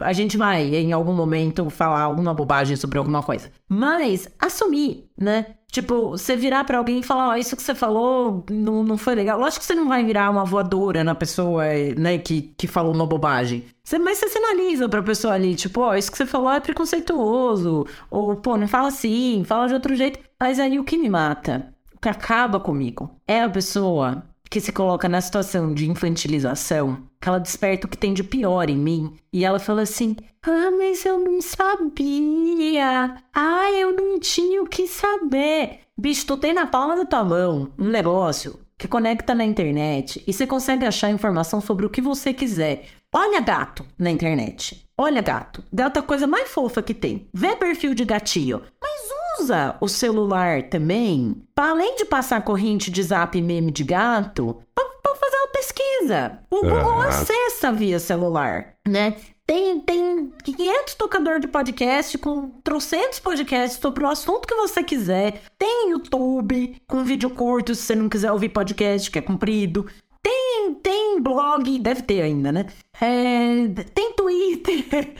a 0.00 0.12
gente 0.14 0.38
vai, 0.38 0.74
em 0.74 0.94
algum 0.94 1.12
momento, 1.12 1.68
falar 1.68 2.00
alguma 2.00 2.32
bobagem 2.32 2.74
sobre 2.76 2.96
alguma 2.96 3.22
coisa. 3.22 3.50
Mas 3.68 4.26
assumir, 4.38 5.10
né? 5.18 5.55
Tipo, 5.70 6.10
você 6.10 6.36
virar 6.36 6.64
para 6.64 6.78
alguém 6.78 7.00
e 7.00 7.02
falar, 7.02 7.28
ó, 7.28 7.32
oh, 7.32 7.36
isso 7.36 7.54
que 7.56 7.62
você 7.62 7.74
falou 7.74 8.44
não, 8.50 8.82
não 8.82 8.96
foi 8.96 9.14
legal. 9.14 9.38
Lógico 9.38 9.60
que 9.60 9.66
você 9.66 9.74
não 9.74 9.88
vai 9.88 10.04
virar 10.04 10.30
uma 10.30 10.44
voadora 10.44 11.04
na 11.04 11.14
pessoa, 11.14 11.64
né, 11.98 12.18
que, 12.18 12.54
que 12.56 12.66
falou 12.66 12.94
uma 12.94 13.06
bobagem. 13.06 13.64
Você, 13.84 13.98
mas 13.98 14.18
você 14.18 14.28
sinaliza 14.28 14.88
pra 14.88 15.02
pessoa 15.02 15.34
ali, 15.34 15.54
tipo, 15.54 15.80
ó, 15.80 15.90
oh, 15.90 15.94
isso 15.94 16.10
que 16.10 16.16
você 16.16 16.26
falou 16.26 16.50
é 16.50 16.60
preconceituoso. 16.60 17.86
Ou, 18.10 18.36
pô, 18.36 18.56
não 18.56 18.68
fala 18.68 18.88
assim, 18.88 19.44
fala 19.44 19.66
de 19.68 19.74
outro 19.74 19.94
jeito. 19.94 20.18
Mas 20.40 20.58
aí 20.58 20.78
o 20.78 20.84
que 20.84 20.96
me 20.96 21.10
mata, 21.10 21.72
o 21.94 22.00
que 22.00 22.08
acaba 22.08 22.58
comigo, 22.58 23.10
é 23.26 23.42
a 23.42 23.50
pessoa 23.50 24.24
que 24.50 24.60
se 24.60 24.72
coloca 24.72 25.08
na 25.08 25.20
situação 25.20 25.72
de 25.74 25.90
infantilização, 25.90 26.98
que 27.20 27.28
ela 27.28 27.38
desperta 27.38 27.86
o 27.86 27.90
que 27.90 27.98
tem 27.98 28.14
de 28.14 28.24
pior 28.24 28.68
em 28.70 28.76
mim, 28.76 29.16
e 29.32 29.44
ela 29.44 29.58
fala 29.58 29.82
assim: 29.82 30.16
Ah, 30.42 30.70
mas 30.70 31.04
eu 31.04 31.18
não 31.18 31.40
sabia. 31.40 33.16
Ah, 33.34 33.70
eu 33.72 33.92
não 33.92 34.18
tinha 34.18 34.62
o 34.62 34.66
que 34.66 34.86
saber. 34.86 35.80
Bicho, 35.98 36.26
tu 36.26 36.36
tem 36.36 36.52
na 36.52 36.66
palma 36.66 36.96
da 36.96 37.04
tua 37.04 37.24
mão 37.24 37.72
um 37.78 37.88
negócio 37.88 38.60
que 38.78 38.86
conecta 38.86 39.34
na 39.34 39.44
internet 39.44 40.22
e 40.26 40.32
você 40.32 40.46
consegue 40.46 40.84
achar 40.84 41.10
informação 41.10 41.60
sobre 41.60 41.86
o 41.86 41.90
que 41.90 42.02
você 42.02 42.32
quiser. 42.34 42.84
Olha 43.14 43.40
gato 43.40 43.84
na 43.98 44.10
internet. 44.10 44.86
Olha 44.98 45.22
gato. 45.22 45.64
Gato 45.72 45.96
é 45.96 46.00
a 46.00 46.02
coisa 46.02 46.26
mais 46.26 46.48
fofa 46.48 46.82
que 46.82 46.92
tem. 46.92 47.28
Vê 47.32 47.56
perfil 47.56 47.94
de 47.94 48.04
gatinho. 48.04 48.62
Mas 48.80 49.10
usa 49.40 49.76
o 49.80 49.88
celular 49.88 50.62
também, 50.64 51.42
para 51.54 51.70
além 51.70 51.96
de 51.96 52.04
passar 52.04 52.42
corrente 52.42 52.90
de 52.90 53.02
zap 53.02 53.40
meme 53.40 53.70
de 53.70 53.84
gato, 53.84 54.58
para 54.74 55.14
fazer 55.14 55.36
uma 55.36 55.52
pesquisa. 55.52 56.38
O 56.50 56.60
Google 56.60 57.00
acessa 57.02 57.72
via 57.72 57.98
celular, 57.98 58.74
né? 58.86 59.16
Tem, 59.46 59.78
tem 59.78 60.32
500 60.42 60.94
tocadores 60.96 61.40
de 61.40 61.46
podcast 61.46 62.18
com 62.18 62.48
trocentos 62.64 63.20
podcasts 63.20 63.78
sobre 63.80 64.04
o 64.04 64.08
assunto 64.08 64.46
que 64.46 64.54
você 64.56 64.82
quiser. 64.82 65.40
Tem 65.56 65.90
YouTube 65.90 66.76
com 66.88 67.04
vídeo 67.04 67.30
curto 67.30 67.72
se 67.72 67.82
você 67.82 67.94
não 67.94 68.08
quiser 68.08 68.32
ouvir 68.32 68.48
podcast 68.48 69.08
que 69.08 69.20
é 69.20 69.22
comprido. 69.22 69.86
Tem, 70.20 70.74
tem 70.82 71.20
blog, 71.22 71.78
deve 71.78 72.02
ter 72.02 72.22
ainda, 72.22 72.50
né? 72.50 72.66
É, 73.00 73.68
tem 73.94 74.12
Twitter, 74.14 74.82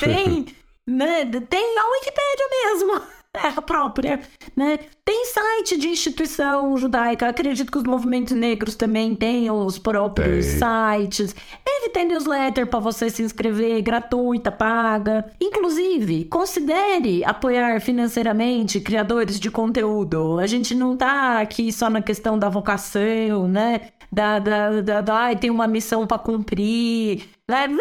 tem, 0.00 0.46
né? 0.84 1.24
tem 1.48 1.78
a 1.78 1.90
Wikipedia 1.92 2.48
mesmo 2.50 3.13
terra 3.34 3.60
própria, 3.60 4.20
né? 4.56 4.78
Tem 5.04 5.26
site 5.26 5.76
de 5.76 5.88
instituição 5.88 6.76
judaica, 6.76 7.28
acredito 7.28 7.70
que 7.70 7.76
os 7.76 7.84
movimentos 7.84 8.34
negros 8.34 8.76
também 8.76 9.14
tenham 9.14 9.66
os 9.66 9.76
próprios 9.76 10.46
tem. 10.46 10.58
sites. 11.00 11.34
Ele 11.66 11.88
tem 11.90 12.06
newsletter 12.06 12.66
para 12.66 12.78
você 12.78 13.10
se 13.10 13.22
inscrever, 13.22 13.82
gratuita, 13.82 14.52
paga. 14.52 15.26
Inclusive, 15.40 16.24
considere 16.26 17.24
apoiar 17.24 17.80
financeiramente 17.80 18.80
criadores 18.80 19.40
de 19.40 19.50
conteúdo. 19.50 20.38
A 20.38 20.46
gente 20.46 20.74
não 20.74 20.96
tá 20.96 21.40
aqui 21.40 21.72
só 21.72 21.90
na 21.90 22.00
questão 22.00 22.38
da 22.38 22.48
vocação, 22.48 23.48
né? 23.48 23.88
Da, 24.12 24.38
da, 24.38 24.80
da, 24.80 25.00
da 25.00 25.14
ai, 25.16 25.36
tem 25.36 25.50
uma 25.50 25.66
missão 25.66 26.06
para 26.06 26.18
cumprir. 26.18 27.24
Né? 27.48 27.66
Vem 27.66 27.76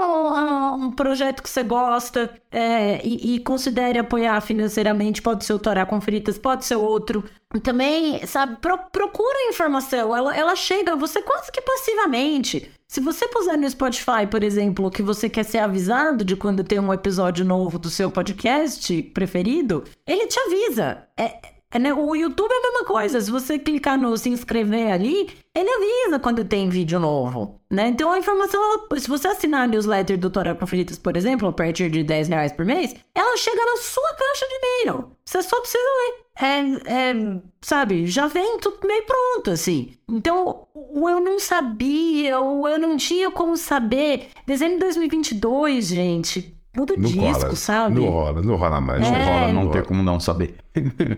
um, 0.00 0.92
projeto 0.92 1.42
que 1.42 1.50
você 1.50 1.62
gosta 1.62 2.30
é, 2.50 3.00
e, 3.04 3.34
e, 3.34 3.40
considere 3.40 3.98
apoiar 3.98 4.40
financeiramente. 4.40 5.22
Pode 5.22 5.44
ser 5.44 5.52
o 5.52 5.58
Torá 5.58 5.86
com 5.86 6.00
Fritas, 6.00 6.38
pode 6.38 6.64
ser 6.64 6.76
outro. 6.76 7.24
Também, 7.62 8.24
sabe, 8.26 8.56
pro, 8.60 8.78
procura 8.90 9.48
informação. 9.48 10.14
Ela, 10.14 10.36
ela 10.36 10.56
chega, 10.56 10.96
você 10.96 11.20
quase 11.22 11.50
que 11.52 11.60
passivamente. 11.60 12.70
Se 12.88 13.00
você 13.00 13.28
puser 13.28 13.56
no 13.56 13.70
Spotify, 13.70 14.26
por 14.28 14.42
exemplo, 14.42 14.90
que 14.90 15.02
você 15.02 15.28
quer 15.28 15.44
ser 15.44 15.58
avisado 15.58 16.24
de 16.24 16.34
quando 16.34 16.64
tem 16.64 16.80
um 16.80 16.92
episódio 16.92 17.44
novo 17.44 17.78
do 17.78 17.88
seu 17.88 18.10
podcast 18.10 19.02
preferido, 19.14 19.84
ele 20.06 20.26
te 20.26 20.38
avisa. 20.40 21.06
É? 21.16 21.59
O 21.96 22.16
YouTube 22.16 22.50
é 22.50 22.56
a 22.56 22.62
mesma 22.62 22.84
coisa. 22.84 23.20
Se 23.20 23.30
você 23.30 23.58
clicar 23.58 23.96
no 23.96 24.16
se 24.16 24.28
inscrever 24.28 24.92
ali, 24.92 25.30
ele 25.54 25.70
avisa 25.70 26.18
quando 26.18 26.44
tem 26.44 26.68
vídeo 26.68 26.98
novo, 26.98 27.60
né? 27.70 27.88
Então 27.88 28.10
a 28.10 28.18
informação, 28.18 28.60
se 28.98 29.08
você 29.08 29.28
assinar 29.28 29.62
a 29.62 29.66
newsletter 29.68 30.18
do 30.18 30.30
Torá 30.30 30.54
Conflitos, 30.54 30.98
por 30.98 31.16
exemplo, 31.16 31.46
a 31.48 31.52
partir 31.52 31.88
de 31.88 32.02
10 32.02 32.28
reais 32.28 32.52
por 32.52 32.64
mês, 32.64 32.94
ela 33.14 33.36
chega 33.36 33.64
na 33.64 33.76
sua 33.76 34.14
caixa 34.14 34.46
de 34.48 34.54
e-mail. 34.54 35.12
Você 35.24 35.42
só 35.42 35.60
precisa 35.60 35.82
ler. 35.82 36.30
É, 36.42 37.10
é, 37.10 37.40
sabe, 37.60 38.06
já 38.06 38.26
vem 38.26 38.58
tudo 38.58 38.78
meio 38.86 39.04
pronto, 39.04 39.50
assim. 39.50 39.92
Então, 40.08 40.66
o 40.74 41.08
eu 41.08 41.20
não 41.20 41.38
sabia, 41.38 42.40
ou 42.40 42.66
eu 42.66 42.78
não 42.78 42.96
tinha 42.96 43.30
como 43.30 43.56
saber. 43.56 44.28
Dezembro 44.46 44.74
de 44.74 44.84
2022, 44.84 45.86
gente, 45.88 46.56
Muda 46.80 46.94
o 46.94 46.96
disco, 46.96 47.20
rola, 47.20 47.56
sabe? 47.56 47.94
Não 47.94 48.08
rola, 48.08 48.40
não 48.40 48.56
rola 48.56 48.80
mais. 48.80 49.06
É, 49.06 49.10
não 49.10 49.18
rola, 49.18 49.52
não, 49.52 49.70
tem 49.70 49.82
como 49.82 50.02
não 50.02 50.18
saber. 50.18 50.54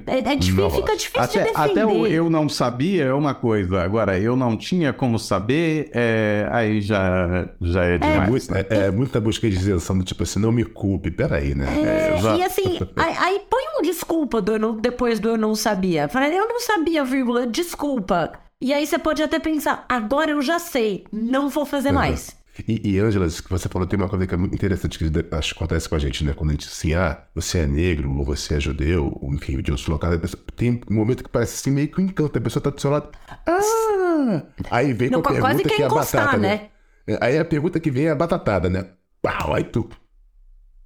É, 0.06 0.18
é 0.18 0.36
difícil, 0.36 0.70
fica 0.70 0.96
difícil 0.96 1.20
até, 1.20 1.38
de 1.38 1.52
defender. 1.52 1.70
Até 1.82 1.86
o 1.86 2.06
eu 2.06 2.28
não 2.28 2.48
sabia 2.48 3.04
é 3.04 3.12
uma 3.12 3.32
coisa. 3.32 3.80
Agora, 3.80 4.18
eu 4.18 4.34
não 4.34 4.56
tinha 4.56 4.92
como 4.92 5.20
saber, 5.20 5.88
é, 5.92 6.48
aí 6.50 6.80
já, 6.80 7.48
já 7.60 7.84
é, 7.84 7.94
é 7.94 7.98
demais. 7.98 8.50
É, 8.50 8.66
é, 8.70 8.76
é 8.86 8.90
muita 8.90 9.20
busca 9.20 9.48
de 9.48 9.54
isenção 9.54 9.96
do 9.96 10.04
tipo 10.04 10.24
assim, 10.24 10.40
não 10.40 10.50
me 10.50 10.64
culpe, 10.64 11.12
peraí, 11.12 11.54
né? 11.54 11.66
É, 11.68 12.16
é 12.16 12.36
e 12.38 12.42
assim, 12.42 12.78
aí, 12.96 13.16
aí, 13.18 13.40
põe 13.48 13.62
um 13.78 13.82
desculpa 13.82 14.42
do, 14.42 14.72
depois 14.72 15.20
do 15.20 15.28
eu 15.28 15.38
não 15.38 15.54
sabia. 15.54 16.08
Fala, 16.08 16.26
eu 16.28 16.48
não 16.48 16.58
sabia, 16.58 17.04
vírgula, 17.04 17.46
desculpa. 17.46 18.32
E 18.60 18.72
aí 18.72 18.84
você 18.84 18.98
pode 18.98 19.22
até 19.22 19.38
pensar, 19.38 19.84
agora 19.88 20.32
eu 20.32 20.42
já 20.42 20.58
sei, 20.58 21.04
não 21.12 21.48
vou 21.48 21.64
fazer 21.64 21.90
uhum. 21.90 21.94
mais. 21.94 22.41
E, 22.68 22.92
e 22.92 22.98
Angela, 22.98 23.26
que 23.26 23.48
você 23.48 23.68
falou, 23.68 23.88
tem 23.88 23.98
uma 23.98 24.08
coisa 24.08 24.26
que 24.26 24.34
é 24.34 24.36
muito 24.36 24.54
interessante 24.54 24.98
que 24.98 25.04
acho 25.34 25.54
que 25.54 25.58
acontece 25.58 25.88
com 25.88 25.94
a 25.94 25.98
gente, 25.98 26.22
né? 26.22 26.34
Quando 26.34 26.50
a 26.50 26.52
gente 26.52 26.68
assim, 26.68 26.92
ah, 26.92 27.24
você 27.34 27.60
é 27.60 27.66
negro, 27.66 28.14
ou 28.14 28.24
você 28.24 28.56
é 28.56 28.60
judeu, 28.60 29.18
ou 29.20 29.32
enfim, 29.32 29.60
de 29.62 29.70
outros 29.70 29.88
locais, 29.88 30.20
tem 30.54 30.80
um 30.90 30.94
momento 30.94 31.24
que 31.24 31.30
parece 31.30 31.54
assim 31.54 31.70
meio 31.70 31.88
que 31.88 32.00
um 32.00 32.04
encanto, 32.04 32.36
a 32.36 32.40
pessoa 32.40 32.62
tá 32.62 32.70
do 32.70 32.80
seu 32.80 32.90
lado. 32.90 33.10
Ah! 33.46 34.42
Aí 34.70 34.92
vem 34.92 35.08
Não, 35.08 35.22
com 35.22 35.30
a 35.30 35.32
pergunta 35.32 35.68
que 35.68 35.82
é 35.82 35.86
a 35.86 35.88
batata, 35.88 36.36
né? 36.36 36.70
né? 37.08 37.18
Aí 37.20 37.38
a 37.38 37.44
pergunta 37.44 37.80
que 37.80 37.90
vem 37.90 38.06
é 38.06 38.10
a 38.10 38.14
batatada, 38.14 38.68
né? 38.68 38.86
Pau, 39.22 39.54
aí 39.54 39.64
tu. 39.64 39.88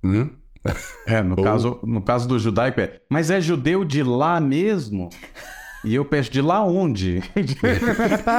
Hum? 0.05 0.31
É, 1.07 1.21
no, 1.21 1.35
ou... 1.39 1.45
caso, 1.45 1.81
no 1.83 2.03
caso 2.03 2.29
do 2.29 2.39
judaico 2.39 2.81
é, 2.81 3.01
mas 3.11 3.31
é 3.31 3.41
judeu 3.41 3.85
de 3.85 4.03
lá 4.03 4.41
mesmo? 4.41 5.11
E 5.87 5.95
eu 5.95 6.05
peço 6.05 6.32
de 6.32 6.43
lá 6.43 6.64
onde? 6.64 7.22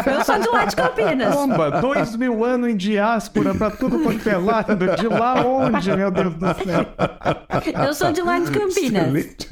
eu 0.06 0.26
sou 0.26 0.38
de 0.38 0.50
lá 0.50 0.66
de 0.66 0.76
Campinas. 0.76 1.34
Bomba, 1.34 1.80
dois 1.80 2.14
mil 2.18 2.44
anos 2.44 2.70
em 2.70 2.76
diáspora 2.76 3.56
pra 3.56 3.72
tudo 3.72 4.00
quanto 4.00 4.28
é 4.28 4.36
lado. 4.36 4.76
De 4.98 5.08
lá 5.08 5.46
onde, 5.46 5.96
meu 5.96 6.12
Deus 6.12 6.34
do 6.34 6.46
céu? 6.46 6.86
Eu 7.86 7.94
sou 7.94 8.12
de 8.12 8.22
lá 8.22 8.38
de 8.38 8.52
Campinas. 8.52 9.16
Excelente, 9.16 9.48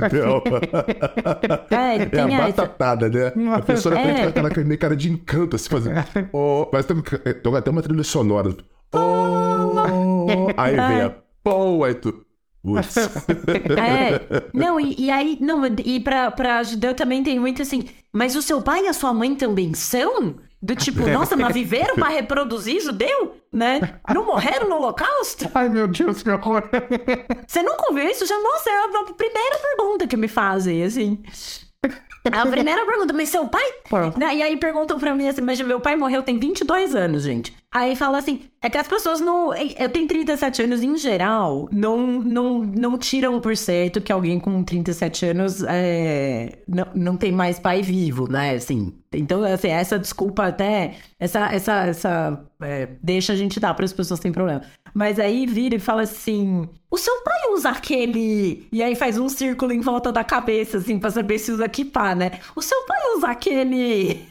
é, 1.71 1.95
é, 1.95 2.05
tem 2.05 2.19
é 2.19 2.37
a 2.37 2.47
batatada, 2.47 3.07
né? 3.07 3.31
A 3.53 3.61
pessoa 3.61 3.97
é. 3.97 4.13
tem 4.13 4.23
aquela 4.25 4.49
meio 4.65 4.77
cara 4.77 4.95
de 4.97 5.09
encanto, 5.09 5.55
assim, 5.55 5.69
fazendo. 5.69 5.95
Oh, 6.33 6.67
mas 6.73 6.85
tem, 6.85 7.01
tem 7.01 7.55
até 7.55 7.71
uma 7.71 7.81
trilha 7.81 8.03
sonora. 8.03 8.53
Oh, 8.93 10.49
aí 10.57 10.75
vem 10.75 11.01
a. 11.01 11.15
Oh, 11.45 11.81
aí 11.85 11.93
tu. 11.93 12.24
é, 13.77 14.49
não, 14.53 14.79
e, 14.79 14.95
e, 14.97 15.11
aí, 15.11 15.37
não, 15.39 15.65
e 15.83 15.99
pra, 15.99 16.31
pra 16.31 16.63
judeu 16.63 16.93
também 16.93 17.23
tem 17.23 17.39
muito 17.39 17.61
assim, 17.61 17.87
mas 18.11 18.35
o 18.35 18.41
seu 18.41 18.61
pai 18.61 18.85
e 18.85 18.87
a 18.87 18.93
sua 18.93 19.13
mãe 19.13 19.35
também 19.35 19.73
são? 19.73 20.35
Do 20.61 20.75
tipo, 20.75 21.07
nossa, 21.07 21.35
mas 21.35 21.53
viveram 21.53 21.93
pra 21.93 22.07
reproduzir 22.07 22.81
judeu? 22.81 23.35
Né? 23.53 23.99
Não 24.11 24.25
morreram 24.25 24.67
no 24.67 24.77
holocausto? 24.77 25.47
Ai, 25.53 25.69
meu 25.69 25.87
Deus, 25.87 26.23
que 26.23 26.29
horror. 26.29 26.63
Você 27.45 27.61
nunca 27.61 27.85
ouviu 27.87 28.09
isso? 28.09 28.25
Já, 28.25 28.35
nossa, 28.41 28.69
é 28.69 28.73
a 28.73 29.13
primeira 29.13 29.59
pergunta 29.59 30.07
que 30.07 30.17
me 30.17 30.27
fazem, 30.27 30.83
assim. 30.83 31.21
A 32.31 32.47
primeira 32.47 32.83
pergunta, 32.85 33.13
mas 33.13 33.29
seu 33.29 33.47
pai? 33.47 33.63
E 34.33 34.41
aí 34.41 34.57
perguntam 34.57 34.99
pra 34.99 35.13
mim 35.13 35.27
assim, 35.27 35.41
mas 35.41 35.61
meu 35.61 35.79
pai 35.79 35.95
morreu 35.95 36.23
tem 36.23 36.39
22 36.39 36.95
anos, 36.95 37.23
gente. 37.23 37.55
Aí 37.71 37.95
fala 37.95 38.17
assim, 38.17 38.43
é 38.61 38.69
que 38.69 38.77
as 38.77 38.87
pessoas 38.87 39.19
não... 39.19 39.53
Eu 39.53 39.89
tenho 39.89 40.07
37 40.07 40.63
anos, 40.63 40.81
em 40.81 40.97
geral, 40.97 41.67
não, 41.71 42.21
não, 42.21 42.59
não 42.59 42.97
tiram 42.97 43.39
por 43.41 43.57
certo 43.57 43.99
que 43.99 44.11
alguém 44.11 44.39
com 44.39 44.63
37 44.63 45.25
anos 45.25 45.63
é, 45.67 46.59
não, 46.67 46.87
não 46.95 47.17
tem 47.17 47.31
mais 47.31 47.59
pai 47.59 47.81
vivo, 47.81 48.31
né? 48.31 48.55
Assim, 48.55 48.93
então, 49.13 49.43
assim, 49.43 49.67
essa 49.67 49.99
desculpa 49.99 50.47
até... 50.47 50.95
Essa, 51.19 51.53
essa, 51.53 51.85
essa 51.85 52.45
é, 52.61 52.87
deixa 53.03 53.33
a 53.33 53.35
gente 53.35 53.59
dar 53.59 53.73
para 53.73 53.85
as 53.85 53.93
pessoas 53.93 54.19
sem 54.19 54.31
problema. 54.31 54.61
Mas 54.95 55.19
aí 55.19 55.45
vira 55.45 55.75
e 55.75 55.79
fala 55.79 56.03
assim: 56.03 56.69
o 56.89 56.97
seu 56.97 57.21
pai 57.21 57.49
usa 57.51 57.69
aquele. 57.69 58.65
E 58.71 58.81
aí 58.81 58.95
faz 58.95 59.17
um 59.17 59.27
círculo 59.27 59.73
em 59.73 59.81
volta 59.81 60.09
da 60.09 60.23
cabeça, 60.23 60.77
assim, 60.77 60.97
pra 60.97 61.11
saber 61.11 61.37
se 61.37 61.51
usa 61.51 61.65
pá, 61.91 62.15
né? 62.15 62.39
O 62.55 62.61
seu 62.61 62.81
pai 62.85 62.97
usa 63.17 63.27
aquele. 63.27 64.25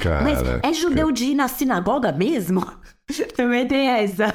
Cara, 0.00 0.22
Mas 0.24 0.38
é 0.62 0.72
judeu 0.72 1.10
de 1.12 1.26
ir 1.26 1.34
na 1.34 1.48
sinagoga 1.48 2.12
mesmo? 2.12 2.64
Também 3.36 3.66
tem 3.66 3.88
essa. 3.88 4.34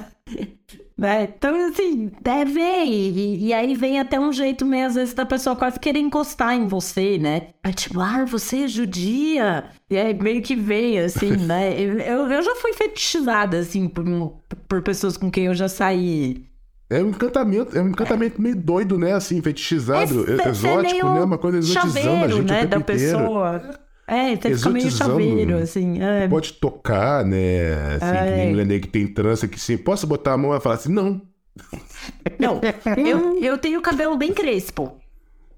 Né? 1.02 1.30
Então, 1.36 1.56
assim, 1.68 2.12
deve 2.22 2.60
e, 2.62 3.48
e 3.48 3.54
aí 3.54 3.74
vem 3.74 4.00
até 4.00 4.20
um 4.20 4.32
jeito 4.32 4.64
meio, 4.64 4.86
às 4.86 4.94
vezes, 4.94 5.16
da 5.16 5.26
pessoa 5.26 5.56
quase 5.56 5.80
querer 5.80 6.00
encostar 6.00 6.54
em 6.54 6.68
você, 6.68 7.18
né? 7.18 7.48
Aí, 7.64 7.74
tipo, 7.74 8.00
ah, 8.00 8.24
você 8.24 8.66
é 8.66 8.68
judia? 8.68 9.64
E 9.90 9.98
aí 9.98 10.14
meio 10.14 10.44
que 10.44 10.56
vem, 10.56 11.00
assim, 11.00 11.32
né? 11.44 11.74
Eu, 11.76 12.30
eu 12.30 12.42
já 12.44 12.56
fui 12.56 12.74
fetichizada, 12.74 13.58
assim, 13.58 13.88
por, 13.88 14.06
por 14.68 14.82
pessoas 14.84 15.18
com 15.18 15.32
quem 15.32 15.46
eu 15.46 15.56
já 15.56 15.68
saí. 15.68 16.46
É 16.88 17.02
um 17.02 17.10
encantamento, 17.10 17.76
é 17.76 17.82
um 17.82 17.88
encantamento 17.88 18.38
é. 18.38 18.42
meio 18.44 18.56
doido, 18.56 19.00
né? 19.00 19.14
Assim, 19.14 19.42
fetichizado, 19.42 20.26
é, 20.30 20.50
exótico, 20.50 21.10
né? 21.10 21.24
Uma 21.24 21.38
coisa 21.40 21.58
exotizando 21.58 21.94
chaveiro, 21.94 22.24
a 22.24 22.28
gente 22.28 22.52
né, 22.52 22.66
da 22.68 22.80
pessoa. 22.80 23.80
É, 24.12 24.36
você 24.36 24.58
fica 24.58 24.70
meio 24.70 24.92
chaveiro, 24.92 25.58
assim. 25.58 26.02
É. 26.04 26.28
Pode 26.28 26.52
tocar, 26.54 27.24
né? 27.24 27.96
Assim, 27.96 28.18
é. 28.18 28.26
que 28.26 28.38
nem 28.38 28.50
mulher 28.50 28.80
que 28.82 28.88
tem 28.90 29.08
trança 29.08 29.48
que 29.48 29.58
sim. 29.58 29.78
Posso 29.78 30.06
botar 30.06 30.34
a 30.34 30.38
mão 30.38 30.54
e 30.54 30.60
falar 30.60 30.76
assim, 30.76 30.92
não. 30.92 31.22
Não, 32.40 32.60
eu, 32.98 33.38
eu 33.44 33.58
tenho 33.58 33.80
o 33.80 33.82
cabelo 33.82 34.18
bem 34.18 34.34
crespo. 34.34 34.98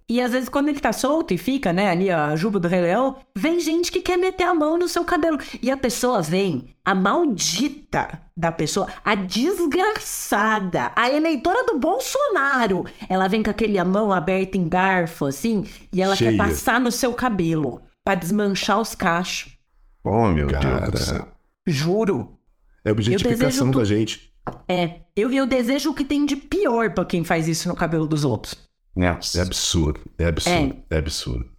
E 0.09 0.19
às 0.19 0.31
vezes 0.31 0.49
quando 0.49 0.67
ele 0.67 0.79
tá 0.79 0.91
solto 0.91 1.33
e 1.33 1.37
fica, 1.37 1.71
né, 1.71 1.89
ali 1.89 2.09
a 2.09 2.35
juba 2.35 2.59
do 2.59 2.67
Rei 2.67 2.81
Leão, 2.81 3.15
vem 3.35 3.59
gente 3.59 3.91
que 3.91 4.01
quer 4.01 4.17
meter 4.17 4.43
a 4.43 4.53
mão 4.53 4.77
no 4.77 4.87
seu 4.87 5.05
cabelo. 5.05 5.37
E 5.61 5.71
a 5.71 5.77
pessoa 5.77 6.21
vem, 6.21 6.75
a 6.83 6.93
maldita 6.93 8.21
da 8.35 8.51
pessoa, 8.51 8.87
a 9.05 9.15
desgraçada, 9.15 10.91
a 10.95 11.09
eleitora 11.09 11.63
do 11.65 11.79
Bolsonaro. 11.79 12.85
Ela 13.07 13.27
vem 13.27 13.43
com 13.43 13.51
aquele 13.51 13.77
a 13.77 13.85
mão 13.85 14.11
aberta 14.11 14.57
em 14.57 14.67
garfo, 14.67 15.25
assim, 15.25 15.63
e 15.91 16.01
ela 16.01 16.15
Cheia. 16.15 16.31
quer 16.31 16.37
passar 16.37 16.81
no 16.81 16.91
seu 16.91 17.13
cabelo 17.13 17.81
para 18.03 18.15
desmanchar 18.15 18.79
os 18.79 18.93
cachos. 18.95 19.57
Oh, 20.03 20.27
meu 20.27 20.47
Cara. 20.47 20.81
Deus 20.81 20.91
do 20.91 20.97
céu. 20.97 21.27
Juro. 21.65 22.37
É 22.83 22.91
objetificação 22.91 23.71
da 23.71 23.85
gente. 23.85 24.33
É. 24.67 25.01
Eu, 25.15 25.31
eu 25.31 25.45
desejo 25.45 25.91
o 25.91 25.93
que 25.93 26.03
tem 26.03 26.25
de 26.25 26.35
pior 26.35 26.93
para 26.93 27.05
quem 27.05 27.23
faz 27.23 27.47
isso 27.47 27.69
no 27.69 27.75
cabelo 27.75 28.05
dos 28.05 28.25
outros. 28.25 28.55
É, 28.97 29.05
é 29.05 29.41
absurdo. 29.41 30.01
É 30.17 30.25
absurdo. 30.25 30.75
É, 30.89 30.95
é 30.95 30.97
absurdo. 30.97 31.49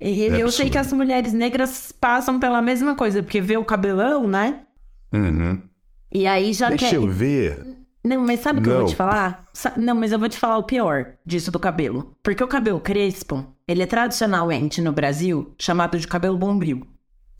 E, 0.00 0.22
é 0.22 0.26
eu 0.26 0.32
absurdo. 0.32 0.52
sei 0.52 0.70
que 0.70 0.78
as 0.78 0.92
mulheres 0.92 1.32
negras 1.32 1.92
passam 1.92 2.40
pela 2.40 2.60
mesma 2.60 2.96
coisa, 2.96 3.22
porque 3.22 3.40
vê 3.40 3.56
o 3.56 3.64
cabelão, 3.64 4.26
né? 4.26 4.62
Uhum. 5.12 5.62
E 6.12 6.26
aí 6.26 6.52
já 6.52 6.68
Deixa 6.68 6.90
quer... 6.90 6.96
eu 6.96 7.08
ver. 7.08 7.64
Não, 8.02 8.22
mas 8.22 8.40
sabe 8.40 8.60
o 8.60 8.62
que 8.62 8.68
eu 8.70 8.78
vou 8.78 8.86
te 8.86 8.96
falar? 8.96 9.44
Não, 9.76 9.94
mas 9.94 10.10
eu 10.10 10.18
vou 10.18 10.28
te 10.28 10.38
falar 10.38 10.56
o 10.56 10.64
pior 10.64 11.14
disso 11.24 11.50
do 11.50 11.58
cabelo. 11.58 12.16
Porque 12.22 12.42
o 12.42 12.48
cabelo 12.48 12.80
crespo, 12.80 13.46
ele 13.70 13.84
é 13.84 13.86
tradicionalmente 13.86 14.80
no 14.80 14.90
Brasil 14.90 15.54
chamado 15.56 15.96
de 15.96 16.08
cabelo 16.08 16.36
bombril. 16.36 16.84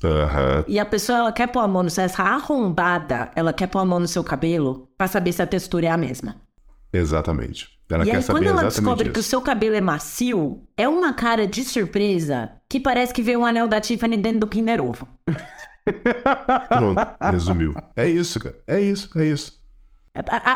Uhum. 0.03 0.65
E 0.69 0.79
a 0.79 0.87
pessoa, 0.87 1.19
ela 1.19 1.33
quer 1.33 1.49
pôr 1.49 1.59
a 1.59 1.67
mão 1.67 1.83
no 1.83 1.91
seu... 1.91 2.05
Essa 2.05 2.23
arrombada, 2.23 3.33
ela 3.35 3.53
quer 3.53 3.67
pôr 3.67 3.81
a 3.81 3.85
mão 3.85 3.99
no 3.99 4.07
seu 4.07 4.23
cabelo 4.23 4.89
pra 4.97 5.09
saber 5.09 5.33
se 5.33 5.43
a 5.43 5.47
textura 5.47 5.87
é 5.87 5.91
a 5.91 5.97
mesma. 5.97 6.37
Exatamente. 6.93 7.69
Ela 7.91 8.07
e 8.07 8.13
aí, 8.13 8.23
quando 8.23 8.47
ela 8.47 8.63
descobre 8.63 9.07
isso. 9.07 9.13
que 9.13 9.19
o 9.19 9.23
seu 9.23 9.43
cabelo 9.43 9.75
é 9.75 9.81
macio, 9.81 10.63
é 10.77 10.89
uma 10.89 11.13
cara 11.13 11.49
de 11.49 11.65
surpresa 11.65 12.53
que 12.69 12.79
parece 12.79 13.13
que 13.13 13.23
veio 13.23 13.41
um 13.41 13.45
anel 13.45 13.67
da 13.67 13.81
Tiffany 13.81 14.17
dentro 14.17 14.41
do 14.41 14.47
Kinder 14.47 14.81
Ovo. 14.81 15.09
Pronto, 16.69 17.01
resumiu. 17.21 17.75
É 17.97 18.09
isso, 18.09 18.39
cara. 18.39 18.57
É 18.69 18.81
isso, 18.81 19.11
é 19.19 19.27
isso. 19.27 19.61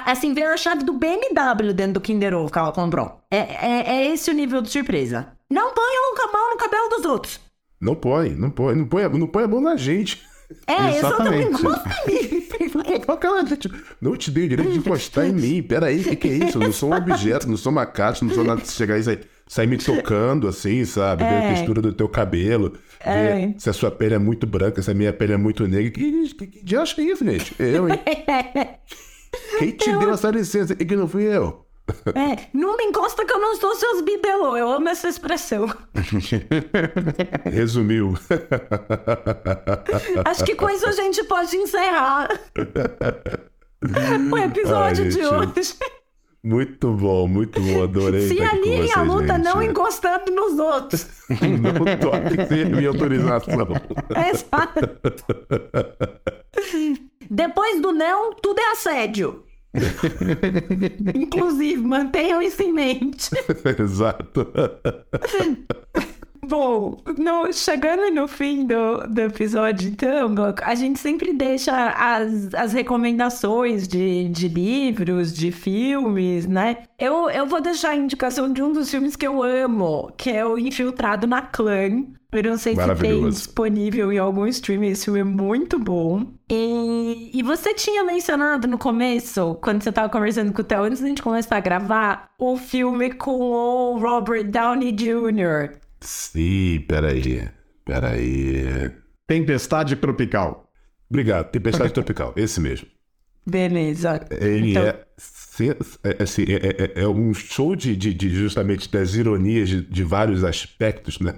Assim, 0.07 0.33
veio 0.35 0.53
a 0.53 0.57
chave 0.57 0.85
do 0.85 0.93
BMW 0.93 1.73
dentro 1.75 1.95
do 1.95 2.01
Kinder 2.01 2.35
Ovo 2.35 2.53
que 2.53 2.59
ela 2.59 2.73
comprou. 2.73 3.21
É, 3.29 3.39
é, 3.39 3.97
é 3.97 4.07
esse 4.13 4.31
o 4.31 4.35
nível 4.35 4.63
de 4.63 4.71
surpresa. 4.71 5.29
Não 5.55 5.73
põe 5.73 5.85
a 5.85 6.33
mão 6.33 6.51
no 6.51 6.57
cabelo 6.57 6.89
dos 6.89 7.05
outros. 7.05 7.41
Não 7.81 7.95
põe, 7.95 8.31
não 8.31 8.51
põe, 8.51 8.75
não 8.75 8.87
põe, 8.87 9.09
não 9.09 9.27
põe 9.29 9.45
a 9.45 9.49
mão 9.49 9.61
na 9.61 9.77
gente. 9.77 10.21
É, 10.67 10.91
exatamente. 10.99 11.55
exatamente. 11.55 13.71
não 14.01 14.17
te 14.17 14.33
dei 14.33 14.47
o 14.47 14.49
direito 14.49 14.73
de 14.73 14.79
encostar 14.79 15.27
em 15.27 15.33
mim. 15.33 15.63
Peraí, 15.63 16.01
o 16.01 16.03
que, 16.03 16.17
que 16.17 16.29
é 16.29 16.33
isso? 16.33 16.59
Eu 16.59 16.63
não 16.63 16.73
sou 16.73 16.91
um 16.91 16.97
objeto, 16.97 17.49
não 17.49 17.57
sou 17.57 17.71
uma 17.71 17.87
caixa, 17.87 18.25
não 18.25 18.35
sou 18.35 18.43
nada 18.43 18.63
de 18.63 18.73
chegar 18.73 18.99
e 18.99 19.05
sair, 19.05 19.21
sair 19.47 19.69
me 19.69 19.79
tocando 19.79 20.49
assim, 20.49 20.85
sabe? 20.85 21.23
É. 21.23 21.29
Ver 21.29 21.47
a 21.47 21.55
textura 21.55 21.81
do 21.81 21.93
teu 21.93 22.09
cabelo. 22.09 22.73
É. 22.99 23.55
Se 23.57 23.71
a 23.71 23.73
sua 23.73 23.93
pele 23.93 24.15
é 24.15 24.19
muito 24.19 24.49
branca, 24.49 24.83
se 24.83 24.91
a 24.91 24.95
minha 24.95 25.13
pele 25.13 25.35
é 25.35 25.37
muito 25.37 25.69
negra. 25.69 25.93
Que, 25.93 26.29
que, 26.31 26.47
que, 26.49 26.65
que 26.65 26.77
acha 26.77 27.01
isso, 27.01 27.25
gente? 27.25 27.55
Eu, 27.61 27.89
hein? 27.89 28.01
Quem 29.59 29.71
te 29.71 29.89
eu... 29.89 30.01
deu 30.01 30.11
essa 30.11 30.33
licença 30.33 30.73
e 30.73 30.85
que 30.85 30.97
não 30.97 31.07
fui 31.07 31.23
eu? 31.23 31.64
É, 32.15 32.49
não 32.53 32.77
me 32.77 32.85
encosta 32.85 33.25
que 33.25 33.33
eu 33.33 33.39
não 33.39 33.57
sou 33.57 33.75
seus 33.75 34.01
bibelô. 34.01 34.57
Eu 34.57 34.71
amo 34.71 34.89
essa 34.89 35.09
expressão. 35.09 35.67
Resumiu. 37.45 38.15
Acho 40.25 40.45
que 40.45 40.55
com 40.55 40.71
isso 40.71 40.87
a 40.87 40.93
gente 40.93 41.23
pode 41.25 41.57
encerrar 41.57 42.29
o 44.33 44.39
episódio 44.39 45.05
Ai, 45.05 45.11
de 45.11 45.27
hoje. 45.27 45.75
Muito 46.45 46.93
bom, 46.93 47.27
muito 47.27 47.59
bom, 47.59 47.85
adorei. 47.85 48.29
Se 48.29 48.43
ali 48.43 48.93
a 48.93 49.01
luta 49.01 49.35
gente. 49.37 49.45
não 49.45 49.63
encostando 49.63 50.31
nos 50.31 50.59
outros. 50.59 51.07
não 51.31 51.73
toque 51.99 52.47
sem 52.47 52.67
minha 52.67 52.89
autorização. 52.89 53.67
Exato. 54.31 54.81
Depois 57.31 57.81
do 57.81 57.93
não, 57.93 58.35
tudo 58.35 58.61
é 58.61 58.73
assédio. 58.73 59.43
Inclusive, 61.15 61.83
mantenham 61.83 62.41
isso 62.41 62.63
em 62.63 62.73
mente. 62.73 63.31
Exato. 63.79 64.47
Bom, 66.49 67.01
no, 67.19 67.53
chegando 67.53 68.11
no 68.15 68.29
fim 68.29 68.67
do, 68.67 69.07
do 69.09 69.21
episódio, 69.21 69.89
então, 69.89 70.35
a 70.63 70.75
gente 70.75 70.99
sempre 70.99 71.33
deixa 71.33 71.73
as, 71.91 72.53
as 72.55 72.73
recomendações 72.73 73.89
de, 73.89 74.29
de 74.29 74.49
livros, 74.49 75.33
de 75.33 75.51
filmes, 75.51 76.47
né? 76.47 76.79
Eu, 76.99 77.31
eu 77.31 77.47
vou 77.47 77.61
deixar 77.61 77.91
a 77.91 77.97
indicação 77.97 78.53
de 78.53 78.63
um 78.63 78.73
dos 78.73 78.91
filmes 78.91 79.17
que 79.17 79.27
eu 79.27 79.43
amo, 79.43 80.13
que 80.17 80.31
é 80.31 80.45
o 80.45 80.59
Infiltrado 80.59 81.27
na 81.27 81.43
Clã. 81.43 82.05
Eu 82.33 82.43
não 82.43 82.59
sei 82.59 82.75
se 82.75 82.95
tem 82.97 83.29
disponível 83.29 84.13
em 84.13 84.19
algum 84.19 84.45
streaming, 84.49 84.89
esse 84.89 85.05
filme 85.05 85.21
é 85.21 85.25
muito 85.25 85.79
bom. 85.79 86.27
E, 86.51 87.31
e 87.33 87.43
você 87.45 87.73
tinha 87.73 88.03
mencionado 88.03 88.67
no 88.67 88.77
começo, 88.77 89.57
quando 89.63 89.83
você 89.83 89.91
estava 89.91 90.09
conversando 90.09 90.53
com 90.53 90.61
o 90.61 90.65
Theo, 90.65 90.83
antes 90.83 91.01
da 91.01 91.07
gente 91.07 91.23
começar 91.23 91.57
a 91.57 91.61
gravar, 91.61 92.31
o 92.37 92.57
filme 92.57 93.13
com 93.13 93.39
o 93.39 93.99
Robert 93.99 94.51
Downey 94.51 94.91
Jr., 94.91 95.84
Sim, 96.05 96.85
peraí. 96.87 97.49
Peraí. 97.85 98.91
Tempestade 99.27 99.97
Tropical. 99.97 100.71
Obrigado, 101.09 101.51
Tempestade 101.51 101.93
Tropical, 101.93 102.33
esse 102.37 102.61
mesmo. 102.61 102.87
Beleza. 103.47 104.27
Ele 104.31 104.71
então... 104.71 104.83
é, 104.83 105.07
é, 106.03 106.23
assim, 106.23 106.45
é, 106.49 107.01
é, 107.01 107.03
é, 107.03 107.09
um 107.09 107.33
show 107.35 107.77
de, 107.77 107.95
de, 107.95 108.15
de, 108.15 108.31
justamente 108.31 108.91
das 108.91 109.15
ironias 109.15 109.69
de, 109.69 109.83
de 109.83 110.03
vários 110.03 110.43
aspectos, 110.45 111.19
né? 111.21 111.35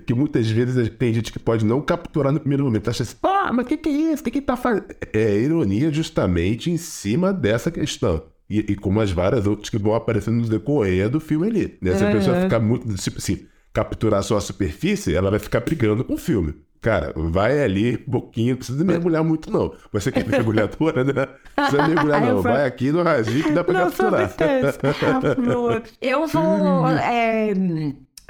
que 0.00 0.12
muitas 0.12 0.50
vezes 0.50 0.88
tem 0.90 1.14
gente 1.14 1.32
que 1.32 1.38
pode 1.38 1.64
não 1.64 1.80
capturar 1.80 2.32
no 2.32 2.40
primeiro 2.40 2.64
momento. 2.64 2.90
Acha 2.90 3.02
assim, 3.04 3.16
ah, 3.22 3.52
mas 3.52 3.64
o 3.64 3.68
que, 3.68 3.76
que 3.76 3.88
é 3.88 4.12
isso? 4.12 4.22
O 4.22 4.24
que, 4.24 4.30
que 4.32 4.40
tá 4.40 4.56
fazendo? 4.56 4.86
É 5.12 5.38
ironia 5.38 5.92
justamente 5.92 6.70
em 6.70 6.76
cima 6.76 7.32
dessa 7.32 7.70
questão. 7.70 8.24
E, 8.48 8.58
e 8.58 8.76
como 8.76 9.00
as 9.00 9.10
várias 9.10 9.46
outras 9.46 9.70
que 9.70 9.78
vão 9.78 9.94
aparecendo 9.94 10.42
no 10.42 10.48
decorrer 10.48 11.08
do 11.08 11.20
filme 11.20 11.46
ali. 11.46 11.78
Né? 11.80 11.96
Se 11.96 12.04
a 12.04 12.10
pessoa 12.10 12.40
ficar 12.42 12.60
muito, 12.60 12.92
tipo 12.96 13.18
assim, 13.18 13.46
capturar 13.74 14.22
só 14.22 14.36
a 14.36 14.40
superfície, 14.40 15.14
ela 15.14 15.30
vai 15.30 15.40
ficar 15.40 15.60
brigando 15.60 16.04
com 16.04 16.14
o 16.14 16.18
filme. 16.18 16.54
Cara, 16.80 17.14
vai 17.16 17.62
ali 17.62 18.04
um 18.06 18.10
pouquinho, 18.10 18.50
não 18.50 18.56
precisa 18.58 18.84
mergulhar 18.84 19.24
muito, 19.24 19.50
não. 19.50 19.74
Você 19.90 20.12
que 20.12 20.18
é 20.18 20.24
mergulhadora, 20.24 21.02
né? 21.02 21.28
Não 21.56 21.64
precisa 21.64 21.88
mergulhar, 21.88 22.20
não. 22.20 22.42
Vai 22.42 22.66
aqui 22.66 22.92
no 22.92 23.02
rasinho 23.02 23.42
que 23.42 23.52
dá 23.52 23.64
pra 23.64 23.86
capturar. 23.86 24.30
Eu 26.00 26.26
vou. 26.26 26.86
É 26.88 27.54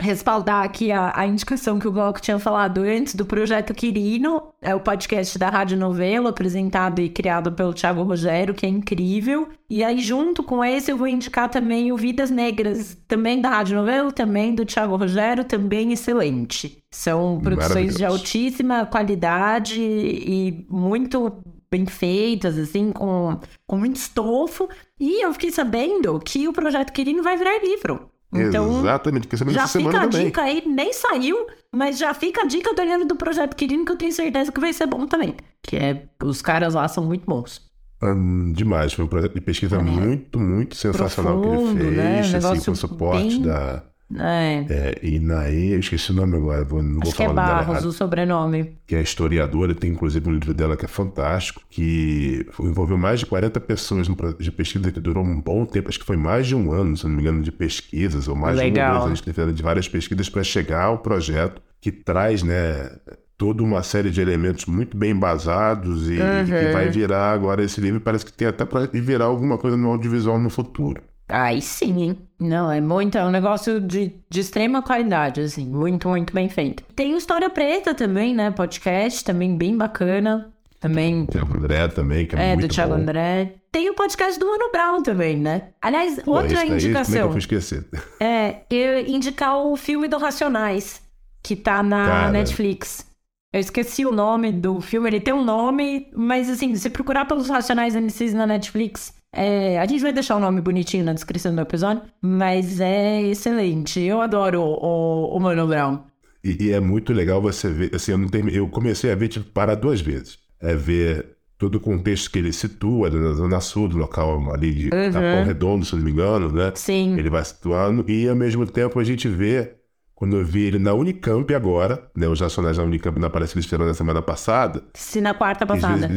respaldar 0.05 0.63
aqui 0.63 0.93
a, 0.93 1.13
a, 1.15 1.27
indicação 1.27 1.79
que 1.79 1.89
o 1.89 1.93
Glauco 1.93 2.21
tinha 2.21 2.39
falado 2.39 2.83
antes 2.83 3.15
do 3.15 3.25
Projeto 3.25 3.73
Quirino, 3.75 4.43
é 4.61 4.75
o 4.75 4.81
podcast 4.81 5.39
da 5.39 5.49
Rádio 5.49 5.79
Novelo, 5.79 6.29
apresentado 6.29 7.01
e 7.01 7.09
criado 7.09 7.51
pelo 7.51 7.73
Thiago 7.73 8.03
Rogério, 8.03 8.55
que 8.55 8.67
é 8.67 8.69
incrível. 8.69 9.49
E 9.69 9.83
aí, 9.83 10.01
junto 10.01 10.43
com 10.43 10.65
esse, 10.65 10.93
eu 10.93 10.97
vou 10.97 11.09
indicar 11.09 11.49
também 11.49 11.91
o 11.91 11.97
Vidas 11.97 12.31
Negras, 12.31 12.97
também 13.09 13.41
da 13.41 13.49
Rádio 13.49 13.77
Novelo, 13.77 14.13
também 14.13 14.55
do 14.55 14.65
Thiago 14.65 14.95
Rogério, 14.95 15.45
também 15.45 15.93
excelente. 15.93 16.79
São 16.91 17.41
produções 17.43 17.97
de 17.97 18.05
altíssima 18.05 18.87
qualidade 18.87 19.81
e 19.81 20.67
muito 20.69 21.33
bem 21.71 21.87
feitas, 21.87 22.57
assim, 22.57 22.93
com, 22.93 23.39
com 23.67 23.77
muito 23.77 23.97
estofo. 23.97 24.69
E 25.01 25.25
eu 25.25 25.33
fiquei 25.33 25.51
sabendo 25.51 26.21
que 26.21 26.47
o 26.47 26.53
Projeto 26.53 26.93
Quirino 26.93 27.23
vai 27.23 27.37
virar 27.37 27.59
livro. 27.59 28.14
Então, 28.35 28.81
Exatamente, 28.81 29.29
que 29.29 29.37
já 29.37 29.69
fica 29.69 30.01
a 30.01 30.07
dica 30.07 30.43
aí, 30.43 30.63
nem 30.67 30.93
saiu, 30.93 31.47
mas 31.73 31.99
já 31.99 32.13
fica 32.13 32.43
a 32.43 32.47
dica 32.47 32.75
do 32.75 32.83
olhando 32.83 33.05
do 33.07 33.17
Projeto 33.17 33.55
Quirino 33.55 33.85
que 33.85 33.93
eu 33.93 33.97
tenho 33.97 34.13
certeza 34.13 34.51
que 34.51 34.61
vai 34.61 34.73
ser 34.73 34.87
bom 34.87 35.07
também. 35.07 35.37
Que 35.63 35.77
é, 35.77 36.09
os 36.23 36.43
caras 36.43 36.75
lá 36.75 36.89
são 36.89 37.05
muito 37.05 37.25
bons. 37.27 37.63
Hum, 38.03 38.53
demais, 38.53 38.93
foi 38.93 39.05
um 39.05 39.09
projeto 39.09 39.35
de 39.35 39.41
pesquisa 39.41 39.77
é. 39.77 39.83
muito, 39.83 40.39
muito 40.39 40.75
sensacional 40.75 41.41
Profundo, 41.41 41.77
que 41.77 41.83
ele 41.83 41.97
fez, 41.97 42.33
né? 42.33 42.39
assim, 42.39 42.65
com 42.65 42.75
suporte 42.75 43.29
bem... 43.29 43.43
da 43.43 43.83
é. 44.17 44.67
é 44.69 44.99
e 45.03 45.19
Naê, 45.19 45.75
eu 45.75 45.81
esqueci 45.81 46.13
o 46.13 46.15
nome 46.15 46.37
agora, 46.37 46.65
vou, 46.65 46.83
não 46.83 47.01
Acho 47.01 47.11
vou 47.11 47.13
que 47.15 47.23
é 47.23 47.27
falar 47.27 47.65
Barros, 47.65 47.85
o 47.85 47.93
sobrenome. 47.93 48.77
Que 48.87 48.97
é 48.97 49.03
historiadora, 49.03 49.75
tem 49.75 49.91
inclusive 49.91 50.29
um 50.29 50.33
livro 50.33 50.53
dela 50.53 50.77
que 50.77 50.85
é 50.85 50.89
fantástico, 50.89 51.63
que 51.71 52.47
envolveu 52.61 52.99
mais 52.99 53.21
de 53.21 53.27
40 53.27 53.59
pessoas 53.61 54.07
de 54.39 54.53
pesquisa 54.53 54.93
que 54.93 55.01
durou 55.01 55.25
um 55.25 55.41
bom 55.41 55.65
tempo, 55.65 55.89
acho 55.89 55.99
que 55.99 56.07
foi 56.07 56.17
mais 56.17 56.47
de 56.47 56.55
um 56.55 56.73
ano, 56.73 56.97
se 56.97 57.05
não 57.05 57.15
me 57.15 57.23
engano, 57.23 57.43
de 57.43 57.51
pesquisas, 57.51 58.29
ou 58.29 58.37
mais 58.37 58.57
Legal. 58.57 58.93
de 58.93 58.93
um 58.93 59.03
ano, 59.03 59.13
a 59.13 59.15
gente 59.15 59.55
de 59.55 59.63
várias 59.63 59.89
pesquisas 59.89 60.29
para 60.29 60.45
chegar 60.45 60.85
ao 60.85 60.99
projeto 60.99 61.63
que 61.81 61.91
traz, 61.93 62.43
né, 62.43 62.91
toda 63.37 63.63
uma 63.63 63.83
série 63.83 64.11
de 64.11 64.21
elementos 64.21 64.67
muito 64.67 64.97
bem 64.97 65.11
embasados 65.11 66.09
e, 66.09 66.19
uhum. 66.19 66.43
e 66.43 66.67
que 66.67 66.73
vai 66.73 66.89
virar 66.89 67.33
agora 67.33 67.63
esse 67.63 67.81
livro, 67.81 68.01
parece 68.01 68.25
que 68.25 68.33
tem 68.33 68.49
até 68.49 68.65
para 68.65 68.87
virar 68.87 69.27
alguma 69.27 69.59
coisa 69.59 69.77
no 69.77 69.91
audiovisual 69.91 70.39
no 70.39 70.51
futuro. 70.51 71.03
Aí 71.29 71.63
sim, 71.63 72.03
hein? 72.03 72.19
Não, 72.39 72.71
é 72.71 72.81
muito, 72.81 73.17
é 73.17 73.25
um 73.25 73.31
negócio 73.31 73.81
de, 73.81 74.15
de 74.29 74.41
extrema 74.41 74.83
qualidade, 74.83 75.41
assim, 75.41 75.67
muito, 75.67 76.09
muito 76.09 76.35
bem 76.35 76.49
feito. 76.49 76.83
Tem 76.95 77.15
o 77.15 77.17
História 77.17 77.49
Preta 77.49 77.95
também, 77.95 78.35
né? 78.35 78.51
Podcast, 78.51 79.25
também 79.25 79.57
bem 79.57 79.77
bacana. 79.77 80.53
Também. 80.79 81.25
Tem 81.25 81.41
o 81.41 81.47
André 81.47 81.89
também, 81.89 82.27
que 82.27 82.37
é, 82.37 82.51
é 82.51 82.57
muito 82.57 82.69
do 82.69 82.75
Thiago 82.75 82.95
bom. 82.95 83.01
André. 83.01 83.55
Tem 83.73 83.89
o 83.89 83.95
podcast 83.95 84.39
do 84.39 84.47
Mano 84.47 84.71
Brown 84.71 85.03
também, 85.03 85.39
né? 85.39 85.71
Aliás, 85.81 86.21
Pô, 86.23 86.33
outra 86.33 86.57
daí, 86.57 86.73
indicação. 86.73 87.05
Como 87.05 87.17
é 87.17 87.21
que 87.21 87.27
eu 87.27 87.31
fui 87.31 87.39
esquecer? 87.39 87.87
É, 88.21 88.57
eu 88.71 89.01
indicar 89.07 89.57
o 89.57 89.77
filme 89.77 90.07
do 90.09 90.19
Racionais, 90.19 91.01
que 91.43 91.57
tá 91.57 91.83
na 91.83 92.07
Cara. 92.07 92.31
Netflix. 92.33 93.07
Eu 93.51 93.61
esqueci 93.61 94.05
o 94.05 94.13
nome 94.13 94.53
do 94.53 94.81
filme, 94.81 95.09
ele 95.09 95.21
tem 95.21 95.33
um 95.33 95.45
nome, 95.45 96.09
mas 96.15 96.51
assim, 96.51 96.75
se 96.75 96.91
procurar 96.91 97.25
pelos 97.25 97.49
Racionais 97.49 97.95
MCs 97.95 98.35
na 98.35 98.47
Netflix, 98.47 99.15
é, 99.35 99.79
a 99.79 99.87
gente 99.87 100.03
vai 100.03 100.13
deixar 100.13 100.37
o 100.37 100.41
nome 100.41 100.61
bonitinho 100.61 101.05
na 101.05 101.13
descrição 101.13 101.55
do 101.55 101.61
episódio, 101.61 102.03
mas 102.21 102.81
é 102.81 103.23
excelente. 103.23 104.01
Eu 104.01 104.21
adoro 104.21 104.61
o, 104.61 105.33
o, 105.33 105.37
o 105.37 105.41
Mano 105.41 105.67
Brown. 105.67 106.01
E, 106.43 106.67
e, 106.67 106.73
é 106.73 106.81
muito 106.81 107.13
legal 107.13 107.41
você 107.41 107.71
ver, 107.71 107.95
assim, 107.95 108.13
eu, 108.13 108.19
não 108.19 108.29
eu 108.51 108.69
comecei 108.69 109.11
a 109.11 109.15
ver, 109.15 109.29
tipo, 109.29 109.51
para 109.51 109.75
duas 109.75 110.01
vezes. 110.01 110.39
É 110.61 110.75
ver 110.75 111.35
todo 111.59 111.77
o 111.77 111.81
contexto 111.81 112.31
que 112.31 112.39
ele 112.39 112.53
situa 112.53 113.09
na 113.11 113.33
Zona 113.33 113.61
Sul, 113.61 113.89
do 113.89 113.97
local 113.97 114.53
ali 114.53 114.75
de 114.75 114.85
Uhum. 114.87 115.13
Capão 115.13 115.45
Redondo, 115.45 115.85
se 115.85 115.97
não 115.97 116.03
me 116.03 116.11
engano, 116.11 116.53
né? 116.53 116.73
Sim. 116.75 117.17
Ele 117.19 117.31
vai 117.31 117.45
situando 117.45 118.05
e 118.11 118.29
ao 118.29 118.37
mesmo 118.37 118.67
tempo 118.67 118.99
a 118.99 119.05
gente 119.05 119.29
vê, 119.29 119.75
quando 120.15 120.37
eu 120.37 120.45
vi 120.45 120.65
ele 120.65 120.79
na 120.79 120.93
Unicamp 120.93 121.53
agora, 121.55 122.11
né? 122.15 122.29
Os 122.29 122.41
nacionais 122.41 122.77
da 122.77 122.83
Unicamp 122.83 123.19
na 123.19 123.31
Palestra 123.31 123.59
Esperando 123.59 123.89
na 123.89 123.95
semana 123.95 124.21
passada. 124.21 124.83
Se 124.95 125.21
na 125.21 125.33
quarta 125.33 125.65
passada. 125.65 126.09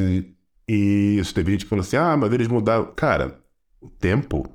E 0.67 1.17
isso, 1.19 1.33
teve 1.33 1.51
gente 1.51 1.63
que 1.65 1.69
falou 1.69 1.81
assim, 1.81 1.95
ah, 1.97 2.15
mas 2.17 2.31
eles 2.33 2.47
mudaram. 2.47 2.91
Cara, 2.95 3.39
o 3.81 3.89
tempo, 3.89 4.45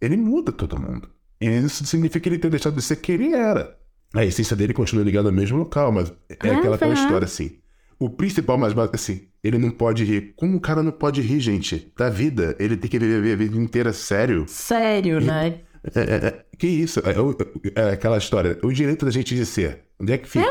ele 0.00 0.16
muda 0.16 0.50
todo 0.52 0.80
mundo. 0.80 1.08
E 1.40 1.46
isso 1.48 1.84
significa 1.86 2.20
que 2.20 2.28
ele 2.28 2.38
ter 2.38 2.50
deixado 2.50 2.74
de 2.76 2.82
ser 2.82 2.96
quem 2.96 3.14
ele 3.16 3.34
era. 3.34 3.78
A 4.14 4.24
essência 4.24 4.56
dele 4.56 4.72
continua 4.74 5.04
ligada 5.04 5.28
ao 5.28 5.34
mesmo 5.34 5.58
local, 5.58 5.92
mas 5.92 6.12
é 6.28 6.50
aquela 6.50 6.76
tal 6.76 6.92
história 6.92 7.24
assim. 7.24 7.58
O 7.98 8.08
principal 8.10 8.56
mais 8.58 8.72
básico 8.72 8.96
assim, 8.96 9.28
ele 9.44 9.58
não 9.58 9.70
pode 9.70 10.04
rir. 10.04 10.32
Como 10.36 10.56
o 10.56 10.60
cara 10.60 10.82
não 10.82 10.90
pode 10.90 11.20
rir, 11.20 11.38
gente? 11.38 11.92
Da 11.96 12.08
vida, 12.08 12.56
ele 12.58 12.76
tem 12.76 12.90
que 12.90 12.98
viver 12.98 13.32
a 13.32 13.36
vida 13.36 13.56
inteira 13.56 13.92
sério. 13.92 14.46
Sério, 14.48 15.20
né? 15.20 15.60
É, 15.94 16.00
é, 16.00 16.26
é, 16.26 16.44
que 16.58 16.66
isso? 16.66 17.00
É, 17.00 17.18
o- 17.20 17.36
é 17.74 17.90
aquela 17.92 18.18
história. 18.18 18.58
O 18.62 18.72
direito 18.72 19.04
da 19.04 19.10
gente 19.10 19.34
de 19.34 19.46
ser. 19.46 19.84
Onde 20.00 20.12
é 20.12 20.18
que 20.18 20.28
fica? 20.28 20.46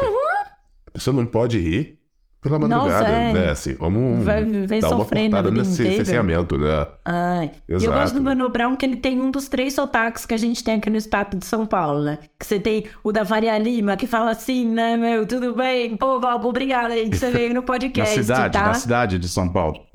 A 0.88 0.92
pessoa 0.92 1.16
não 1.16 1.26
pode 1.26 1.60
rir 1.60 1.99
pela 2.42 2.58
Nossa, 2.58 2.76
madrugada, 2.76 3.10
é. 3.10 3.34
né? 3.34 3.50
Assim, 3.50 3.74
vamos 3.74 4.24
Vai 4.24 4.46
dar 4.80 4.96
uma 4.96 5.06
cortada 5.06 5.52
nesse 5.52 5.76
cerceamento, 5.76 6.58
né? 6.58 6.88
Ai. 7.04 7.52
E 7.68 7.72
eu 7.74 7.78
Exato. 7.78 8.00
gosto 8.00 8.14
do 8.16 8.22
Mano 8.22 8.50
Brown 8.50 8.76
que 8.76 8.86
ele 8.86 8.96
tem 8.96 9.20
um 9.20 9.30
dos 9.30 9.50
três 9.50 9.74
sotaques 9.74 10.26
que 10.26 10.34
a 10.34 10.38
gente 10.38 10.64
tem 10.64 10.76
aqui 10.76 10.90
no 10.90 10.98
estado 10.98 11.38
de 11.38 11.46
São 11.46 11.66
Paulo, 11.66 12.02
né? 12.02 12.20
Que 12.40 12.46
você 12.46 12.60
tem 12.60 12.86
o 13.04 13.12
da 13.12 13.26
Faria 13.26 13.58
Lima, 13.58 13.98
que 13.98 14.08
fala 14.08 14.32
assim, 14.32 14.66
né, 14.66 14.96
meu, 14.96 15.26
tudo 15.26 15.54
bem? 15.54 15.98
Pô, 15.98 16.20
Valbo, 16.20 16.48
obrigada 16.48 16.94
aí 16.94 17.10
que 17.10 17.18
você 17.18 17.30
veio 17.32 17.50
no 17.50 17.56
Na 17.56 17.62
podcast, 17.62 18.16
cidade, 18.16 18.54
tá? 18.54 18.68
na 18.68 18.74
cidade 18.74 19.20
de 19.20 19.28
São 19.28 19.50
Paulo. 19.50 19.89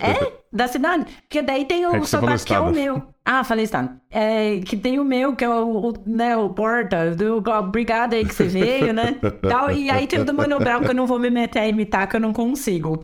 É? 0.00 0.32
Da 0.52 0.68
cidade? 0.68 1.06
Porque 1.22 1.42
daí 1.42 1.64
tem 1.64 1.84
o 1.86 1.96
É 1.96 2.04
sotaque 2.04 2.44
que 2.44 2.54
é 2.54 2.60
o 2.60 2.70
meu. 2.70 3.02
Ah, 3.24 3.42
falei 3.42 3.64
estado. 3.64 3.90
É, 4.10 4.60
que 4.60 4.76
tem 4.76 5.00
o 5.00 5.04
meu, 5.04 5.34
que 5.34 5.44
é 5.44 5.48
o, 5.48 5.88
o, 5.88 5.92
né, 6.06 6.36
o 6.36 6.50
Porta, 6.50 7.10
do 7.12 7.42
obrigada 7.50 8.14
aí 8.14 8.24
que 8.24 8.34
você 8.34 8.44
veio, 8.44 8.92
né? 8.92 9.16
Tal, 9.48 9.70
e 9.72 9.90
aí 9.90 10.06
tem 10.06 10.20
o 10.20 10.24
do 10.24 10.32
Mano 10.34 10.58
Brown, 10.58 10.82
que 10.82 10.90
eu 10.90 10.94
não 10.94 11.06
vou 11.06 11.18
me 11.18 11.30
meter 11.30 11.58
a 11.60 11.66
imitar, 11.68 12.08
que 12.08 12.16
eu 12.16 12.20
não 12.20 12.32
consigo. 12.32 13.02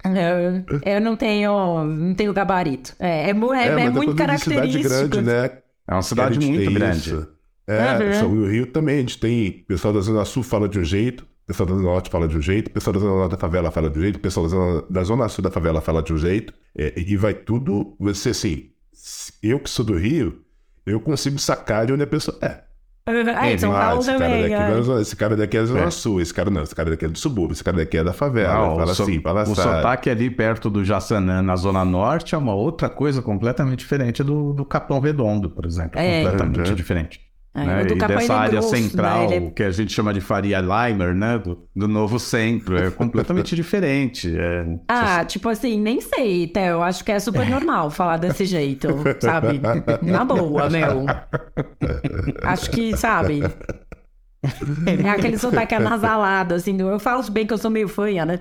Eu, 0.05 0.93
eu 0.95 1.01
não 1.01 1.16
tenho, 1.16 1.85
não 1.85 2.15
tenho 2.15 2.32
gabarito. 2.32 2.95
É, 2.99 3.31
é, 3.31 3.31
é, 3.31 3.31
é 3.31 3.91
muito 3.91 4.15
característico. 4.15 4.89
grande, 4.89 5.23
né? 5.23 5.59
É 5.89 5.95
uma 5.95 6.03
cidade 6.03 6.39
muito 6.39 6.70
grande. 6.73 6.99
isso. 6.99 7.28
É, 7.66 8.23
Uhum. 8.23 8.35
no 8.35 8.47
Rio 8.47 8.66
também, 8.66 8.97
a 8.97 9.01
gente 9.01 9.19
tem. 9.19 9.62
O 9.62 9.66
pessoal 9.66 9.95
da 9.95 10.01
Zona 10.01 10.24
Sul 10.27 10.43
fala 10.43 10.69
de 10.69 10.78
um 10.78 10.85
jeito, 10.85 11.23
o 11.23 11.34
pessoal 11.47 11.66
da 11.69 11.75
Zona 11.75 11.85
Norte 11.87 12.11
fala 12.11 12.27
de 12.29 12.37
um 12.37 12.43
jeito, 12.43 12.69
o 12.69 12.71
pessoal 12.71 12.95
da 12.95 13.01
Zona 13.01 13.12
Norte 13.15 13.31
da 13.33 13.39
favela 13.39 13.71
fala 13.71 13.91
de 13.91 13.99
um 13.99 14.03
jeito, 14.03 14.16
o 14.16 14.21
pessoal 14.21 14.47
da 14.47 14.51
Zona, 14.51 14.85
da 14.91 15.05
Zona 15.05 15.29
Sul 15.29 15.43
da 15.45 15.51
favela 15.51 15.81
fala 15.81 16.03
de 16.03 16.12
um 16.12 16.19
jeito. 16.19 16.53
É, 16.77 16.93
e 16.97 17.16
vai 17.16 17.35
tudo. 17.35 17.95
Você 18.01 18.31
assim, 18.31 18.71
eu 19.43 19.59
que 19.61 19.69
sou 19.71 19.85
do 19.85 19.97
Rio, 19.97 20.41
eu 20.87 20.99
consigo 21.01 21.39
sacar 21.39 21.87
de 21.87 21.93
onde 21.93 22.03
a 22.03 22.07
pessoa 22.07 22.37
é. 22.43 22.62
Ah, 23.37 23.51
em 23.53 23.59
São 23.59 23.71
Ah, 23.77 23.81
Paulo 23.89 24.01
esse 24.01 24.11
cara, 24.16 24.29
daqui, 24.41 24.53
é. 24.55 24.59
não 24.71 24.79
é 24.79 24.83
zona- 24.83 25.01
esse 25.03 25.16
cara 25.16 25.37
daqui 25.37 25.57
é 25.59 25.61
da 25.61 25.66
Zona 25.66 25.81
É. 25.83 25.91
Sul, 25.91 26.21
esse 26.23 26.33
cara 26.33 26.49
não, 26.51 26.62
esse 26.62 26.75
cara 26.75 26.89
daqui 26.89 27.05
é 27.05 27.09
do 27.09 27.19
subúrbio, 27.19 27.53
esse 27.53 27.62
cara 27.62 27.77
daqui 27.77 27.99
é 27.99 28.03
da 28.05 28.15
favela. 28.15 28.55
Ah, 28.55 28.77
fala 28.77 28.85
o, 28.93 28.95
so- 28.95 29.03
assim, 29.03 29.21
fala 29.21 29.41
o 29.41 29.43
assim. 29.43 29.55
sotaque 29.57 30.09
ali 30.09 30.31
perto 30.31 30.71
do 30.71 30.83
Jaçanã, 30.83 31.43
na 31.43 31.55
Zona 31.55 31.85
Norte, 31.85 32.35
é 32.35 32.39
uma 32.39 32.55
outra 32.55 32.89
coisa 32.89 33.21
completamente 33.21 33.81
diferente 33.81 34.23
do, 34.25 34.55
do 34.55 34.65
Capão 34.65 35.01
Redondo, 35.01 35.51
por 35.51 35.66
exemplo. 35.66 36.01
É. 36.01 36.23
Completamente 36.23 36.71
Uhum. 36.71 36.75
diferente. 36.75 37.21
É, 37.56 37.64
né? 37.64 37.82
E 37.89 37.94
dessa 37.94 38.32
é 38.32 38.36
área 38.36 38.51
grosso, 38.59 38.72
né? 38.72 38.81
central, 38.81 39.32
Ele 39.32 39.47
é- 39.47 39.51
que 39.51 39.62
a 39.62 39.70
gente 39.70 39.93
chama 39.93 40.12
de 40.12 40.20
Faria 40.20 40.60
Limer, 40.60 41.14
né? 41.14 41.39
Do, 41.39 41.68
do 41.74 41.86
novo 41.86 42.18
centro, 42.18 42.76
é 42.76 42.90
completamente 42.90 43.55
diferente. 43.56 44.35
É, 44.36 44.66
Ah, 44.89 45.24
tipo 45.24 45.48
assim, 45.48 45.81
nem 45.81 46.01
sei, 46.01 46.48
Theo. 46.48 46.64
Eu 46.64 46.82
acho 46.82 47.05
que 47.05 47.12
é 47.12 47.20
super 47.20 47.48
normal 47.48 47.90
falar 47.90 48.16
desse 48.16 48.44
jeito, 48.44 48.89
sabe? 49.20 49.60
Na 50.02 50.24
boa, 50.24 50.68
meu. 50.68 51.06
Acho 52.43 52.70
que, 52.72 52.97
sabe? 52.97 53.43
É 55.05 55.09
aquele 55.10 55.39
sotaque 55.39 55.74
anasalado, 55.76 56.55
assim. 56.55 56.76
Eu 56.81 56.98
falo 56.98 57.22
bem 57.31 57.47
que 57.47 57.52
eu 57.55 57.59
sou 57.59 57.70
meio 57.70 57.86
fanha, 57.89 58.26
né? 58.26 58.40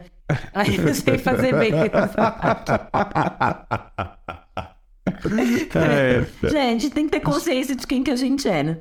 Aí 0.53 0.76
eu 0.77 0.94
sei 0.95 1.18
fazer 1.19 1.53
bem. 1.56 1.72
É, 5.76 6.26
Gente, 6.49 6.90
tem 6.90 7.06
que 7.06 7.11
ter 7.11 7.19
consciência 7.19 7.76
de 7.76 7.85
quem 7.88 8.03
que 8.03 8.11
a 8.11 8.15
gente 8.15 8.48
é, 8.48 8.64
né? 8.64 8.77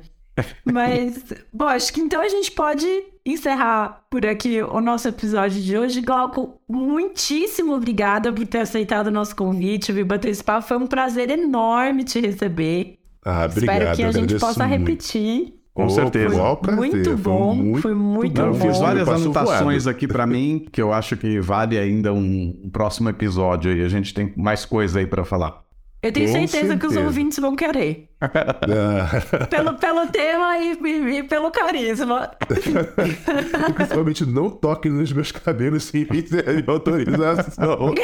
Mas, 0.65 1.23
bom, 1.51 1.65
acho 1.65 1.93
que 1.93 2.01
então 2.01 2.21
a 2.21 2.27
gente 2.27 2.51
pode 2.51 2.87
encerrar 3.25 4.03
por 4.09 4.25
aqui 4.25 4.61
o 4.61 4.81
nosso 4.81 5.07
episódio 5.07 5.61
de 5.61 5.77
hoje. 5.77 6.01
Glauco, 6.01 6.59
muitíssimo 6.67 7.73
obrigada 7.73 8.31
por 8.33 8.45
ter 8.45 8.59
aceitado 8.59 9.07
o 9.07 9.11
nosso 9.11 9.35
convite, 9.35 9.91
vir 9.91 10.03
bater 10.03 10.29
esse 10.29 10.43
papo. 10.43 10.67
Foi 10.67 10.77
um 10.77 10.87
prazer 10.87 11.29
enorme 11.29 12.03
te 12.03 12.19
receber. 12.19 12.99
Ah, 13.23 13.45
obrigado. 13.45 13.77
Espero 13.77 13.95
que 13.95 14.03
a 14.03 14.11
gente 14.11 14.39
possa 14.39 14.67
muito. 14.67 14.79
repetir. 14.79 15.53
Com 15.73 15.89
certeza. 15.89 16.35
Foi 16.63 16.75
muito 16.75 17.17
bom. 17.17 17.55
Foi 17.55 17.63
muito, 17.63 17.81
foi 17.81 17.93
muito 17.95 18.41
bom. 18.41 18.47
Eu 18.47 18.53
fiz 18.53 18.77
várias 18.77 19.09
anotações 19.09 19.87
aqui 19.87 20.07
para 20.07 20.27
mim 20.27 20.67
que 20.71 20.81
eu 20.81 20.93
acho 20.93 21.17
que 21.17 21.39
vale 21.39 21.79
ainda 21.79 22.13
um 22.13 22.69
próximo 22.71 23.09
episódio 23.09 23.75
e 23.75 23.83
a 23.83 23.87
gente 23.87 24.13
tem 24.13 24.31
mais 24.35 24.65
coisa 24.65 24.99
aí 24.99 25.07
para 25.07 25.25
falar. 25.25 25.63
Eu 26.03 26.11
tenho 26.11 26.27
certeza, 26.27 26.51
certeza, 26.51 26.77
que 26.77 26.85
os 26.85 26.97
ouvintes 26.97 27.39
vão 27.39 27.55
querer. 27.55 28.09
pelo, 29.49 29.73
pelo 29.75 30.07
tema 30.07 30.57
e, 30.57 30.77
e, 30.83 31.17
e 31.19 31.23
pelo 31.23 31.49
carisma. 31.49 32.29
Principalmente 33.73 34.25
não 34.25 34.49
toque 34.49 34.89
nos 34.89 35.13
meus 35.13 35.31
cabelos 35.31 35.85
sem 35.85 36.01
me 36.01 36.25
autorização. 36.67 37.95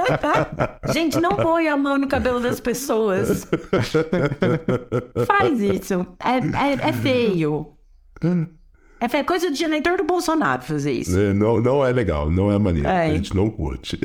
Gente, 0.90 1.20
não 1.20 1.36
põe 1.36 1.68
a 1.68 1.76
mão 1.76 1.98
no 1.98 2.08
cabelo 2.08 2.40
das 2.40 2.60
pessoas. 2.60 3.46
Faz 5.26 5.60
isso. 5.60 6.06
É, 6.24 6.38
é, 6.38 6.88
é 6.88 6.92
feio. 6.94 7.74
É 9.00 9.06
feio. 9.06 9.24
coisa 9.26 9.50
de 9.50 9.62
eleitor 9.62 9.98
do 9.98 10.04
Bolsonaro 10.04 10.62
fazer 10.62 10.92
isso. 10.92 11.18
É, 11.18 11.34
não, 11.34 11.60
não 11.60 11.84
é 11.84 11.92
legal, 11.92 12.30
não 12.30 12.50
é 12.50 12.58
maneiro. 12.58 12.88
É. 12.88 13.08
A 13.08 13.10
gente 13.10 13.36
não 13.36 13.50
curte. 13.50 14.00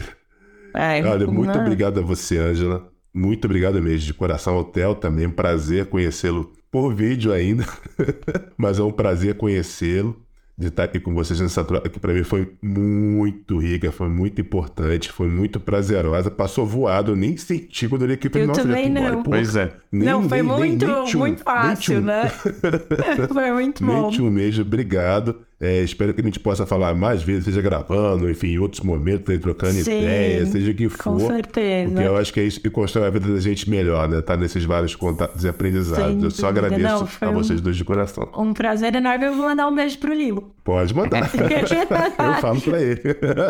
É, 0.75 1.01
Olha, 1.03 1.25
muito 1.25 1.57
obrigado 1.57 2.01
a 2.01 2.03
você, 2.03 2.37
Ângela. 2.37 2.91
Muito 3.13 3.45
obrigado 3.45 3.81
mesmo, 3.81 4.07
de 4.07 4.13
coração 4.13 4.55
ao 4.55 4.63
Theo 4.63 4.95
também. 4.95 5.29
Prazer 5.29 5.85
conhecê-lo 5.85 6.51
por 6.71 6.93
vídeo 6.93 7.31
ainda, 7.31 7.65
mas 8.57 8.79
é 8.79 8.83
um 8.83 8.91
prazer 8.91 9.35
conhecê-lo 9.35 10.19
de 10.57 10.67
estar 10.67 10.83
aqui 10.83 10.99
com 10.99 11.13
vocês 11.13 11.39
nessa 11.39 11.63
troca 11.63 11.89
que 11.89 11.99
para 11.99 12.13
mim 12.13 12.23
foi 12.23 12.53
muito 12.61 13.57
rica, 13.57 13.91
foi 13.91 14.07
muito 14.07 14.39
importante, 14.39 15.11
foi 15.11 15.27
muito 15.27 15.59
prazerosa. 15.59 16.29
Passou 16.29 16.65
voado, 16.65 17.11
eu 17.11 17.15
nem 17.15 17.35
senti 17.37 17.87
quando 17.87 18.03
ele 18.03 18.13
aqui 18.13 18.29
Eu 18.33 18.47
Nossa, 18.47 18.61
também 18.61 18.89
não. 18.89 19.23
pois 19.23 19.55
é. 19.55 19.73
Nem, 19.91 20.09
não, 20.09 20.29
foi 20.29 20.43
nem, 20.43 20.51
muito, 20.51 20.85
nem, 20.85 21.03
nem 21.03 21.15
muito 21.15 21.43
fácil, 21.43 22.01
né? 22.01 22.29
foi 23.33 23.51
muito 23.51 23.83
bom. 23.83 24.11
Nem 24.11 24.21
um 24.21 24.29
mesmo, 24.29 24.61
obrigado. 24.63 25.41
É, 25.63 25.81
espero 25.81 26.13
que 26.13 26.19
a 26.19 26.23
gente 26.25 26.41
possa 26.41 26.65
falar 26.65 26.93
mais 26.93 27.23
vezes, 27.23 27.45
seja 27.45 27.61
gravando, 27.61 28.29
enfim, 28.29 28.47
em 28.47 28.59
outros 28.59 28.81
momentos, 28.81 29.37
trocando 29.39 29.71
Sim, 29.71 29.99
ideias, 29.99 30.49
seja 30.49 30.71
o 30.71 30.73
que 30.73 30.89
for. 30.89 31.03
Com 31.13 31.19
certeza. 31.19 31.93
Porque 31.93 32.07
eu 32.07 32.17
acho 32.17 32.33
que 32.33 32.39
é 32.41 32.43
isso 32.43 32.59
que 32.59 32.69
constrói 32.69 33.07
a 33.07 33.09
vida 33.09 33.33
da 33.33 33.39
gente 33.39 33.69
melhor, 33.69 34.09
né? 34.09 34.21
Tá 34.21 34.35
nesses 34.35 34.65
vários 34.65 34.93
contatos 34.93 35.41
e 35.45 35.47
aprendizados. 35.47 36.21
Eu 36.21 36.31
só 36.31 36.49
agradeço 36.49 37.07
Não, 37.21 37.29
a 37.29 37.31
vocês 37.31 37.61
dois 37.61 37.77
de 37.77 37.85
coração. 37.85 38.29
Um 38.37 38.53
prazer 38.53 38.93
enorme. 38.93 39.25
Eu 39.25 39.35
vou 39.35 39.45
mandar 39.45 39.69
um 39.69 39.73
beijo 39.73 39.97
pro 39.99 40.13
Lilo. 40.13 40.53
Pode 40.65 40.93
mandar. 40.93 41.31
eu 41.31 42.33
falo 42.41 42.59
pra 42.59 42.81
ele. 42.81 43.01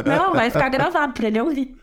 Não, 0.05 0.33
vai 0.33 0.51
ficar 0.51 0.69
gravado 0.69 1.13
pra 1.13 1.27
ele 1.27 1.41
ouvir. 1.41 1.75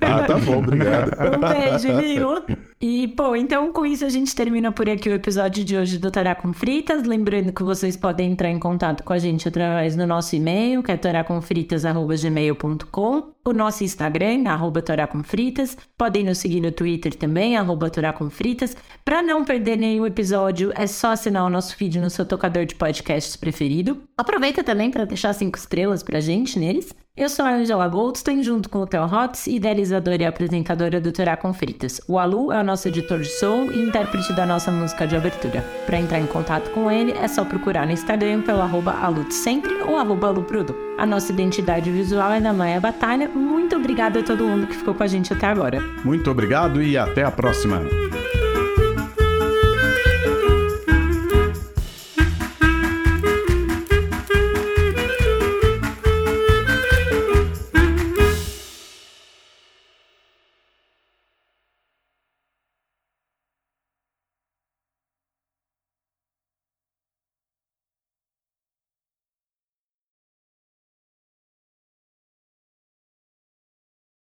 Ah, 0.00 0.24
tá 0.24 0.38
bom, 0.38 0.58
obrigado. 0.58 1.12
Um 1.36 1.40
beijo, 1.40 2.00
Lilo. 2.00 2.42
E, 2.80 3.08
pô, 3.08 3.34
então 3.34 3.72
com 3.72 3.84
isso 3.84 4.04
a 4.04 4.08
gente 4.08 4.32
termina 4.36 4.70
por 4.70 4.88
aqui 4.88 5.08
o 5.08 5.12
episódio 5.12 5.64
de 5.64 5.76
hoje 5.76 5.98
do 5.98 6.12
Torá 6.12 6.36
com 6.36 6.52
Fritas. 6.52 7.02
Lembrando 7.02 7.52
que 7.52 7.64
vocês 7.64 7.96
podem 7.96 8.30
entrar 8.30 8.50
em 8.50 8.58
contato 8.60 9.02
com 9.02 9.12
a 9.12 9.18
gente 9.18 9.48
através 9.48 9.96
do 9.96 10.06
nosso 10.06 10.36
e-mail, 10.36 10.80
que 10.80 10.92
é 10.92 10.96
toracomfritas.gmail.com, 10.96 13.32
o 13.44 13.52
nosso 13.52 13.82
Instagram, 13.82 14.44
arroba 14.46 14.80
toracomfritas. 14.80 15.76
Podem 15.96 16.22
nos 16.22 16.38
seguir 16.38 16.60
no 16.60 16.70
Twitter 16.70 17.16
também, 17.16 17.56
arroba 17.56 17.90
toracomfritas. 17.90 18.76
Para 19.04 19.22
não 19.22 19.44
perder 19.44 19.76
nenhum 19.76 20.06
episódio, 20.06 20.72
é 20.76 20.86
só 20.86 21.10
assinar 21.10 21.44
o 21.44 21.50
nosso 21.50 21.74
feed 21.74 21.98
no 21.98 22.08
seu 22.08 22.24
tocador 22.24 22.64
de 22.64 22.76
podcasts 22.76 23.34
preferido. 23.34 24.04
Aproveita 24.16 24.62
também 24.62 24.88
para 24.88 25.04
deixar 25.04 25.32
cinco 25.32 25.58
estrelas 25.58 26.04
pra 26.04 26.20
gente 26.20 26.60
neles. 26.60 26.94
Eu 27.18 27.28
sou 27.28 27.44
a 27.44 27.50
Angela 27.50 27.88
Goldstein, 27.88 28.44
junto 28.44 28.70
com 28.70 28.78
o 28.78 28.86
Theo 28.86 29.02
Hotz, 29.02 29.48
idealizadora 29.48 30.22
e 30.22 30.24
apresentadora 30.24 31.00
do 31.00 31.10
Torá 31.10 31.36
com. 31.36 32.00
O 32.06 32.16
Alu 32.16 32.52
é 32.52 32.60
o 32.60 32.62
nosso 32.62 32.86
editor 32.86 33.18
de 33.18 33.26
som 33.26 33.64
e 33.72 33.82
intérprete 33.82 34.32
da 34.34 34.46
nossa 34.46 34.70
música 34.70 35.04
de 35.04 35.16
abertura. 35.16 35.64
Para 35.84 35.98
entrar 35.98 36.20
em 36.20 36.28
contato 36.28 36.70
com 36.70 36.88
ele, 36.88 37.10
é 37.10 37.26
só 37.26 37.44
procurar 37.44 37.86
no 37.86 37.92
Instagram 37.92 38.42
pelo 38.42 38.60
arroba 38.60 38.92
ou 39.88 39.96
arroba 39.96 40.28
aluprudo. 40.28 40.76
A 40.96 41.04
nossa 41.04 41.32
identidade 41.32 41.90
visual 41.90 42.30
é 42.30 42.40
da 42.40 42.52
Maia 42.52 42.78
Batalha. 42.78 43.28
Muito 43.28 43.74
obrigada 43.74 44.20
a 44.20 44.22
todo 44.22 44.46
mundo 44.46 44.68
que 44.68 44.76
ficou 44.76 44.94
com 44.94 45.02
a 45.02 45.08
gente 45.08 45.32
até 45.32 45.46
agora. 45.46 45.82
Muito 46.04 46.30
obrigado 46.30 46.80
e 46.80 46.96
até 46.96 47.24
a 47.24 47.32
próxima. 47.32 47.82